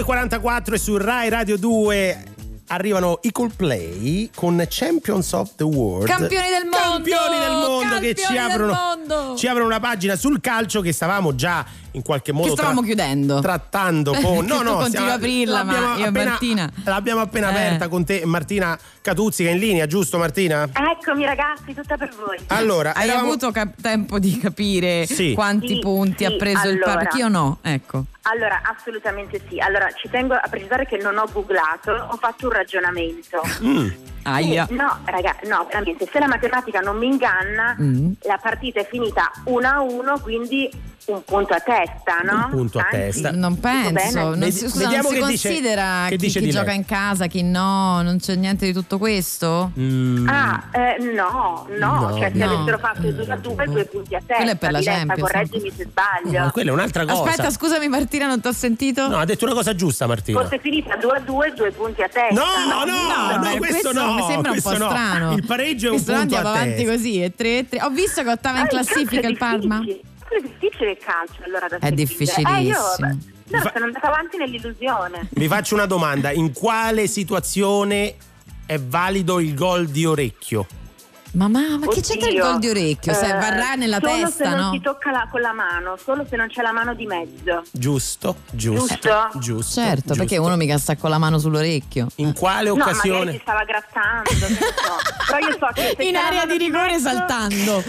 21.44 0.00 0.72
e 0.72 0.78
su 0.78 0.96
Rai 0.96 1.28
Radio 1.28 1.58
2 1.58 2.24
arrivano 2.68 3.18
i 3.22 3.32
Coldplay 3.32 4.30
con 4.34 4.64
Champions 4.68 5.32
of 5.32 5.54
the 5.56 5.64
World. 5.64 6.06
Campioni 6.06 6.48
del 6.48 6.64
mondo! 6.64 6.79
Campioni 7.00 7.38
del 7.38 7.52
mondo 7.52 7.98
che 7.98 8.14
ci 8.14 8.22
Campioni 8.24 8.52
aprono, 8.52 8.72
mondo! 8.74 9.36
ci 9.36 9.46
aprono 9.46 9.66
una 9.66 9.80
pagina 9.80 10.16
sul 10.16 10.38
calcio 10.40 10.82
che 10.82 10.92
stavamo 10.92 11.34
già 11.34 11.64
in 11.92 12.02
qualche 12.02 12.30
modo 12.32 12.48
Che 12.48 12.52
stavamo 12.52 12.78
tra- 12.80 12.86
chiudendo. 12.86 13.40
trattando 13.40 14.12
con 14.12 14.46
Che 14.46 14.54
tu 14.54 14.64
continui 14.64 15.08
a 15.08 15.14
aprirla, 15.14 15.64
ma 15.64 15.72
l'abbiamo 15.72 15.96
io 15.98 16.04
e 16.04 16.08
appena- 16.08 16.30
Martina. 16.30 16.70
l'abbiamo 16.84 17.20
appena 17.22 17.46
Eh. 17.48 17.50
aperta 17.50 17.88
con 17.88 18.04
te 18.04 18.22
Martina 18.26 18.78
Catuzzi 19.00 19.42
che 19.44 19.48
è 19.48 19.52
in 19.52 19.58
linea 19.58 19.86
giusto 19.86 20.18
Martina? 20.18 20.68
Eccomi 20.72 21.24
ragazzi, 21.24 21.72
tutta 21.74 21.96
per 21.96 22.10
voi. 22.14 22.36
Allora, 22.48 22.94
Hai 22.94 23.04
eravamo- 23.08 23.28
avuto 23.30 23.50
cap- 23.50 23.80
tempo 23.80 24.18
di 24.18 24.36
capire 24.38 25.06
Sì. 25.06 25.32
quanti 25.32 25.68
Sì, 25.68 25.78
punti 25.78 26.24
sì, 26.24 26.24
ha 26.26 26.36
preso 26.36 26.68
il 26.68 26.74
allora. 26.82 26.92
Parma? 27.04 27.18
Io 27.18 27.28
no, 27.28 27.58
ecco. 27.62 28.04
Allora, 28.24 28.60
assolutamente 28.76 29.40
sì. 29.48 29.58
Allora, 29.58 29.88
ci 29.92 30.08
tengo 30.10 30.34
a 30.34 30.46
precisare 30.48 30.86
che 30.86 30.98
non 30.98 31.16
ho 31.16 31.24
googlato, 31.32 31.90
ho 31.92 32.16
fatto 32.18 32.46
un 32.46 32.52
ragionamento. 32.52 33.40
Mm. 33.64 33.88
Aia. 34.24 34.66
Sì, 34.66 34.74
no, 34.74 34.98
raga, 35.06 35.34
no, 35.48 35.64
veramente, 35.66 36.06
se 36.12 36.18
la 36.18 36.26
matematica 36.28 36.80
non 36.80 36.89
mi 36.92 37.06
inganna, 37.06 37.76
Mm. 37.80 38.12
la 38.22 38.38
partita 38.40 38.80
è 38.80 38.86
finita 38.86 39.30
1 39.44 39.68
a 39.68 39.80
1, 39.80 40.18
quindi 40.20 40.70
un 41.06 41.22
punto 41.24 41.54
a 41.54 41.58
testa, 41.60 42.18
no? 42.22 42.44
Un 42.44 42.50
punto 42.50 42.78
a 42.78 42.82
Anzi, 42.84 42.96
testa. 43.22 43.30
Non 43.32 43.58
penso, 43.58 44.34
non 44.34 44.52
si, 44.52 44.68
scusa, 44.68 44.90
non 44.90 44.92
si 44.92 45.00
che 45.00 45.08
dice- 45.08 45.20
considera 45.20 46.04
che 46.08 46.16
chi, 46.16 46.26
dice 46.26 46.40
chi 46.40 46.50
gioca 46.50 46.72
in 46.72 46.84
casa, 46.84 47.26
chi 47.26 47.42
no, 47.42 48.00
non 48.02 48.18
c'è 48.20 48.36
niente 48.36 48.66
di 48.66 48.72
tutto 48.72 48.98
questo? 48.98 49.72
Mm. 49.78 50.28
Ah, 50.28 50.64
eh, 50.72 51.02
no, 51.02 51.66
no, 51.78 52.00
No, 52.00 52.16
cioè 52.18 52.30
se 52.32 52.38
no. 52.38 52.52
avessero 52.52 52.78
fatto 52.78 53.06
il 53.06 53.14
2 53.14 53.24
a 53.32 53.36
2, 53.36 53.64
due 53.66 53.84
punti 53.86 54.14
a 54.14 54.18
testa. 54.18 54.34
Quello 54.36 54.50
è 54.52 54.56
per 54.56 54.70
la 54.70 54.78
Diletta, 54.78 54.98
Champions, 54.98 55.20
correggimi 55.30 55.72
se 55.76 55.86
sbaglio. 55.90 56.38
Ma 56.44 56.50
quella 56.52 56.70
è 56.70 56.72
un'altra 56.72 57.04
cosa. 57.06 57.22
Aspetta, 57.30 57.50
scusami 57.50 57.88
Martina, 57.88 58.26
non 58.26 58.40
ti 58.40 58.46
ho 58.48 58.52
sentito? 58.52 59.08
No, 59.08 59.18
ha 59.18 59.24
detto 59.24 59.44
una 59.46 59.54
cosa 59.54 59.74
giusta 59.74 60.06
Martina. 60.06 60.40
Fosse 60.40 60.58
finita 60.58 60.96
2 60.96 61.16
a 61.16 61.20
2, 61.20 61.52
due 61.56 61.70
punti 61.72 62.02
a 62.02 62.08
testa. 62.08 62.34
No, 62.34 62.44
no, 62.68 62.84
no, 62.84 63.38
beh, 63.40 63.58
questo 63.58 63.92
no, 63.92 64.14
mi 64.14 64.22
sembra 64.22 64.52
un 64.52 64.60
po' 64.60 64.68
questo 64.68 64.78
no. 64.84 64.90
strano. 64.90 65.32
Il 65.32 65.44
pareggio 65.46 65.86
è 65.88 65.90
un 65.90 65.94
Questo 65.96 66.12
no, 66.12 66.18
punto 66.20 66.36
andiamo 66.36 66.48
a 66.56 66.60
avanti 66.60 66.76
testa. 66.84 66.92
così, 66.92 67.20
è 67.20 67.32
3 67.34 67.68
3. 67.68 67.80
Ho 67.82 67.90
visto 67.90 68.22
che 68.22 68.30
ottava 68.30 68.58
in 68.58 68.64
Ah, 68.64 68.68
classifica 68.68 69.26
è 69.26 69.30
il 69.30 69.36
Parma. 69.38 69.82
È 70.30 70.40
difficile 70.40 70.92
il 70.92 70.98
calcio 70.98 71.42
allora 71.44 71.66
da 71.66 71.78
È 71.78 71.90
difficilissimo. 71.90 72.56
Eh, 72.56 72.62
io 72.62 72.78
no, 72.78 73.70
sono 73.72 73.84
andata 73.84 74.06
avanti 74.06 74.36
nell'illusione. 74.36 75.28
Vi 75.30 75.48
faccio 75.48 75.74
una 75.74 75.86
domanda: 75.86 76.30
in 76.30 76.52
quale 76.52 77.08
situazione 77.08 78.14
è 78.64 78.78
valido 78.78 79.40
il 79.40 79.54
gol 79.54 79.88
di 79.88 80.04
orecchio? 80.04 80.66
Ma, 81.32 81.46
ma, 81.46 81.78
ma 81.78 81.86
che 81.86 82.00
c'entra 82.00 82.28
il 82.28 82.40
gol 82.40 82.58
di 82.58 82.68
orecchio? 82.68 83.12
Se 83.12 83.26
Eh, 83.26 83.32
varrà 83.32 83.74
nella 83.74 83.98
solo 84.00 84.12
testa, 84.24 84.44
se 84.44 84.50
non 84.50 84.58
no? 84.66 84.70
si 84.72 84.80
tocca 84.80 85.10
la- 85.12 85.28
con 85.30 85.40
la 85.40 85.52
mano, 85.52 85.96
solo 85.96 86.26
se 86.28 86.34
non 86.36 86.48
c'è 86.48 86.60
la 86.60 86.72
mano 86.72 86.92
di 86.94 87.06
mezzo. 87.06 87.62
Giusto, 87.70 88.36
giusto, 88.50 88.86
Giusto? 88.98 89.38
giusto. 89.38 89.80
Certo, 89.80 90.00
giusto. 90.08 90.14
perché 90.16 90.38
uno 90.38 90.56
mica 90.56 90.76
sta 90.78 90.96
con 90.96 91.08
la 91.10 91.18
mano 91.18 91.38
sull'orecchio. 91.38 92.08
In 92.16 92.32
quale 92.34 92.68
No, 92.70 92.74
magari 92.76 92.96
occasione? 92.96 93.32
si 93.32 93.38
stava 93.42 93.62
grattando, 93.64 94.30
ne 94.30 94.46
so. 94.56 95.32
Però 95.32 95.38
io 95.46 95.56
so 95.58 95.68
che 95.72 95.94
se 95.96 96.02
In 96.02 96.16
area 96.16 96.44
di 96.46 96.56
rigore 96.58 96.92
mezzo- 96.92 97.08
saltando. 97.08 97.82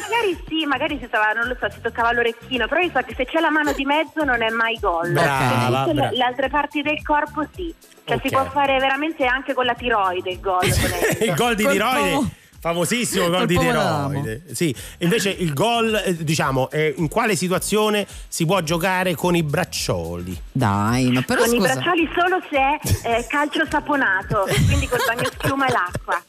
Magari 0.00 0.44
sì, 0.48 0.64
magari 0.66 0.98
si 1.00 1.04
stava, 1.06 1.32
non 1.32 1.46
lo 1.46 1.56
so, 1.60 1.70
si 1.70 1.80
toccava 1.80 2.12
l'orecchino, 2.12 2.66
però 2.66 2.80
io 2.80 2.90
so 2.92 3.00
che 3.06 3.14
se 3.16 3.24
c'è 3.24 3.38
la 3.40 3.50
mano 3.50 3.72
di 3.72 3.84
mezzo 3.84 4.24
non 4.24 4.42
è 4.42 4.48
mai 4.50 4.76
gol. 4.80 5.12
Brava, 5.12 5.86
le, 5.86 5.92
brava. 5.94 6.10
le 6.10 6.22
altre 6.24 6.48
parti 6.48 6.82
del 6.82 7.02
corpo 7.04 7.46
sì. 7.54 7.72
Cioè 8.04 8.16
Ok. 8.16 8.22
si 8.24 8.30
può 8.30 8.44
fare 8.50 8.78
veramente 8.80 9.26
anche 9.26 9.52
con 9.54 9.64
la 9.66 9.74
tiroide 9.74 10.30
il 10.30 10.40
gol. 10.40 10.64
il 11.20 11.34
gol 11.36 11.54
di 11.54 11.66
tiroide. 11.66 12.46
Famosissimo 12.60 13.28
gol 13.30 13.46
di 13.46 13.56
tiroide. 13.56 14.42
Sì, 14.52 14.74
invece 14.98 15.30
il 15.30 15.52
gol, 15.54 15.94
eh, 15.94 16.16
diciamo, 16.24 16.68
eh, 16.70 16.92
in 16.96 17.08
quale 17.08 17.36
situazione 17.36 18.04
si 18.26 18.44
può 18.46 18.60
giocare 18.62 19.14
con 19.14 19.36
i 19.36 19.44
braccioli? 19.44 20.36
Dai, 20.50 21.10
ma 21.12 21.22
però 21.22 21.42
con 21.44 21.54
i 21.54 21.58
scusa. 21.58 21.74
bracciali 21.74 22.08
solo 22.16 22.42
se 22.50 23.08
è 23.08 23.18
eh, 23.18 23.26
calcio 23.28 23.64
saponato, 23.70 24.44
quindi 24.66 24.88
col 24.88 24.98
bagno 25.06 25.28
schiuma 25.38 25.66
e 25.66 25.72
l'acqua. 25.72 26.22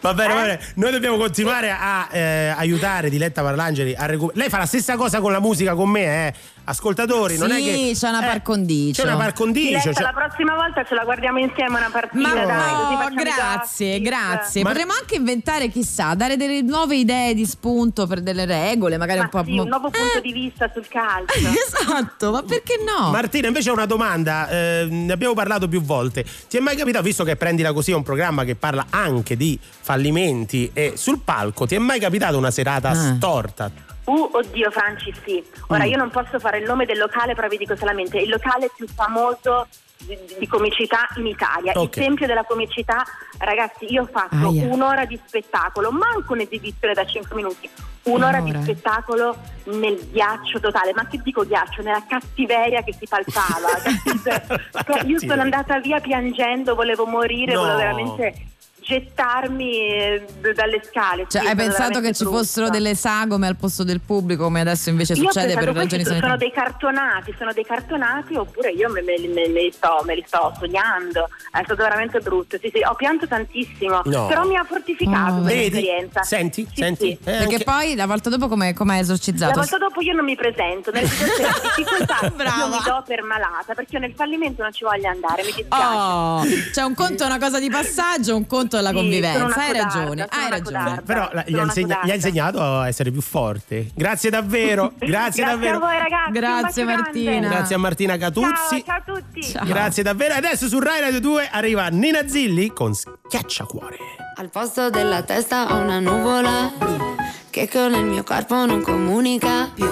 Va 0.00 0.14
bene, 0.14 0.32
Eh? 0.32 0.34
va 0.34 0.40
bene. 0.42 0.60
Noi 0.74 0.90
dobbiamo 0.90 1.16
continuare 1.16 1.70
a 1.70 2.08
eh, 2.10 2.48
aiutare 2.56 3.08
Diletta 3.08 3.42
Parlangeli 3.42 3.94
a 3.94 4.06
recuperare. 4.06 4.40
Lei 4.40 4.48
fa 4.48 4.58
la 4.58 4.66
stessa 4.66 4.96
cosa 4.96 5.20
con 5.20 5.30
la 5.30 5.40
musica 5.40 5.74
con 5.74 5.88
me, 5.90 6.26
eh? 6.26 6.34
Ascoltatori, 6.64 7.36
non 7.38 7.50
è 7.50 7.56
Sì, 7.56 7.64
che. 7.64 7.92
c'è 7.94 8.08
una 8.08 8.22
eh, 8.22 8.26
par 8.26 8.42
condicio. 8.42 9.02
C'è 9.02 9.08
una 9.08 9.16
par 9.16 9.32
condicio. 9.32 9.92
Cioè- 9.92 10.02
la 10.02 10.12
prossima 10.12 10.54
volta 10.54 10.84
ce 10.84 10.94
la 10.94 11.02
guardiamo 11.04 11.38
insieme 11.38 11.76
una 11.78 11.90
partita, 11.90 12.28
Ma 12.28 12.34
dai, 12.34 13.14
no, 13.14 13.22
grazie, 13.22 14.00
grazie. 14.00 14.62
Ma- 14.62 14.68
Potremmo 14.70 14.92
anche 14.98 15.16
inventare, 15.16 15.68
chissà, 15.68 16.14
dare 16.14 16.36
delle 16.36 16.62
nuove 16.62 16.96
idee 16.96 17.34
di 17.34 17.44
spunto 17.46 18.06
per 18.06 18.20
delle 18.20 18.44
regole, 18.44 18.96
magari 18.96 19.18
Ma 19.18 19.24
un 19.24 19.30
po'. 19.30 19.42
sì, 19.44 19.58
un 19.58 19.66
nuovo 19.68 19.90
punto 19.90 20.20
di 20.22 20.32
vista 20.32 20.70
sul 20.72 20.86
calcio. 20.88 21.34
Esatto, 21.82 22.30
ma 22.30 22.42
perché 22.42 22.74
no? 22.78 23.10
Martina, 23.10 23.48
invece 23.48 23.70
ho 23.70 23.72
una 23.72 23.86
domanda, 23.86 24.48
eh, 24.48 24.86
ne 24.88 25.12
abbiamo 25.12 25.34
parlato 25.34 25.68
più 25.68 25.82
volte. 25.82 26.24
Ti 26.48 26.56
è 26.56 26.60
mai 26.60 26.76
capitato, 26.76 27.02
visto 27.04 27.24
che 27.24 27.34
Prendila 27.36 27.72
Così 27.72 27.90
è 27.90 27.94
un 27.94 28.02
programma 28.02 28.44
che 28.44 28.54
parla 28.54 28.86
anche 28.90 29.36
di 29.36 29.58
fallimenti 29.60 30.70
e 30.72 30.92
sul 30.96 31.20
palco, 31.24 31.66
ti 31.66 31.74
è 31.74 31.78
mai 31.78 31.98
capitata 32.00 32.36
una 32.36 32.50
serata 32.50 32.90
Ah. 32.90 33.14
storta? 33.16 33.70
Uh, 34.04 34.28
oddio 34.32 34.70
Franci, 34.70 35.14
sì. 35.24 35.42
Ora 35.68 35.84
Mm. 35.84 35.88
io 35.88 35.96
non 35.96 36.10
posso 36.10 36.38
fare 36.40 36.58
il 36.58 36.64
nome 36.64 36.84
del 36.86 36.98
locale, 36.98 37.34
però 37.34 37.46
vi 37.48 37.56
dico 37.56 37.76
solamente 37.76 38.18
il 38.18 38.28
locale 38.28 38.70
più 38.74 38.86
famoso 38.88 39.68
di, 39.98 40.18
di 40.38 40.46
comicità 40.48 41.06
in 41.16 41.26
Italia, 41.26 41.72
Ok. 41.76 41.82
il 41.96 42.02
tempio 42.02 42.26
della 42.26 42.42
comicità. 42.44 43.04
Ragazzi, 43.38 43.86
io 43.92 44.02
ho 44.02 44.08
fatto 44.10 44.34
Aia. 44.48 44.66
un'ora 44.66 45.04
di 45.04 45.18
spettacolo, 45.24 45.92
manco 45.92 46.32
un'esibizione 46.32 46.94
da 46.94 47.06
5 47.06 47.36
minuti. 47.36 47.70
Un'ora 48.04 48.40
di 48.40 48.50
Un'ora. 48.50 48.64
spettacolo 48.64 49.36
nel 49.66 50.08
ghiaccio 50.10 50.58
totale, 50.58 50.92
ma 50.92 51.06
che 51.06 51.20
dico 51.22 51.46
ghiaccio? 51.46 51.82
Nella 51.82 52.02
cattiveria 52.04 52.82
che 52.82 52.92
si 52.98 53.06
palpava. 53.06 53.68
Cioè, 54.84 55.04
io 55.06 55.20
sono 55.20 55.40
andata 55.42 55.78
via 55.78 56.00
piangendo, 56.00 56.74
volevo 56.74 57.06
morire, 57.06 57.52
No. 57.54 57.60
volevo 57.60 57.76
veramente 57.78 58.34
gettarmi 58.82 59.78
eh, 59.88 60.24
dalle 60.54 60.82
scale. 60.84 61.26
Cioè, 61.28 61.42
Sì, 61.42 61.48
hai 61.48 61.54
pensato 61.54 62.00
che 62.00 62.12
ci 62.12 62.24
fossero 62.24 62.68
delle 62.68 62.94
sagome 62.94 63.46
al 63.46 63.56
posto 63.56 63.84
del 63.84 64.00
pubblico, 64.00 64.44
come 64.44 64.60
adesso 64.60 64.90
invece 64.90 65.14
Io 65.14 65.22
succede 65.30 65.54
per 65.54 65.64
ragioni 65.64 65.74
questi 65.88 66.04
sono 66.04 66.18
sanitarie? 66.18 66.38
dei 66.38 66.52
cartonati, 66.52 67.34
sono 67.38 67.52
dei 67.52 67.64
cartonati 67.64 68.34
oppure 68.36 68.70
io 68.70 68.90
me, 68.90 69.02
me- 69.02 69.18
me- 69.18 69.48
me 69.48 69.62
li 69.62 69.72
sto, 69.72 70.02
me 70.04 70.14
li 70.14 70.24
sto 70.26 70.52
sognando. 70.58 71.28
È 71.50 71.60
stato 71.64 71.82
veramente 71.82 72.20
brutto. 72.20 72.56
Sì, 72.60 72.70
sì, 72.74 72.80
ho 72.84 72.94
pianto 72.94 73.26
tantissimo, 73.26 74.02
No. 74.04 74.26
però 74.26 74.46
mi 74.46 74.56
ha 74.56 74.64
fortificato 74.64 75.32
Oh. 75.34 75.40
questa 75.42 75.48
Vedi? 75.60 75.64
esperienza. 75.78 76.22
Senti, 76.22 76.66
Sì, 76.72 76.82
senti. 76.82 77.06
sì. 77.06 77.12
Eh, 77.12 77.18
Perché 77.38 77.42
anche- 77.54 77.64
poi 77.64 77.94
la 77.94 78.06
volta 78.06 78.28
dopo 78.30 78.48
come 78.48 78.66
hai 78.68 78.74
La 78.74 78.98
esorcizzato? 78.98 79.54
volta 79.58 79.78
dopo 79.78 80.00
io 80.02 80.12
non 80.14 80.24
mi 80.24 80.36
presento, 80.36 80.90
nel 80.90 81.06
senso 81.08 81.34
che 81.36 81.42
la 81.42 81.52
difficoltà 81.76 82.18
io 82.22 82.30
Brava. 82.34 82.66
mi 82.68 82.78
do 82.84 83.02
per 83.06 83.22
malata 83.22 83.74
perché 83.74 83.94
io 83.94 84.00
nel 84.00 84.12
fallimento 84.14 84.62
non 84.62 84.72
ci 84.72 84.84
voglio 84.84 85.08
andare, 85.08 85.42
mi 85.44 85.52
dispiace. 85.54 85.84
Oh, 85.94 86.42
cioè 86.72 86.84
un 86.84 86.94
conto 86.94 87.22
è 87.22 87.26
una 87.26 87.38
cosa 87.38 87.58
di 87.58 87.68
passaggio, 87.70 88.36
un 88.36 88.46
conto 88.46 88.71
è 88.78 88.80
la 88.80 88.88
Sì, 88.90 88.94
sono 88.96 89.00
convivenza. 89.08 89.44
Hai 89.44 89.50
codarda, 89.52 89.82
ragione, 89.82 90.26
hai 90.30 90.50
ragione. 90.50 90.62
codarda. 90.78 91.02
Però 91.02 91.28
la- 91.32 91.44
gli, 91.46 91.58
ha 91.58 91.62
insegna- 91.62 92.00
gli 92.04 92.10
ha 92.10 92.14
insegnato 92.14 92.62
a 92.62 92.88
essere 92.88 93.10
più 93.10 93.20
forte. 93.20 93.90
Grazie 93.94 94.30
davvero. 94.30 94.92
Grazie, 94.98 95.08
Grazie 95.08 95.44
davvero. 95.44 95.76
a 95.76 95.80
voi 95.80 95.98
ragazzi. 95.98 96.30
Grazie, 96.32 96.84
grande. 96.84 97.02
Martina. 97.02 97.48
Grazie 97.48 97.74
a 97.74 97.78
Martina 97.78 98.16
Catuzzi. 98.16 98.84
Ciao, 98.84 98.84
ciao 98.84 98.96
a 98.96 99.02
tutti. 99.20 99.42
Ciao. 99.42 99.64
Grazie 99.64 100.02
davvero. 100.02 100.34
Adesso 100.34 100.68
su 100.68 100.78
Rai 100.80 101.00
Radio 101.00 101.20
2 101.20 101.48
arriva 101.50 101.86
Nina 101.88 102.26
Zilli 102.28 102.72
con 102.72 102.94
Schiacciacuore. 102.94 103.96
Al 104.36 104.48
posto 104.50 104.90
della 104.90 105.22
testa 105.22 105.72
ho 105.72 105.76
una 105.78 106.00
nuvola 106.00 106.72
blu 106.78 107.14
che 107.50 107.68
con 107.68 107.92
il 107.94 108.04
mio 108.04 108.22
corpo 108.22 108.64
non 108.64 108.80
comunica 108.82 109.70
più. 109.74 109.86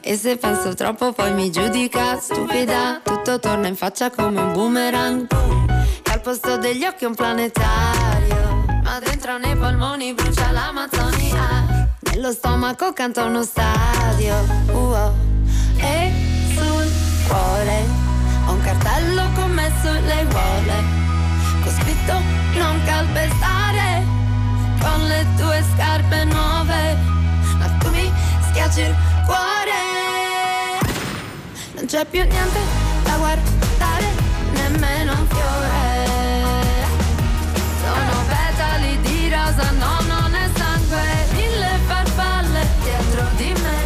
E 0.00 0.16
se 0.16 0.36
penso 0.36 0.74
troppo 0.74 1.12
poi 1.12 1.32
mi 1.34 1.50
giudica 1.50 2.16
stupida. 2.18 3.00
Tutto 3.02 3.38
torna 3.40 3.66
in 3.66 3.76
faccia 3.76 4.10
come 4.10 4.40
un 4.40 4.52
boomerang. 4.52 5.26
boom. 5.26 5.66
E 6.04 6.10
al 6.12 6.20
posto 6.20 6.56
degli 6.58 6.84
occhi 6.84 7.04
un 7.04 7.14
planetario. 7.14 8.11
Ma 8.92 8.98
dentro 8.98 9.38
nei 9.38 9.56
polmoni 9.56 10.12
brucia 10.12 10.50
l'Amazzonia. 10.50 11.88
Nello 12.10 12.30
stomaco 12.30 12.92
canta 12.92 13.24
uno 13.24 13.42
stadio. 13.42 14.34
Uo. 14.70 15.14
E 15.78 16.12
sul 16.52 16.92
cuore 17.26 17.86
ho 18.46 18.52
un 18.52 18.60
cartello 18.60 19.30
con 19.34 19.50
me 19.50 19.72
sulle 19.80 20.26
uole 20.30 20.84
con 21.62 21.72
scritto 21.72 22.20
non 22.58 22.82
calpestare 22.84 24.04
con 24.78 25.06
le 25.06 25.26
tue 25.38 25.64
scarpe 25.72 26.24
nuove 26.24 26.96
ma 27.56 27.68
tu 27.78 27.88
mi 27.88 28.12
schiacci 28.50 28.80
il 28.80 28.96
cuore 29.24 29.80
non 31.76 31.86
c'è 31.86 32.04
più 32.04 32.20
niente 32.20 32.60
da 33.04 33.16
guardare 33.16 34.06
nemmeno 34.52 35.21
di 39.52 39.58
rosa 39.58 39.70
no 39.72 40.00
non 40.06 40.34
è 40.34 40.48
sangue 40.56 41.02
mille 41.32 41.78
farfalle 41.86 42.66
dietro 42.82 43.28
di 43.36 43.52
me. 43.62 43.80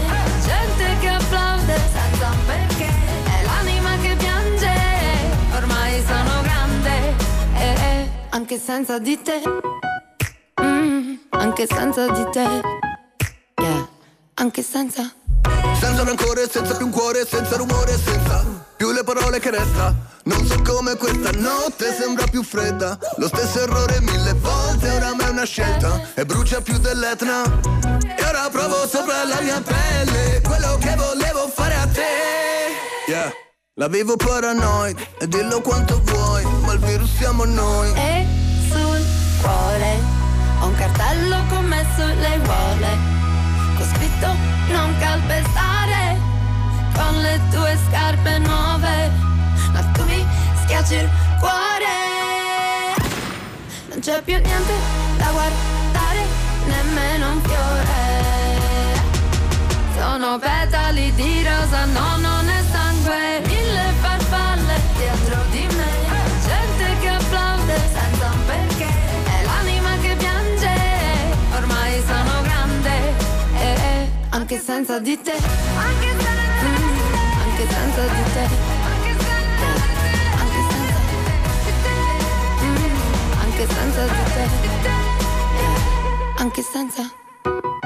Gente 0.44 0.98
che 1.00 1.08
applaude 1.08 1.80
senza 1.92 2.30
un 2.30 2.44
perché 2.46 2.86
è 2.86 3.44
l'anima 3.44 3.96
che 3.98 4.16
piange 4.16 4.72
ormai 5.54 6.02
sono 6.06 6.42
grande. 6.42 7.14
Eh, 7.54 7.74
eh, 7.74 8.10
anche 8.30 8.58
senza 8.58 8.98
di 8.98 9.20
te. 9.22 9.42
Mm, 10.62 11.14
anche 11.30 11.66
senza 11.66 12.08
di 12.10 12.26
te. 12.30 12.62
Yeah, 13.60 13.88
anche 14.34 14.62
senza. 14.62 15.12
Senza 15.80 16.04
rancore, 16.04 16.48
senza 16.48 16.76
più 16.76 16.86
un 16.86 16.92
cuore, 16.92 17.26
senza 17.26 17.56
rumore, 17.56 17.96
senza 17.98 18.65
più 18.76 18.92
le 18.92 19.02
parole 19.02 19.38
che 19.38 19.50
resta. 19.50 19.94
Non 20.24 20.44
so 20.46 20.60
come 20.62 20.96
questa 20.96 21.30
notte 21.32 21.94
sembra 21.98 22.26
più 22.26 22.42
fredda. 22.42 22.98
Lo 23.16 23.28
stesso 23.28 23.60
errore 23.60 24.00
mille 24.00 24.32
volte, 24.34 24.90
ora 24.90 25.14
ma 25.14 25.26
è 25.26 25.30
una 25.30 25.44
scelta. 25.44 26.00
E 26.14 26.24
brucia 26.24 26.60
più 26.60 26.78
dell'Etna. 26.78 27.42
E 27.42 28.24
ora 28.24 28.48
provo 28.50 28.86
sopra 28.86 29.24
la 29.24 29.40
mia 29.40 29.60
pelle 29.60 30.40
quello 30.42 30.76
che 30.78 30.94
volevo 30.96 31.48
fare 31.48 31.74
a 31.74 31.86
te. 31.86 32.02
Yeah. 33.06 33.32
La 33.78 33.88
vivo 33.88 34.16
paranoid 34.16 34.98
e 35.18 35.28
dillo 35.28 35.60
quanto 35.60 36.00
vuoi, 36.04 36.44
ma 36.64 36.72
il 36.72 36.78
virus 36.78 37.14
siamo 37.16 37.44
noi. 37.44 37.92
e 37.94 38.26
sul 38.70 39.04
cuore 39.42 40.00
ho 40.60 40.66
un 40.66 40.74
cartello 40.74 41.44
con 41.50 41.64
me 41.66 41.84
sulle 41.94 42.40
uole 42.46 42.98
con 43.76 43.86
scritto 43.94 44.34
non 44.72 44.96
calpestare 44.98 45.75
con 46.96 47.20
le 47.20 47.40
tue 47.50 47.78
scarpe 47.88 48.38
nuove 48.38 49.10
ma 49.72 49.80
tu 49.92 50.04
mi 50.04 50.26
schiacci 50.62 50.94
il 50.94 51.10
cuore 51.40 52.06
non 53.96 54.04
c'è 54.04 54.20
più 54.20 54.34
niente 54.34 54.72
da 55.16 55.30
guardare, 55.30 56.26
nemmeno 56.66 57.32
un 57.32 57.40
fiore. 57.40 58.04
Sono 59.98 60.38
petali 60.38 61.14
di 61.14 61.42
rosa, 61.42 61.86
no, 61.86 62.18
non 62.18 62.46
è 62.46 62.62
sangue, 62.70 63.40
mille 63.46 63.94
farfalle 64.02 64.80
dietro 64.98 65.42
di 65.50 65.66
me. 65.74 65.92
Gente 66.44 66.98
che 67.00 67.08
applaude 67.08 67.80
senza 67.94 68.30
un 68.30 68.44
perché, 68.44 68.84
è 68.84 69.44
l'anima 69.44 69.96
che 70.02 70.14
piange, 70.16 70.74
ormai 71.54 72.02
sono 72.06 72.42
grande, 72.42 73.14
eh, 73.54 73.72
eh, 73.72 74.10
anche 74.28 74.60
senza 74.60 74.98
di 74.98 75.18
te. 75.22 75.32
Anche 75.32 76.22
senza, 76.22 76.35
anche 77.66 77.74
senza 77.74 78.02
di 78.02 78.22
te. 78.32 78.46
Anche 80.38 80.60
senza 80.70 80.98
Mm, 82.62 82.92
anche 83.40 83.66
senza 83.66 84.02
di 84.04 84.24
te. 84.34 84.44
Anche 86.38 86.62
senza. 86.62 87.85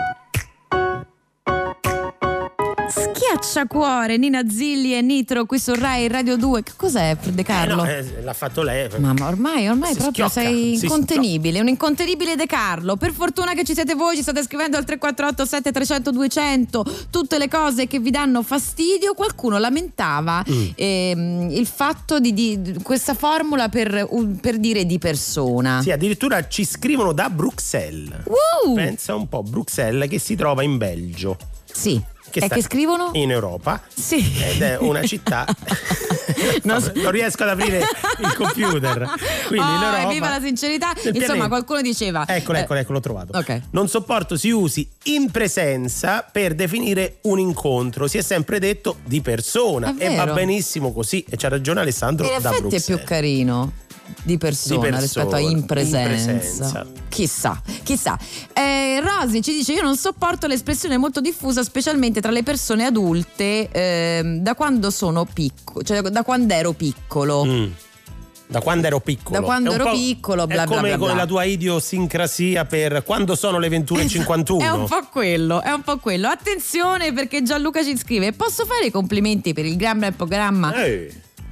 Schiacciacuore, 2.91 4.17
Nina 4.17 4.43
Zilli 4.49 4.97
e 4.97 5.01
Nitro 5.01 5.47
qui 5.47 5.59
su 5.61 5.73
Rai 5.75 6.09
Radio 6.09 6.37
2. 6.37 6.63
Che 6.65 6.73
cos'è 6.75 7.17
De 7.23 7.41
Eh, 7.41 7.45
Carlo? 7.45 7.77
no, 7.77 7.85
eh, 7.89 8.23
l'ha 8.23 8.33
fatto 8.33 8.63
lei. 8.63 8.89
Mamma, 8.99 9.29
ormai, 9.29 9.69
ormai 9.69 9.93
Si 9.93 9.99
proprio 9.99 10.29
schiocca, 10.29 10.49
sei 10.49 10.77
si 10.77 10.87
incontenibile, 10.87 11.61
un 11.61 11.69
incontenibile 11.69 12.35
De 12.35 12.47
Carlo. 12.47 12.97
Per 12.97 13.13
fortuna 13.13 13.55
che 13.55 13.63
ci 13.65 13.75
siete 13.75 13.95
voi, 13.95 14.17
ci 14.17 14.23
state 14.23 14.43
scrivendo 14.43 14.77
al 14.77 14.85
348 14.85 15.45
7300 15.45 16.11
200 16.11 16.85
tutte 17.11 17.39
le 17.39 17.49
cose 17.49 17.87
che 17.87 18.01
vi 18.01 18.11
danno 18.11 18.43
fastidio. 18.43 19.15
Qualcuno 19.15 19.59
lamentava 19.59 20.45
Mm. 20.51 20.67
ehm, 20.75 21.49
il 21.51 21.67
fatto 21.67 22.19
di, 22.19 22.33
di- 22.33 22.75
questa 22.83 23.15
formula 23.15 23.69
per, 23.69 24.09
per 24.41 24.59
dire 24.59 24.85
di 24.85 24.99
persona. 24.99 25.81
Sì, 25.83 25.91
addirittura 25.93 26.49
ci 26.49 26.65
scrivono 26.65 27.13
da 27.13 27.31
Bruxelles. 27.31 28.25
Wow! 28.25 28.75
Pensa 28.75 29.15
un 29.15 29.29
po', 29.29 29.43
Bruxelles 29.43 30.09
che 30.09 30.19
si 30.19 30.35
trova 30.35 30.63
in 30.63 30.77
Belgio. 30.77 31.37
Sì. 31.73 32.01
E 32.39 32.45
sta 32.45 32.55
che 32.55 32.63
scrivono? 32.63 33.11
In 33.15 33.31
Europa. 33.31 33.83
Sì. 33.93 34.25
Ed 34.41 34.63
è 34.63 34.77
una 34.79 35.03
città. 35.05 35.47
non, 36.63 37.11
riesco 37.11 37.43
ad 37.43 37.49
aprire 37.51 37.79
il 37.79 38.35
computer. 38.35 39.11
Quindi 39.49 39.67
oh, 39.67 39.79
l'Europa- 39.79 40.03
evviva 40.03 40.29
la 40.29 40.41
sincerità. 40.41 40.93
Insomma, 40.97 41.19
pianeta. 41.19 41.49
qualcuno 41.49 41.81
diceva. 41.81 42.25
Eccolo, 42.27 42.59
eh, 42.59 42.61
eccolo, 42.63 42.79
ecco, 42.79 42.93
l'ho 42.93 43.01
trovato. 43.01 43.37
Ok. 43.37 43.61
Non 43.71 43.89
sopporto 43.89 44.37
si 44.37 44.51
usi 44.51 44.89
in 45.05 45.31
presenza 45.31 46.27
per 46.31 46.55
definire 46.55 47.19
un 47.23 47.39
incontro. 47.39 48.07
Si 48.07 48.19
è 48.19 48.23
sempre 48.23 48.59
detto 48.59 48.99
di 49.05 49.21
persona 49.21 49.95
e 49.99 50.15
va 50.15 50.27
benissimo 50.27 50.93
così. 50.93 51.25
E 51.29 51.37
c'ha 51.37 51.49
ragione 51.49 51.81
Alessandro 51.81 52.27
In 52.27 52.33
da 52.33 52.37
effetti 52.37 52.57
è 52.57 52.61
Bruxelles. 52.61 52.85
più 52.85 53.05
carino 53.05 53.73
di 54.23 54.39
persona, 54.39 54.75
Di 54.77 54.81
persona, 54.91 55.01
rispetto 55.01 55.35
a 55.35 55.39
in 55.39 55.65
presenza. 55.67 56.31
in 56.31 56.39
presenza. 56.39 56.87
Chissà, 57.09 57.63
chissà. 57.83 58.19
Eh, 58.53 59.01
Rosy 59.01 59.41
ci 59.41 59.53
dice: 59.53 59.73
Io 59.73 59.83
non 59.83 59.97
sopporto 59.97 60.47
l'espressione 60.47 60.97
molto 60.97 61.21
diffusa, 61.21 61.63
specialmente 61.63 62.21
tra 62.21 62.31
le 62.31 62.43
persone 62.43 62.85
adulte, 62.85 63.69
ehm, 63.71 64.39
da 64.39 64.55
quando 64.55 64.91
sono 64.91 65.25
piccolo, 65.25 65.83
cioè 65.85 66.01
da 66.03 66.23
quando 66.23 66.55
ero 66.55 66.73
piccolo. 66.73 67.45
Mm. 67.45 67.67
Da 68.47 68.61
quando 68.61 68.89
ero 68.89 68.99
piccolo. 68.99 69.39
Da 69.39 69.45
quando 69.45 69.71
ero 69.73 69.93
piccolo, 69.93 70.47
bla 70.49 70.65
è 70.65 70.67
bla 70.67 70.77
come 70.77 70.89
bla 70.89 70.99
con 70.99 71.07
bla. 71.09 71.17
la 71.19 71.27
tua 71.27 71.45
idiosincrasia 71.45 72.65
per 72.65 73.05
quando 73.05 73.37
sono 73.37 73.61
le 73.61 73.69
21.51. 73.69 74.59
È 74.61 74.71
un 74.71 74.87
po' 74.89 75.07
quello, 75.09 75.63
è 75.63 75.71
un 75.71 75.83
po' 75.83 75.99
quello. 75.99 76.27
Attenzione 76.27 77.13
perché 77.13 77.43
Gianluca 77.45 77.85
ci 77.85 77.97
scrive: 77.97 78.33
Posso 78.33 78.65
fare 78.67 78.87
i 78.87 78.91
complimenti 78.91 79.53
per 79.53 79.67
il 79.67 79.77
gran 79.77 80.01
bel 80.01 80.15
programma? 80.15 80.73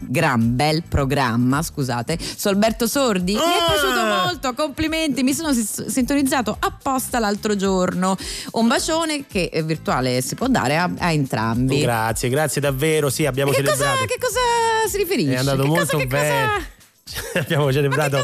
Gran 0.00 0.54
bel 0.54 0.82
programma, 0.84 1.60
scusate. 1.62 2.18
Su 2.36 2.48
Alberto 2.48 2.86
Sordi. 2.86 3.34
Mi 3.34 3.40
è 3.40 3.64
piaciuto 3.66 4.04
molto, 4.04 4.54
complimenti. 4.54 5.22
Mi 5.22 5.34
sono 5.34 5.52
sintonizzato 5.52 6.56
apposta 6.58 7.18
l'altro 7.18 7.56
giorno. 7.56 8.16
Un 8.52 8.68
bacione 8.68 9.26
che 9.26 9.48
è 9.50 9.64
virtuale 9.64 10.20
si 10.22 10.34
può 10.34 10.46
dare 10.46 10.76
a, 10.76 10.90
a 10.98 11.12
entrambi. 11.12 11.80
Grazie, 11.80 12.28
grazie 12.28 12.60
davvero. 12.60 13.10
Sì, 13.10 13.26
abbiamo 13.26 13.50
Che 13.50 13.62
cosa, 13.62 13.74
celebrato. 13.76 14.04
che 14.06 14.16
cosa 14.20 14.40
si 14.88 14.96
riferisce? 14.96 15.34
È 15.34 15.38
andato 15.38 15.62
che 15.62 15.68
molto 15.68 15.84
cosa, 15.92 15.96
che 15.98 16.06
bene. 16.06 16.46
cosa- 16.46 17.40
Abbiamo 17.40 17.72
celebrato 17.72 18.18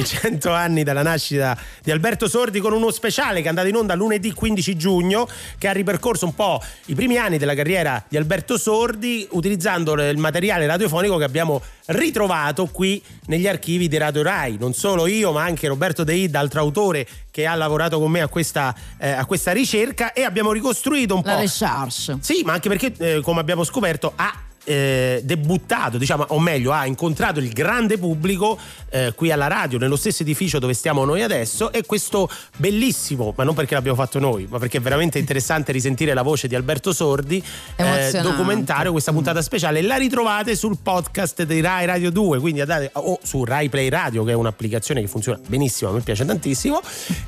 i 0.00 0.04
100 0.04 0.50
anni 0.52 0.82
dalla 0.84 1.02
nascita 1.02 1.56
di 1.82 1.90
Alberto 1.90 2.26
Sordi 2.28 2.60
con 2.60 2.72
uno 2.72 2.90
speciale 2.90 3.40
che 3.40 3.46
è 3.46 3.48
andato 3.48 3.68
in 3.68 3.76
onda 3.76 3.94
lunedì 3.94 4.32
15 4.32 4.76
giugno 4.76 5.28
che 5.58 5.68
ha 5.68 5.72
ripercorso 5.72 6.24
un 6.24 6.34
po' 6.34 6.62
i 6.86 6.94
primi 6.94 7.18
anni 7.18 7.36
della 7.38 7.54
carriera 7.54 8.02
di 8.08 8.16
Alberto 8.16 8.56
Sordi 8.56 9.26
utilizzando 9.32 9.92
il 9.94 10.16
materiale 10.16 10.66
radiofonico 10.66 11.16
che 11.18 11.24
abbiamo 11.24 11.60
ritrovato 11.86 12.66
qui 12.66 13.02
negli 13.26 13.46
archivi 13.46 13.88
di 13.88 13.96
Radio 13.98 14.22
Rai. 14.22 14.56
Non 14.58 14.72
solo 14.72 15.06
io 15.06 15.32
ma 15.32 15.42
anche 15.42 15.68
Roberto 15.68 16.04
De 16.04 16.14
Ida, 16.14 16.38
altro 16.38 16.60
autore 16.60 17.06
che 17.30 17.46
ha 17.46 17.54
lavorato 17.54 17.98
con 17.98 18.10
me 18.10 18.20
a 18.22 18.28
questa, 18.28 18.74
eh, 18.98 19.10
a 19.10 19.24
questa 19.26 19.52
ricerca 19.52 20.12
e 20.12 20.22
abbiamo 20.22 20.52
ricostruito 20.52 21.16
un 21.16 21.22
La 21.24 21.34
po'. 21.34 21.40
recherche. 21.40 22.16
Sì, 22.20 22.42
ma 22.44 22.52
anche 22.54 22.68
perché, 22.68 22.92
eh, 22.98 23.20
come 23.20 23.40
abbiamo 23.40 23.64
scoperto, 23.64 24.12
ha 24.16 24.32
eh, 24.64 25.20
debuttato, 25.24 25.98
diciamo, 25.98 26.24
o 26.28 26.38
meglio, 26.38 26.72
ha 26.72 26.86
incontrato 26.86 27.40
il 27.40 27.50
grande 27.52 27.98
pubblico 27.98 28.58
eh, 28.90 29.12
qui 29.14 29.30
alla 29.30 29.46
radio, 29.46 29.78
nello 29.78 29.96
stesso 29.96 30.22
edificio 30.22 30.58
dove 30.58 30.74
stiamo 30.74 31.04
noi 31.04 31.22
adesso. 31.22 31.72
E 31.72 31.84
questo 31.84 32.28
bellissimo, 32.56 33.32
ma 33.36 33.44
non 33.44 33.54
perché 33.54 33.74
l'abbiamo 33.74 33.96
fatto 33.96 34.18
noi, 34.18 34.46
ma 34.48 34.58
perché 34.58 34.78
è 34.78 34.80
veramente 34.80 35.18
interessante 35.18 35.72
risentire 35.72 36.14
la 36.14 36.22
voce 36.22 36.48
di 36.48 36.54
Alberto 36.54 36.92
Sordi, 36.92 37.42
eh, 37.76 38.20
documentario, 38.22 38.92
questa 38.92 39.12
puntata 39.12 39.42
speciale. 39.42 39.82
La 39.82 39.96
ritrovate 39.96 40.54
sul 40.54 40.78
podcast 40.82 41.42
di 41.44 41.60
Rai 41.60 41.86
Radio 41.86 42.10
2, 42.10 42.38
quindi 42.38 42.60
andate 42.60 42.90
o 42.94 43.18
su 43.22 43.44
Rai 43.44 43.68
Play 43.68 43.88
Radio, 43.88 44.24
che 44.24 44.32
è 44.32 44.34
un'applicazione 44.34 45.00
che 45.00 45.06
funziona 45.06 45.38
benissimo, 45.46 45.90
a 45.90 45.94
me 45.94 46.00
piace 46.00 46.24
tantissimo. 46.24 46.80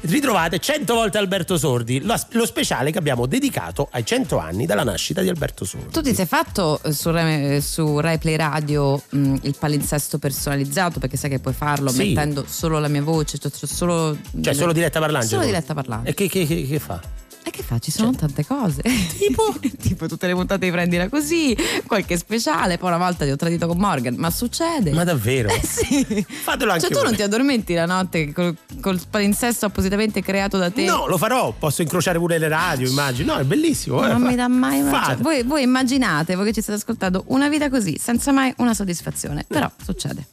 Ritrovate 0.03 0.59
100 0.59 0.95
volte 0.95 1.19
Alberto 1.19 1.57
Sordi, 1.57 2.01
lo, 2.01 2.15
lo 2.31 2.47
speciale 2.47 2.91
che 2.91 2.99
abbiamo 2.99 3.27
dedicato 3.27 3.89
ai 3.91 4.05
100 4.05 4.39
anni 4.39 4.67
dalla 4.67 4.85
nascita 4.85 5.23
di 5.23 5.29
Alberto 5.29 5.65
Sordi. 5.65 5.91
Tu 5.91 6.03
ti 6.03 6.15
sei 6.15 6.27
fatto 6.27 6.81
eh, 6.83 6.93
su 7.25 7.41
Rai, 7.51 7.61
su 7.63 8.01
Rai 8.01 8.19
Play 8.19 8.37
Radio 8.37 9.03
mh, 9.11 9.35
il 9.43 9.57
palinsesto 9.59 10.19
personalizzato 10.19 10.99
perché 11.01 11.17
sai 11.17 11.31
che 11.31 11.39
puoi 11.39 11.55
farlo 11.55 11.91
Sì. 11.91 12.09
mettendo 12.09 12.45
solo 12.47 12.79
la 12.79 12.89
mia 12.89 13.03
voce, 13.03 13.39
cioè, 13.39 13.51
cioè 13.51 13.69
solo, 13.69 14.17
Cioè, 14.41 14.55
solo 14.55 14.73
diretta 14.73 14.99
parlangelo? 15.01 15.31
Solo 15.35 15.45
diretta 15.45 15.75
parlangelo. 15.75 16.11
E 16.11 16.15
che, 16.15 16.29
che- 16.29 16.47
che- 16.47 16.67
che 16.67 16.79
fa? 16.79 17.01
E 17.47 17.51
che 17.51 17.63
fa? 17.63 17.79
Ci 17.79 17.91
sono 17.91 18.13
tante 18.15 18.45
cose. 18.47 18.81
Tipo? 19.19 19.55
tipo 19.81 20.07
tutte 20.09 20.27
le 20.27 20.33
puntate 20.35 20.65
di 20.65 20.71
prendila 20.71 21.09
così, 21.09 21.55
qualche 21.87 22.17
speciale, 22.17 22.79
poi 22.79 22.89
una 22.89 22.99
volta 22.99 23.25
ti 23.25 23.31
ho 23.31 23.37
tradito 23.37 23.67
con 23.67 23.77
Morgan, 23.79 24.15
ma 24.17 24.31
succede. 24.31 24.93
Ma 24.93 25.05
davvero? 25.05 25.49
Eh 25.51 25.61
sì. 25.63 26.25
Fatelo 26.27 26.71
anche 26.73 26.85
Cioè 26.85 26.91
tu 26.91 26.97
voi. 26.99 27.05
non 27.05 27.15
ti 27.17 27.23
addormenti 27.23 27.75
la 27.75 27.87
notte 27.87 28.33
col, 28.33 28.57
col 28.81 28.99
palinsesto 29.09 29.67
appositamente 29.67 30.23
creato 30.23 30.57
da 30.59 30.71
te? 30.71 30.85
No, 30.85 31.07
lo 31.07 31.19
farò, 31.19 31.53
posso 31.59 31.83
incrociare 31.83 32.19
pure 32.19 32.39
le 32.39 32.49
radio, 32.49 32.89
immagino. 32.89 33.35
No, 33.35 33.41
è 33.41 33.45
bellissimo. 33.45 34.03
eh, 34.05 34.09
Non 34.09 34.23
fa- 34.23 34.29
mi 34.29 34.35
dà 34.37 34.49
mai 34.49 34.83
cioè, 35.05 35.17
voi, 35.17 35.43
voi 35.43 35.63
immaginate, 35.63 36.35
voi 36.35 36.47
che 36.47 36.53
ci 36.53 36.63
state 36.63 36.79
ascoltando, 36.79 37.25
una 37.29 37.49
vita 37.49 37.69
così, 37.69 37.99
senza 38.01 38.33
mai 38.33 38.53
una 38.59 38.73
soddisfazione. 38.75 39.45
Però 39.47 39.71
succede. 39.83 40.27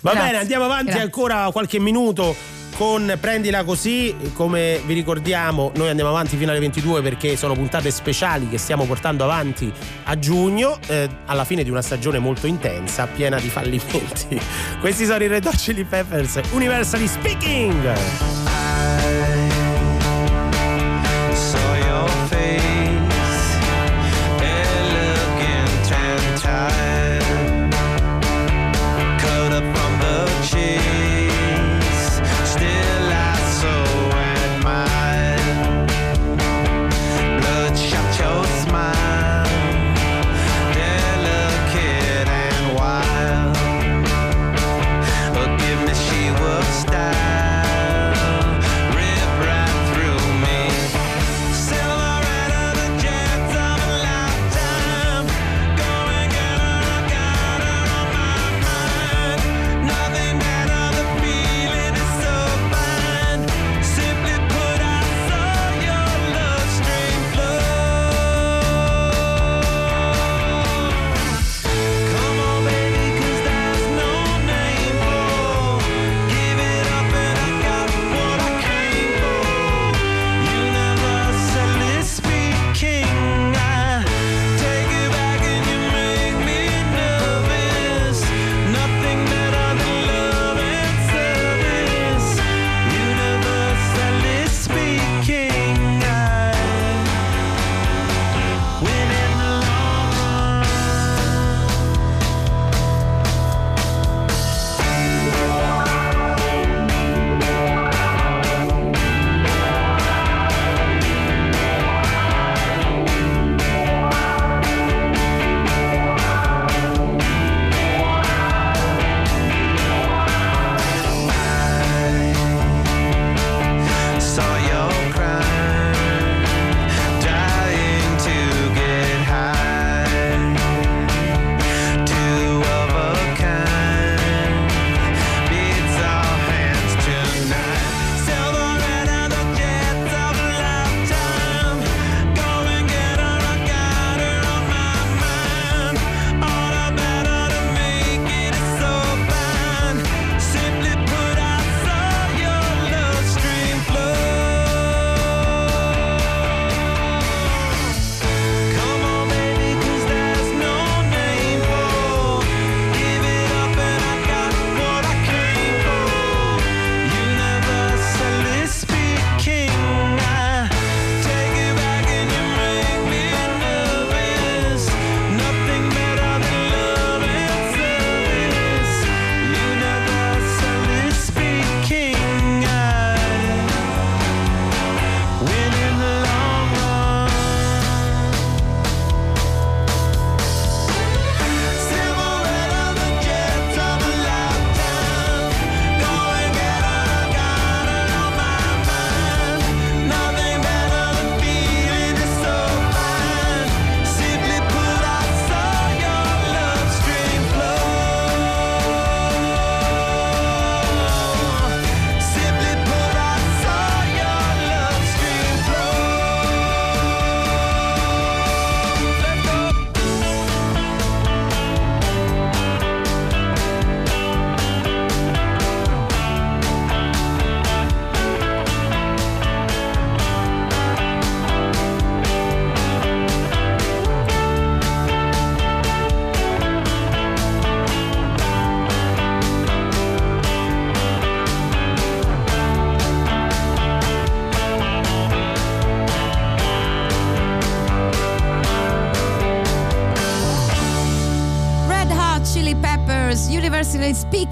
Va 0.00 0.12
Grazie. 0.12 0.26
bene, 0.28 0.38
andiamo 0.40 0.64
avanti 0.64 0.84
Grazie. 0.86 1.02
ancora 1.02 1.50
qualche 1.52 1.78
minuto 1.78 2.34
con 2.76 3.16
Prendila 3.20 3.64
così, 3.64 4.14
come 4.32 4.80
vi 4.84 4.94
ricordiamo 4.94 5.72
noi 5.76 5.88
andiamo 5.88 6.10
avanti 6.10 6.36
fino 6.36 6.50
alle 6.50 6.60
22 6.60 7.02
perché 7.02 7.36
sono 7.36 7.54
puntate 7.54 7.90
speciali 7.90 8.48
che 8.48 8.58
stiamo 8.58 8.84
portando 8.84 9.24
avanti 9.24 9.72
a 10.04 10.18
giugno, 10.18 10.78
eh, 10.86 11.08
alla 11.26 11.44
fine 11.44 11.62
di 11.62 11.70
una 11.70 11.82
stagione 11.82 12.18
molto 12.18 12.46
intensa, 12.46 13.06
piena 13.06 13.38
di 13.38 13.48
fallimenti. 13.48 14.40
Questi 14.80 15.04
sono 15.04 15.22
i 15.22 15.26
Red 15.26 15.46
Hot 15.46 15.56
Chili 15.56 15.84
Peppers, 15.84 16.40
Universally 16.52 17.06
Speaking! 17.06 19.33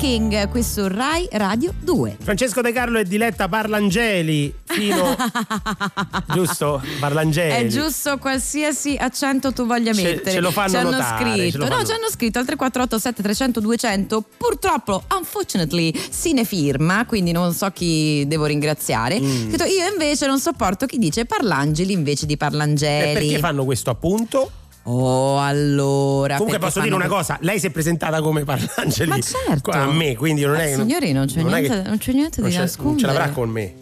Qui 0.02 0.64
su 0.64 0.88
Rai 0.88 1.28
Radio 1.30 1.72
2. 1.78 2.16
Francesco 2.20 2.60
De 2.60 2.72
Carlo 2.72 2.98
e 2.98 3.04
Diletta 3.04 3.46
Parlangeli 3.48 4.52
fino 4.64 5.14
giusto? 6.34 6.82
Parlangeli. 6.98 7.66
È 7.66 7.68
giusto 7.68 8.18
qualsiasi 8.18 8.96
accento 8.98 9.52
tu 9.52 9.64
voglia 9.64 9.92
Ce- 9.92 10.02
mettere. 10.02 10.32
ce 10.32 10.40
lo 10.40 10.50
fanno 10.50 10.70
ci 10.70 10.76
hanno 10.76 10.90
notare, 10.90 11.24
ce 11.36 11.40
scritto. 11.42 11.58
lo 11.58 11.64
no, 11.66 11.70
fanno- 11.70 11.84
ci 11.86 11.92
hanno 11.92 12.08
scritto 12.10 12.38
al 12.40 12.44
3487 12.46 13.22
300 13.22 13.60
200. 13.60 14.24
Purtroppo, 14.38 15.04
unfortunately, 15.16 15.94
si 16.10 16.32
ne 16.32 16.44
firma, 16.44 17.06
quindi 17.06 17.30
non 17.30 17.52
so 17.54 17.70
chi 17.70 18.24
devo 18.26 18.46
ringraziare. 18.46 19.20
Mm. 19.20 19.52
Io 19.52 19.88
invece 19.88 20.26
non 20.26 20.40
sopporto 20.40 20.84
chi 20.86 20.98
dice 20.98 21.26
parlangeli 21.26 21.92
invece 21.92 22.26
di 22.26 22.36
parlangeli. 22.36 23.10
E 23.10 23.12
perché 23.12 23.38
fanno 23.38 23.64
questo 23.64 23.90
appunto? 23.90 24.50
Oh, 24.84 25.38
allora. 25.38 26.36
Comunque 26.36 26.58
posso 26.58 26.80
dire 26.80 26.94
una 26.94 27.06
cosa, 27.06 27.38
lei 27.42 27.60
si 27.60 27.66
è 27.66 27.70
presentata 27.70 28.20
come 28.20 28.44
Parlangeli 28.44 29.08
Ma 29.08 29.18
certo. 29.22 29.70
a 29.70 29.86
me, 29.86 30.16
quindi 30.16 30.42
non 30.42 30.56
è 30.56 30.72
Eh, 30.72 30.74
signori, 30.74 31.12
non 31.12 31.26
c'è 31.26 31.40
è 31.40 31.42
niente- 31.44 31.82
che- 31.82 31.88
non 31.88 31.98
c'è 31.98 32.12
niente 32.12 32.40
non 32.40 32.50
di 32.50 32.56
nascondere. 32.56 32.90
Non 32.90 32.98
ce 32.98 33.06
l'avrà 33.18 33.32
con 33.32 33.48
me. 33.48 33.74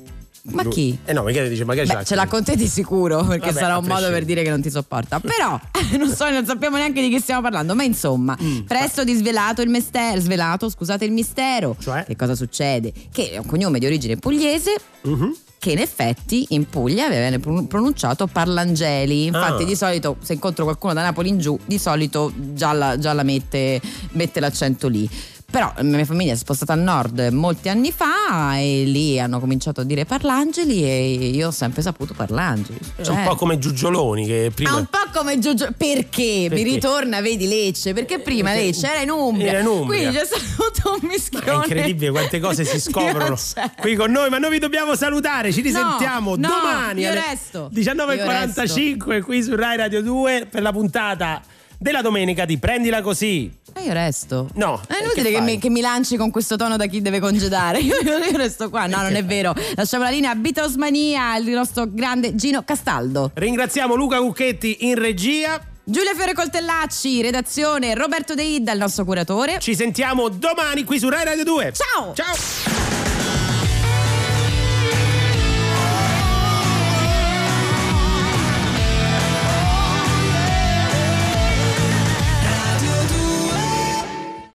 Ma 0.43 0.63
Lui- 0.63 0.73
chi? 0.73 0.99
Eh 1.05 1.13
no, 1.13 1.23
mica 1.23 1.47
dice 1.47 1.67
magari 1.67 1.87
ce 1.87 1.93
Beh, 1.93 1.99
l'ha 2.01 2.05
ce 2.05 2.15
l'ha 2.15 2.27
con 2.27 2.43
te 2.43 2.57
di 2.57 2.67
sicuro, 2.67 3.23
perché 3.25 3.49
Vabbè, 3.49 3.59
sarà 3.61 3.77
un 3.77 3.85
modo 3.85 4.09
per 4.09 4.25
dire 4.25 4.43
che 4.43 4.49
non 4.49 4.63
ti 4.63 4.71
sopporta. 4.71 5.21
Però 5.21 5.61
non 5.99 6.09
so, 6.15 6.31
non 6.31 6.47
sappiamo 6.47 6.77
neanche 6.79 7.03
di 7.03 7.11
che 7.11 7.21
stiamo 7.21 7.43
parlando. 7.43 7.75
Ma 7.75 7.83
insomma, 7.83 8.37
Mm. 8.43 8.61
presto 8.61 9.05
disvelato 9.05 9.61
il 9.61 9.69
mistero, 9.69 10.19
svelato, 10.19 10.71
scusate 10.71 11.05
il 11.05 11.13
mistero. 11.13 11.77
Cioè? 11.79 12.05
Che 12.07 12.17
cosa 12.17 12.35
succede? 12.35 12.91
Che 13.13 13.33
è 13.33 13.37
un 13.37 13.45
cognome 13.47 13.79
di 13.79 13.85
origine 13.87 14.17
pugliese. 14.17 14.75
Mhm. 15.03 15.35
Che 15.61 15.73
in 15.73 15.78
effetti 15.78 16.47
in 16.51 16.66
Puglia 16.70 17.07
viene 17.11 17.39
pro- 17.39 17.65
pronunciato 17.66 18.27
Parlangeli. 18.27 19.27
Infatti, 19.27 19.65
Ah. 19.65 19.66
di 19.66 19.77
solito, 19.77 20.16
se 20.23 20.32
incontro 20.32 20.65
qualcuno 20.65 20.95
da 20.95 21.03
Napoli 21.03 21.28
in 21.28 21.39
giù, 21.39 21.59
di 21.66 21.77
solito 21.78 22.32
già 22.55 22.73
la, 22.73 22.97
già 22.97 23.12
la 23.12 23.23
mette, 23.24 23.78
mette 24.12 24.41
l'accento 24.41 24.89
lì. 24.89 25.07
Però 25.51 25.73
la 25.77 25.83
mia 25.83 26.05
famiglia 26.05 26.33
si 26.35 26.37
è 26.39 26.45
spostata 26.45 26.73
al 26.73 26.79
nord 26.79 27.29
molti 27.33 27.69
anni 27.69 27.91
fa 27.93 28.57
e 28.57 28.85
lì 28.85 29.19
hanno 29.19 29.41
cominciato 29.41 29.81
a 29.81 29.85
dire 29.85 30.05
Parlangeli 30.05 30.85
e 30.85 31.13
io 31.35 31.49
ho 31.49 31.51
sempre 31.51 31.83
saputo 31.83 32.15
Parlangeli. 32.15 32.79
È 32.97 33.03
Cioè, 33.03 33.17
un 33.17 33.25
po' 33.25 33.35
come 33.35 33.59
Giugioloni 33.59 34.27
che 34.27 34.47
è 34.47 34.51
prima 34.51 34.77
un 34.77 34.87
po' 34.87 34.99
come 35.13 35.39
Giorgio. 35.41 35.67
Perché? 35.77 36.47
Perché? 36.49 36.55
Mi 36.55 36.63
ritorna, 36.63 37.21
vedi 37.21 37.49
Lecce? 37.49 37.93
Perché 37.93 38.21
prima 38.21 38.51
Perché- 38.51 38.65
Lecce 38.67 38.91
era 38.91 39.01
in 39.01 39.11
Umbria. 39.11 39.49
Era 39.51 39.61
in 39.61 39.67
Umbria. 39.67 39.99
Quindi 39.99 40.17
c'è 40.17 40.25
stato 40.25 40.99
un 41.03 41.09
mischione. 41.09 41.45
è 41.47 41.55
incredibile 41.55 42.11
quante 42.13 42.39
cose 42.39 42.65
si 42.65 42.79
scoprono 42.81 43.37
qui 43.81 43.97
con 43.97 44.11
noi, 44.13 44.31
ma 44.31 44.39
noi 44.39 44.51
vi 44.51 44.59
dobbiamo 44.61 44.95
salutare. 44.95 45.53
Ci 45.53 45.63
risentiamo 45.63 46.37
No, 46.37 46.49
no, 46.49 46.55
domani 46.55 47.01
io 47.03 47.11
alle 47.11 47.23
resto. 47.29 47.71
19.45 47.75 49.23
qui 49.23 49.43
su 49.43 49.55
Rai 49.57 49.77
Radio 49.77 50.03
2 50.03 50.47
per 50.51 50.63
la 50.63 50.73
puntata 50.73 51.43
della 51.81 52.02
domenica 52.02 52.44
di 52.44 52.59
Prendila 52.59 53.01
Così. 53.01 53.51
Ma 53.74 53.81
io 53.81 53.93
resto. 53.94 54.51
No, 54.55 54.81
È 54.86 54.93
eh, 54.93 55.02
inutile 55.02 55.31
che 55.31 55.36
che, 55.36 55.40
mi, 55.40 55.59
che 55.59 55.70
mi 55.70 55.81
lanci 55.81 56.16
con 56.16 56.31
questo 56.31 56.57
tono 56.57 56.77
da 56.77 56.85
chi 56.86 57.01
deve 57.01 57.20
congedare. 57.20 57.78
Io, 57.81 57.94
io 58.02 58.36
resto 58.36 58.69
qua. 58.69 58.86
No, 58.86 59.01
non 59.01 59.15
è 59.15 59.24
vero. 59.24 59.55
Lasciamo 59.74 60.05
la 60.05 60.11
linea 60.11 60.31
a 60.31 60.35
Beatlesmania 60.35 61.32
al 61.32 61.44
nostro 61.44 61.86
grande 61.89 62.35
Gino 62.35 62.62
Castaldo. 62.62 63.31
Ringraziamo 63.32 63.94
Luca 63.94 64.19
Cucchetti 64.19 64.89
in 64.89 64.97
regia. 64.97 65.59
Giulia 65.82 66.15
Fiore 66.15 66.35
Coltellacci, 66.35 67.23
redazione, 67.23 67.94
Roberto 67.94 68.35
De 68.35 68.43
Ida, 68.43 68.73
il 68.73 68.78
nostro 68.78 69.05
curatore. 69.05 69.59
Ci 69.59 69.74
sentiamo 69.74 70.28
domani 70.28 70.85
qui 70.85 70.98
su 70.98 71.09
Rai 71.09 71.24
Radio 71.24 71.44
2. 71.44 71.73
Ciao! 71.73 72.12
Ciao! 72.15 73.00